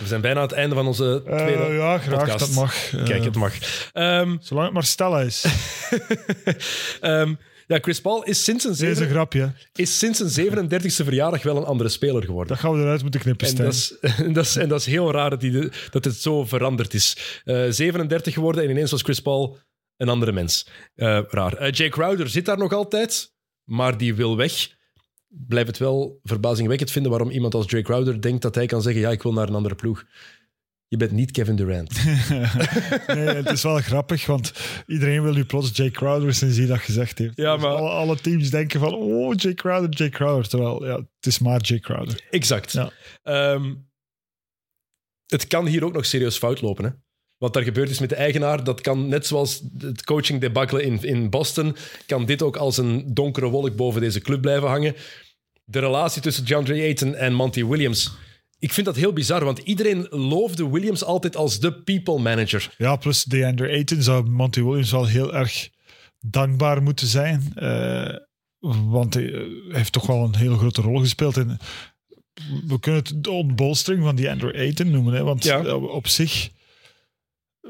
We 0.00 0.06
zijn 0.06 0.20
bijna 0.20 0.40
aan 0.40 0.46
het 0.46 0.56
einde 0.56 0.74
van 0.74 0.86
onze. 0.86 1.22
Eh, 1.26 1.36
tweede 1.36 1.72
ja, 1.72 1.98
graag, 1.98 2.18
podcast. 2.18 2.38
dat 2.38 2.50
mag. 2.50 2.92
Eh, 2.94 3.04
Kijk, 3.04 3.24
het 3.24 3.36
mag. 3.36 3.54
Ehm, 3.92 4.36
Zolang 4.40 4.64
het 4.64 4.74
maar 4.74 4.84
Stella 4.84 5.20
is. 5.20 5.44
ehm, 7.00 7.34
ja, 7.66 7.78
Chris 7.80 8.00
Paul 8.00 8.22
is 8.22 8.44
sinds 8.44 8.62
zijn, 8.62 8.74
zeven, 8.74 9.08
grapje. 9.08 9.52
is 9.74 9.98
sinds 9.98 10.18
zijn 10.18 10.68
37e 10.70 11.04
verjaardag 11.04 11.42
wel 11.42 11.56
een 11.56 11.64
andere 11.64 11.88
speler 11.88 12.24
geworden. 12.24 12.48
Dat 12.48 12.58
gaan 12.58 12.72
we 12.72 12.80
eruit 12.80 13.02
moeten 13.02 13.20
knippen, 13.20 13.48
En 13.48 13.54
dat, 13.54 13.72
is, 13.72 13.98
en, 14.26 14.32
dat 14.32 14.44
is, 14.44 14.56
en 14.56 14.68
dat 14.68 14.80
is 14.80 14.86
heel 14.86 15.12
raar 15.12 15.30
dat, 15.30 15.40
die 15.40 15.70
dat 15.90 16.04
het 16.04 16.16
zo 16.16 16.44
veranderd 16.44 16.94
is. 16.94 17.40
Eh, 17.44 17.64
37 17.68 18.34
geworden 18.34 18.64
en 18.64 18.70
ineens 18.70 18.90
was 18.90 19.02
Chris 19.02 19.20
Paul 19.20 19.58
een 19.96 20.08
andere 20.08 20.32
mens. 20.32 20.66
Eh, 20.94 21.20
raar. 21.28 21.54
Eh, 21.54 21.72
Jay 21.72 21.88
Crowder 21.88 22.28
zit 22.28 22.44
daar 22.44 22.58
nog 22.58 22.72
altijd, 22.72 23.32
maar 23.64 23.96
die 23.96 24.14
wil 24.14 24.36
weg. 24.36 24.78
Blijf 25.32 25.66
het 25.66 25.78
wel 25.78 26.20
verbazingwekkend 26.22 26.90
vinden 26.90 27.10
waarom 27.10 27.30
iemand 27.30 27.54
als 27.54 27.70
Jay 27.70 27.82
Crowder 27.82 28.20
denkt 28.20 28.42
dat 28.42 28.54
hij 28.54 28.66
kan 28.66 28.82
zeggen: 28.82 29.02
Ja, 29.02 29.10
ik 29.10 29.22
wil 29.22 29.32
naar 29.32 29.48
een 29.48 29.54
andere 29.54 29.74
ploeg. 29.74 30.04
Je 30.88 30.96
bent 30.96 31.10
niet 31.10 31.30
Kevin 31.30 31.56
Durant. 31.56 31.92
nee, 33.06 33.26
het 33.26 33.50
is 33.50 33.62
wel 33.62 33.80
grappig, 33.80 34.26
want 34.26 34.52
iedereen 34.86 35.22
wil 35.22 35.32
nu 35.32 35.44
plots 35.44 35.76
Jay 35.76 35.90
Crowder 35.90 36.34
sinds 36.34 36.56
hij 36.56 36.66
dat 36.66 36.78
gezegd 36.78 37.18
heeft. 37.18 37.36
Ja, 37.36 37.56
Dus 37.56 37.64
alle 37.64 38.16
teams 38.16 38.50
denken 38.50 38.80
van, 38.80 38.94
oh, 38.94 39.34
Jay 39.36 39.54
Crowder, 39.54 39.90
Jay 39.90 40.08
Crowder. 40.08 40.48
Terwijl, 40.48 40.86
ja, 40.86 40.96
het 40.96 41.26
is 41.26 41.38
maar 41.38 41.60
Jay 41.60 41.78
Crowder. 41.78 42.26
Exact. 42.30 42.72
Ja. 42.72 42.90
Ehm, 43.22 43.74
het 45.26 45.46
kan 45.46 45.66
hier 45.66 45.84
ook 45.84 45.92
nog 45.92 46.06
serieus 46.06 46.38
fout 46.38 46.60
lopen. 46.60 46.84
Hè? 46.84 46.90
Wat 47.40 47.52
daar 47.54 47.62
gebeurd 47.62 47.90
is 47.90 47.98
met 47.98 48.08
de 48.08 48.14
eigenaar, 48.14 48.64
dat 48.64 48.80
kan 48.80 49.08
net 49.08 49.26
zoals 49.26 49.62
het 49.78 50.04
coaching 50.04 50.40
debacle 50.40 50.82
in, 50.82 51.02
in 51.02 51.30
Boston, 51.30 51.76
kan 52.06 52.24
dit 52.26 52.42
ook 52.42 52.56
als 52.56 52.76
een 52.78 53.14
donkere 53.14 53.48
wolk 53.48 53.76
boven 53.76 54.00
deze 54.00 54.20
club 54.20 54.40
blijven 54.40 54.68
hangen. 54.68 54.94
De 55.64 55.78
relatie 55.78 56.22
tussen 56.22 56.44
DeAndre 56.46 56.74
Ayton 56.74 57.14
en 57.14 57.32
Monty 57.34 57.64
Williams. 57.64 58.10
Ik 58.58 58.72
vind 58.72 58.86
dat 58.86 58.96
heel 58.96 59.12
bizar, 59.12 59.44
want 59.44 59.58
iedereen 59.58 60.06
loofde 60.10 60.70
Williams 60.70 61.04
altijd 61.04 61.36
als 61.36 61.60
de 61.60 61.72
people 61.72 62.18
manager. 62.18 62.74
Ja, 62.78 62.96
plus 62.96 63.24
DeAndre 63.24 63.68
Ayton 63.68 64.02
zou 64.02 64.28
Monty 64.28 64.62
Williams 64.62 64.90
wel 64.90 65.06
heel 65.06 65.34
erg 65.34 65.68
dankbaar 66.20 66.82
moeten 66.82 67.06
zijn. 67.06 67.52
Eh, 67.54 68.14
want 68.90 69.14
hij 69.14 69.32
eh, 69.32 69.40
heeft 69.68 69.92
toch 69.92 70.06
wel 70.06 70.24
een 70.24 70.36
hele 70.36 70.56
grote 70.56 70.80
rol 70.82 70.98
gespeeld 70.98 71.36
in... 71.36 71.58
We 72.66 72.80
kunnen 72.80 73.02
het 73.02 73.24
de 73.24 73.30
ontbolstering 73.30 74.04
van 74.04 74.16
DeAndre 74.16 74.52
Ayton 74.54 74.90
noemen, 74.90 75.14
hè, 75.14 75.22
want 75.22 75.44
Ja. 75.44 75.64
eh, 75.64 75.82
op 75.82 76.06
zich 76.06 76.50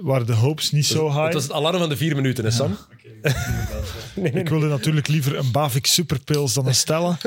waren 0.03 0.27
de 0.27 0.33
hopes 0.35 0.71
niet 0.71 0.87
zo 0.87 1.07
high. 1.09 1.25
Het 1.25 1.35
was 1.35 1.43
het 1.43 1.53
alarm 1.53 1.79
van 1.79 1.89
de 1.89 1.97
vier 1.97 2.15
minuten, 2.17 2.45
hè, 2.45 2.51
Sam? 2.51 2.77
nee, 3.23 4.33
nee, 4.33 4.43
Ik 4.43 4.49
wilde 4.49 4.67
natuurlijk 4.67 5.09
liever 5.09 5.37
een 5.39 5.51
Bavik 5.53 5.87
Superpils 5.87 6.55
dan 6.55 6.67
een 6.67 6.75
Stella. 6.75 7.19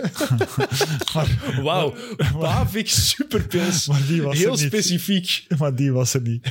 maar, 1.13 1.39
Wauw, 1.61 1.93
Bavik 2.39 2.89
Superpils. 2.89 3.87
maar 3.87 4.01
die 4.07 4.21
was 4.21 4.37
Heel 4.37 4.45
er 4.53 4.57
niet. 4.57 4.67
specifiek. 4.67 5.45
Maar 5.57 5.75
die 5.75 5.91
was 5.91 6.13
er 6.13 6.21
niet. 6.21 6.43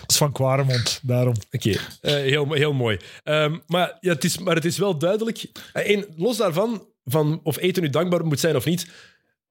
Dat 0.00 0.10
is 0.10 0.16
van 0.16 0.32
Quaremont, 0.32 1.00
daarom. 1.02 1.34
Oké, 1.50 1.70
eh, 1.70 2.12
heel, 2.14 2.52
heel 2.52 2.72
mooi. 2.72 2.98
Ehm, 3.22 3.58
maar, 3.66 3.96
ja, 4.00 4.12
het 4.12 4.24
is, 4.24 4.38
maar 4.38 4.54
het 4.54 4.64
is 4.64 4.78
wel 4.78 4.98
duidelijk. 4.98 5.46
Eh, 5.72 5.82
één, 5.82 6.06
los 6.16 6.36
daarvan, 6.36 6.86
van 7.04 7.40
of 7.42 7.58
Eten 7.58 7.82
nu 7.82 7.90
dankbaar 7.90 8.26
moet 8.26 8.40
zijn 8.40 8.56
of 8.56 8.64
niet, 8.64 8.86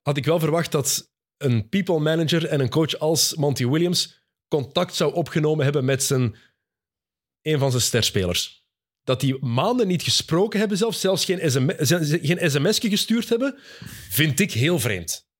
had 0.01 0.17
ik 0.17 0.25
wel 0.25 0.39
verwacht 0.39 0.71
dat 0.71 1.11
een 1.43 1.69
people 1.69 1.99
manager 1.99 2.45
en 2.45 2.59
een 2.59 2.69
coach 2.69 2.99
als 2.99 3.35
Monty 3.35 3.67
Williams 3.67 4.21
contact 4.47 4.95
zou 4.95 5.13
opgenomen 5.13 5.63
hebben 5.63 5.85
met 5.85 6.03
zijn, 6.03 6.35
een 7.41 7.59
van 7.59 7.69
zijn 7.71 7.83
sterspelers. 7.83 8.65
Dat 9.03 9.19
die 9.19 9.45
maanden 9.45 9.87
niet 9.87 10.03
gesproken 10.03 10.59
hebben, 10.59 10.77
zelfs, 10.77 10.99
zelfs 10.99 11.25
geen, 11.25 11.51
SM, 11.51 11.69
geen 12.21 12.51
sms'je 12.51 12.89
gestuurd 12.89 13.29
hebben, 13.29 13.55
vind 14.09 14.39
ik 14.39 14.51
heel 14.51 14.79
vreemd. 14.79 15.31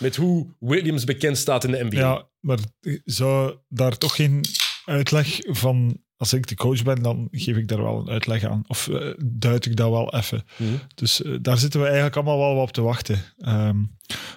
Met 0.00 0.16
hoe 0.16 0.54
Williams 0.58 1.04
bekend 1.04 1.38
staat 1.38 1.64
in 1.64 1.70
de 1.70 1.84
NBA. 1.84 1.98
Ja, 1.98 2.30
maar 2.40 2.58
zou 3.04 3.58
daar 3.68 3.98
toch 3.98 4.14
geen 4.14 4.44
uitleg 4.84 5.38
van... 5.40 6.03
Als 6.16 6.32
ik 6.32 6.46
de 6.46 6.54
coach 6.54 6.82
ben, 6.82 7.02
dan 7.02 7.28
geef 7.30 7.56
ik 7.56 7.68
daar 7.68 7.82
wel 7.82 7.98
een 7.98 8.08
uitleg 8.08 8.44
aan. 8.44 8.64
Of 8.66 8.88
eh, 8.88 9.10
duid 9.24 9.66
ik 9.66 9.76
dat 9.76 9.90
wel 9.90 10.14
even. 10.14 10.44
Mhm. 10.56 10.72
Dus 10.94 11.22
eh, 11.22 11.34
daar 11.40 11.58
zitten 11.58 11.80
we 11.80 11.86
eigenlijk 11.86 12.16
allemaal 12.16 12.38
wel 12.38 12.62
op 12.62 12.72
te 12.72 12.82
wachten. 12.82 13.22
ehm, 13.38 13.78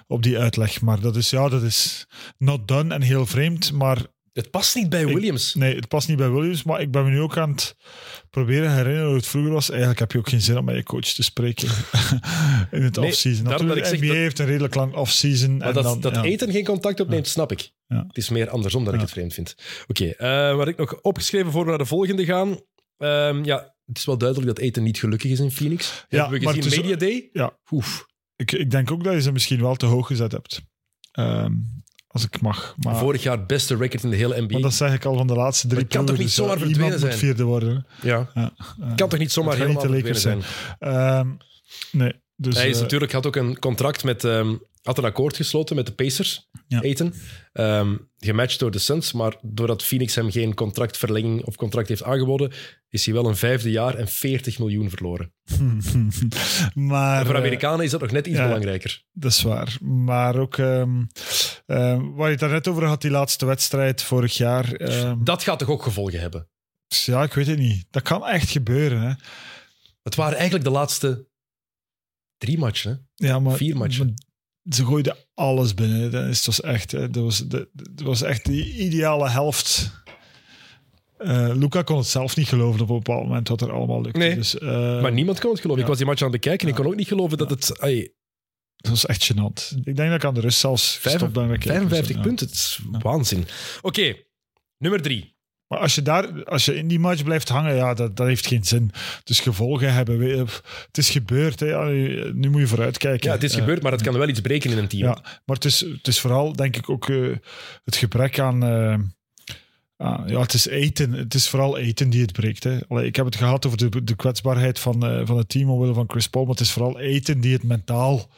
op 0.06 0.22
die 0.22 0.38
uitleg. 0.38 0.80
Maar 0.80 1.00
dat 1.00 1.16
is, 1.16 1.30
ja, 1.30 1.48
dat 1.48 1.62
is 1.62 2.06
not 2.38 2.68
done 2.68 2.94
en 2.94 3.02
heel 3.02 3.26
vreemd. 3.26 3.72
Maar 3.72 4.06
Het 4.38 4.50
past 4.50 4.74
niet 4.74 4.88
bij 4.88 5.02
Ik- 5.02 5.14
Williams. 5.14 5.54
Nee, 5.54 5.74
het 5.74 5.88
past 5.88 6.08
niet 6.08 6.16
bij 6.16 6.30
Williams, 6.30 6.62
maar 6.62 6.80
ik 6.80 6.90
ben 6.90 7.04
me 7.04 7.10
nu 7.10 7.20
ook 7.20 7.36
aan 7.36 7.50
het 7.50 7.76
proberen 8.30 8.74
herinneren 8.74 9.06
hoe 9.06 9.16
het 9.16 9.26
vroeger 9.26 9.52
was. 9.52 9.68
Eigenlijk 9.70 9.98
heb 10.00 10.12
je 10.12 10.18
ook 10.18 10.28
geen 10.28 10.40
zin 10.40 10.58
om 10.58 10.64
met 10.64 10.74
je 10.76 10.82
coach 10.82 11.04
te 11.06 11.22
spreken 11.22 11.68
in 12.70 12.82
het 12.82 12.96
Nee, 12.96 13.06
offseason. 13.06 13.44
dat 13.44 13.52
Natuurlijk, 13.52 13.86
ik 13.86 13.98
NBA 14.00 14.06
dat- 14.06 14.16
heeft 14.16 14.38
een 14.38 14.46
redelijk 14.46 14.74
lang 14.74 14.94
offseason. 14.94 15.56
Maar 15.56 15.68
en 15.68 15.74
dat, 15.74 15.82
dan, 15.84 16.00
dat 16.00 16.14
ja. 16.14 16.22
eten 16.22 16.50
geen 16.52 16.64
contact 16.64 17.00
opneemt, 17.00 17.26
snap 17.28 17.52
ik. 17.52 17.70
Ja. 17.86 18.04
Het 18.08 18.16
is 18.16 18.28
meer 18.28 18.48
andersom 18.50 18.84
dat 18.84 18.92
ik 18.92 18.98
Ja. 18.98 19.04
het 19.04 19.14
vreemd 19.14 19.34
vind. 19.34 19.54
Oké, 19.86 20.04
eh, 20.08 20.56
wat 20.56 20.68
ik 20.68 20.76
nog 20.76 21.00
opgeschreven 21.00 21.52
voor 21.52 21.62
we 21.64 21.68
naar 21.68 21.78
de 21.78 21.84
volgende 21.86 22.24
gaan. 22.24 22.60
Ehm, 22.96 23.44
ja, 23.44 23.74
het 23.86 23.98
is 23.98 24.04
wel 24.04 24.18
duidelijk 24.18 24.48
dat 24.56 24.64
eten 24.64 24.82
niet 24.82 24.98
gelukkig 24.98 25.30
is 25.30 25.40
in 25.40 25.50
Phoenix. 25.50 26.06
Ja, 26.08 26.20
Hebben 26.20 26.40
we 26.40 26.46
gezien 26.46 26.64
is- 26.72 26.76
Media 26.76 26.96
Day? 26.96 27.28
Ja. 27.32 27.58
Oef. 27.70 28.06
Ik, 28.36 28.52
ik 28.52 28.70
denk 28.70 28.90
ook 28.90 29.04
dat 29.04 29.12
je 29.14 29.20
ze 29.22 29.32
misschien 29.32 29.60
wel 29.60 29.74
te 29.76 29.86
hoog 29.86 30.06
gezet 30.06 30.32
hebt. 30.32 30.60
Ehm, 31.12 31.52
als 32.08 32.24
ik 32.24 32.40
mag. 32.40 32.74
Maar, 32.76 32.96
Vorig 32.96 33.22
jaar 33.22 33.46
beste 33.46 33.76
record 33.76 34.02
in 34.02 34.10
de 34.10 34.16
hele 34.16 34.40
NBA. 34.40 34.52
maar 34.52 34.60
dat 34.60 34.74
zeg 34.74 34.94
ik 34.94 35.04
al 35.04 35.16
van 35.16 35.26
de 35.26 35.34
laatste 35.34 35.66
drie 35.66 35.80
het 35.82 35.92
kan 35.92 36.04
toch 36.04 36.18
niet 36.18 36.30
zomaar 36.30 36.58
verdwenen 36.58 36.98
zijn? 36.98 37.12
vierde 37.12 37.42
worden. 37.44 37.86
ja. 38.02 38.30
Ja, 38.34 38.52
kan 38.96 39.08
toch 39.08 39.18
niet 39.18 39.32
zomaar 39.32 39.58
niet 39.58 39.66
helemaal 39.66 39.88
Lakers 39.88 40.22
verdwenen 40.22 40.44
zijn? 40.78 40.94
Ehm, 40.94 41.28
nee, 41.92 42.12
dus... 42.36 42.56
Hij 42.56 42.68
is 42.68 42.76
eh, 42.76 42.82
natuurlijk, 42.82 43.12
had 43.12 43.26
ook 43.26 43.36
een 43.36 43.58
contract 43.58 44.04
met... 44.04 44.24
ehm, 44.24 44.54
had 44.82 44.98
een 44.98 45.04
akkoord 45.04 45.36
gesloten 45.36 45.76
met 45.76 45.86
de 45.86 45.92
Pacers, 45.92 46.47
Ja. 46.68 46.82
Eten. 46.82 47.14
Ehm, 47.52 47.96
gematcht 48.18 48.58
door 48.58 48.70
de 48.70 48.78
Suns, 48.78 49.12
maar 49.12 49.36
doordat 49.42 49.82
Phoenix 49.82 50.14
hem 50.14 50.30
geen 50.30 50.54
contractverlenging 50.54 51.44
of 51.44 51.56
contract 51.56 51.88
heeft 51.88 52.02
aangeboden, 52.02 52.52
is 52.88 53.04
hij 53.04 53.14
wel 53.14 53.26
een 53.26 53.36
vijfde 53.36 53.70
jaar 53.70 53.94
en 53.94 54.08
40 54.08 54.58
miljoen 54.58 54.90
verloren. 54.90 55.32
maar, 56.74 57.18
En 57.18 57.26
voor 57.26 57.34
eh, 57.34 57.40
Amerikanen 57.40 57.84
is 57.84 57.90
dat 57.90 58.00
nog 58.00 58.10
net 58.10 58.26
iets 58.26 58.38
ja. 58.38 58.46
belangrijker. 58.46 59.02
Dat 59.12 59.30
is 59.30 59.42
waar. 59.42 59.76
Maar 59.80 60.36
ook 60.36 60.58
ehm 60.58 61.02
ehm, 61.66 62.10
waar 62.10 62.26
je 62.26 62.30
het 62.30 62.40
daarnet 62.40 62.68
over 62.68 62.84
had, 62.84 63.00
die 63.00 63.10
laatste 63.10 63.46
wedstrijd 63.46 64.02
vorig 64.02 64.36
jaar. 64.36 64.78
Dat 65.24 65.42
gaat 65.42 65.58
toch 65.58 65.68
ook 65.68 65.82
gevolgen 65.82 66.20
hebben? 66.20 66.48
ja, 66.88 67.22
ik 67.22 67.32
weet 67.32 67.46
het 67.46 67.58
niet. 67.58 67.86
Dat 67.90 68.02
kan 68.02 68.26
echt 68.26 68.50
gebeuren. 68.50 69.00
Hè. 69.00 69.12
Het 70.02 70.14
waren 70.14 70.36
eigenlijk 70.36 70.64
de 70.64 70.70
laatste 70.70 71.26
drie 72.38 72.58
matchen. 72.58 73.08
Hè? 73.14 73.26
Ja, 73.26 73.38
maar, 73.38 73.56
Vier 73.56 73.76
matchen. 73.76 74.06
maar 74.06 74.14
ze 74.70 74.84
gooiden 74.84 75.16
alles 75.34 75.74
binnen. 75.74 76.10
Dat 76.10 76.24
is- 76.26 76.36
het 76.36 76.46
was 76.46 76.60
echt, 76.60 76.92
hè. 76.92 77.10
dat, 77.10 77.22
was, 77.22 77.38
dat, 77.38 77.66
dat 77.72 78.06
was 78.06 78.22
echt 78.22 78.44
die 78.44 78.74
ideale 78.74 79.30
helft. 79.30 79.90
Eh 81.18 81.50
Luca 81.54 81.82
kon 81.82 81.96
het 81.96 82.06
zelf 82.06 82.36
niet 82.36 82.48
geloven 82.48 82.80
op 82.80 82.88
een 82.88 82.96
bepaald 82.96 83.22
moment 83.24 83.48
wat 83.48 83.60
er 83.60 83.72
allemaal 83.72 84.00
lukte. 84.02 84.18
Nee. 84.18 84.34
Dus, 84.34 84.58
eh, 84.58 85.02
maar 85.02 85.12
niemand 85.12 85.40
kon 85.40 85.50
het 85.50 85.60
geloven. 85.60 85.76
ja. 85.82 85.82
Ik 85.82 85.88
was 85.88 85.98
die 85.98 86.06
match 86.06 86.22
aan 86.22 86.30
het 86.32 86.40
bekijken 86.40 86.66
en 86.68 86.72
ik 86.74 86.80
kon 86.80 86.86
ook 86.92 86.96
niet 86.98 87.08
geloven 87.08 87.38
dat 87.38 87.50
het... 87.50 87.80
ai, 87.80 88.08
dat 88.76 88.90
was 88.90 89.06
echt 89.06 89.32
gênant. 89.32 89.76
Ik 89.84 89.96
denk 89.96 90.08
dat 90.10 90.12
ik 90.18 90.24
aan 90.24 90.34
de 90.34 90.40
rust 90.40 90.58
zelfs 90.58 90.92
Vijf- 90.96 91.12
gestopt 91.14 91.32
ben 91.32 91.46
met 91.48 91.58
kijken. 91.58 91.88
55 91.88 92.16
Ja. 92.16 92.22
punten, 92.22 92.46
het 92.46 92.54
is 92.56 92.80
waanzin. 93.00 93.46
Oké, 93.82 94.14
nummer 94.78 95.02
drie. 95.02 95.36
Maar 95.68 95.78
als 95.78 95.94
je, 95.94 96.02
daar, 96.02 96.44
als 96.44 96.64
je 96.64 96.76
in 96.76 96.88
die 96.88 96.98
match 96.98 97.22
blijft 97.22 97.48
hangen, 97.48 97.74
ja, 97.74 97.94
dat, 97.94 98.16
dat 98.16 98.26
heeft 98.26 98.46
geen 98.46 98.64
zin. 98.64 98.90
Dus 99.24 99.40
gevolgen 99.40 99.92
hebben. 99.92 100.18
we- 100.18 100.44
Het 100.86 100.98
is 100.98 101.10
gebeurd. 101.10 101.60
Hè. 101.60 101.84
Nu, 102.32 102.50
moet 102.50 102.60
je 102.60 102.66
vooruitkijken. 102.66 103.28
Ja, 103.28 103.34
het 103.34 103.42
is 103.44 103.52
Eh, 103.52 103.58
gebeurd, 103.58 103.82
maar 103.82 103.92
het 103.92 104.02
kan 104.02 104.18
wel 104.18 104.28
iets 104.28 104.40
breken 104.40 104.70
in 104.70 104.78
een 104.78 104.88
team. 104.88 105.02
Ja, 105.02 105.18
maar 105.44 105.56
het 105.56 105.64
is, 105.64 105.80
het 105.80 106.06
is 106.06 106.20
vooral, 106.20 106.52
denk 106.52 106.76
ik, 106.76 106.90
ook 106.90 107.08
eh, 107.08 107.36
het 107.84 107.96
gebrek 107.96 108.38
aan, 108.38 108.62
eh, 108.64 108.94
Ah, 109.96 110.28
ja, 110.28 110.40
het 110.40 110.54
is 110.54 110.66
eten. 110.66 111.12
Het 111.12 111.34
is 111.34 111.48
vooral 111.48 111.78
eten 111.78 112.10
die 112.10 112.20
het 112.22 112.32
breekt. 112.32 112.64
Hè. 112.64 112.78
Allee, 112.88 113.06
ik 113.06 113.16
heb 113.16 113.24
het 113.24 113.36
gehad 113.36 113.66
over 113.66 113.78
de, 113.90 114.04
de 114.04 114.16
kwetsbaarheid 114.16 114.78
van, 114.78 115.06
eh, 115.06 115.20
van 115.26 115.36
het 115.36 115.48
team 115.48 115.70
omwille 115.70 115.94
van 115.94 116.04
Chris 116.08 116.26
Paul, 116.28 116.44
maar 116.44 116.54
het 116.54 116.62
is 116.64 116.70
vooral 116.70 116.98
eten 116.98 117.40
die 117.40 117.52
het 117.52 117.62
mentaal. 117.62 118.28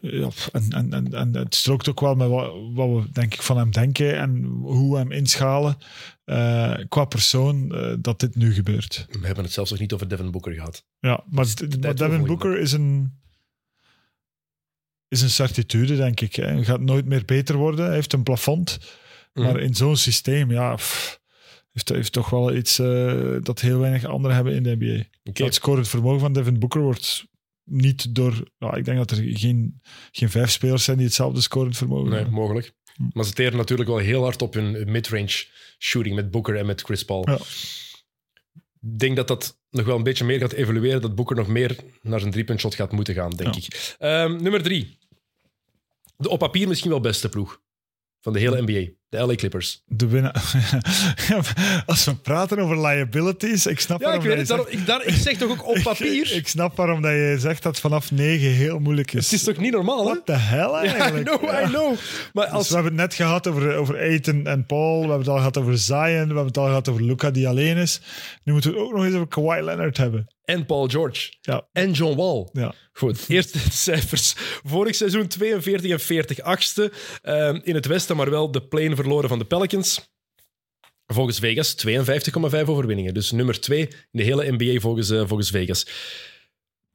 Ja, 0.00 0.28
en, 0.52 0.70
en, 0.70 0.92
en, 0.92 1.14
en 1.14 1.34
het 1.34 1.54
strookt 1.54 1.88
ook 1.88 2.00
wel 2.00 2.14
met 2.14 2.28
wat, 2.28 2.52
wat 2.74 2.88
we 2.88 3.10
denk 3.12 3.34
ik 3.34 3.42
van 3.42 3.56
hem 3.56 3.70
denken 3.70 4.18
en 4.18 4.44
hoe 4.44 4.92
we 4.92 4.98
hem 4.98 5.12
inschalen 5.12 5.76
eh, 6.24 6.74
qua 6.88 7.04
persoon 7.04 7.74
eh, 7.74 7.94
dat 7.98 8.20
dit 8.20 8.34
nu 8.36 8.52
gebeurt. 8.54 9.06
We 9.20 9.26
hebben 9.26 9.44
het 9.44 9.52
zelfs 9.52 9.70
nog 9.70 9.80
niet 9.80 9.92
over 9.92 10.08
Devin 10.08 10.30
Booker 10.30 10.52
gehad. 10.52 10.84
Ja, 10.98 11.24
maar, 11.30 11.44
d- 11.44 11.56
tijd 11.56 11.80
maar 11.82 11.96
voor 11.96 12.08
Devin. 12.08 12.26
Booker 12.26 12.58
is 12.58 12.72
een, 12.72 13.12
is 15.08 15.22
een 15.22 15.30
certitude, 15.30 15.96
denk 15.96 16.20
ik. 16.20 16.34
Hij 16.34 16.64
gaat 16.64 16.80
nooit 16.80 17.04
meer 17.06 17.24
beter 17.24 17.56
worden. 17.56 17.84
Hij 17.84 17.94
heeft 17.94 18.12
een 18.12 18.22
plafond. 18.22 18.78
Mhm. 19.32 19.46
Maar 19.46 19.60
in 19.60 19.74
zo'n 19.74 19.96
systeem, 19.96 20.50
ja, 20.50 20.74
pff, 20.74 21.20
heeft, 21.72 21.88
heeft 21.88 22.12
toch 22.12 22.30
wel 22.30 22.54
iets 22.54 22.78
eh, 22.78 23.36
dat 23.42 23.60
heel 23.60 23.78
weinig 23.78 24.04
anderen 24.04 24.36
hebben 24.36 24.54
in 24.54 24.62
de 24.62 24.76
NBA. 24.78 25.04
Oké. 25.24 25.44
Het 25.44 25.54
scorend 25.54 25.88
vermogen 25.88 26.20
van 26.20 26.32
Devin 26.32 26.58
Booker 26.58 26.80
wordt 26.80 27.26
niet 27.70 28.14
door... 28.14 28.50
Ja, 28.58 28.74
ik 28.74 28.84
denk 28.84 28.98
dat 28.98 29.10
er 29.10 29.24
geen, 29.38 29.80
geen 30.10 30.30
vijf 30.30 30.50
spelers 30.50 30.84
zijn 30.84 30.96
die 30.96 31.06
hetzelfde 31.06 31.40
scorend 31.40 31.76
vermogen 31.76 32.08
Nee, 32.08 32.14
hebben. 32.18 32.34
mogelijk. 32.34 32.72
Maar 33.12 33.24
ze 33.24 33.32
teren 33.32 33.56
natuurlijk 33.56 33.88
wel 33.88 33.98
heel 33.98 34.22
hard 34.22 34.42
op 34.42 34.54
hun 34.54 34.90
midrange 34.90 35.44
shooting 35.78 36.14
met 36.14 36.30
Booker 36.30 36.56
en 36.56 36.66
met 36.66 36.80
Chris 36.82 37.04
Paul. 37.04 37.28
Ja. 37.30 37.38
Ik 38.92 38.98
denk 38.98 39.16
dat 39.16 39.28
dat 39.28 39.58
nog 39.70 39.86
wel 39.86 39.96
een 39.96 40.02
beetje 40.02 40.24
meer 40.24 40.38
gaat 40.38 40.52
evolueren. 40.52 41.00
Dat 41.00 41.14
Booker 41.14 41.36
nog 41.36 41.46
meer 41.48 41.76
naar 42.02 42.20
zijn 42.20 42.32
driepuntshot 42.32 42.74
gaat 42.74 42.92
moeten 42.92 43.14
gaan, 43.14 43.30
denk 43.30 43.54
Ja. 43.54 43.60
ik. 43.60 43.96
Ehm, 43.98 44.42
nummer 44.42 44.62
drie. 44.62 44.98
De 46.16 46.28
op 46.28 46.38
papier 46.38 46.68
misschien 46.68 46.90
wel 46.90 47.00
beste 47.00 47.28
ploeg 47.28 47.60
van 48.26 48.34
de 48.34 48.40
hele 48.40 48.62
NBA. 48.62 48.90
De 49.08 49.26
LA 49.26 49.34
Clippers. 49.34 49.82
De 49.84 50.06
winnaar... 50.06 50.54
Als 51.86 52.04
we 52.04 52.14
praten 52.14 52.58
over 52.58 52.80
liabilities, 52.86 53.66
ik 53.66 53.80
snap 53.80 54.00
Ja, 54.00 54.12
ik 54.12 54.20
weet 54.20 54.38
het. 54.38 54.46
Daarom, 54.46 54.66
ik, 54.68 54.86
daar, 54.86 55.04
ik 55.06 55.14
zeg 55.14 55.36
toch 55.36 55.50
ook 55.50 55.66
op 55.66 55.82
papier? 55.92 56.24
Ik, 56.30 56.30
ik 56.30 56.48
snap 56.48 56.76
waarom 56.76 57.02
dat 57.02 57.10
je 57.12 57.36
zegt 57.38 57.62
dat 57.62 57.80
vanaf 57.80 58.10
negen 58.10 58.48
heel 58.50 58.78
moeilijk 58.78 59.12
is. 59.12 59.24
het 59.24 59.32
is 59.40 59.44
toch 59.44 59.56
niet 59.56 59.72
normaal, 59.72 59.98
hè? 59.98 60.04
What 60.04 60.26
the 60.26 60.32
hell 60.32 60.58
Ja, 60.70 60.82
eigenlijk? 60.84 61.28
I 61.28 61.36
know, 61.36 61.50
Ja. 61.50 61.62
I 61.62 61.66
know. 61.66 61.94
Maar 62.32 62.44
Dus 62.44 62.54
als, 62.54 62.68
we 62.68 62.74
hebben 62.74 62.92
het 62.92 63.00
net 63.00 63.14
gehad 63.14 63.46
over, 63.46 63.76
over 63.76 63.98
Aiton 63.98 64.46
en 64.46 64.66
Paul. 64.66 64.94
We 64.94 65.00
hebben 65.00 65.18
het 65.18 65.28
al 65.28 65.36
gehad 65.36 65.56
over 65.56 65.78
Zion. 65.78 65.98
We 66.06 66.16
hebben 66.16 66.46
het 66.46 66.58
al 66.58 66.66
gehad 66.66 66.88
over 66.88 67.04
Luca 67.04 67.30
die 67.30 67.48
alleen 67.48 67.76
is. 67.76 68.00
Nu 68.44 68.52
moeten 68.52 68.70
we 68.70 68.76
het 68.76 68.86
ook 68.86 68.94
nog 68.94 69.04
eens 69.04 69.14
over 69.14 69.28
Kawhi 69.28 69.62
Leonard 69.62 69.96
hebben. 69.96 70.26
En 70.46 70.66
Paul 70.66 70.88
George. 70.88 71.32
Ja. 71.40 71.68
En 71.72 71.92
John 71.92 72.16
Wall. 72.16 72.48
Ja. 72.52 72.74
Goed, 72.92 73.24
eerst 73.28 73.52
de 73.52 73.70
cijfers. 73.70 74.32
Vorig 74.64 74.94
seizoen 74.94 75.28
42 75.28 75.90
en 75.90 76.00
40 76.00 76.40
achtste 76.40 76.92
ehm, 77.22 77.60
in 77.62 77.74
het 77.74 77.86
westen, 77.86 78.16
maar 78.16 78.30
wel 78.30 78.50
de 78.50 78.62
plane 78.62 78.94
verloren 78.94 79.28
van 79.28 79.38
de 79.38 79.44
Pelicans. 79.44 80.14
Volgens 81.06 81.38
Vegas 81.38 81.86
52,5 81.86 82.68
overwinningen. 82.68 83.14
Dus 83.14 83.30
nummer 83.30 83.60
2 83.60 83.80
in 83.80 83.88
de 84.10 84.22
hele 84.22 84.52
NBA 84.56 84.80
volgens, 84.80 85.10
eh, 85.10 85.22
volgens 85.26 85.50
Vegas. 85.50 85.86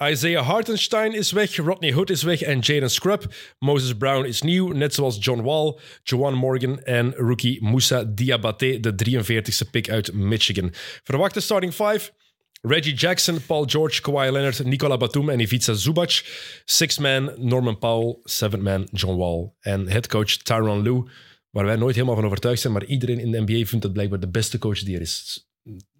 Isaiah 0.03 0.47
Hartenstein 0.47 1.13
is 1.13 1.31
weg, 1.31 1.55
Rodney 1.55 1.91
Hood 1.91 2.09
is 2.09 2.23
weg 2.23 2.41
en 2.41 2.59
Jaden 2.59 2.89
Scrub. 2.89 3.33
Moses 3.59 3.97
Brown 3.97 4.25
is 4.25 4.41
nieuw, 4.41 4.67
net 4.67 4.93
zoals 4.93 5.17
John 5.19 5.41
Wall, 5.41 5.79
Joan 6.03 6.33
Morgan 6.33 6.83
en 6.83 7.13
rookie 7.13 7.63
Moussa 7.63 8.03
Diabaté, 8.03 8.79
de 8.79 8.93
43ste 8.93 9.69
pick 9.71 9.89
uit 9.89 10.13
Michigan. 10.13 10.69
Verwachte 11.03 11.39
starting 11.39 11.75
5. 11.75 12.13
Reggie 12.61 12.93
Jackson, 12.93 13.45
Paul 13.45 13.65
George, 13.65 14.01
Kawhi 14.01 14.31
Leonard, 14.31 14.63
Nicola 14.63 14.97
Batum 14.97 15.29
en 15.29 15.39
Ivica 15.39 15.73
Zubac. 15.73 16.23
Six-man 16.65 17.33
Norman 17.37 17.79
Powell, 17.79 18.19
seventh-man 18.23 18.87
John 18.91 19.17
Wall. 19.17 19.53
En 19.59 19.87
headcoach 19.87 20.37
Tyron 20.37 20.81
Lue, 20.81 21.03
waar 21.49 21.65
wij 21.65 21.75
nooit 21.75 21.95
helemaal 21.95 22.15
van 22.15 22.25
overtuigd 22.25 22.61
zijn, 22.61 22.73
maar 22.73 22.85
iedereen 22.85 23.19
in 23.19 23.31
de 23.31 23.41
NBA 23.41 23.65
vindt 23.65 23.81
dat 23.81 23.93
blijkbaar 23.93 24.19
de 24.19 24.29
beste 24.29 24.57
coach 24.57 24.79
die 24.79 24.95
er 24.95 25.01
is. 25.01 25.49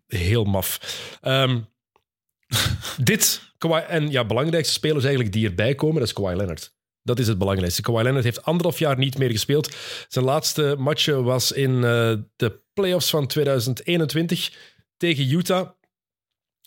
Heel 0.08 0.44
maf. 0.44 0.80
Ehm, 1.22 1.60
dit, 3.04 3.42
en 3.88 4.12
ja, 4.12 4.26
belangrijkste 4.26 4.74
spelers 4.74 5.04
eigenlijk 5.04 5.34
die 5.34 5.48
erbij 5.48 5.76
komen, 5.76 6.00
dat 6.00 6.08
is 6.08 6.14
Kawhi 6.14 6.36
Leonard. 6.36 6.74
Dat 7.04 7.20
is 7.20 7.28
het 7.28 7.38
belangrijkste. 7.38 7.82
Kawhi 7.82 8.04
Leonard 8.04 8.24
heeft 8.24 8.44
anderhalf 8.44 8.80
jaar 8.80 8.98
niet 8.98 9.18
meer 9.18 9.32
gespeeld. 9.32 9.76
Zijn 10.08 10.26
laatste 10.26 10.76
matchje 10.78 11.24
was 11.24 11.52
in 11.52 11.76
eh, 11.76 12.14
de 12.36 12.62
playoffs 12.74 13.10
van 13.10 13.28
2021 13.28 14.54
tegen 14.98 15.32
Utah. 15.32 15.70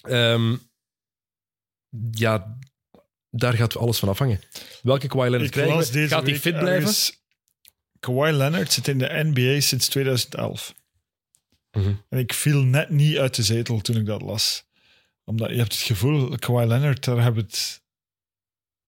Ehm, 0.04 0.56
ja, 2.10 2.58
daar 3.30 3.54
gaat 3.54 3.76
alles 3.76 3.98
van 3.98 4.08
afhangen. 4.08 4.40
Welke 4.82 5.06
Kawhi 5.06 5.30
Leonard 5.30 5.50
krijgen 5.50 5.92
we? 5.92 6.08
Gaat 6.08 6.26
hij 6.26 6.38
fit 6.38 6.58
blijven? 6.58 7.14
Kawhi 8.00 8.32
Leonard 8.32 8.72
zit 8.72 8.88
in 8.88 8.98
de 8.98 9.22
NBA 9.22 9.60
sinds 9.60 9.88
2011. 9.88 10.74
Mhm. 11.70 11.94
En 12.08 12.18
ik 12.18 12.32
viel 12.32 12.62
net 12.62 12.90
niet 12.90 13.16
uit 13.16 13.34
de 13.34 13.42
zetel 13.42 13.80
toen 13.80 13.96
ik 13.96 14.06
dat 14.06 14.22
las. 14.22 14.66
Omdat 15.24 15.50
je 15.50 15.56
hebt 15.56 15.72
het 15.72 15.82
gevoel, 15.82 16.38
Kawhi 16.38 16.66
Leonard, 16.66 17.04
daar 17.04 17.22
hebben 17.22 17.44
we 17.44 17.50
het 17.50 17.82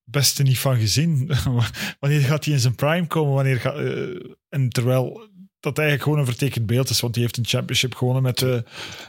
beste 0.04 0.42
niet 0.42 0.58
van 0.58 0.76
gezien. 0.76 1.30
wanneer 2.00 2.20
gaat 2.20 2.44
hij 2.44 2.54
in 2.54 2.60
zijn 2.60 2.74
prime 2.74 3.06
komen? 3.06 3.34
Wanneer 3.34 3.60
gaat, 3.60 3.76
eh, 3.76 4.32
en 4.48 4.68
terwijl 4.68 5.28
dat 5.66 5.78
eigenlijk 5.78 6.08
gewoon 6.08 6.18
een 6.26 6.32
vertekend 6.32 6.66
beeld 6.66 6.90
is, 6.90 7.00
want 7.00 7.14
hij 7.14 7.24
heeft 7.24 7.36
een 7.36 7.46
championship 7.46 7.94
gewonnen 7.94 8.22
met, 8.22 8.42
eh, 8.42 8.58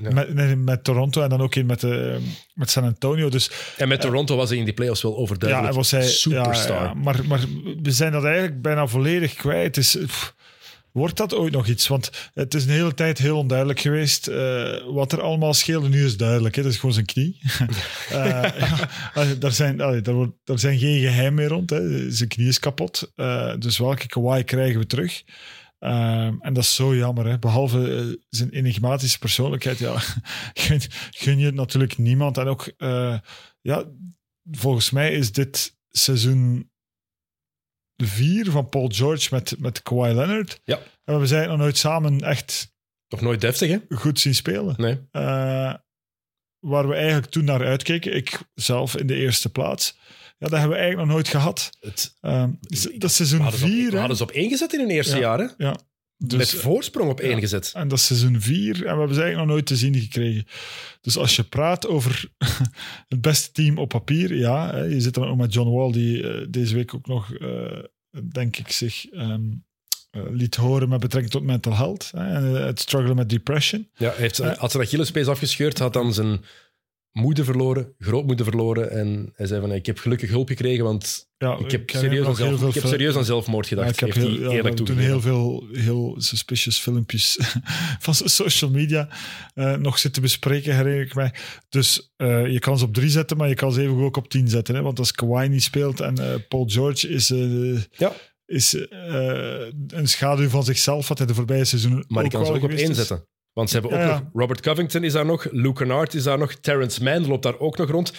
Ja. 0.02 0.12
met, 0.14 0.58
met 0.66 0.84
Toronto 0.84 1.22
en 1.22 1.30
dan 1.30 1.42
ook 1.42 1.56
in 1.56 1.66
met, 1.66 1.84
eh, 1.84 2.16
met 2.54 2.70
San 2.70 2.84
Antonio. 2.84 3.30
Dus 3.30 3.52
En 3.78 3.88
met 3.88 4.02
Toronto 4.02 4.36
was 4.36 4.50
hij 4.50 4.58
in 4.58 4.66
die 4.66 4.74
playoffs 4.74 5.02
wel 5.02 5.12
ja, 5.12 5.18
overduidelijk. 5.18 5.70
en 5.70 5.76
was 5.76 5.92
hij 5.92 6.04
superstar. 6.08 6.82
Ja, 6.82 6.84
ja, 6.84 6.94
maar, 6.94 7.26
maar 7.28 7.40
we 7.82 7.92
zijn 7.92 8.12
dat 8.12 8.24
eigenlijk 8.24 8.62
bijna 8.62 8.88
volledig 8.88 9.34
kwijt. 9.34 9.76
Het 9.76 9.78
is, 9.86 9.98
pff, 10.06 10.36
wordt 10.92 11.18
dat 11.18 11.34
ooit 11.36 11.54
nog 11.54 11.68
iets? 11.68 11.88
Want 11.88 12.10
het 12.34 12.54
is 12.54 12.64
een 12.64 12.70
hele 12.70 12.94
tijd 12.94 13.18
heel 13.18 13.38
onduidelijk 13.38 13.80
geweest. 13.80 14.28
eh, 14.28 14.74
wat 14.94 15.12
er 15.12 15.22
allemaal 15.22 15.54
scheelde, 15.54 15.90
nu 15.90 16.06
is 16.06 16.18
duidelijk. 16.18 16.56
Hè? 16.56 16.62
Dat 16.62 16.72
is 16.72 16.78
gewoon 16.78 16.94
zijn 16.94 17.06
knie. 17.06 17.38
Eh, 18.10 18.44
ja, 19.16 19.26
daar, 19.40 19.52
zijn, 19.52 19.82
allee, 19.82 20.02
daar, 20.02 20.14
wordt, 20.14 20.34
daar 20.44 20.60
zijn 20.60 20.78
geen 20.80 21.00
geheim 21.02 21.34
meer 21.34 21.48
rond. 21.48 21.70
Hè? 21.70 22.12
Zijn 22.12 22.30
knie 22.30 22.48
is 22.48 22.60
kapot. 22.60 23.12
Eh, 23.16 23.54
dus 23.60 23.78
welke 23.78 24.08
Kawhi 24.08 24.44
krijgen 24.44 24.80
we 24.80 24.86
terug? 24.86 25.24
Ehm, 25.80 26.36
en 26.40 26.54
dat 26.54 26.64
is 26.64 26.76
zo 26.76 26.96
jammer. 26.96 27.26
Hè? 27.26 27.40
Behalve 27.40 27.96
eh, 27.96 28.24
zijn 28.30 28.50
enigmatische 28.50 29.20
persoonlijkheid, 29.20 29.78
ja, 29.78 29.98
gun, 30.64 30.82
gun 31.12 31.40
je 31.40 31.46
het 31.46 31.56
natuurlijk 31.56 31.98
niemand. 31.98 32.38
En 32.38 32.48
ook, 32.48 32.74
eh, 32.78 33.20
ja, 33.62 33.86
volgens 34.52 34.90
mij 34.90 35.14
is 35.14 35.32
dit 35.32 35.78
seizoen 35.90 36.72
vier 38.04 38.52
van 38.52 38.70
Paul 38.70 38.90
George 38.94 39.28
met, 39.32 39.56
met 39.60 39.82
Kawhi 39.82 40.14
Leonard. 40.14 40.62
Ja. 40.64 40.78
En 40.78 40.84
we 40.84 41.12
hebben 41.12 41.28
zij 41.28 41.48
nog 41.48 41.58
nooit 41.58 41.78
samen 41.78 42.20
echt 42.20 42.76
Nog 43.08 43.22
nooit 43.22 43.42
deftig, 43.42 43.70
hè? 43.70 43.96
goed 43.96 44.20
zien 44.20 44.36
spelen. 44.36 44.76
Nee. 44.78 45.00
Eh, 45.12 45.74
waar 46.60 46.88
we 46.88 46.94
eigenlijk 46.96 47.32
toen 47.32 47.46
naar 47.46 47.66
uitkeken, 47.66 48.16
ik 48.16 48.40
zelf 48.54 48.96
in 48.96 49.08
de 49.08 49.16
eerste 49.16 49.50
plaats. 49.50 49.98
Ja, 50.40 50.48
dat 50.48 50.60
hebben 50.60 50.70
we 50.70 50.76
eigenlijk 50.84 51.06
nog 51.08 51.16
nooit 51.16 51.28
gehad. 51.28 51.70
Het, 51.80 52.14
dus 52.60 52.88
dat 52.98 53.12
seizoen 53.12 53.40
hadden, 53.40 53.60
ze 53.60 53.66
op, 53.66 53.72
vier. 53.72 53.86
we 53.86 53.92
hè. 53.94 54.00
hadden 54.00 54.18
ze 54.18 54.24
op 54.24 54.32
één 54.32 54.50
gezet 54.50 54.74
in 54.74 54.80
hun 54.80 54.90
eerste 54.90 55.16
Ja. 55.16 55.22
jaar, 55.22 55.40
hè? 55.40 55.48
Ja. 55.58 55.78
Dus, 56.20 56.38
Met 56.38 56.50
voorsprong 56.62 57.10
op 57.10 57.20
één 57.20 57.32
ja. 57.36 57.40
gezet. 57.40 57.72
En 57.76 57.88
dat 57.88 57.98
is 57.98 58.06
seizoen 58.06 58.42
4 58.42 58.74
en 58.76 58.82
we 58.82 58.88
hebben 58.88 59.16
ze 59.16 59.22
eigenlijk 59.22 59.38
nog 59.38 59.46
nooit 59.48 59.66
te 59.66 59.76
zien 59.76 59.96
gekregen. 59.96 60.46
Dus 61.02 61.18
als 61.18 61.36
je 61.36 61.44
praat 61.44 61.88
over 61.88 62.30
het 63.08 63.22
beste 63.22 63.52
team 63.52 63.78
op 63.78 63.90
papier, 63.90 64.36
ja, 64.36 64.72
hè, 64.72 64.84
je 64.84 65.02
zit 65.02 65.14
dan 65.14 65.28
ook 65.28 65.38
met 65.38 65.54
John 65.54 65.70
Wall, 65.70 65.92
die 65.92 66.30
eh, 66.30 66.46
deze 66.50 66.76
week 66.76 66.94
ook 66.94 67.08
nog, 67.08 67.34
eh, 67.34 67.80
denk 68.32 68.58
ik, 68.58 68.72
zich 68.72 69.06
ehm, 69.06 69.42
eh, 70.12 70.22
liet 70.30 70.56
horen 70.56 70.90
met 70.90 71.00
betrekking 71.00 71.34
tot 71.34 71.44
mental 71.44 71.76
health. 71.76 72.12
Hè, 72.16 72.34
en 72.36 72.56
eh, 72.56 72.66
het 72.66 72.80
struggelen 72.80 73.16
met 73.16 73.30
depression. 73.30 73.90
Ja, 73.94 74.10
hij 74.10 74.18
heeft, 74.18 74.36
zijn- 74.36 74.50
Ja. 74.50 74.58
had 74.60 74.72
zijn 74.72 74.84
Achillespees 74.84 75.28
afgescheurd, 75.28 75.80
had 75.80 75.94
dan 75.94 76.14
zijn 76.14 76.42
moeder 77.18 77.46
verloren, 77.46 77.94
grootmoeder 78.00 78.46
verloren. 78.46 78.92
En 78.92 79.32
hij 79.36 79.46
zei 79.48 79.62
van, 79.62 79.72
ik 79.74 79.86
heb 79.86 79.98
gelukkig 80.00 80.30
hulp 80.30 80.48
gekregen, 80.48 80.84
want 80.84 81.28
Ja, 81.38 81.58
ik 81.58 81.72
heb, 81.72 81.90
serieus 81.90 82.26
aan, 82.26 82.36
zelf, 82.36 82.64
ik 82.68 82.74
heb 82.74 82.86
serieus 82.86 83.16
aan 83.16 83.26
zelfmoord 83.26 83.68
Ja, 83.68 83.76
gedacht. 83.78 83.92
ik 83.94 84.00
heb 84.00 84.14
heel, 84.14 84.30
ja, 84.42 84.50
eerlijk 84.50 84.76
toen 84.76 84.98
heel 84.98 85.22
veel 85.22 85.68
heel 85.72 86.16
suspicious 86.18 86.80
filmpjes 86.80 87.38
van 88.06 88.14
social 88.14 88.72
media 88.72 89.10
eh, 89.54 89.74
nog 89.76 90.00
zitten 90.00 90.22
bespreken, 90.22 90.76
herinner 90.76 91.02
ik 91.02 91.16
mij. 91.16 91.34
Dus 91.70 92.14
eh, 92.16 92.48
je 92.52 92.60
kan 92.60 92.78
ze 92.78 92.86
op 92.86 92.94
drie 92.94 93.10
zetten, 93.10 93.38
maar 93.38 93.50
je 93.50 93.56
kan 93.56 93.72
ze 93.74 93.82
even 93.82 93.98
ook 93.98 94.18
op 94.18 94.30
tien 94.30 94.48
zetten. 94.50 94.76
Hè? 94.76 94.82
Want 94.82 95.00
als 95.00 95.12
Kawhi 95.12 95.48
niet 95.48 95.64
speelt 95.64 96.00
en 96.00 96.18
eh, 96.18 96.36
Paul 96.48 96.66
George 96.68 97.10
is, 97.10 97.28
Ja. 97.92 98.14
is 98.46 98.74
een 99.88 100.08
schaduw 100.08 100.50
van 100.50 100.64
zichzelf, 100.64 101.08
wat 101.08 101.18
hij 101.18 101.28
de 101.28 101.34
voorbije 101.34 101.66
seizoenen 101.66 102.06
Maar 102.08 102.24
ik 102.24 102.30
kan 102.32 102.46
ze 102.46 102.52
ook 102.52 102.64
op 102.64 102.70
één 102.70 102.90
is. 102.90 102.98
zetten. 102.98 103.28
Want 103.58 103.70
ze 103.70 103.78
hebben 103.80 103.92
ook 103.92 104.04
Ja, 104.04 104.08
ja. 104.08 104.20
nog... 104.20 104.30
Robert 104.34 104.62
Covington 104.62 105.04
is 105.04 105.14
daar 105.14 105.26
nog, 105.26 105.48
Luke 105.52 105.74
Kennard 105.74 106.14
is 106.14 106.24
daar 106.24 106.38
nog, 106.38 106.54
Terrence 106.54 107.04
Mann 107.04 107.28
loopt 107.28 107.44
daar 107.44 107.60
ook 107.60 107.78
nog 107.78 107.90
rond. 107.90 108.14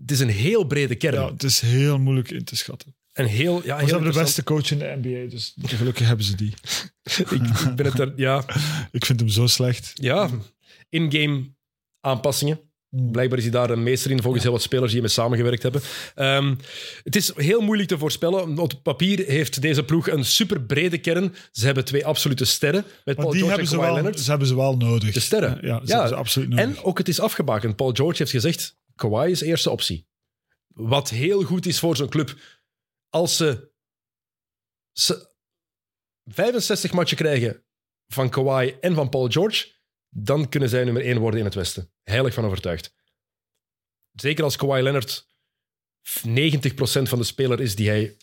Het 0.00 0.10
is 0.10 0.20
een 0.20 0.28
heel 0.28 0.64
brede 0.64 0.94
kern. 0.94 1.14
Ja, 1.14 1.30
het 1.32 1.42
is 1.42 1.60
heel 1.60 1.98
moeilijk 1.98 2.30
in 2.30 2.44
te 2.44 2.56
schatten. 2.56 2.96
En 3.12 3.26
heel, 3.26 3.54
ja, 3.64 3.74
Maar 3.74 3.78
ze 3.78 3.84
heel 3.84 3.94
hebben 3.94 4.12
de 4.12 4.18
beste 4.18 4.44
coach 4.44 4.70
in 4.70 4.78
de 4.78 4.98
NBA, 5.02 5.30
dus 5.30 5.56
gelukkig 5.62 6.06
hebben 6.06 6.24
ze 6.24 6.36
die. 6.36 6.54
ik, 7.18 7.30
ik 7.30 7.74
ben 7.76 7.86
het 7.86 7.98
er... 7.98 8.12
Ja, 8.16 8.44
Ik 8.90 9.04
vind 9.04 9.20
hem 9.20 9.28
zo 9.28 9.46
slecht. 9.46 9.90
ja 9.94 10.30
in-game 10.88 11.54
aanpassingen. 12.00 12.60
Blijkbaar 12.90 13.38
is 13.38 13.44
hij 13.44 13.52
daar 13.52 13.70
een 13.70 13.82
meester 13.82 14.10
in, 14.10 14.22
volgens 14.22 14.42
heel 14.42 14.52
wat 14.52 14.62
spelers 14.62 14.92
die 14.92 15.00
mee 15.00 15.10
samengewerkt 15.10 15.62
hebben. 15.62 15.80
Ehm, 16.14 16.54
het 17.02 17.16
is 17.16 17.32
heel 17.36 17.60
moeilijk 17.60 17.88
te 17.88 17.98
voorspellen. 17.98 18.58
Op 18.58 18.72
papier 18.82 19.26
heeft 19.26 19.60
deze 19.62 19.84
ploeg 19.84 20.08
een 20.08 20.24
super 20.24 20.60
brede 20.62 20.98
kern. 20.98 21.34
Ze 21.52 21.64
hebben 21.66 21.84
twee 21.84 22.06
absolute 22.06 22.44
sterren. 22.44 22.82
Met 22.82 23.04
Maar 23.04 23.14
Paul 23.14 23.30
die 23.30 23.40
George 23.42 23.46
hebben 23.60 23.64
en 23.64 23.70
ze, 23.80 23.86
wel, 23.86 23.94
Leonard. 23.94 24.20
ze 24.20 24.30
hebben 24.30 24.48
ze 24.48 24.56
wel 24.56 24.76
nodig. 24.76 25.12
De 25.14 25.20
sterren. 25.20 25.50
Ja, 25.50 25.58
ze 25.60 25.86
Ja. 25.86 25.92
hebben 25.92 26.08
ze 26.08 26.14
absoluut 26.14 26.48
nodig. 26.48 26.64
En 26.64 26.82
ook 26.82 26.98
het 26.98 27.08
is 27.08 27.20
afgebakend. 27.20 27.76
Paul 27.76 27.92
George 27.92 28.16
heeft 28.18 28.30
gezegd, 28.30 28.76
Kawhi 28.94 29.30
is 29.30 29.40
eerste 29.40 29.70
optie. 29.70 30.06
Wat 30.66 31.10
heel 31.10 31.42
goed 31.42 31.66
is 31.66 31.78
voor 31.78 31.96
zo'n 31.96 32.08
club. 32.08 32.34
Als 33.08 33.36
ze, 33.36 33.70
ze 34.92 35.34
65 36.24 36.92
matchen 36.92 37.16
krijgen 37.16 37.64
van 38.06 38.30
Kawhi 38.30 38.74
en 38.80 38.94
van 38.94 39.08
Paul 39.08 39.28
George, 39.28 39.66
dan 40.08 40.48
kunnen 40.48 40.68
zij 40.68 40.84
nummer 40.84 41.02
1 41.04 41.18
worden 41.18 41.38
in 41.40 41.46
het 41.46 41.54
Westen. 41.54 41.90
Heilig 42.10 42.34
van 42.34 42.44
overtuigd. 42.44 42.94
Zeker 44.12 44.44
als 44.44 44.56
Kawhi 44.56 44.82
Leonard 44.82 45.26
90% 46.28 46.28
van 47.02 47.18
de 47.18 47.24
speler 47.24 47.60
is 47.60 47.74
die 47.74 47.88
hij 47.88 48.16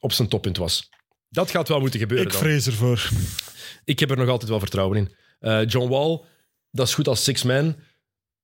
op 0.00 0.12
zijn 0.12 0.28
toppunt 0.28 0.56
was. 0.56 0.88
Dat 1.28 1.50
gaat 1.50 1.68
wel 1.68 1.80
moeten 1.80 2.00
gebeuren 2.00 2.26
ik 2.26 2.32
dan. 2.32 2.40
vrees 2.40 2.66
ervoor. 2.66 3.08
Ik 3.84 3.98
heb 3.98 4.10
er 4.10 4.16
nog 4.16 4.28
altijd 4.28 4.50
wel 4.50 4.58
vertrouwen 4.58 4.96
in. 4.98 5.14
Eh, 5.38 5.66
John 5.66 5.88
Wall, 5.90 6.20
dat 6.70 6.86
is 6.88 6.94
goed 6.94 7.08
als 7.08 7.24
six-man. 7.24 7.68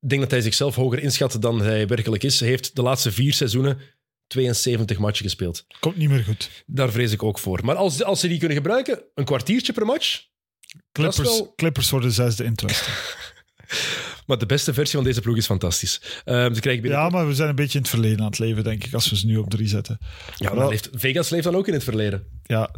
Ik 0.01 0.09
denk 0.09 0.21
dat 0.21 0.31
hij 0.31 0.41
zichzelf 0.41 0.75
hoger 0.75 0.99
inschat 0.99 1.43
dan 1.43 1.61
hij 1.61 1.87
werkelijk 1.87 2.23
is. 2.23 2.41
Hij 2.41 2.49
heeft 2.49 2.77
de 2.77 2.83
laatste 2.83 3.13
vier 3.13 3.33
seizoenen 3.35 3.81
72 4.27 4.99
matchen 4.99 5.25
gespeeld. 5.25 5.67
Komt 5.81 5.97
niet 5.97 6.09
meer 6.09 6.25
goed. 6.25 6.51
Daar 6.67 6.91
vrees 6.93 7.13
ik 7.13 7.23
ook 7.23 7.39
voor. 7.39 7.65
Maar 7.65 7.77
als, 7.77 8.03
als 8.03 8.21
ze 8.21 8.29
die 8.29 8.39
kunnen 8.39 8.57
gebruiken, 8.57 9.03
een 9.15 9.25
kwartiertje 9.25 9.73
per 9.73 9.87
match. 9.87 10.25
Clippers, 10.93 11.29
wel- 11.29 11.55
Clippers 11.55 11.91
worden 11.91 12.13
zesde 12.13 12.45
in 12.45 12.51
het 12.51 12.61
Westen. 12.61 12.93
Maar 14.31 14.39
de 14.39 14.47
beste 14.47 14.75
versie 14.75 14.95
van 14.95 15.05
deze 15.05 15.21
ploeg 15.21 15.37
is 15.37 15.47
fantastisch. 15.47 16.01
Ehm, 16.25 16.55
ze 16.55 16.61
krijgen 16.61 16.83
binnen... 16.83 17.01
Ja, 17.01 17.09
maar 17.09 17.27
we 17.27 17.35
zijn 17.35 17.49
een 17.49 17.55
beetje 17.55 17.75
in 17.79 17.81
het 17.81 17.91
verleden 17.91 18.19
aan 18.21 18.27
het 18.27 18.39
leven, 18.39 18.65
denk 18.65 18.85
ik, 18.85 18.95
als 18.95 19.11
we 19.11 19.17
ze 19.17 19.27
nu 19.27 19.37
op 19.37 19.51
drie 19.51 19.69
zetten. 19.69 19.99
Ja, 20.37 20.55
maar 20.55 20.69
leeft, 20.69 20.89
Vegas 20.93 21.29
leeft 21.31 21.45
dan 21.45 21.55
ook 21.55 21.67
in 21.69 21.73
het 21.73 21.85
verleden. 21.85 22.25
Ja. 22.43 22.71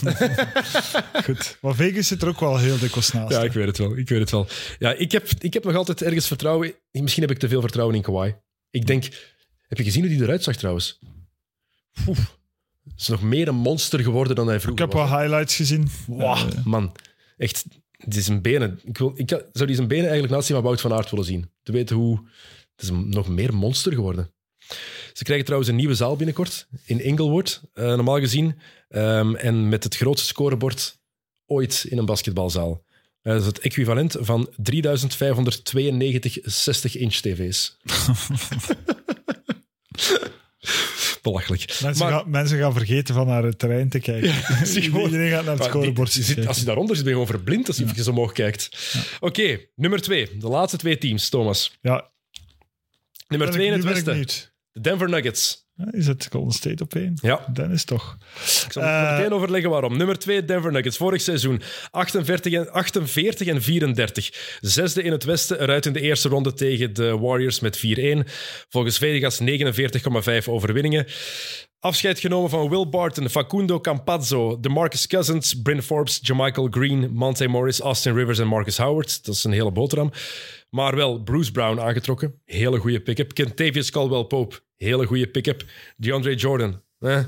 Goed. 1.24 1.58
Maar 1.60 1.74
Vegas 1.74 2.06
zit 2.06 2.22
er 2.22 2.28
ook 2.28 2.40
wel 2.40 2.58
heel 2.58 2.78
dikwijls 2.78 3.12
naast. 3.12 3.32
Ja, 3.32 3.38
hè. 3.38 3.44
ik 3.44 3.52
weet 3.52 3.66
het 3.66 3.78
wel. 3.78 3.96
Ik 3.96 4.08
weet 4.08 4.20
het 4.20 4.30
wel. 4.30 4.46
Ja, 4.78 4.92
ik 4.92 5.12
heb, 5.12 5.28
ik 5.38 5.54
heb 5.54 5.64
nog 5.64 5.74
altijd 5.74 6.02
ergens 6.02 6.26
vertrouwen. 6.26 6.72
in- 6.90 7.02
Misschien 7.02 7.22
heb 7.22 7.32
ik 7.32 7.38
te 7.38 7.48
veel 7.48 7.60
vertrouwen 7.60 7.96
in 7.96 8.02
Kawhi. 8.02 8.34
Ik 8.70 8.86
denk... 8.86 9.04
Heb 9.66 9.78
je 9.78 9.84
gezien 9.84 10.02
hoe 10.02 10.10
die 10.10 10.22
eruit 10.22 10.42
zag 10.42 10.56
trouwens? 10.56 10.98
Het 12.04 12.16
is 12.96 13.08
nog 13.08 13.22
meer 13.22 13.48
een 13.48 13.54
monster 13.54 14.00
geworden 14.00 14.36
dan 14.36 14.46
hij 14.46 14.56
Ik 14.56 14.60
vroeger 14.62 14.84
heb 14.84 14.92
was. 14.92 15.10
wel 15.10 15.18
highlights 15.18 15.56
gezien. 15.56 15.88
Wow, 16.06 16.64
man. 16.64 16.92
Echt, 17.36 17.64
het 18.04 18.16
is 18.16 18.28
een 18.28 18.42
benen. 18.42 18.80
Ik, 18.84 18.98
wil, 18.98 19.12
ik 19.16 19.28
zou 19.28 19.66
die 19.66 19.74
zijn 19.74 19.88
benen 19.88 20.04
eigenlijk 20.04 20.32
naast 20.32 20.46
die 20.46 20.56
van 20.56 20.64
Wout 20.64 20.80
van 20.80 20.92
Aert 20.92 21.10
willen 21.10 21.24
zien. 21.24 21.50
Te 21.62 21.72
weten 21.72 21.96
hoe... 21.96 22.28
Het 22.76 22.90
is 22.90 22.96
nog 23.04 23.28
meer 23.28 23.54
monster 23.54 23.92
geworden. 23.92 24.32
Ze 25.12 25.22
krijgen 25.22 25.44
trouwens 25.44 25.70
een 25.70 25.76
nieuwe 25.76 25.94
zaal 25.94 26.16
binnenkort 26.16 26.68
in 26.84 27.04
Inglewood, 27.04 27.62
eh, 27.72 27.84
normaal 27.84 28.18
gezien. 28.18 28.58
Ehm, 28.88 29.34
en 29.34 29.68
met 29.68 29.84
het 29.84 29.96
grootste 29.96 30.26
scorebord 30.26 30.98
ooit 31.46 31.86
in 31.88 31.98
een 31.98 32.04
basketbalzaal. 32.04 32.84
Eh, 33.22 33.32
dat 33.32 33.40
is 33.40 33.46
het 33.46 33.58
equivalent 33.58 34.16
van 34.20 34.48
3592 34.56 36.38
60-inch 36.40 37.14
tv's. 37.14 37.76
Belachelijk. 41.22 41.78
mensen, 41.82 42.04
Maar- 42.06 42.12
gaan, 42.20 42.30
mensen 42.30 42.58
gaan 42.58 42.72
vergeten 42.72 43.14
van 43.14 43.26
naar 43.26 43.42
het 43.44 43.58
terrein 43.58 43.88
te 43.88 43.98
kijken. 43.98 44.34
Iedereen 44.82 45.30
gaat 45.30 45.44
naar 45.44 45.54
het 45.54 45.64
scorebord 45.64 46.12
die 46.14 46.22
zit- 46.22 46.26
kijken. 46.34 46.48
als 46.48 46.58
je 46.58 46.64
daaronder 46.64 46.96
zit, 46.96 47.04
ben 47.04 47.14
je 47.14 47.20
gewoon 47.20 47.34
verblind 47.34 47.68
als 47.68 47.76
je 47.76 47.84
even 47.84 48.12
omhoog 48.12 48.32
kijkt. 48.32 48.68
Oké, 49.20 49.58
nummer 49.76 50.00
twee. 50.00 50.36
De 50.38 50.48
laatste 50.48 50.76
twee 50.76 50.98
teams, 50.98 51.28
Thomas. 51.28 51.78
Ja, 51.80 52.10
Nummer 53.28 53.48
ben 53.48 53.56
twee 53.56 53.66
in 53.66 53.72
het 53.72 53.84
westen. 53.84 54.26
De 54.72 54.80
Denver 54.80 55.08
Nuggets. 55.08 55.68
Is 55.90 56.06
het 56.06 56.28
Golden 56.30 56.52
State 56.52 56.82
op 56.82 56.94
één? 56.94 57.18
Ja, 57.22 57.46
Dennis 57.52 57.84
toch. 57.84 58.16
ik 58.66 58.72
zal 58.72 58.82
Eh, 58.82 59.16
meteen 59.16 59.32
overleggen 59.32 59.70
waarom. 59.70 59.96
Nummer 59.96 60.18
2, 60.18 60.44
Denver 60.44 60.72
Nuggets. 60.72 60.96
Vorig 60.96 61.20
seizoen 61.20 61.62
48 61.90 62.52
en, 62.52 62.72
48 62.72 63.46
en 63.46 63.62
34. 63.62 64.58
Zesde 64.60 65.02
in 65.02 65.12
het 65.12 65.24
westen, 65.24 65.60
eruit 65.60 65.86
in 65.86 65.92
de 65.92 66.00
eerste 66.00 66.28
ronde 66.28 66.52
tegen 66.52 66.94
de 66.94 67.18
Warriors 67.18 67.60
met 67.60 67.76
4-1. 67.76 68.26
Volgens 68.68 68.98
Vegas 68.98 69.40
49,5 69.40 70.48
overwinningen. 70.48 71.06
Afscheid 71.80 72.18
genomen 72.18 72.50
van 72.50 72.68
Will 72.68 72.88
Barton, 72.88 73.28
Facundo 73.28 73.80
Campazzo, 73.80 74.60
DeMarcus 74.60 75.06
Cousins, 75.06 75.60
Bryn 75.62 75.82
Forbes, 75.82 76.18
Jamichael 76.22 76.68
Green, 76.70 77.10
Monte 77.12 77.48
Morris, 77.48 77.80
Austin 77.80 78.14
Rivers 78.14 78.38
en 78.38 78.46
Marcus 78.46 78.78
Howard. 78.78 79.24
Dat 79.24 79.34
is 79.34 79.44
een 79.44 79.52
hele 79.52 79.70
boterham. 79.70 80.10
Maar 80.70 80.96
wel 80.96 81.22
Bruce 81.22 81.52
Brown 81.52 81.80
aangetrokken. 81.80 82.40
Hele 82.44 82.78
goede 82.78 83.00
pick-up. 83.00 83.32
Kentavious 83.34 83.90
Caldwell-Pope. 83.90 84.60
Hele 84.76 85.06
goede 85.06 85.26
pick-up. 85.26 85.64
DeAndre 85.96 86.34
Jordan. 86.34 86.82
Eh. 86.98 87.24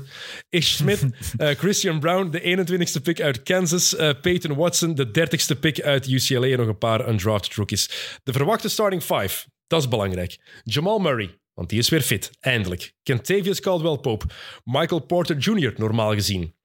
Ish 0.49 0.75
Smith, 0.75 1.05
eh, 1.37 1.49
Christian 1.49 1.99
Brown, 1.99 2.29
de 2.29 2.41
21ste 2.41 3.01
pick 3.01 3.21
uit 3.21 3.43
Kansas. 3.43 3.95
eh, 3.95 4.09
Peyton 4.21 4.55
Watson, 4.55 4.95
de 4.95 5.07
30ste 5.07 5.59
pick 5.59 5.81
uit 5.81 6.07
UCLA. 6.07 6.47
En 6.47 6.57
nog 6.57 6.67
een 6.67 6.77
paar 6.77 7.09
undrafted 7.09 7.53
rookies. 7.53 7.89
De 8.23 8.31
verwachte 8.31 8.69
starting 8.69 9.01
five. 9.03 9.45
Dat 9.67 9.81
is 9.81 9.87
belangrijk. 9.87 10.37
Jamal 10.63 10.99
Murray, 10.99 11.39
want 11.53 11.69
die 11.69 11.79
is 11.79 11.89
weer 11.89 12.01
fit. 12.01 12.31
Eindelijk. 12.39 12.93
Kentavious 13.03 13.59
Caldwell-Pope. 13.59 14.25
Michael 14.63 15.01
Porter 15.01 15.37
Jr., 15.37 15.73
normaal 15.77 16.13
gezien. 16.13 16.55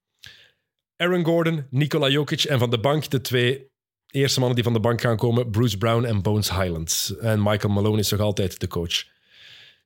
Aaron 0.97 1.25
Gordon, 1.25 1.67
Nikola 1.71 2.09
Jokic 2.09 2.43
en 2.43 2.59
van 2.59 2.71
de 2.71 2.79
bank 2.81 3.11
de 3.11 3.21
twee 3.21 3.71
eerste 4.11 4.39
mannen 4.39 4.55
die 4.57 4.65
van 4.65 4.73
de 4.73 4.81
bank 4.81 5.01
gaan 5.01 5.17
komen, 5.17 5.51
Bruce 5.51 5.79
Brown 5.79 6.05
en 6.05 6.23
Bones 6.23 6.51
Highland. 6.51 7.17
En 7.21 7.43
Michael 7.43 7.73
Malone 7.73 7.99
is 7.99 8.11
nog 8.11 8.21
altijd 8.21 8.61
de 8.61 8.67
coach. 8.67 9.05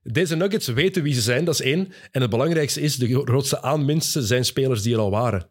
Deze 0.03 0.37
Nuggets 0.37 0.67
weten 0.67 1.03
wie 1.03 1.15
ze 1.15 1.21
zijn, 1.21 1.45
dat 1.45 1.55
is 1.55 1.61
één. 1.61 1.93
En 2.11 2.21
het 2.21 2.31
belangrijkste 2.31 2.81
is, 2.81 2.97
de 2.97 3.23
grootste 3.25 3.63
aanwinsten 3.63 4.23
zijn 4.23 4.45
spelers 4.45 4.83
die 4.83 4.95
er 4.95 5.01
al 5.01 5.11
waren. 5.11 5.51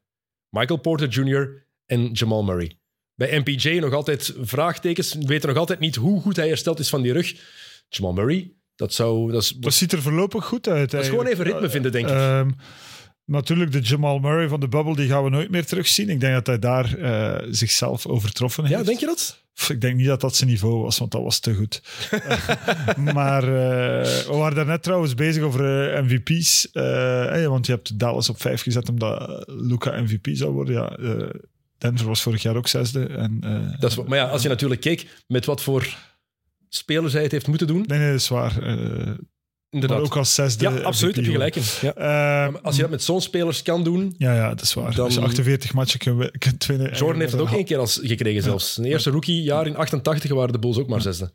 Michael 0.50 0.80
Porter 0.80 1.08
Jr. 1.08 1.66
en 1.86 2.12
Jamal 2.12 2.44
Murray. 2.44 2.78
Bij 3.16 3.40
MPJ 3.40 3.78
nog 3.80 3.94
altijd 3.94 4.34
vraagtekens, 4.42 5.14
we 5.14 5.26
weten 5.26 5.50
nog 5.50 5.58
altijd 5.58 5.80
niet 5.80 5.96
hoe 5.96 6.22
goed 6.22 6.36
hij 6.36 6.48
hersteld 6.48 6.80
is 6.80 6.90
van 6.90 7.02
die 7.02 7.14
rug. 7.14 7.36
Jamal 7.90 8.14
Murray, 8.14 8.54
dat 8.76 8.94
zou... 8.94 9.32
Dat 9.32 9.42
is, 9.42 9.50
Dat 9.50 9.74
ziet 9.74 9.92
er 9.92 10.02
voorlopig 10.02 10.46
goed 10.46 10.68
uit. 10.68 10.92
dat 10.92 11.02
is 11.02 11.10
gewoon 11.10 11.26
even 11.26 11.44
ritme 11.46 11.70
vinden, 11.70 11.92
denk 11.92 12.08
ik. 12.08 12.14
Ehm, 12.14 12.52
natuurlijk, 13.26 13.72
de 13.72 13.80
Jamal 13.80 14.20
Murray 14.20 14.48
van 14.48 14.60
de 14.60 14.68
bubble, 14.68 14.96
die 14.96 15.08
gaan 15.08 15.24
we 15.24 15.30
nooit 15.30 15.52
meer 15.52 15.66
terugzien. 15.66 16.10
Ik 16.10 16.20
denk 16.20 16.34
dat 16.34 16.48
hij 16.48 16.60
daar 16.60 16.98
eh, 16.98 17.48
zichzelf 17.50 18.06
overtroffen 18.08 18.66
heeft. 18.66 18.80
ja, 18.80 18.86
denk 18.86 19.00
je 19.00 19.06
dat? 19.06 19.40
Ik 19.68 19.82
denk 19.82 19.96
niet 19.96 20.08
dat 20.08 20.22
dat 20.22 20.36
zijn 20.36 20.50
niveau 20.50 20.82
was, 20.82 20.98
want 20.98 21.12
dat 21.12 21.24
was 21.24 21.40
te 21.40 21.54
goed. 21.54 21.82
maar 23.14 23.44
eh, 23.44 24.28
we 24.28 24.34
waren 24.34 24.56
daarnet 24.56 24.84
trouwens 24.84 25.14
bezig 25.14 25.44
over 25.44 25.94
eh, 25.94 26.04
MVP's. 26.04 26.68
want 27.48 27.66
je 27.66 27.72
hebt 27.72 28.00
Dallas 28.00 28.30
op 28.30 28.42
vijf 28.42 28.62
gezet 28.62 28.90
omdat 28.90 29.44
Luca 29.48 30.02
MVP 30.02 30.28
zou 30.32 30.52
worden. 30.52 30.74
Ja, 30.74 30.90
eh, 30.90 31.30
Denver 31.82 32.08
was 32.08 32.22
vorig 32.22 32.42
jaar 32.42 32.56
ook 32.56 32.68
zesde. 32.68 33.06
En, 33.06 33.38
eh, 33.42 33.80
dat 33.80 33.92
is, 33.92 33.98
maar 34.04 34.18
ja, 34.18 34.28
als 34.28 34.42
je 34.42 34.50
natuurlijk 34.50 34.82
keek 34.82 35.08
met 35.28 35.46
wat 35.46 35.62
voor 35.62 35.96
spelers 36.70 37.14
hij 37.14 37.24
het 37.24 37.32
heeft 37.32 37.48
moeten 37.48 37.68
doen, 37.68 37.84
Nee, 37.88 38.00
nee, 38.00 38.12
dat 38.12 38.20
is 38.20 38.28
waar. 38.28 38.54
Inderdaad. 39.72 39.98
maar 39.98 40.06
ook 40.08 40.16
als 40.18 40.34
zesde. 40.36 40.70
ja, 40.70 40.78
absoluut, 40.80 41.16
heb 41.16 41.26
je 41.26 41.32
gelijk 41.32 41.56
in. 41.56 41.62
Ja. 41.82 41.94
Eh, 42.48 42.56
Als 42.62 42.76
je 42.76 42.82
dat 42.82 42.92
met 42.92 43.04
zo'n 43.04 43.22
spelers 43.22 43.62
kan 43.62 43.84
doen, 43.84 44.16
Ja, 44.18 44.36
ja, 44.36 44.50
dat 44.50 44.62
is 44.62 44.74
waar. 44.74 44.96
Dan- 44.96 45.06
Als 45.06 45.14
je 45.14 45.22
48 45.22 45.74
matchen 45.74 46.00
kunt, 46.00 46.38
kunt 46.38 46.66
winnen. 46.66 46.94
Jordan 46.96 47.20
heeft 47.20 47.32
het 47.32 47.42
ook 47.42 47.52
één 47.52 47.66
keer 47.66 47.78
als 47.78 48.00
gekregen 48.04 48.44
zelfs. 48.44 48.74
Zijn 48.74 48.88
eerste 48.88 49.10
rookiejaar 49.10 49.68
in 49.68 49.76
88 49.76 50.32
waren 50.32 50.52
de 50.52 50.60
Bulls 50.60 50.78
ook 50.78 50.88
maar 50.88 51.02
zesde. 51.02 51.32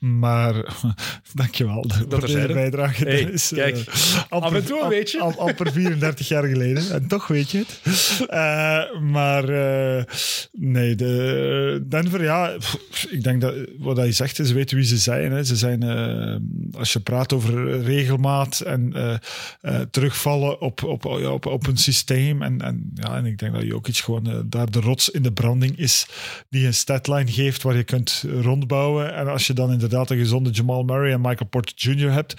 Maar 0.00 0.54
dankjewel 1.34 1.84
voor 2.08 2.20
deze 2.20 2.46
bijdrage. 2.52 3.04
Hey, 3.04 3.16
Dennis. 3.16 3.52
kijk, 3.54 3.76
Eh, 3.76 4.22
amper, 4.28 4.48
af 4.48 4.54
en 4.54 4.64
toe 4.64 4.88
beetje. 4.88 5.20
am- 5.20 5.34
amper 5.38 5.72
34 5.72 6.28
jaar 6.28 6.44
geleden. 6.44 6.90
En 6.90 7.06
toch 7.06 7.26
weet 7.26 7.50
je 7.50 7.58
het. 7.58 7.80
Eh, 8.28 9.00
maar 9.00 9.48
eh, 9.48 10.04
nee, 10.52 10.94
de 10.94 11.84
Denver, 11.88 12.22
ja, 12.22 12.56
pff, 12.58 13.06
ik 13.10 13.22
denk 13.22 13.40
dat 13.40 13.54
wat 13.78 13.96
hij 13.96 14.12
zegt, 14.12 14.38
is, 14.38 14.48
ze 14.48 14.54
weten 14.54 14.76
wie 14.76 14.86
ze 14.86 14.96
zijn. 14.96 15.32
Hè. 15.32 15.44
Ze 15.44 15.56
zijn, 15.56 15.82
als 16.74 16.92
je 16.92 17.00
praat 17.00 17.32
over 17.32 17.80
regelmaat 17.82 18.60
en 18.60 18.92
terugvallen 19.90 20.60
op, 20.60 20.82
op, 20.82 21.04
op, 21.04 21.46
op 21.46 21.66
een 21.66 21.76
systeem. 21.76 22.42
En, 22.42 22.60
en, 22.60 22.90
ja, 22.94 23.16
en 23.16 23.26
ik 23.26 23.38
denk 23.38 23.52
dat 23.52 23.62
Jokic 23.62 23.96
gewoon 23.96 24.26
eh, 24.26 24.38
daar 24.46 24.70
de 24.70 24.80
rots 24.80 25.08
in 25.10 25.22
de 25.22 25.32
branding 25.32 25.78
is 25.78 26.06
die 26.50 26.66
een 26.66 26.74
statline 26.74 27.32
geeft 27.32 27.62
waar 27.62 27.76
je 27.76 27.84
kunt 27.84 28.24
rondbouwen. 28.40 29.14
En 29.14 29.28
als 29.28 29.46
je 29.46 29.52
dan 29.52 29.72
inderdaad 29.86 30.10
een 30.10 30.18
gezonde 30.18 30.50
Jamal 30.50 30.82
Murray 30.82 31.12
en 31.12 31.20
Michael 31.20 31.48
Porter 31.48 31.74
Jr. 31.76 32.12
hebt, 32.12 32.34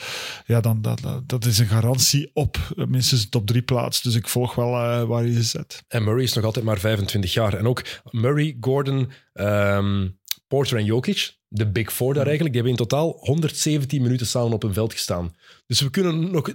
ja, 0.45 0.61
dan 0.61 0.81
dat, 0.81 1.01
dat, 1.01 1.29
dat 1.29 1.45
is 1.45 1.57
een 1.59 1.67
garantie 1.67 2.29
op 2.33 2.57
minstens 2.75 3.23
een 3.23 3.29
top 3.29 3.47
3 3.47 3.61
plaats. 3.61 4.01
Dus 4.01 4.15
ik 4.15 4.27
volg 4.27 4.55
wel 4.55 4.73
eh, 4.73 5.03
waar 5.03 5.25
je 5.25 5.33
ze 5.33 5.43
zet. 5.43 5.83
En 5.87 6.03
Murray 6.03 6.23
is 6.23 6.33
nog 6.33 6.43
altijd 6.43 6.65
maar 6.65 6.79
25 6.79 7.33
jaar. 7.33 7.53
En 7.53 7.67
ook 7.67 7.83
Murray, 8.11 8.57
Gordon, 8.59 9.11
ehm, 9.33 10.07
Porter 10.47 10.77
en 10.77 10.85
Jokic, 10.85 11.35
de 11.47 11.71
Big 11.71 11.93
Four 11.93 12.13
daar 12.13 12.25
eigenlijk, 12.27 12.55
die 12.55 12.63
hebben 12.63 12.81
in 12.81 12.89
totaal 12.89 13.17
117 13.19 14.01
minuten 14.01 14.27
samen 14.27 14.53
op 14.53 14.63
een 14.63 14.73
veld 14.73 14.93
gestaan. 14.93 15.35
Dus 15.65 15.81
we 15.81 15.89
kunnen 15.89 16.31
nog 16.31 16.53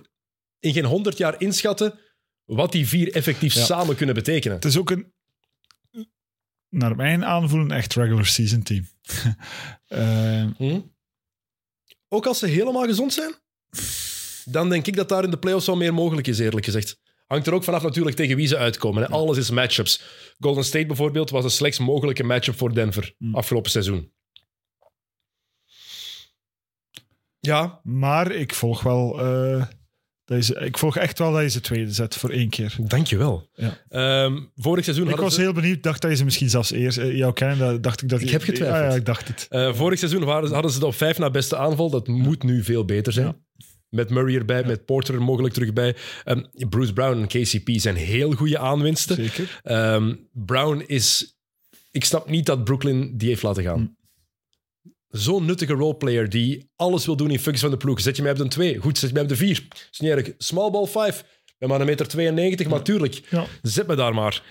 in 0.60 0.72
geen 0.72 0.84
100 0.84 1.18
jaar 1.18 1.40
inschatten 1.40 1.94
wat 2.44 2.72
die 2.72 2.88
vier 2.88 3.12
effectief 3.12 3.54
Ja. 3.54 3.64
samen 3.64 3.96
kunnen 3.96 4.14
betekenen. 4.14 4.56
Het 4.56 4.64
is 4.64 4.78
ook 4.78 4.90
een, 4.90 5.11
naar 6.72 6.96
mijn 6.96 7.24
aanvoelen, 7.24 7.70
echt 7.70 7.94
regular 7.94 8.26
season 8.26 8.62
team. 8.62 8.86
Eh, 9.88 10.46
Hm? 10.56 10.80
ook 12.08 12.26
als 12.26 12.38
ze 12.38 12.46
helemaal 12.46 12.84
gezond 12.84 13.12
zijn, 13.12 13.34
dan 14.44 14.68
denk 14.68 14.86
ik 14.86 14.96
dat 14.96 15.08
daar 15.08 15.24
in 15.24 15.30
de 15.30 15.38
playoffs 15.38 15.66
wel 15.66 15.76
meer 15.76 15.94
mogelijk 15.94 16.26
is, 16.26 16.38
eerlijk 16.38 16.64
gezegd. 16.64 17.00
Hangt 17.26 17.46
er 17.46 17.54
ook 17.54 17.64
vanaf 17.64 17.82
natuurlijk 17.82 18.16
tegen 18.16 18.36
wie 18.36 18.46
ze 18.46 18.56
uitkomen. 18.56 19.02
Hè. 19.02 19.08
Alles 19.08 19.36
is 19.38 19.50
matchups. 19.50 20.02
Golden 20.38 20.64
State 20.64 20.86
bijvoorbeeld 20.86 21.30
was 21.30 21.42
de 21.44 21.48
slechts 21.50 21.78
mogelijke 21.78 22.22
matchup 22.22 22.56
voor 22.56 22.74
Denver 22.74 23.14
afgelopen 23.32 23.70
seizoen. 23.70 24.12
Ja, 27.40 27.80
Maar 27.82 28.30
ik 28.30 28.54
volg 28.54 28.82
wel... 28.82 29.20
eh, 29.20 29.66
dat 30.24 30.36
je 30.36 30.42
ze- 30.44 30.60
ik 30.64 30.78
volg 30.78 30.96
echt 30.96 31.18
wel 31.18 31.32
dat 31.32 31.42
je 31.42 31.48
ze 31.48 31.60
tweede 31.60 31.92
zet 31.92 32.14
voor 32.16 32.30
één 32.30 32.48
keer. 32.48 32.76
dankjewel. 32.78 33.48
Ja. 33.54 33.78
Ehm, 33.88 34.40
vorig 34.56 34.84
seizoen 34.84 35.08
Ik 35.08 35.16
was 35.16 35.34
ze... 35.34 35.40
heel 35.40 35.52
benieuwd. 35.52 35.82
dacht 35.82 36.00
dat 36.02 36.10
je 36.10 36.16
ze 36.16 36.24
misschien 36.24 36.50
zelfs 36.50 36.70
eerst... 36.70 36.98
eh, 36.98 37.16
jou 37.16 37.32
kennen, 37.32 37.58
dat 37.58 37.82
dacht 37.82 38.02
ik 38.02 38.08
dat... 38.08 38.20
Ik 38.20 38.30
heb 38.30 38.42
getwijfeld. 38.42 38.80
Ja, 38.82 38.88
ja, 38.88 38.94
ik 38.94 39.04
dacht 39.04 39.28
het. 39.28 39.46
Eh, 39.48 39.74
vorig 39.74 39.98
seizoen 39.98 40.24
waren, 40.24 40.52
hadden 40.52 40.70
ze 40.70 40.78
de 40.78 40.86
op 40.86 40.94
vijf 40.94 41.18
na 41.18 41.30
beste 41.30 41.56
aanval. 41.56 41.90
Dat 41.90 42.06
moet 42.08 42.42
nu 42.42 42.62
veel 42.64 42.84
beter 42.84 43.12
zijn. 43.12 43.26
Ja. 43.26 43.36
Met 43.88 44.10
Murray 44.10 44.34
erbij, 44.36 44.64
met 44.64 44.84
Porter 44.84 45.14
er 45.14 45.22
mogelijk 45.22 45.54
terug 45.54 45.72
bij. 45.72 45.96
Ehm, 46.24 46.42
Bruce 46.68 46.92
Brown 46.92 47.20
en 47.20 47.26
KCP 47.26 47.68
zijn 47.80 47.96
heel 47.96 48.32
goede 48.32 48.58
aanwinsten. 48.58 49.16
Zeker. 49.16 49.60
Ehm, 49.62 50.14
Brown 50.32 50.82
is... 50.86 51.36
Ik 51.90 52.04
snap 52.04 52.28
niet 52.30 52.46
dat 52.46 52.64
Brooklyn 52.64 53.16
die 53.16 53.28
heeft 53.28 53.42
laten 53.42 53.62
gaan. 53.62 53.96
Zo'n 55.12 55.44
nuttige 55.44 55.72
roleplayer 55.72 56.28
die 56.28 56.70
alles 56.76 57.06
wil 57.06 57.16
doen 57.16 57.30
in 57.30 57.38
functie 57.38 57.62
van 57.62 57.70
de 57.70 57.76
ploeg. 57.84 58.00
Zet 58.00 58.16
je 58.16 58.22
mij 58.22 58.30
op 58.32 58.38
de 58.38 58.48
2, 58.48 58.78
goed, 58.78 58.98
zet 58.98 59.08
je 59.08 59.14
mij 59.14 59.22
op 59.22 59.28
de 59.28 59.36
4. 59.36 59.66
Is 59.90 60.00
niet 60.00 60.10
erg. 60.10 60.30
Small 60.38 60.70
ball 60.70 60.86
5. 60.86 61.20
Ik 61.46 61.54
ben 61.58 61.68
maar 61.68 61.80
een 61.80 61.86
meter 61.86 62.08
92, 62.08 62.68
maar 62.68 62.82
tuurlijk. 62.82 63.14
Ja. 63.30 63.46
Zet 63.62 63.86
me 63.86 63.94
daar 63.94 64.14
maar. 64.14 64.42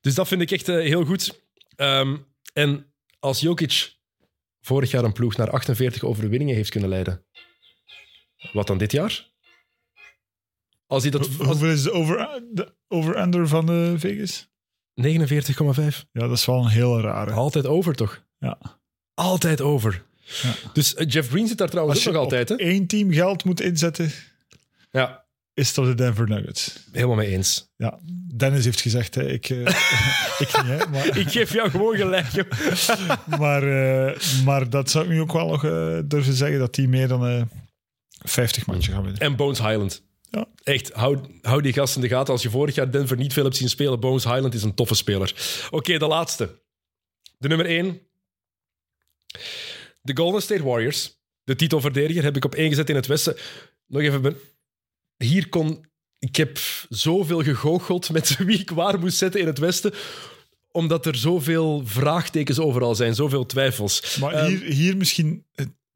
Dus 0.00 0.14
dat 0.14 0.28
vind 0.28 0.40
ik 0.40 0.50
echt 0.50 0.68
eh, 0.68 0.76
heel 0.76 1.04
goed. 1.04 1.40
Ehm, 1.76 2.16
en 2.52 2.92
als 3.18 3.40
Jokic 3.40 3.94
vorig 4.60 4.90
jaar 4.90 5.04
een 5.04 5.12
ploeg 5.12 5.36
naar 5.36 5.50
48 5.50 6.02
overwinningen 6.04 6.54
heeft 6.54 6.70
kunnen 6.70 6.88
leiden, 6.88 7.26
wat 8.52 8.66
dan 8.66 8.78
dit 8.78 8.92
jaar? 8.92 9.30
Als 10.86 11.02
hij 11.02 11.10
dat... 11.12 11.20
Als, 11.20 11.36
Hoeveel 11.36 11.70
is 11.70 11.82
de 11.82 11.92
over- 11.92 12.42
de 12.52 12.74
over-under 12.88 13.48
van 13.48 13.66
de 13.66 13.94
Vegas? 13.98 14.48
49,5. 14.94 16.04
Ja, 16.12 16.20
dat 16.20 16.30
is 16.30 16.44
wel 16.46 16.58
een 16.58 16.68
heel 16.68 17.00
rare. 17.00 17.30
Altijd 17.32 17.66
over, 17.66 17.94
toch? 17.94 18.24
Ja. 18.38 18.58
Altijd 19.16 19.60
over. 19.60 20.02
Ja. 20.42 20.54
Dus 20.72 20.94
eh, 20.94 21.06
Jeff 21.08 21.28
Green 21.28 21.46
zit 21.46 21.58
daar 21.58 21.68
trouwens 21.68 21.98
Als 21.98 22.08
ook 22.08 22.12
nog 22.14 22.22
altijd, 22.22 22.50
op 22.50 22.58
één 22.58 22.86
team 22.86 23.12
geld 23.12 23.44
moet 23.44 23.60
inzetten, 23.60 24.10
Ja, 24.90 25.24
is 25.54 25.74
dat 25.74 25.84
de 25.84 25.94
Denver 25.94 26.28
Nuggets. 26.28 26.86
helemaal 26.92 27.16
mee 27.16 27.28
eens. 27.28 27.72
Ja, 27.76 27.98
Dennis 28.34 28.64
heeft 28.64 28.80
gezegd, 28.80 29.14
hè, 29.14 29.28
ik, 29.28 29.48
eh, 29.48 29.58
ik 30.38 30.48
niet, 30.52 30.62
hè, 30.64 30.86
maar, 30.86 31.18
Ik 31.18 31.30
geef 31.30 31.52
jou 31.52 31.70
gewoon 31.70 31.96
gelijk, 31.96 32.28
maar, 33.40 33.62
eh, 33.62 34.20
maar 34.44 34.70
dat 34.70 34.90
zou 34.90 35.04
ik 35.04 35.10
nu 35.10 35.20
ook 35.20 35.32
wel 35.32 35.48
nog 35.48 35.60
durven 36.04 36.32
zeggen, 36.34 36.58
dat 36.58 36.74
die 36.74 36.88
meer 36.88 37.08
dan 37.08 37.26
eh 37.26 37.42
50 38.18 38.66
matchen 38.66 38.92
gaan 38.92 39.02
winnen. 39.02 39.20
En 39.20 39.36
Bones 39.36 39.58
Highland. 39.58 40.02
Ja. 40.30 40.46
Echt, 40.62 40.92
hou, 40.92 41.18
hou 41.42 41.62
die 41.62 41.72
gast 41.72 41.94
in 41.94 42.00
de 42.00 42.08
gaten. 42.08 42.32
Als 42.32 42.42
je 42.42 42.50
vorig 42.50 42.74
jaar 42.74 42.90
Denver 42.90 43.16
niet 43.16 43.32
veel 43.32 43.44
hebt 43.44 43.56
zien 43.56 43.68
spelen, 43.68 44.00
Bones 44.00 44.24
Highland 44.24 44.54
is 44.54 44.62
een 44.62 44.74
toffe 44.74 44.94
speler. 44.94 45.34
Oké, 45.70 45.98
de 45.98 46.06
laatste. 46.06 46.60
De 47.38 47.48
nummer 47.48 47.66
1. 47.66 48.00
De 50.02 50.16
Golden 50.16 50.42
State 50.42 50.62
Warriors. 50.62 51.18
De 51.44 51.56
titelverdediger 51.56 52.22
heb 52.22 52.36
ik 52.36 52.44
op 52.44 52.54
één 52.54 52.68
gezet 52.68 52.88
in 52.90 52.94
het 52.96 53.06
Westen. 53.06 53.36
Nog 53.86 54.02
even... 54.02 54.22
ben- 54.22 54.36
Hier 55.16 55.48
kon... 55.48 55.84
Ik 56.18 56.36
heb 56.36 56.58
zoveel 56.88 57.42
gegoocheld 57.42 58.10
met 58.16 58.36
wie 58.36 58.58
ik 58.58 58.70
waar 58.70 58.98
moest 58.98 59.16
zetten 59.18 59.40
in 59.40 59.46
het 59.46 59.58
Westen 59.58 59.92
omdat 60.70 61.06
er 61.06 61.14
zoveel 61.16 61.82
vraagtekens 61.84 62.58
overal 62.58 62.94
zijn, 62.94 63.14
zoveel 63.14 63.46
twijfels. 63.46 64.16
Maar 64.20 64.32
Ehm, 64.32 64.46
hier, 64.46 64.62
hier 64.62 64.96
misschien 64.96 65.44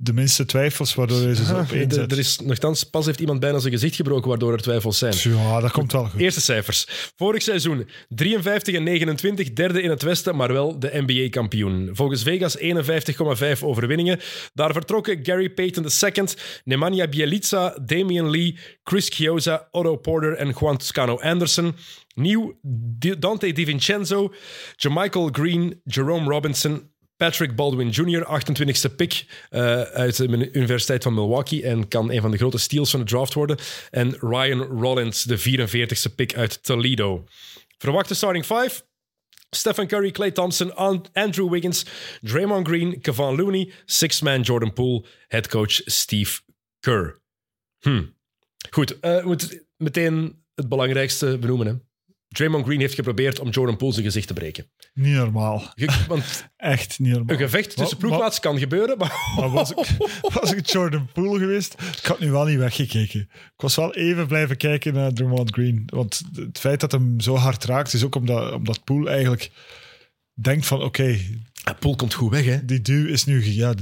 de 0.02 0.12
minste 0.12 0.44
twijfels, 0.44 0.94
waardoor 0.94 1.20
je 1.20 1.34
ze 1.34 1.54
op 1.54 1.72
één 1.72 1.88
er, 1.88 1.94
zet. 1.94 2.12
er 2.12 2.18
is 2.18 2.38
nogthans, 2.38 2.84
pas 2.84 3.06
heeft 3.06 3.20
iemand 3.20 3.40
bijna 3.40 3.58
zijn 3.58 3.72
gezicht 3.72 3.94
gebroken, 3.94 4.28
waardoor 4.28 4.52
er 4.52 4.62
twijfels 4.62 4.98
zijn. 4.98 5.14
Ja, 5.22 5.60
dat 5.60 5.70
komt 5.70 5.92
wel 5.92 6.04
goed. 6.04 6.20
Eerste 6.20 6.40
cijfers. 6.40 6.86
Vorig 7.16 7.42
seizoen 7.42 7.88
53 8.08 8.74
en 8.74 8.82
29, 8.82 9.52
derde 9.52 9.82
in 9.82 9.90
het 9.90 10.02
Westen, 10.02 10.36
maar 10.36 10.52
wel 10.52 10.78
de 10.78 10.90
NBA-kampioen. 11.06 11.90
Volgens 11.92 12.22
Vegas 12.22 12.58
51,5 12.58 13.62
overwinningen. 13.62 14.20
Daar 14.52 14.72
vertrokken 14.72 15.18
Gary 15.22 15.50
Payton 15.50 15.86
II, 16.02 16.26
Nemanja 16.64 17.08
Bjelica, 17.08 17.78
Damian 17.84 18.30
Lee, 18.30 18.56
Chris 18.82 19.08
Chiozza, 19.08 19.68
Otto 19.70 19.96
Porter 19.96 20.32
en 20.34 20.54
Juan 20.60 20.76
Toscano 20.76 21.16
Anderson. 21.18 21.74
Nieuw 22.14 22.58
Di- 22.98 23.18
Dante 23.18 23.52
DiVincenzo, 23.52 24.32
Jamichael 24.76 25.28
Green, 25.32 25.80
Jerome 25.84 26.28
Robinson, 26.30 26.89
Patrick 27.20 27.54
Baldwin 27.54 27.88
Jr., 27.90 28.24
28e 28.24 28.94
pick 28.96 29.26
eh, 29.50 29.80
uit 29.80 30.16
de 30.16 30.50
Universiteit 30.52 31.02
van 31.02 31.14
Milwaukee 31.14 31.62
en 31.62 31.88
kan 31.88 32.10
een 32.12 32.20
van 32.20 32.30
de 32.30 32.36
grote 32.36 32.58
steals 32.58 32.90
van 32.90 33.00
de 33.00 33.06
draft 33.06 33.34
worden. 33.34 33.58
En 33.90 34.16
Ryan 34.20 34.60
Rollins, 34.62 35.22
de 35.22 35.38
44e 35.38 36.14
pick 36.14 36.34
uit 36.34 36.62
Toledo. 36.62 37.24
Verwachte 37.78 38.14
starting 38.14 38.44
five. 38.44 38.82
Stephen 39.50 39.86
Curry, 39.86 40.10
Klay 40.10 40.30
Thompson, 40.30 40.74
An- 40.76 41.06
Andrew 41.12 41.50
Wiggins, 41.50 41.84
Draymond 42.20 42.66
Green, 42.66 43.00
Kevon 43.00 43.36
Looney, 43.36 43.72
six-man 43.84 44.40
Jordan 44.40 44.72
Poole, 44.72 45.04
headcoach 45.28 45.80
Steve 45.84 46.40
Kerr. 46.80 47.20
Hm. 47.80 48.04
Goed, 48.70 49.00
eh, 49.00 49.16
we 49.20 49.26
moeten 49.26 49.66
meteen 49.76 50.42
het 50.54 50.68
belangrijkste 50.68 51.38
benoemen. 51.38 51.66
Hè. 51.66 51.89
Draymond 52.34 52.64
Green 52.64 52.80
heeft 52.80 52.94
geprobeerd 52.94 53.38
om 53.40 53.48
Jordan 53.48 53.76
Poole 53.76 53.92
zijn 53.92 54.04
gezicht 54.04 54.26
te 54.26 54.32
breken. 54.34 54.70
Niet 54.94 55.14
normaal. 55.14 55.72
Ge- 55.74 56.04
Want 56.08 56.48
Echt 56.56 56.98
niet 56.98 57.12
normaal. 57.12 57.34
een 57.36 57.42
gevecht 57.42 57.76
tussen 57.76 57.98
ploegmaats 57.98 58.40
kan 58.40 58.58
gebeuren, 58.58 58.98
maar... 58.98 59.32
Maar 59.36 59.50
was 59.50 59.70
ik, 59.70 59.76
was 60.40 60.52
ik 60.52 60.66
Jordan 60.66 61.08
Poole 61.12 61.38
geweest, 61.38 61.74
ik 61.98 62.04
had 62.04 62.18
nu 62.20 62.30
wel 62.30 62.44
niet 62.44 62.58
weggekeken. 62.58 63.20
Ik 63.30 63.50
was 63.60 63.76
wel 63.76 63.94
even 63.94 64.26
blijven 64.26 64.56
kijken 64.56 64.94
naar 64.94 65.12
Draymond 65.12 65.50
Green. 65.52 65.82
Want 65.86 66.22
het 66.34 66.58
feit 66.58 66.80
dat 66.80 66.92
hem 66.92 67.20
zo 67.20 67.34
hard 67.36 67.64
raakt, 67.64 67.92
is 67.92 68.04
ook 68.04 68.14
omdat, 68.14 68.52
omdat 68.52 68.84
Poole 68.84 69.10
eigenlijk 69.10 69.50
denkt 70.34 70.66
van 70.66 70.82
oké, 70.82 71.18
Ah, 71.64 71.78
Poole 71.78 71.96
komt 71.96 72.14
goed 72.14 72.30
weg, 72.30 72.44
hè. 72.44 72.64
die 72.64 72.80
duw 72.80 73.06
is 73.06 73.24
nu... 73.24 73.44
Ja, 73.52 73.74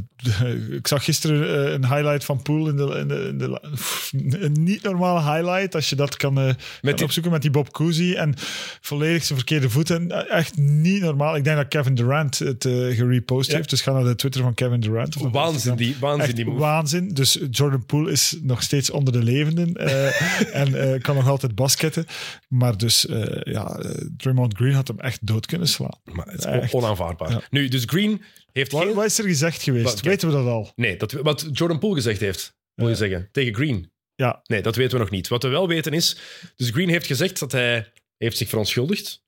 ik 0.70 0.86
zag 0.86 1.04
gisteren 1.04 1.66
eh, 1.66 1.72
een 1.72 1.86
highlight 1.86 2.24
van 2.24 2.42
Poole 2.42 2.70
in 2.70 2.76
de, 2.76 2.82
in 2.98 3.08
de, 3.08 3.28
in 3.30 3.38
de, 3.38 4.40
een 4.44 4.52
niet 4.52 4.82
normale 4.82 5.32
highlight, 5.34 5.74
als 5.74 5.90
je 5.90 5.96
dat 5.96 6.16
kan, 6.16 6.38
eh, 6.40 6.54
die- 6.80 7.04
opzoeken 7.04 7.32
met 7.32 7.42
die 7.42 7.50
Bob 7.50 7.72
Cousy 7.72 8.12
en 8.14 8.34
volledig 8.80 9.24
zijn 9.24 9.38
verkeerde 9.38 9.70
voeten. 9.70 10.10
Eh, 10.10 10.36
Echt 10.38 10.56
niet 10.56 11.00
normaal. 11.02 11.36
Ik 11.36 11.44
denk 11.44 11.56
dat 11.56 11.68
Kevin 11.68 11.94
Durant 11.94 12.38
het 12.38 12.62
gerepost 12.90 13.50
Ja. 13.50 13.56
heeft, 13.56 13.70
dus 13.70 13.80
ga 13.82 13.92
naar 13.92 14.04
de 14.04 14.14
Twitter 14.14 14.42
van 14.42 14.54
Kevin 14.54 14.80
Durant. 14.80 15.16
of 15.16 15.32
Waanzin, 15.32 15.74
die, 15.76 15.96
waanzin, 16.00 16.34
die 16.34 16.44
move. 16.44 16.58
waanzin. 16.58 17.08
Dus 17.14 17.38
Jordan 17.50 17.86
Poole 17.86 18.10
is 18.12 18.36
nog 18.42 18.62
steeds 18.62 18.90
onder 18.90 19.12
de 19.12 19.22
levenden 19.22 19.74
en 20.52 21.00
kan 21.00 21.14
nog 21.14 21.28
altijd 21.28 21.54
basketten. 21.54 22.06
Maar 22.48 22.76
dus, 22.76 23.06
ja, 23.42 23.80
Draymond 24.16 24.54
Green 24.56 24.74
had 24.74 24.88
hem 24.88 24.98
echt 25.00 25.26
dood 25.26 25.46
kunnen 25.46 25.68
slaan. 25.68 25.98
Maar 26.04 26.26
het 26.26 26.38
is 26.38 26.44
Echt. 26.44 26.72
onaanvaardbaar. 26.74 27.30
Ja. 27.30 27.40
Nu, 27.50 27.67
dus 27.70 27.84
Green 27.86 28.22
heeft 28.52 28.72
Wat, 28.72 28.82
geen... 28.82 28.94
wat 28.94 29.04
is 29.04 29.18
er 29.18 29.24
gezegd 29.24 29.62
geweest? 29.62 29.84
Wat- 29.84 29.94
kijk. 29.94 30.04
Weten 30.06 30.28
we 30.28 30.34
dat 30.34 30.46
al? 30.46 30.72
Nee, 30.76 30.96
dat, 30.96 31.12
wat 31.12 31.46
Jordan 31.52 31.78
Poole 31.78 31.94
gezegd 31.94 32.20
heeft, 32.20 32.56
wil 32.74 32.88
je 32.88 32.94
zeggen. 32.94 33.28
Tegen 33.32 33.54
Green. 33.54 33.90
Ja, 34.14 34.40
Nee, 34.44 34.62
dat 34.62 34.76
weten 34.76 34.92
we 34.92 34.98
nog 35.02 35.10
niet. 35.10 35.28
Wat 35.28 35.42
we 35.42 35.48
wel 35.48 35.68
weten 35.68 35.92
is... 35.92 36.16
Dus 36.56 36.70
Green 36.70 36.88
heeft 36.88 37.06
gezegd 37.06 37.38
dat 37.38 37.52
hij 37.52 37.92
heeft 38.16 38.36
zich 38.36 38.48
verontschuldigd. 38.48 39.22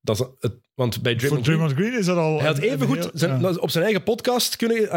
Dat 0.00 0.20
is 0.20 0.26
het, 0.40 0.52
want 0.74 1.02
bij 1.02 1.12
voor 1.12 1.20
Draymond 1.20 1.44
Green... 1.46 1.56
Draymond 1.58 1.78
Green 1.80 1.98
is 1.98 2.06
dat 2.06 2.16
al... 2.16 2.36
Hij 2.38 2.46
had 2.46 2.56
een- 2.56 2.62
even 2.62 2.80
een 2.80 2.86
goed 2.86 2.98
heel- 2.98 3.10
zijn, 3.14 3.40
ja. 3.40 3.54
op 3.54 3.70
zijn 3.70 3.84
eigen 3.84 4.02
podcast 4.02 4.56
kunnen, 4.56 4.90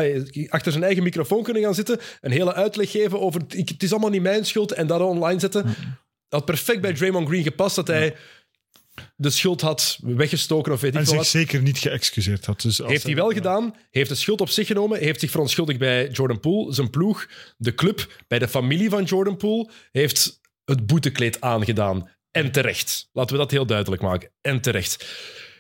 achter 0.50 0.72
zijn 0.72 0.84
eigen 0.84 1.04
microfoon 1.04 1.44
kunnen 1.44 1.64
gaan 1.64 1.76
zitten, 1.76 2.00
een 2.22 2.32
hele 2.32 2.54
uitleg 2.54 2.92
geven 2.92 3.20
over 3.20 3.42
ik, 3.50 3.70
het 3.70 3.84
is 3.84 3.92
allemaal 3.92 4.10
niet 4.10 4.22
mijn 4.22 4.46
schuld 4.46 4.72
en 4.72 4.88
dat 4.88 5.02
online 5.02 5.40
zetten. 5.40 5.64
Dat 5.64 6.40
had 6.40 6.46
perfect 6.46 6.82
bij 6.82 6.94
Draymond 6.94 7.28
Green 7.28 7.44
gepast 7.44 7.76
dat 7.76 7.88
hij 7.88 8.16
de 9.16 9.30
schuld 9.30 9.62
had 9.62 10.00
weggestoken 10.02 10.72
of 10.72 10.82
weet 10.82 10.94
ik 10.94 11.00
En 11.00 11.06
veel 11.06 11.14
zich 11.14 11.22
wat. 11.22 11.42
zeker 11.42 11.62
niet 11.62 11.78
geëxcuseerd 11.78 12.46
had. 12.46 12.62
Dus 12.62 12.82
als 12.82 12.92
Heeft 12.92 13.04
hij 13.04 13.16
wel 13.16 13.30
gedaan, 13.30 13.76
heeft 13.90 14.10
de 14.10 14.16
schuld 14.16 14.42
op 14.42 14.50
zich 14.50 14.68
genomen, 14.68 15.00
heeft 15.00 15.20
zich 15.20 15.32
verontschuldigd 15.32 15.80
bij 15.80 16.10
Jordan 16.10 16.40
Poole, 16.40 16.74
zijn 16.74 16.90
ploeg, 16.90 17.28
de 17.58 17.74
club, 17.76 18.24
bij 18.28 18.40
de 18.40 18.48
familie 18.48 18.90
van 18.90 19.04
Jordan 19.04 19.38
Poole, 19.38 19.70
heeft 19.92 20.42
het 20.66 20.86
boetekleed 20.86 21.42
aangedaan. 21.42 22.10
En 22.32 22.52
terecht. 22.52 23.10
Laten 23.12 23.36
we 23.36 23.42
dat 23.42 23.52
heel 23.52 23.66
duidelijk 23.66 24.02
maken. 24.02 24.32
En 24.42 24.62
terecht. 24.62 25.06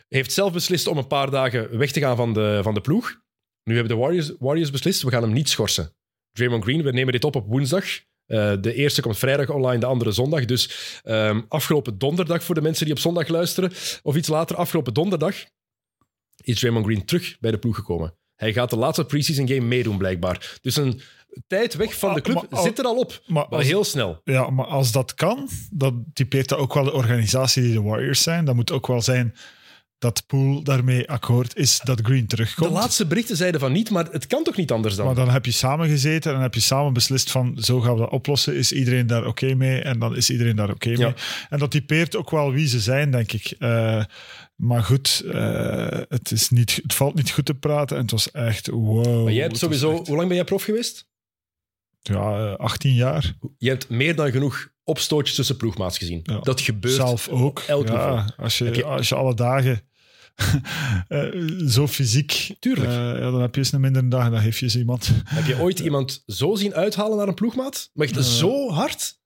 Heeft 0.08 0.32
zelf 0.32 0.54
beslist 0.54 0.88
om 0.88 0.98
een 0.98 1.08
paar 1.08 1.32
dagen 1.32 1.78
weg 1.78 1.92
te 1.92 2.00
gaan 2.00 2.16
van 2.16 2.34
de, 2.34 2.60
van 2.64 2.74
de 2.74 2.82
ploeg. 2.82 3.22
Nu 3.64 3.76
hebben 3.76 3.96
de 3.96 4.02
Warriors, 4.02 4.32
Warriors 4.40 4.72
beslist, 4.72 5.02
we 5.02 5.10
gaan 5.10 5.22
hem 5.22 5.34
niet 5.34 5.50
schorsen. 5.50 5.94
Draymond 6.32 6.64
Green, 6.64 6.84
we 6.84 6.92
nemen 6.92 7.14
dit 7.14 7.24
op 7.24 7.36
op 7.36 7.48
woensdag. 7.48 7.86
Eh, 8.30 8.54
de 8.62 8.74
eerste 8.74 9.02
komt 9.02 9.18
vrijdag 9.18 9.50
online, 9.50 9.80
de 9.80 9.86
andere 9.86 10.12
zondag. 10.12 10.46
Dus 10.46 11.00
ehm, 11.04 11.42
afgelopen 11.48 11.98
donderdag, 11.98 12.44
voor 12.44 12.56
de 12.56 12.62
mensen 12.62 12.86
die 12.86 12.94
op 12.94 13.00
zondag 13.00 13.28
luisteren, 13.28 13.72
of 14.04 14.16
iets 14.16 14.28
later, 14.28 14.56
afgelopen 14.56 14.94
donderdag, 14.94 15.36
is 16.44 16.60
Draymond 16.60 16.86
Green 16.86 17.06
terug 17.06 17.38
bij 17.40 17.52
de 17.52 17.58
ploeg 17.58 17.76
gekomen. 17.76 18.14
Hij 18.36 18.54
gaat 18.54 18.70
de 18.70 18.76
laatste 18.78 19.06
preseason 19.06 19.48
game 19.48 19.62
meedoen, 19.62 19.98
blijkbaar. 19.98 20.58
Dus 20.62 20.76
een 20.76 21.02
tijd 21.48 21.76
weg 21.76 21.98
van 22.00 22.14
de 22.14 22.22
club 22.22 22.46
maar- 22.50 22.62
zit 22.62 22.80
er 22.80 22.86
al 22.86 22.98
op. 22.98 23.22
Maar 23.26 23.46
als- 23.46 23.66
heel 23.66 23.84
snel. 23.84 24.22
Ja, 24.24 24.50
maar 24.50 24.66
als 24.66 24.92
dat 24.92 25.14
kan, 25.14 25.50
dan 25.72 26.06
typeert 26.14 26.50
dat 26.50 26.60
ook 26.60 26.74
wel 26.74 26.84
de 26.84 26.94
organisatie 26.94 27.62
die 27.64 27.74
de 27.74 27.82
Warriors 27.82 28.22
zijn. 28.24 28.46
Dat 28.46 28.56
moet 28.56 28.72
ook 28.72 28.88
wel 28.88 29.02
zijn 29.02 29.36
dat 30.00 30.24
Poole 30.28 30.64
daarmee 30.64 31.10
akkoord 31.10 31.56
is 31.56 31.80
dat 31.84 32.00
Green 32.04 32.22
De 32.22 32.28
terugkomt. 32.28 32.72
laatste 32.72 33.06
berichten 33.06 33.38
zeiden 33.38 33.60
van 33.60 33.72
niet, 33.72 33.90
maar 33.90 34.06
het 34.12 34.28
kan 34.28 34.44
toch 34.44 34.56
niet 34.56 34.72
anders 34.72 34.96
dan? 34.96 35.06
Maar 35.06 35.16
dan 35.16 35.30
heb 35.30 35.46
je 35.46 35.52
samen 35.52 35.88
gezeten 35.90 36.34
en 36.34 36.42
heb 36.42 36.54
je 36.54 36.60
samen 36.60 36.94
beslist 36.94 37.32
van 37.32 37.58
zo 37.60 37.80
gaan 37.80 37.94
we 37.94 38.00
dat 38.00 38.10
oplossen. 38.10 38.56
Is 38.56 38.72
iedereen 38.72 39.08
daar 39.08 39.26
oké 39.26 39.54
mee? 39.56 39.82
En 39.82 40.00
dan 40.00 40.16
is 40.16 40.30
iedereen 40.30 40.56
daar 40.56 40.70
oké 40.70 40.90
mee. 40.90 41.14
En 41.50 41.60
dat 41.60 41.72
typeert 41.72 42.16
ook 42.16 42.30
wel 42.30 42.52
wie 42.52 42.68
ze 42.68 42.80
zijn, 42.80 43.12
denk 43.12 43.32
ik. 43.32 43.56
Eh, 43.60 44.04
maar 44.56 44.84
goed, 44.84 45.24
eh, 45.32 45.88
het, 46.10 46.32
is 46.32 46.50
niet, 46.50 46.80
het 46.84 46.94
valt 46.94 47.16
niet 47.16 47.32
goed 47.32 47.46
te 47.46 47.54
praten. 47.56 47.96
En 47.96 48.02
het 48.02 48.12
was 48.12 48.32
echt 48.32 48.68
wow. 48.68 49.24
maar 49.24 49.34
jij 49.34 49.44
hebt 49.44 49.58
sowieso... 49.58 49.92
echt- 49.98 50.08
Hoe 50.08 50.16
lang 50.16 50.28
ben 50.28 50.38
jij 50.38 50.46
prof 50.46 50.64
geweest? 50.64 51.08
ja, 52.02 52.52
eh, 52.52 52.56
18 52.56 52.94
jaar. 52.94 53.34
Je 53.58 53.70
hebt 53.70 53.90
meer 53.90 54.16
dan 54.16 54.32
genoeg 54.32 54.70
opstootjes 54.84 55.36
tussen 55.36 55.58
ploegmaats 55.58 55.98
gezien. 55.98 56.20
Ja. 56.24 56.40
Dat 56.40 56.62
gebeurt. 56.62 56.96
Zelf 56.96 57.28
ook. 57.28 57.64
elk 57.68 57.88
ja, 57.88 58.34
als, 58.38 58.58
je, 58.58 58.84
als 58.84 59.10
je 59.10 59.16
alle 59.16 59.34
dagen 59.36 59.82
zo 61.76 61.88
fysiek... 61.88 62.56
Tuurlijk. 62.60 62.90
eh, 62.90 62.96
ja, 62.96 63.32
dan 63.32 63.42
heb 63.42 63.54
je 63.56 63.62
eens 63.62 63.72
een 63.72 63.82
mindere 63.82 64.08
dag 64.08 64.26
en 64.26 64.32
dan 64.32 64.42
geef 64.42 64.60
je 64.60 64.66
eens 64.66 64.76
iemand. 64.78 65.12
Heb 65.26 65.46
je 65.46 65.60
ooit 65.60 65.80
iemand 65.80 66.24
zo 66.26 66.56
zien 66.56 66.74
uithalen 66.74 67.18
naar 67.18 67.28
een 67.28 67.34
ploegmaat? 67.34 67.90
Maar 67.94 68.08
echt 68.08 68.18
Eh. 68.18 68.24
zo 68.24 68.72
hard? 68.72 69.18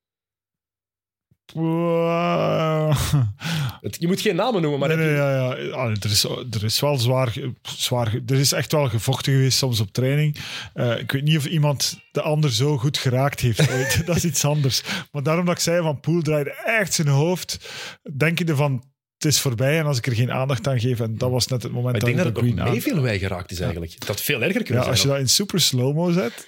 Je 3.99 4.07
moet 4.07 4.21
geen 4.21 4.35
namen 4.35 4.61
noemen, 4.61 4.79
maar 4.79 4.97
nee, 4.97 5.07
je- 5.07 5.13
ja, 5.15 5.55
ja. 5.57 5.69
Ah, 5.71 5.89
er, 5.89 6.05
is, 6.05 6.23
er 6.23 6.63
is 6.63 6.79
wel 6.79 6.97
zwaar, 6.97 7.33
zwaar... 7.61 8.13
Er 8.25 8.35
is 8.39 8.51
echt 8.51 8.71
wel 8.71 8.89
gevochten 8.89 9.33
geweest 9.33 9.57
soms 9.57 9.79
op 9.79 9.91
training. 9.91 10.37
Eh, 10.73 10.99
ik 10.99 11.11
weet 11.11 11.23
niet 11.23 11.37
of 11.37 11.45
iemand 11.45 11.99
de 12.11 12.21
ander 12.21 12.51
zo 12.51 12.77
goed 12.77 12.97
geraakt 12.97 13.39
heeft 13.39 13.71
ooit. 13.71 14.05
dat 14.05 14.15
is 14.15 14.25
iets 14.25 14.45
anders. 14.45 14.83
Maar 15.11 15.23
daarom 15.23 15.45
dat 15.45 15.55
ik 15.55 15.61
zei 15.61 15.81
van 15.81 15.99
Poel 15.99 16.21
draaide 16.21 16.53
echt 16.65 16.93
zijn 16.93 17.07
hoofd. 17.07 17.69
Denk 18.17 18.39
je 18.39 18.45
ervan, 18.45 18.83
het 19.23 19.31
is 19.33 19.39
voorbij 19.39 19.79
en 19.79 19.85
als 19.85 19.97
ik 19.97 20.05
er 20.07 20.15
geen 20.15 20.31
aandacht 20.31 20.67
aan 20.67 20.79
geef. 20.79 20.99
En 20.99 21.17
dat 21.17 21.29
was 21.31 21.47
net 21.47 21.63
het 21.63 21.71
moment 21.71 21.91
Maar 21.91 22.09
ik 22.09 22.15
denk 22.15 22.17
dat 22.17 22.25
het 22.25 22.37
ik 22.37 22.43
nog 22.43 22.51
Green 22.53 22.65
aan- 22.67 22.73
meeveel 22.73 23.01
wij 23.01 23.19
geraakt 23.19 23.51
is 23.51 23.59
eigenlijk. 23.59 24.05
Dat 24.05 24.21
veel 24.21 24.41
erger 24.41 24.59
Ja, 24.59 24.65
kunnen 24.65 24.85
als 24.85 25.01
je 25.01 25.07
dat 25.07 25.17
in 25.19 25.29
super 25.29 25.61
slow-mo 25.61 26.11
zet, 26.11 26.45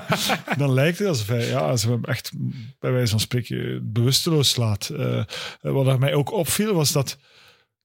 dan 0.58 0.72
lijkt 0.72 0.98
het 0.98 1.08
alsof 1.08 1.26
hij, 1.26 1.46
ja, 1.46 1.58
alsof 1.58 1.90
hij 1.90 1.98
hem 2.00 2.04
echt 2.04 2.32
bij 2.78 2.92
wijze 2.92 3.10
van 3.10 3.20
spreken 3.20 3.92
bewusteloos 3.92 4.50
slaat. 4.50 4.88
Eh, 4.88 5.24
wat 5.60 5.98
mij 5.98 6.14
ook 6.14 6.32
opviel, 6.32 6.74
was 6.74 6.92
dat 6.92 7.18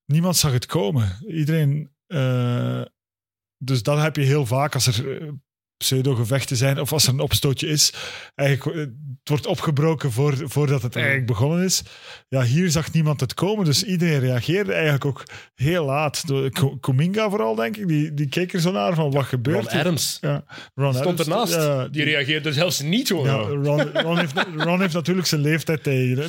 niemand 0.05 0.37
zag 0.37 0.51
het 0.51 0.65
komen. 0.65 1.17
Iedereen... 1.27 1.89
eh, 2.07 2.81
dus 3.57 3.83
dat 3.83 4.01
heb 4.01 4.15
je 4.15 4.21
heel 4.21 4.45
vaak 4.45 4.73
als 4.73 4.87
er 4.87 5.33
pseudo-gevechten 5.81 6.57
zijn 6.57 6.79
of 6.79 6.93
als 6.93 7.07
er 7.07 7.13
een 7.13 7.19
opstootje 7.19 7.67
is. 7.67 7.93
Eigenlijk, 8.35 8.77
eh, 8.77 8.81
het 9.19 9.29
wordt 9.29 9.45
opgebroken 9.45 10.11
voor, 10.11 10.33
voordat 10.43 10.81
het 10.81 10.95
eigenlijk 10.95 11.25
begonnen 11.25 11.63
is. 11.63 11.83
Ja, 12.27 12.43
hier 12.43 12.69
zag 12.69 12.93
niemand 12.93 13.19
het 13.19 13.33
komen, 13.33 13.65
dus 13.65 13.83
iedereen 13.83 14.19
reageerde 14.19 14.73
eigenlijk 14.73 15.05
ook 15.05 15.23
heel 15.55 15.85
laat. 15.85 16.23
Kuminga 16.79 17.29
vooral, 17.29 17.55
denk 17.55 17.77
ik, 17.77 17.87
die, 17.87 18.13
die 18.13 18.27
keek 18.27 18.53
er 18.53 18.59
zo 18.59 18.71
naar 18.71 18.93
van 18.93 19.11
wat 19.11 19.25
gebeurt 19.25 19.63
Ron 19.63 19.71
hier? 19.71 19.79
Adams 19.79 20.17
Ja, 20.21 20.43
Ron 20.75 20.93
stond 20.93 21.19
Adams, 21.19 21.51
ernaast. 21.51 21.53
ja, 21.53 21.87
die 21.87 22.03
reageerde 22.03 22.53
zelfs 22.53 22.81
niet 22.81 23.09
hoor. 23.09 23.25
ja, 23.25 23.37
Ron, 23.37 23.91
Ron, 23.91 24.17
heeft, 24.17 24.33
Ron 24.55 24.81
heeft 24.81 24.93
natuurlijk 24.93 25.27
zijn 25.27 25.41
leeftijd 25.41 25.83
tegen. 25.83 26.17
Hè. 26.17 26.27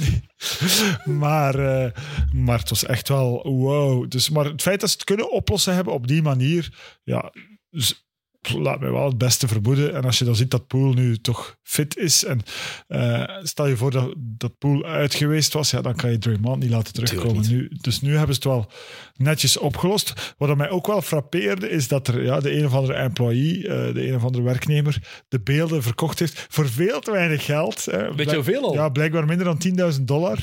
Maar, 1.23 1.55
eh, 1.55 1.91
maar 2.33 2.59
het 2.59 2.69
was 2.69 2.85
echt 2.85 3.09
wel 3.09 3.43
wow. 3.43 4.11
Dus, 4.11 4.31
maar 4.31 4.45
het 4.45 4.63
feit 4.63 4.81
dat 4.81 4.89
ze 4.91 4.95
het 4.95 5.05
kunnen 5.05 5.31
oplossen 5.31 5.75
hebben 5.75 5.93
op 5.93 6.07
die 6.07 6.23
manier, 6.23 6.75
ja, 7.05 7.33
dus, 7.71 8.07
laat 8.51 8.81
mij 8.81 8.91
wel 8.91 9.07
het 9.07 9.19
beste 9.19 9.49
vermoeden. 9.49 9.95
En 9.95 10.05
als 10.05 10.19
je 10.19 10.25
dan 10.25 10.37
ziet 10.37 10.51
dat 10.51 10.67
Poel 10.67 10.93
nu 10.93 11.17
toch 11.19 11.57
fit 11.63 11.97
is 11.97 12.25
en 12.25 12.41
eh, 12.89 13.23
stel 13.43 13.67
je 13.67 13.77
voor 13.77 13.91
dat, 13.91 14.15
dat 14.17 14.59
Poel 14.59 14.85
uit 14.85 15.15
geweest 15.15 15.53
was, 15.53 15.71
ja, 15.71 15.81
dan 15.81 15.95
kan 15.95 16.11
je 16.11 16.19
Draymond 16.19 16.63
niet 16.63 16.71
laten 16.71 16.93
terugkomen. 16.93 17.49
Nu, 17.49 17.71
dus 17.81 18.01
nu 18.01 18.11
hebben 18.17 18.35
ze 18.35 18.41
het 18.43 18.45
wel 18.51 18.71
netjes 19.17 19.57
opgelost. 19.57 20.35
Wat 20.39 20.57
mij 20.57 20.71
ook 20.71 20.87
wel 20.87 21.03
frappeerde, 21.03 21.69
is 21.71 21.89
dat 21.89 22.09
er 22.09 22.25
ja, 22.25 22.41
de 22.41 22.57
een 22.59 22.65
of 22.67 22.75
andere 22.75 22.95
employee, 22.95 23.69
eh, 23.69 23.95
de 23.95 24.09
een 24.09 24.15
of 24.15 24.25
andere 24.25 24.45
werknemer, 24.45 24.99
de 25.29 25.41
beelden 25.41 25.83
verkocht 25.83 26.19
heeft 26.19 26.47
voor 26.49 26.69
veel 26.69 27.01
te 27.01 27.11
weinig 27.11 27.45
geld. 27.45 27.87
eh. 27.87 27.99
Weet 27.99 28.09
je 28.09 28.15
Blijk- 28.15 28.31
hoeveel 28.35 28.63
al? 28.63 28.75
Ja, 28.75 28.89
blijkbaar 28.89 29.25
minder 29.25 29.45
dan 29.47 29.59
10.000 29.59 30.01
dollar 30.09 30.39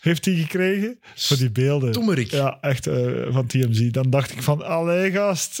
heeft 0.00 0.24
hij 0.24 0.34
gekregen 0.34 0.98
voor 1.14 1.36
die 1.36 1.50
beelden. 1.50 1.92
Tommerik. 1.92 2.30
Ja, 2.30 2.58
echt 2.60 2.86
eh, 2.86 3.06
van 3.30 3.46
TMZ. 3.46 3.90
Dan 3.90 4.10
dacht 4.10 4.32
ik 4.32 4.42
van, 4.42 4.62
allee 4.64 5.10
gast, 5.10 5.58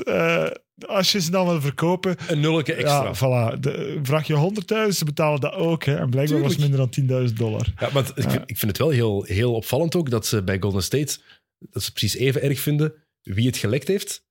als 0.86 1.12
je 1.12 1.20
ze 1.20 1.30
dan 1.30 1.46
wil 1.46 1.60
verkopen, 1.60 2.16
Een 2.28 2.40
nulletje 2.40 2.74
extra. 2.74 3.02
ja, 3.04 3.14
voilà. 3.54 3.58
De, 3.60 3.98
vraag 4.02 4.26
je 4.26 4.52
100.000, 4.88 4.96
ze 4.96 5.04
betalen 5.04 5.40
dat 5.40 5.52
ook. 5.52 5.84
Hè. 5.84 5.96
En 5.96 6.10
blijkbaar 6.10 6.40
was 6.40 6.52
het 6.52 6.60
minder 6.60 6.90
dan 7.06 7.26
10.000 7.28 7.32
dollar. 7.34 7.66
Ja, 7.78 7.90
want 7.92 8.08
ik, 8.14 8.30
vind, 8.30 8.42
ik 8.46 8.58
vind 8.58 8.70
het 8.70 8.78
wel 8.78 8.90
heel, 8.90 9.22
heel 9.22 9.54
opvallend 9.54 9.94
ook 9.96 10.10
dat 10.10 10.26
ze 10.26 10.42
bij 10.42 10.56
Golden 10.60 10.82
State 10.82 11.18
dat 11.58 11.82
ze 11.82 11.92
precies 11.92 12.14
even 12.14 12.42
erg 12.42 12.60
vinden 12.60 12.92
wie 13.22 13.46
het 13.46 13.56
gelekt 13.56 13.88
heeft. 13.88 14.28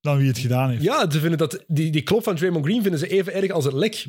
Dan 0.00 0.16
wie 0.18 0.28
het 0.28 0.38
gedaan 0.38 0.70
heeft. 0.70 0.82
Ja, 0.82 1.10
ze 1.10 1.20
vinden 1.20 1.38
dat 1.38 1.64
die, 1.66 1.90
die 1.90 2.02
klop 2.02 2.22
van 2.22 2.36
Draymond 2.36 2.64
Green 2.64 2.82
vinden 2.82 3.00
ze 3.00 3.08
even 3.08 3.32
erg 3.32 3.50
als 3.50 3.64
het 3.64 3.72
lek. 3.72 4.06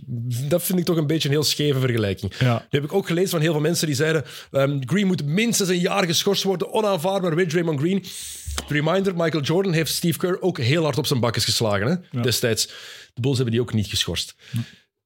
Dat 0.49 0.63
vind 0.63 0.79
ik 0.79 0.85
toch 0.85 0.97
een 0.97 1.07
beetje 1.07 1.27
een 1.27 1.33
heel 1.33 1.43
scheve 1.43 1.79
vergelijking. 1.79 2.33
Ja. 2.39 2.53
Nu 2.53 2.79
heb 2.79 2.83
ik 2.83 2.93
ook 2.93 3.07
gelezen 3.07 3.29
van 3.29 3.41
heel 3.41 3.51
veel 3.51 3.61
mensen 3.61 3.87
die 3.87 3.95
zeiden 3.95 4.23
ehm, 4.51 4.79
Green 4.85 5.07
moet 5.07 5.25
minstens 5.25 5.69
een 5.69 5.79
jaar 5.79 6.05
geschorst 6.05 6.43
worden, 6.43 6.73
onaanvaardbaar 6.73 7.35
weer 7.35 7.47
Draymond 7.47 7.79
Green. 7.79 8.03
Reminder, 8.67 9.15
Michael 9.15 9.43
Jordan 9.43 9.73
heeft 9.73 9.93
Steve 9.93 10.17
Kerr 10.17 10.41
ook 10.41 10.57
heel 10.59 10.83
hard 10.83 10.97
op 10.97 11.05
zijn 11.05 11.19
bakjes 11.19 11.45
geslagen 11.45 11.87
hè? 11.87 11.95
Ja. 12.17 12.21
destijds. 12.21 12.65
De 13.13 13.21
Bulls 13.21 13.35
hebben 13.35 13.53
die 13.53 13.61
ook 13.63 13.73
niet 13.73 13.87
geschorst. 13.87 14.35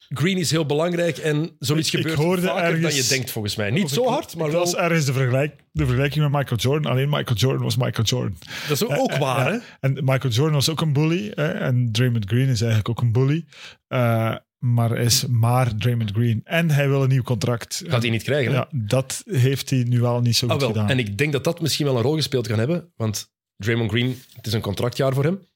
Green 0.10 0.38
is 0.38 0.52
heel 0.52 0.66
belangrijk 0.66 1.18
en 1.18 1.56
zoiets 1.60 1.88
Ik- 1.88 1.94
ik 1.94 2.00
gebeurt 2.02 2.20
hoorde 2.20 2.42
vaker 2.42 2.72
dan 2.72 2.84
ergens- 2.84 2.96
je 3.08 3.14
denkt 3.16 3.32
volgens 3.32 3.56
mij. 3.56 3.70
Niet 3.72 3.90
zo 3.90 4.06
hard, 4.08 4.36
maar 4.36 4.52
wel... 4.52 4.60
was 4.60 4.76
ergens 4.76 5.06
de, 5.06 5.14
vergelijk, 5.14 5.56
de 5.72 5.86
vergelijking 5.86 6.24
met 6.24 6.34
Michael 6.40 6.60
Jordan. 6.60 6.92
Alleen 6.92 7.10
Michael 7.10 7.38
Jordan 7.38 7.64
was 7.64 7.78
Michael 7.78 8.08
Jordan. 8.08 8.38
Dat 8.68 8.82
is 8.82 8.84
ook, 8.84 8.98
ook 8.98 9.16
waar, 9.18 9.52
hè? 9.52 9.58
En 9.80 9.94
Michael 9.94 10.34
Jordan 10.34 10.54
was 10.54 10.70
ook 10.70 10.82
een 10.82 10.94
bully. 10.94 11.32
Hè? 11.36 11.48
En 11.48 11.90
Draymond 11.92 12.26
Green 12.28 12.48
is 12.48 12.60
eigenlijk 12.62 12.90
ook 12.90 13.02
een 13.02 13.12
bully. 13.12 13.46
Eh, 13.88 14.36
maar 14.58 14.98
is 14.98 15.26
maar 15.26 15.76
Draymond 15.76 16.12
Green. 16.12 16.42
En 16.44 16.70
hij 16.72 16.90
wil 16.90 17.04
een 17.04 17.10
nieuw 17.10 17.22
contract. 17.24 17.84
Gaat 17.88 18.02
hij 18.02 18.12
niet 18.12 18.24
krijgen, 18.24 18.52
hè? 18.52 18.58
Ja, 18.58 18.68
dat 18.72 19.24
heeft 19.26 19.70
hij 19.70 19.84
nu 19.88 20.02
wel 20.02 20.22
niet 20.22 20.36
zo 20.36 20.46
Ah, 20.46 20.52
goed 20.52 20.62
wel. 20.62 20.70
gedaan. 20.72 20.90
En 20.90 21.00
ik 21.00 21.18
denk 21.18 21.32
dat 21.32 21.44
dat 21.44 21.62
misschien 21.62 21.86
wel 21.86 21.96
een 21.96 22.02
rol 22.02 22.16
gespeeld 22.16 22.48
kan 22.48 22.60
hebben, 22.60 22.92
want 22.96 23.34
Draymond 23.58 23.92
Green, 23.92 24.22
het 24.34 24.48
is 24.48 24.54
een 24.54 24.62
contractjaar 24.62 25.14
voor 25.14 25.24
hem. 25.24 25.48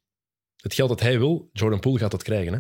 Het 0.56 0.74
geld 0.74 0.90
dat 0.90 1.00
hij 1.00 1.20
wil, 1.20 1.50
Jordan 1.54 1.80
Poole 1.80 2.00
gaat 2.00 2.12
dat 2.12 2.24
krijgen. 2.24 2.54
Hè? 2.54 2.60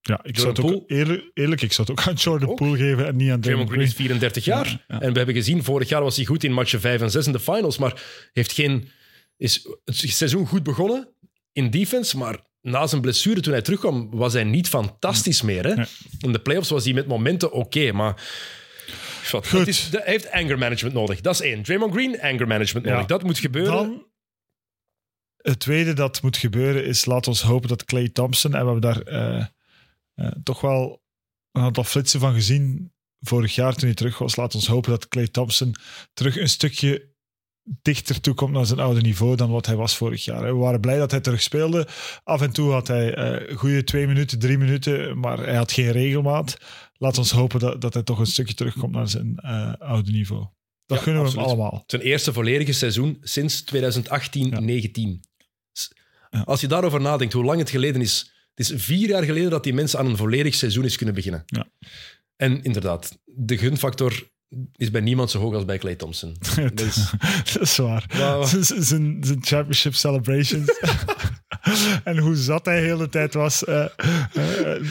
ja, 0.00 0.20
ik 0.22 0.36
zou 0.38 0.48
het 0.48 0.60
ook, 0.60 0.84
eerlijk, 0.90 1.30
eerlijk, 1.34 1.62
ik 1.62 1.72
zou 1.72 1.88
het 1.88 1.98
ook 2.00 2.06
aan 2.06 2.14
Jordan 2.14 2.48
Ook. 2.48 2.56
Poole 2.56 2.76
geven 2.76 3.06
en 3.06 3.16
niet 3.16 3.30
aan 3.30 3.40
Draymond 3.40 3.42
Draymond 3.42 3.70
Green 3.70 3.82
is 3.86 3.92
Green. 3.92 4.06
34 4.06 4.44
jaar. 4.44 4.66
Ja, 4.66 4.84
ja. 4.88 5.00
En 5.00 5.10
we 5.12 5.16
hebben 5.16 5.34
gezien, 5.34 5.64
vorig 5.64 5.88
jaar 5.88 6.02
was 6.02 6.16
hij 6.16 6.24
goed 6.24 6.44
in 6.44 6.52
matchen 6.52 6.80
5 6.80 7.00
en 7.00 7.10
6 7.10 7.26
in 7.26 7.32
de 7.32 7.40
finals, 7.40 7.78
maar 7.78 8.02
heeft 8.32 8.52
geen, 8.52 8.88
is 9.36 9.68
het 9.84 9.96
seizoen 9.96 10.46
goed 10.46 10.62
begonnen 10.62 11.08
in 11.52 11.70
defense, 11.70 12.16
maar 12.16 12.38
na 12.60 12.86
zijn 12.86 13.00
blessure 13.00 13.40
toen 13.40 13.52
hij 13.52 13.62
terugkwam, 13.62 14.10
was 14.10 14.32
hij 14.32 14.44
niet 14.44 14.68
fantastisch 14.68 15.42
meer. 15.42 15.64
Hè? 15.66 15.74
Nee. 15.74 15.86
In 16.20 16.32
de 16.32 16.38
playoffs 16.40 16.70
was 16.70 16.84
hij 16.84 16.92
met 16.92 17.06
momenten 17.06 17.52
oké, 17.52 17.92
maar... 17.92 18.22
Wat, 19.30 19.48
Goed. 19.48 19.58
dat 19.58 19.68
is, 19.68 19.90
dat- 19.90 20.02
hij 20.02 20.12
heeft 20.12 20.30
anger 20.30 20.58
management 20.58 20.94
nodig. 20.94 21.20
Dat 21.20 21.34
is 21.34 21.40
één. 21.40 21.62
Draymond 21.62 21.92
Green, 21.92 22.20
anger 22.20 22.46
management 22.46 22.86
nodig. 22.86 23.00
Ja. 23.00 23.06
Dat 23.06 23.22
moet 23.22 23.38
gebeuren. 23.38 23.72
Dan, 23.72 24.06
het 25.46 25.58
tweede 25.60 25.92
dat 25.92 26.22
moet 26.22 26.36
gebeuren 26.36 26.84
is, 26.84 27.04
laat 27.04 27.26
ons 27.28 27.42
hopen 27.42 27.68
dat 27.68 27.84
Clay 27.84 28.08
Thompson, 28.08 28.54
en 28.54 28.66
we 28.66 28.70
hebben 28.72 28.92
daar 28.92 29.00
eh, 29.02 29.46
eh, 30.14 30.32
toch 30.42 30.60
wel 30.60 31.02
een 31.52 31.62
aantal 31.62 31.84
flitsen 31.84 32.20
van 32.20 32.34
gezien 32.34 32.92
vorig 33.20 33.54
jaar 33.54 33.74
toen 33.74 33.84
hij 33.86 33.94
terug 33.94 34.18
was. 34.18 34.36
Laat 34.36 34.54
ons 34.54 34.66
hopen 34.66 34.90
dat 34.90 35.08
Clay 35.08 35.28
Thompson 35.28 35.74
terug 36.14 36.36
een 36.36 36.48
stukje 36.48 37.14
dichter 37.82 38.20
toe 38.20 38.34
komt 38.34 38.52
naar 38.52 38.66
zijn 38.66 38.78
oude 38.78 39.00
niveau 39.00 39.36
dan 39.36 39.50
wat 39.50 39.66
hij 39.66 39.76
was 39.76 39.96
vorig 39.96 40.24
jaar. 40.24 40.42
We 40.42 40.52
waren 40.52 40.80
blij 40.80 40.98
dat 40.98 41.10
hij 41.10 41.20
terug 41.20 41.42
speelde. 41.42 41.86
Af 42.24 42.40
en 42.42 42.52
toe 42.52 42.72
had 42.72 42.88
hij 42.88 43.14
eh 43.14 43.56
goede 43.56 43.84
twee 43.84 44.06
minuten, 44.06 44.38
drie 44.38 44.58
minuten, 44.58 45.18
maar 45.18 45.38
hij 45.38 45.56
had 45.56 45.72
geen 45.72 45.92
regelmaat. 45.92 46.56
Laat 46.98 47.18
ons 47.18 47.30
hopen 47.30 47.60
dat, 47.60 47.80
dat 47.80 47.94
hij 47.94 48.02
toch 48.02 48.18
een 48.18 48.26
stukje 48.26 48.54
terugkomt 48.54 48.92
naar 48.92 49.08
zijn 49.08 49.38
oude 49.78 50.10
niveau. 50.10 50.46
Dat 50.86 50.98
Ja, 50.98 51.04
gunnen 51.04 51.22
we 51.22 51.28
hem 51.28 51.38
allemaal. 51.38 51.84
Zijn 51.86 52.02
eerste 52.02 52.32
volledige 52.32 52.72
seizoen 52.72 53.18
sinds 53.20 53.64
2018-19. 53.74 55.20
S- 55.20 55.35
Ja. 56.36 56.42
Als 56.42 56.60
je 56.60 56.66
daarover 56.66 57.00
nadenkt, 57.00 57.32
hoe 57.32 57.44
lang 57.44 57.58
het 57.58 57.70
geleden 57.70 58.00
is. 58.00 58.32
Het 58.54 58.70
is 58.70 58.82
vier 58.84 59.08
jaar 59.08 59.22
geleden 59.22 59.50
dat 59.50 59.64
die 59.64 59.74
mensen 59.74 59.98
aan 59.98 60.06
een 60.06 60.16
volledig 60.16 60.54
seizoen 60.54 60.84
is 60.84 60.96
kunnen 60.96 61.14
beginnen. 61.14 61.42
Ja. 61.46 61.66
En 62.36 62.62
inderdaad, 62.62 63.18
de 63.24 63.58
gunfactor 63.58 64.28
is 64.76 64.90
bij 64.90 65.00
niemand 65.00 65.30
zo 65.30 65.38
hoog 65.40 65.54
als 65.54 65.64
bij 65.64 65.78
Clay 65.78 65.94
Thompson. 65.94 66.36
Dat 66.74 66.80
is- 66.80 67.10
dat 67.52 67.62
is 67.62 67.76
waar. 67.76 68.06
Zijn 68.60 69.18
championship 69.40 69.94
celebrations. 69.94 70.70
en 72.04 72.18
hoe 72.18 72.36
zat 72.36 72.64
hij 72.64 72.80
de 72.80 72.86
hele 72.86 73.08
tijd 73.08 73.34
was. 73.34 73.64
eh, 73.64 73.84
eh, 73.84 73.90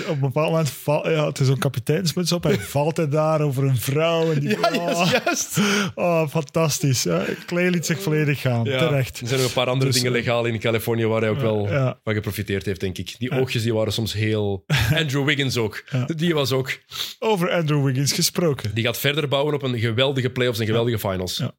op 0.01 0.15
een 0.15 0.19
bepaald 0.19 0.49
moment 0.49 0.69
val, 0.69 1.09
ja, 1.09 1.27
het 1.27 1.39
is 1.39 1.47
zo'n 1.47 1.57
kapiteinsmuts 1.57 2.31
op. 2.31 2.45
En 2.45 2.59
valt 2.59 2.97
hij 2.97 3.09
daar 3.09 3.41
over 3.41 3.63
een 3.63 3.77
vrouw. 3.77 4.31
En 4.31 4.39
die, 4.39 4.49
Ja, 4.49 4.71
oh, 4.73 5.11
juist, 5.11 5.59
oh, 5.95 6.27
fantastisch. 6.27 7.03
Ja, 7.03 7.25
Clay 7.45 7.67
liet 7.67 7.85
zich 7.85 8.01
volledig 8.01 8.41
gaan. 8.41 8.63
Ja, 8.63 8.77
Terecht. 8.77 9.19
Er 9.19 9.27
zijn 9.27 9.39
nog 9.39 9.49
een 9.49 9.55
paar 9.55 9.67
andere 9.67 9.91
Dus, 9.91 10.01
dingen 10.01 10.11
legaal 10.17 10.45
in 10.45 10.59
Californië 10.59 11.05
waar 11.05 11.21
hij 11.21 11.29
ook 11.29 11.39
wel 11.39 11.69
ja. 11.69 11.99
van 12.03 12.13
geprofiteerd 12.13 12.65
heeft, 12.65 12.79
denk 12.79 12.97
ik. 12.97 13.15
Die 13.17 13.31
oogjes 13.31 13.63
die 13.63 13.73
waren 13.73 13.93
soms 13.93 14.13
heel... 14.13 14.63
Andrew 14.95 15.25
Wiggins 15.25 15.57
ook. 15.57 15.83
Die 16.15 16.33
was 16.33 16.51
ook... 16.51 16.79
Over 17.19 17.51
Andrew 17.51 17.85
Wiggins 17.85 18.13
gesproken. 18.13 18.73
Die 18.73 18.83
gaat 18.83 18.97
verder 18.97 19.27
bouwen 19.27 19.53
op 19.53 19.63
een 19.63 19.79
geweldige 19.79 20.29
playoffs 20.29 20.59
en 20.59 20.65
geweldige 20.65 20.99
finals. 20.99 21.37
Ja. 21.37 21.55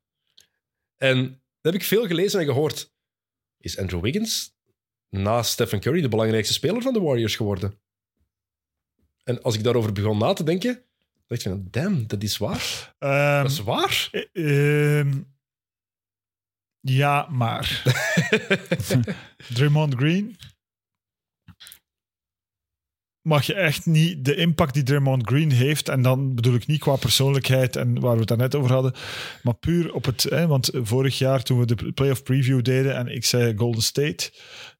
En 0.96 1.24
dat 1.60 1.72
heb 1.72 1.74
ik 1.74 1.84
veel 1.84 2.06
gelezen 2.06 2.40
en 2.40 2.46
gehoord. 2.46 2.94
is 3.58 3.78
Andrew 3.78 4.02
Wiggins 4.02 4.55
na 5.10 5.42
Stephen 5.42 5.80
Curry 5.80 6.00
de 6.00 6.08
belangrijkste 6.08 6.52
speler 6.54 6.82
van 6.82 6.92
de 6.92 7.00
Warriors 7.00 7.36
geworden. 7.36 7.80
En 9.24 9.42
als 9.42 9.54
ik 9.54 9.64
daarover 9.64 9.92
begon 9.92 10.18
na 10.18 10.32
te 10.32 10.44
denken, 10.44 10.82
dacht 11.26 11.44
ik 11.44 11.50
van, 11.52 11.66
damn, 11.70 12.06
dat 12.06 12.22
is 12.22 12.36
waar. 12.36 12.94
Ehm, 12.98 13.42
Dat 13.42 13.50
is 13.50 13.60
waar. 13.62 14.08
eh, 14.32 14.98
ehm, 14.98 15.22
ja, 16.80 17.26
maar. 17.30 17.82
Draymond 19.54 19.94
Green. 19.94 20.36
Mag 23.22 23.46
je 23.46 23.54
echt 23.54 23.86
niet 23.86 24.24
de 24.24 24.34
impact 24.36 24.74
die 24.74 24.82
Draymond 24.82 25.26
Green 25.26 25.50
heeft, 25.50 25.88
en 25.88 26.02
dan 26.02 26.34
bedoel 26.34 26.54
ik 26.54 26.66
niet 26.66 26.80
qua 26.80 26.96
persoonlijkheid 26.96 27.76
en 27.76 28.00
waar 28.00 28.12
we 28.12 28.18
het 28.18 28.28
daarnet 28.28 28.54
over 28.54 28.72
hadden, 28.72 28.92
maar 29.42 29.54
puur 29.54 29.94
op 29.94 30.04
het. 30.04 30.22
Hè, 30.22 30.46
want 30.46 30.70
vorig 30.72 31.18
jaar 31.18 31.42
toen 31.42 31.58
we 31.58 31.66
de 31.66 31.92
playoff 31.92 32.22
preview 32.22 32.62
deden 32.62 32.96
en 32.96 33.06
ik 33.06 33.24
zei 33.24 33.56
Golden 33.56 33.82
State, 33.82 34.30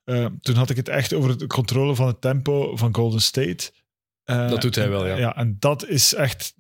eh, 0.07 0.27
toen 0.41 0.55
had 0.55 0.71
ik 0.71 0.77
het 0.77 0.89
echt 0.89 1.13
over 1.13 1.39
de 1.39 1.47
controle 1.47 1.95
van 1.95 2.07
het 2.07 2.21
tempo 2.21 2.77
van 2.77 2.95
Golden 2.95 3.21
State. 3.21 3.71
Eh, 4.25 4.49
Dat 4.49 4.61
doet 4.61 4.75
hij 4.75 4.89
wel, 4.89 5.07
ja. 5.07 5.17
Ja, 5.17 5.37
en 5.37 5.57
dat 5.59 5.89
is 5.89 6.15
echt 6.15 6.55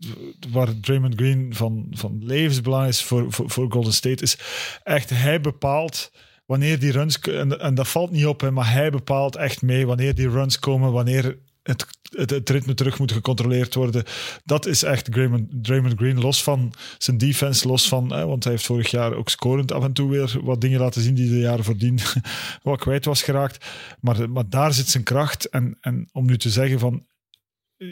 waar 0.50 0.80
Draymond 0.80 1.14
Green 1.14 1.54
van, 1.54 1.86
van 1.90 2.24
levensbelang 2.24 2.88
is 2.88 3.02
voor, 3.02 3.32
voor, 3.32 3.50
voor 3.50 3.72
Golden 3.72 3.92
State. 3.92 4.22
Is 4.22 4.38
echt, 4.82 5.10
hij 5.10 5.40
bepaalt 5.40 6.12
wanneer 6.46 6.78
die 6.78 6.92
runs... 6.92 7.18
En, 7.18 7.60
en 7.60 7.74
dat 7.74 7.88
valt 7.88 8.10
niet 8.10 8.26
op, 8.26 8.40
hè, 8.40 8.50
maar 8.50 8.72
hij 8.72 8.90
bepaalt 8.90 9.36
echt 9.36 9.62
mee 9.62 9.86
wanneer 9.86 10.14
die 10.14 10.28
runs 10.28 10.58
komen, 10.58 10.92
wanneer 10.92 11.38
het, 11.66 12.50
ritme 12.50 12.74
terug 12.74 12.98
moet 12.98 13.12
gecontroleerd 13.12 13.74
worden. 13.74 14.04
Dat 14.44 14.66
is 14.66 14.82
echt 14.82 15.12
Draymond, 15.12 15.48
Draymond 15.62 15.94
Green, 15.96 16.20
los 16.20 16.42
van 16.42 16.72
zijn 16.98 17.18
defense, 17.18 17.68
los 17.68 17.88
van... 17.88 18.12
Hè, 18.12 18.26
want 18.26 18.44
hij 18.44 18.52
heeft 18.52 18.66
vorig 18.66 18.90
jaar 18.90 19.14
ook 19.14 19.28
scorend 19.28 19.72
af 19.72 19.84
en 19.84 19.92
toe 19.92 20.10
weer 20.10 20.38
wat 20.42 20.60
dingen 20.60 20.80
laten 20.80 21.02
zien 21.02 21.14
die 21.14 21.28
de 21.28 21.38
jaren 21.38 21.64
voordien 21.64 21.98
wat 22.62 22.80
kwijt 22.80 23.04
was 23.04 23.22
geraakt. 23.22 23.66
Maar, 24.00 24.30
maar 24.30 24.48
daar 24.48 24.72
zit 24.72 24.88
zijn 24.88 25.04
kracht. 25.04 25.44
En, 25.44 25.78
en 25.80 26.08
om 26.12 26.26
nu 26.26 26.38
te 26.38 26.50
zeggen 26.50 26.78
van 26.78 27.06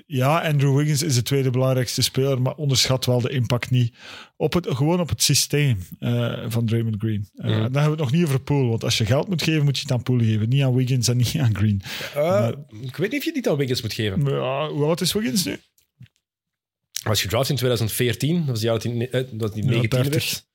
ja, 0.07 0.41
Andrew 0.41 0.77
Wiggins 0.77 1.03
is 1.03 1.15
de 1.15 1.23
tweede 1.23 1.51
belangrijkste 1.51 2.03
speler, 2.03 2.43
maar 2.43 2.55
onderschat 2.55 3.05
wel 3.07 3.21
de 3.21 3.31
impact 3.31 3.71
niet. 3.71 3.97
Op 4.37 4.53
het, 4.53 4.67
gewoon 4.71 5.01
op 5.01 5.09
het 5.09 5.23
systeem 5.23 5.79
eh, 5.99 6.45
van 6.49 6.67
Draymond 6.67 6.97
Green. 6.99 7.29
Eh, 7.35 7.45
Mhm. 7.51 7.53
Dan 7.53 7.63
hebben 7.63 7.83
we 7.83 7.91
het 7.91 7.99
nog 7.99 8.13
niet 8.13 8.25
over 8.25 8.41
Poole, 8.41 8.69
want 8.69 8.85
als 8.85 8.99
je 8.99 9.07
geld 9.07 9.29
moet 9.29 9.43
geven, 9.43 9.65
moet 9.65 9.77
je 9.77 9.83
het 9.83 9.93
aan 9.93 10.03
Poole 10.03 10.25
geven. 10.25 10.49
Niet 10.49 10.63
aan 10.63 10.75
Wiggins 10.75 11.09
en 11.09 11.17
niet 11.17 11.37
aan 11.39 11.57
Green. 11.57 11.83
Uh, 12.17 12.49
ik 12.83 12.97
weet 12.97 13.11
niet 13.11 13.19
of 13.19 13.25
je 13.25 13.31
het 13.31 13.35
niet 13.35 13.49
aan 13.49 13.57
Wiggins 13.57 13.83
moet 13.83 13.93
geven. 13.93 14.25
Ja, 14.25 14.69
hoe 14.69 14.85
oud 14.85 15.01
is 15.01 15.13
Wiggins 15.13 15.45
nu? 15.45 15.51
Hij 15.51 17.13
was 17.13 17.23
gedraft 17.23 17.51
in 17.51 17.57
2014, 17.57 18.37
dat 18.37 18.47
was 18.47 18.55
het 18.55 18.63
jaar 18.63 18.73
dat 18.75 18.83
hij, 18.83 19.11
eh, 19.11 19.25
dat 19.33 19.53
hij 19.55 19.63
19 19.63 19.89
30. 19.91 20.13
werd. 20.13 20.47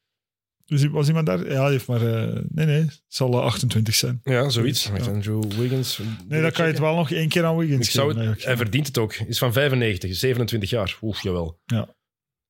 Dus 0.70 0.86
was 0.88 1.08
iemand 1.08 1.26
daar? 1.26 1.52
Ja, 1.52 1.62
hij 1.62 1.72
heeft 1.72 1.88
maar... 1.88 2.02
eh, 2.14 2.42
nee, 2.50 2.66
nee, 2.66 2.82
het 2.82 3.02
zal 3.08 3.34
eh, 3.34 3.40
28 3.40 3.96
zijn. 3.96 4.20
Ja, 4.24 4.50
zoiets. 4.50 4.84
Ja. 4.84 4.92
Met 4.92 5.08
Andrew 5.08 5.44
Wiggins. 5.52 6.00
Nee, 6.28 6.42
dan 6.42 6.52
kan 6.52 6.66
je 6.66 6.72
het 6.72 6.80
wel 6.82 6.96
nog 6.96 7.12
één 7.12 7.30
keer 7.30 7.46
aan 7.46 7.58
Wiggins 7.58 7.86
Ik 7.88 7.94
zou 7.94 8.20
het, 8.20 8.44
hij 8.44 8.58
verdient 8.58 8.88
het 8.88 8.98
ook. 8.98 9.14
Is 9.14 9.38
van 9.38 9.54
95, 9.54 10.16
27 10.16 10.70
jaar. 10.70 10.98
Oef, 11.02 11.22
jawel. 11.24 11.60
Ja. 11.66 11.96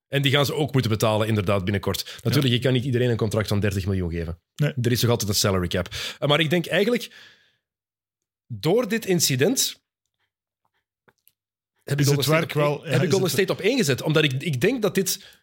En 0.07 0.21
die 0.21 0.31
gaan 0.31 0.45
ze 0.45 0.53
ook 0.53 0.73
moeten 0.73 0.91
betalen, 0.91 1.27
inderdaad, 1.27 1.63
binnenkort. 1.63 2.19
Natuurlijk, 2.23 2.53
je 2.53 2.59
kan 2.59 2.73
niet 2.73 2.83
iedereen 2.85 3.09
een 3.09 3.17
contract 3.17 3.47
van 3.47 3.59
30 3.59 3.85
miljoen 3.85 4.11
geven. 4.11 4.39
Nee. 4.55 4.73
Er 4.81 4.91
is 4.91 5.01
nog 5.01 5.11
altijd 5.11 5.29
een 5.29 5.35
salary 5.35 5.67
cap. 5.67 5.87
Eh, 6.19 6.27
Maar 6.27 6.39
ik 6.39 6.49
denk 6.49 6.65
eigenlijk, 6.65 7.11
door 8.47 8.87
dit 8.87 9.05
incident... 9.05 9.81
Heb 11.83 11.99
ik 11.99 12.05
Is 12.05 12.13
Golden 12.13 12.33
het 12.33 12.43
State 12.49 12.59
werk 12.59 12.69
op, 12.69 12.77
wel- 12.77 12.85
ja, 12.85 12.91
heb 12.91 13.01
ik 13.03 13.09
Golden 13.09 13.27
het- 13.29 13.37
State 13.37 13.51
op 13.51 13.59
één 13.59 13.77
gezet. 13.77 14.01
Omdat 14.01 14.23
ik, 14.23 14.33
ik 14.43 14.61
denk 14.61 14.81
dat 14.81 14.95
dit... 14.95 15.38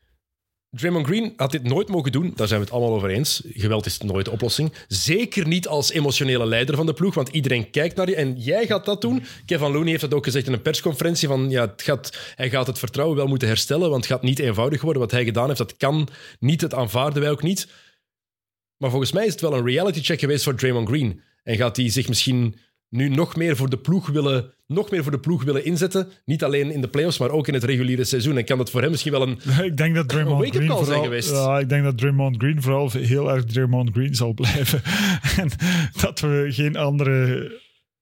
Draymond 0.70 1.06
Green 1.06 1.32
had 1.36 1.50
dit 1.50 1.62
nooit 1.62 1.88
mogen 1.88 2.12
doen. 2.12 2.32
Daar 2.34 2.48
zijn 2.48 2.60
we 2.60 2.66
het 2.66 2.74
allemaal 2.74 2.94
over 2.94 3.08
eens. 3.08 3.42
Geweld 3.48 3.86
is 3.86 3.98
nooit 3.98 4.24
de 4.24 4.30
oplossing. 4.30 4.72
Zeker 4.88 5.46
niet 5.46 5.68
als 5.68 5.92
emotionele 5.92 6.46
leider 6.46 6.76
van 6.76 6.86
de 6.86 6.92
ploeg, 6.92 7.14
want 7.14 7.28
iedereen 7.28 7.70
kijkt 7.70 7.96
naar 7.96 8.08
je. 8.08 8.16
En 8.16 8.38
jij 8.38 8.66
gaat 8.66 8.84
dat 8.84 9.00
doen. 9.00 9.24
Kevin 9.46 9.72
Looney 9.72 9.88
heeft 9.88 10.00
dat 10.00 10.14
ook 10.14 10.24
gezegd 10.24 10.46
in 10.46 10.52
een 10.52 10.62
persconferentie. 10.62 11.28
Van, 11.28 11.50
ja, 11.50 11.60
het 11.60 11.82
gaat, 11.82 12.18
hij 12.34 12.50
gaat 12.50 12.66
het 12.66 12.78
vertrouwen 12.78 13.16
wel 13.16 13.26
moeten 13.26 13.48
herstellen, 13.48 13.90
want 13.90 14.04
het 14.04 14.12
gaat 14.12 14.22
niet 14.22 14.38
eenvoudig 14.38 14.82
worden. 14.82 15.02
Wat 15.02 15.10
hij 15.10 15.24
gedaan 15.24 15.46
heeft, 15.46 15.58
dat 15.58 15.76
kan 15.76 16.08
niet. 16.40 16.60
Het 16.60 16.74
aanvaarden 16.74 17.22
wij 17.22 17.30
ook 17.30 17.42
niet. 17.42 17.68
Maar 18.76 18.90
volgens 18.90 19.12
mij 19.12 19.26
is 19.26 19.32
het 19.32 19.40
wel 19.40 19.54
een 19.54 19.66
reality 19.66 20.02
check 20.02 20.20
geweest 20.20 20.44
voor 20.44 20.54
Draymond 20.54 20.88
Green. 20.88 21.22
En 21.42 21.56
gaat 21.56 21.76
hij 21.76 21.90
zich 21.90 22.08
misschien 22.08 22.58
nu 22.88 23.08
nog 23.08 23.36
meer 23.36 23.56
voor 23.56 23.70
de 23.70 23.78
ploeg 23.78 24.08
willen, 24.08 24.54
nog 24.66 24.90
meer 24.90 25.02
voor 25.02 25.12
de 25.12 25.18
ploeg 25.20 25.44
willen 25.44 25.64
inzetten. 25.64 26.08
Niet 26.24 26.44
alleen 26.44 26.70
in 26.70 26.80
de 26.80 26.88
playoffs, 26.88 27.18
maar 27.18 27.30
ook 27.30 27.48
in 27.48 27.54
het 27.54 27.64
reguliere 27.64 28.04
seizoen. 28.04 28.36
En 28.36 28.44
kan 28.44 28.58
dat 28.58 28.70
voor 28.70 28.80
hem 28.80 28.90
misschien 28.90 29.12
wel 29.12 29.22
een 29.22 29.38
Ik 29.70 29.76
denk 29.76 29.94
dat 29.94 30.08
Draymond 30.08 30.38
wake-up 30.38 30.54
Green 30.54 30.68
call 30.68 30.76
zijn 30.76 30.86
vooral, 30.86 31.04
geweest. 31.04 31.30
Ja, 31.30 31.58
ik 31.58 31.68
denk 31.68 31.84
dat 31.84 31.98
Draymond 31.98 32.36
Green 32.36 32.62
vooral 32.62 32.90
heel 32.90 33.30
erg 33.30 33.44
Draymond 33.44 33.90
Green 33.92 34.14
zal 34.14 34.32
blijven. 34.34 34.82
en 35.42 35.50
dat 36.00 36.20
we 36.20 36.46
geen 36.50 36.76
andere 36.76 37.50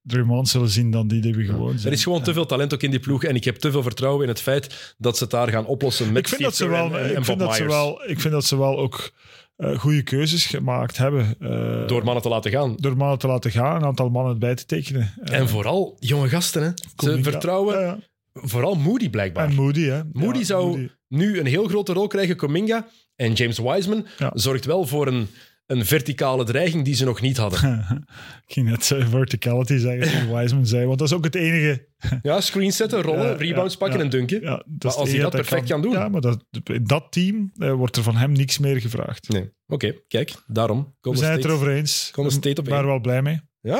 Draymond 0.03 0.49
zullen 0.49 0.69
zien 0.69 0.91
dan 0.91 1.09
die 1.09 1.21
die 1.21 1.35
we 1.35 1.45
gewoon 1.45 1.73
Er 1.73 1.79
zijn. 1.79 1.93
is 1.93 2.03
gewoon 2.03 2.23
te 2.23 2.33
veel 2.33 2.47
talent 2.47 2.75
ook 2.75 2.83
in 2.83 2.91
die 2.91 3.01
ploeg. 3.01 3.25
En 3.25 3.35
ik 3.35 3.45
heb 3.45 3.57
te 3.57 3.71
veel 3.71 3.83
vertrouwen 3.83 4.23
in 4.23 4.29
het 4.29 4.41
feit 4.41 4.95
dat 4.99 5.17
ze 5.17 5.23
het 5.23 5.33
daar 5.33 5.49
gaan 5.49 5.67
oplossen 5.67 6.13
met 6.13 6.23
ik 6.23 6.29
vind 6.29 6.41
dat 6.43 6.57
ze 6.57 6.65
Steve 6.65 6.79
wel, 6.79 6.99
en, 6.99 7.05
en 7.11 7.17
ik 7.17 7.25
vind 7.25 7.39
dat 7.39 7.55
ze 7.55 7.63
Myers. 7.63 7.75
wel, 7.75 8.03
ik 8.07 8.21
vind 8.21 8.33
dat 8.35 8.45
ze 8.45 8.59
wel 8.59 8.79
ook 8.79 9.13
eh, 9.57 9.79
goede 9.79 10.03
keuzes 10.03 10.47
gemaakt 10.47 10.97
hebben. 10.97 11.35
eh, 11.41 11.87
Door 11.87 12.05
mannen 12.05 12.23
te 12.23 12.29
laten 12.29 12.51
gaan. 12.51 12.77
door 12.77 12.97
mannen 12.97 13.19
te 13.19 13.27
laten 13.27 13.51
gaan, 13.51 13.77
een 13.77 13.85
aantal 13.85 14.09
mannen 14.09 14.39
bij 14.39 14.55
te 14.55 14.67
tekenen. 14.67 15.13
Eh, 15.25 15.39
En 15.39 15.49
vooral 15.49 15.97
jonge 16.01 16.29
gasten. 16.29 16.63
Hè. 16.63 16.71
Ze 16.97 17.23
vertrouwen 17.23 17.81
Ja, 17.81 17.85
ja. 17.87 17.99
vooral 18.33 18.75
Moody 18.75 19.11
blijkbaar. 19.11 19.49
En 19.49 19.55
Moody, 19.55 19.85
hè. 19.85 20.01
Moody 20.13 20.39
Ja, 20.39 20.45
zou 20.45 20.67
Moody. 20.67 20.89
nu 21.09 21.39
een 21.39 21.47
heel 21.47 21.65
grote 21.69 21.93
rol 21.93 22.07
krijgen. 22.07 22.37
Cominga 22.37 22.87
en 23.17 23.33
James 23.33 23.59
Wiseman 23.59 24.07
zorgt 24.33 24.65
wel 24.65 24.87
voor 24.87 25.07
een, 25.07 25.29
een 25.67 25.87
verticale 25.87 26.45
dreiging 26.45 26.85
die 26.85 26.95
ze 26.95 27.05
nog 27.05 27.21
niet 27.21 27.37
hadden. 27.37 27.87
ik 28.47 28.53
ging 28.53 28.69
net 28.69 28.91
eh, 28.91 29.09
verticality 29.09 29.77
zeggen, 29.77 30.29
Wiseman 30.37 30.67
zei, 30.67 30.87
want 30.87 30.99
dat 30.99 31.09
is 31.09 31.15
ook 31.15 31.25
het 31.25 31.35
enige. 31.35 31.89
Ja, 32.23 32.41
screen 32.41 32.73
zetten, 32.73 33.03
rollen, 33.03 33.27
Ja, 33.27 33.33
rebounds 33.33 33.73
ja, 33.73 33.79
pakken 33.79 33.99
ja. 33.99 34.05
en 34.05 34.11
dunken. 34.11 34.43
Maar 34.43 34.95
als 34.95 35.11
hij 35.11 35.21
dat 35.21 35.31
perfect 35.31 35.69
kan 35.69 35.83
doen. 35.83 35.93
Ja, 35.93 36.09
maar 36.09 36.21
dat, 36.21 36.45
in 36.65 36.85
dat 36.85 37.07
team 37.13 37.53
eh, 37.57 37.73
wordt 37.73 37.97
er 37.97 38.03
van 38.03 38.17
hem 38.17 38.33
niks 38.33 38.59
meer 38.59 38.81
gevraagd. 38.81 39.29
Nee. 39.29 39.51
Oké, 39.67 39.93
kijk, 40.09 40.33
daarom. 40.47 40.97
We 41.01 41.17
zijn 41.17 41.33
het 41.33 41.45
erover 41.45 41.71
eens. 41.71 42.11
Golden 42.13 42.33
State 42.33 42.61
op 42.61 42.69
één. 42.69 42.87
wel 42.87 43.01
blij 43.01 43.23
mee. 43.23 43.41
Ja? 43.61 43.77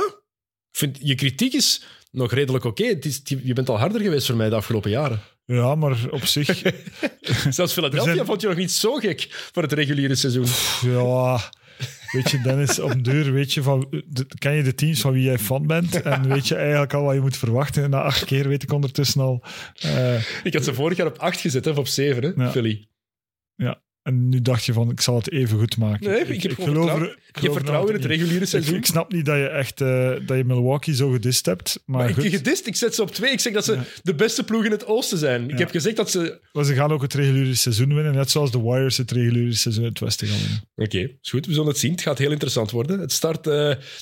Ik 0.71 0.79
vind, 0.81 0.99
je 1.01 1.15
kritiek 1.15 1.53
is 1.53 1.85
nog 2.11 2.33
redelijk 2.33 2.65
oké. 2.65 2.99
Je 3.43 3.53
bent 3.53 3.69
al 3.69 3.79
harder 3.79 4.01
geweest 4.01 4.27
voor 4.27 4.37
mij 4.37 4.49
de 4.49 4.55
afgelopen 4.55 4.91
jaren. 4.91 5.21
Ja, 5.45 5.75
maar 5.75 5.99
op 6.11 6.25
zich... 6.25 6.63
Zelfs 7.51 7.73
Philadelphia 7.73 8.15
zijn- 8.15 8.27
vond 8.27 8.41
je 8.41 8.49
nog 8.49 8.57
niet 8.57 8.73
zo 8.73 8.95
gek 8.95 9.29
voor 9.53 9.63
het 9.63 9.73
reguliere 9.73 10.15
seizoen. 10.15 10.47
ja, 10.93 11.41
weet 12.15 12.31
je, 12.31 12.41
Dennis, 12.41 12.79
op 12.79 12.91
de 12.93 13.01
deur 13.01 13.33
weet 13.33 13.53
je 13.53 13.63
van... 13.63 13.87
de- 14.07 14.27
ken 14.39 14.53
je 14.55 14.63
de 14.63 14.75
teams 14.75 15.01
van 15.01 15.13
wie 15.13 15.23
jij 15.25 15.39
fan 15.39 15.67
bent? 15.67 16.03
En 16.03 16.29
weet 16.29 16.49
je 16.49 16.55
eigenlijk 16.55 16.93
al 16.95 17.03
wat 17.03 17.15
je 17.15 17.21
moet 17.21 17.37
verwachten. 17.37 17.83
En 17.85 17.91
na 17.91 18.03
acht 18.03 18.25
keer 18.25 18.49
weet 18.49 18.63
ik 18.63 18.73
ondertussen 18.73 19.21
al... 19.21 19.43
eh, 19.81 20.23
Ik 20.45 20.53
had 20.55 20.65
ze 20.65 20.75
vorig 20.75 20.97
jaar 20.97 21.07
op 21.07 21.19
8 21.19 21.41
gezet, 21.41 21.67
of 21.67 21.77
op 21.77 21.87
7, 21.87 22.23
hè, 22.23 22.43
Ja. 22.45 22.51
Philly. 22.51 22.89
En 24.05 24.29
nu 24.29 24.43
dacht 24.43 24.65
je 24.65 24.73
van, 24.73 24.91
ik 24.91 25.01
zal 25.01 25.17
het 25.17 25.31
even 25.33 25.59
goed 25.59 25.77
maken. 25.77 26.11
Nee, 26.11 26.21
ik 26.25 26.43
heb 26.43 26.53
geloof 26.55 26.67
vertrouwen- 26.75 27.09
er- 27.09 27.19
Ik 27.29 27.37
geloof 27.41 27.49
er 27.49 27.61
vertrouwen 27.61 27.89
in 27.95 27.97
het 28.01 28.05
reguliere 28.11 28.41
Ik, 28.43 28.49
seizoen. 28.49 28.75
ik 28.75 28.87
snap 28.87 29.13
niet 29.13 29.25
dat 29.25 29.37
je 29.37 29.49
echt 29.49 29.81
eh, 29.81 30.11
dat 30.27 30.37
je 30.37 30.45
Milwaukee 30.45 30.95
zo 30.95 31.11
gedist 31.11 31.47
hebt. 31.47 31.83
Maar, 31.87 31.99
maar 31.99 32.09
ik 32.09 32.15
goed, 32.15 32.25
heb 32.25 32.33
gedist, 32.33 32.67
ik 32.67 32.77
zet 32.77 32.95
ze 32.95 33.03
op 33.03 33.11
2. 33.11 33.33
Ik 33.33 33.41
zeg 33.41 33.53
dat 33.53 33.65
ze 33.65 33.73
Ja. 33.73 33.85
de 34.03 34.15
beste 34.15 34.45
ploeg 34.45 34.65
in 34.65 34.71
het 34.71 34.87
oosten 34.87 35.19
zijn. 35.19 35.45
Ik 35.45 35.51
Ja. 35.51 35.57
heb 35.57 35.71
gezegd 35.71 35.97
dat 35.97 36.11
ze... 36.11 36.41
maar 36.53 36.65
ze 36.65 36.75
gaan 36.75 36.93
ook 36.93 37.03
het 37.03 37.15
reguliere 37.15 37.55
seizoen 37.55 37.95
winnen. 37.95 38.15
Net 38.15 38.31
zoals 38.31 38.51
de 38.51 38.61
Warriors 38.61 38.97
het 38.97 39.11
reguliere 39.11 39.53
seizoen 39.55 39.83
in 39.85 39.89
het 39.91 40.01
Westen 40.01 40.27
gaan 40.29 40.39
winnen. 40.41 40.63
Oké, 40.75 40.99
is 41.23 41.31
goed. 41.31 41.47
We 41.47 41.53
zullen 41.53 41.69
het 41.69 41.79
zien. 41.79 41.91
Het 41.93 42.01
gaat 42.03 42.19
heel 42.19 42.31
interessant 42.31 42.71
worden. 42.71 43.01
Het 43.01 43.13
start 43.13 43.47
eh, 43.47 43.53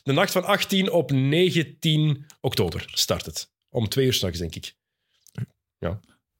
de 0.02 0.12
nacht 0.12 0.32
van 0.32 0.44
18 0.44 0.90
op 0.90 1.10
19 1.10 2.26
oktober. 2.40 2.84
Start 2.92 3.26
het. 3.26 3.50
Om 3.68 3.88
twee 3.88 4.06
uur 4.06 4.12
s'nachts, 4.12 4.38
denk 4.38 4.54
ik. 4.54 4.74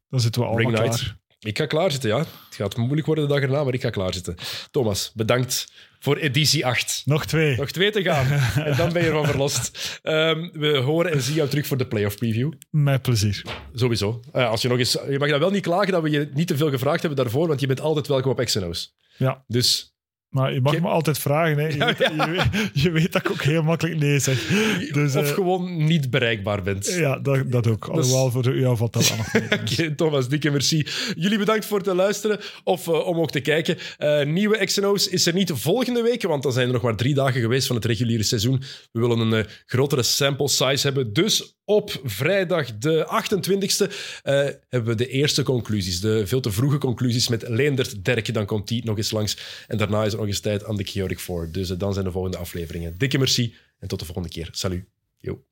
Dan 0.09 0.21
zitten 0.21 0.41
we 0.41 0.47
allemaal 0.47 0.71
Ring 0.73 0.83
night. 0.85 1.01
klaar. 1.01 1.21
Ik 1.45 1.59
ga 1.59 1.67
klaarzitten, 1.67 2.11
ja. 2.11 2.19
Het 2.19 2.29
gaat 2.49 2.77
moeilijk 2.77 3.07
worden 3.07 3.29
de 3.29 3.35
dag 3.35 3.43
erna, 3.43 3.65
maar 3.65 3.75
ik 3.75 3.81
ga 3.81 3.91
klaarzitten. 3.91 4.37
Thomas, 4.71 5.13
bedankt 5.15 5.73
voor 5.99 6.17
editie 6.17 6.67
8. 6.67 7.03
Nog 7.05 7.27
twee. 7.27 7.57
Nog 7.57 7.71
twee 7.71 7.91
te 7.91 8.03
gaan. 8.03 8.27
en 8.67 8.77
dan 8.77 8.93
ben 8.93 9.03
je 9.03 9.09
ervan 9.09 9.27
verlost. 9.27 9.99
Ehm, 10.03 10.49
we 10.53 10.77
horen 10.77 11.13
en 11.13 11.21
zien 11.21 11.35
jou 11.35 11.49
terug 11.49 11.67
voor 11.67 11.77
de 11.77 11.87
playoff 11.87 12.17
preview. 12.17 12.53
Met 12.71 13.03
plezier. 13.03 13.43
Sowieso. 13.75 14.21
Eh, 14.33 14.49
als 14.49 14.63
je, 14.63 14.69
nog 14.69 14.79
eens, 14.79 14.93
je 14.93 15.19
mag 15.19 15.31
dan 15.31 15.41
wel 15.41 15.51
niet 15.51 15.63
klagen 15.63 15.93
dat 15.93 16.03
we 16.03 16.11
je 16.11 16.31
niet 16.35 16.47
te 16.47 16.57
veel 16.57 16.71
gevraagd 16.71 17.01
hebben 17.01 17.25
daarvoor, 17.25 17.49
want 17.49 17.61
je 17.61 17.67
bent 17.67 17.81
altijd 17.81 18.07
welkom 18.07 18.31
op 18.31 18.45
XNO's. 18.45 18.95
Ja. 19.17 19.45
Dus 19.47 19.92
Maar 20.33 20.53
je 20.55 20.61
mag 20.61 20.81
me 20.81 20.89
altijd 20.89 21.19
vragen. 21.19 21.59
Hè. 21.59 21.67
Je, 21.67 21.77
Ja, 21.77 21.87
weet, 21.99 21.99
ja. 21.99 22.25
Je, 22.25 22.31
weet, 22.31 22.71
je 22.73 22.91
weet 22.91 23.13
dat 23.13 23.25
ik 23.25 23.31
ook 23.31 23.43
heel 23.43 23.63
makkelijk 23.63 24.01
nee 24.01 24.19
zeg. 24.19 24.47
Dus, 24.93 25.15
of 25.15 25.29
eh, 25.29 25.35
gewoon 25.35 25.85
niet 25.85 26.11
bereikbaar 26.11 26.63
bent. 26.63 26.87
Ja, 26.87 27.19
dat, 27.19 27.51
dat 27.51 27.67
ook. 27.67 27.89
Alhoewel, 27.89 28.31
voor 28.31 28.59
jou 28.59 28.77
valt 28.77 28.93
dat 28.93 29.09
wel 29.09 29.17
nog 29.17 29.95
Thomas, 29.97 30.29
dikke 30.29 30.51
merci. 30.51 30.87
Jullie 31.17 31.39
bedankt 31.39 31.65
voor 31.65 31.79
het 31.79 31.87
luisteren 31.87 32.39
of 32.65 32.89
eh, 32.89 33.07
om 33.07 33.19
ook 33.19 33.31
te 33.31 33.41
kijken. 33.41 33.79
Eh, 33.99 34.25
nieuwe 34.25 34.65
XNO's 34.65 35.09
is 35.09 35.27
er 35.27 35.35
niet 35.35 35.51
volgende 35.55 36.03
week, 36.03 36.23
want 36.23 36.43
dan 36.43 36.53
zijn 36.53 36.67
er 36.67 36.73
nog 36.73 36.83
maar 36.83 36.97
drie 36.97 37.15
dagen 37.15 37.41
geweest 37.41 37.67
van 37.67 37.77
het 37.77 37.85
reguliere 37.85 38.23
seizoen. 38.23 38.63
We 38.93 39.01
willen 39.01 39.33
een 39.33 39.47
grotere 39.67 40.03
sample 40.03 40.49
size 40.49 40.87
hebben. 40.87 41.13
Dus 41.13 41.57
op 41.65 42.01
vrijdag 42.05 42.79
de 42.79 43.07
28e 43.07 43.93
eh, 44.23 44.35
hebben 44.69 44.91
we 44.91 44.95
de 44.95 45.09
eerste 45.09 45.43
conclusies. 45.43 46.01
De 46.01 46.27
veel 46.27 46.41
te 46.41 46.53
vroege 46.53 46.79
conclusies 46.79 47.29
met 47.29 47.49
Leendert 47.49 48.05
Derk. 48.05 48.35
Dan 48.35 48.47
komt 48.47 48.69
die 48.69 48.85
nog 48.85 48.97
eens 48.97 49.11
langs. 49.11 49.37
En 49.67 49.79
daarna 49.79 50.05
is 50.05 50.13
er 50.13 50.19
nog 50.23 50.31
eens 50.31 50.41
tijd 50.41 50.65
aan 50.65 50.77
de 50.77 50.85
Chaotic 50.85 51.19
Four. 51.19 51.53
Dus 51.53 51.71
eh, 51.71 51.79
dan 51.79 51.93
zijn 51.93 52.05
de 52.05 52.11
volgende 52.11 52.37
afleveringen. 52.37 52.99
Dikke 52.99 53.19
merci 53.19 53.55
en 53.79 53.89
tot 53.89 53.99
de 53.99 54.05
volgende 54.05 54.29
keer. 54.29 54.49
Salut. 54.53 54.85
Yo. 55.19 55.45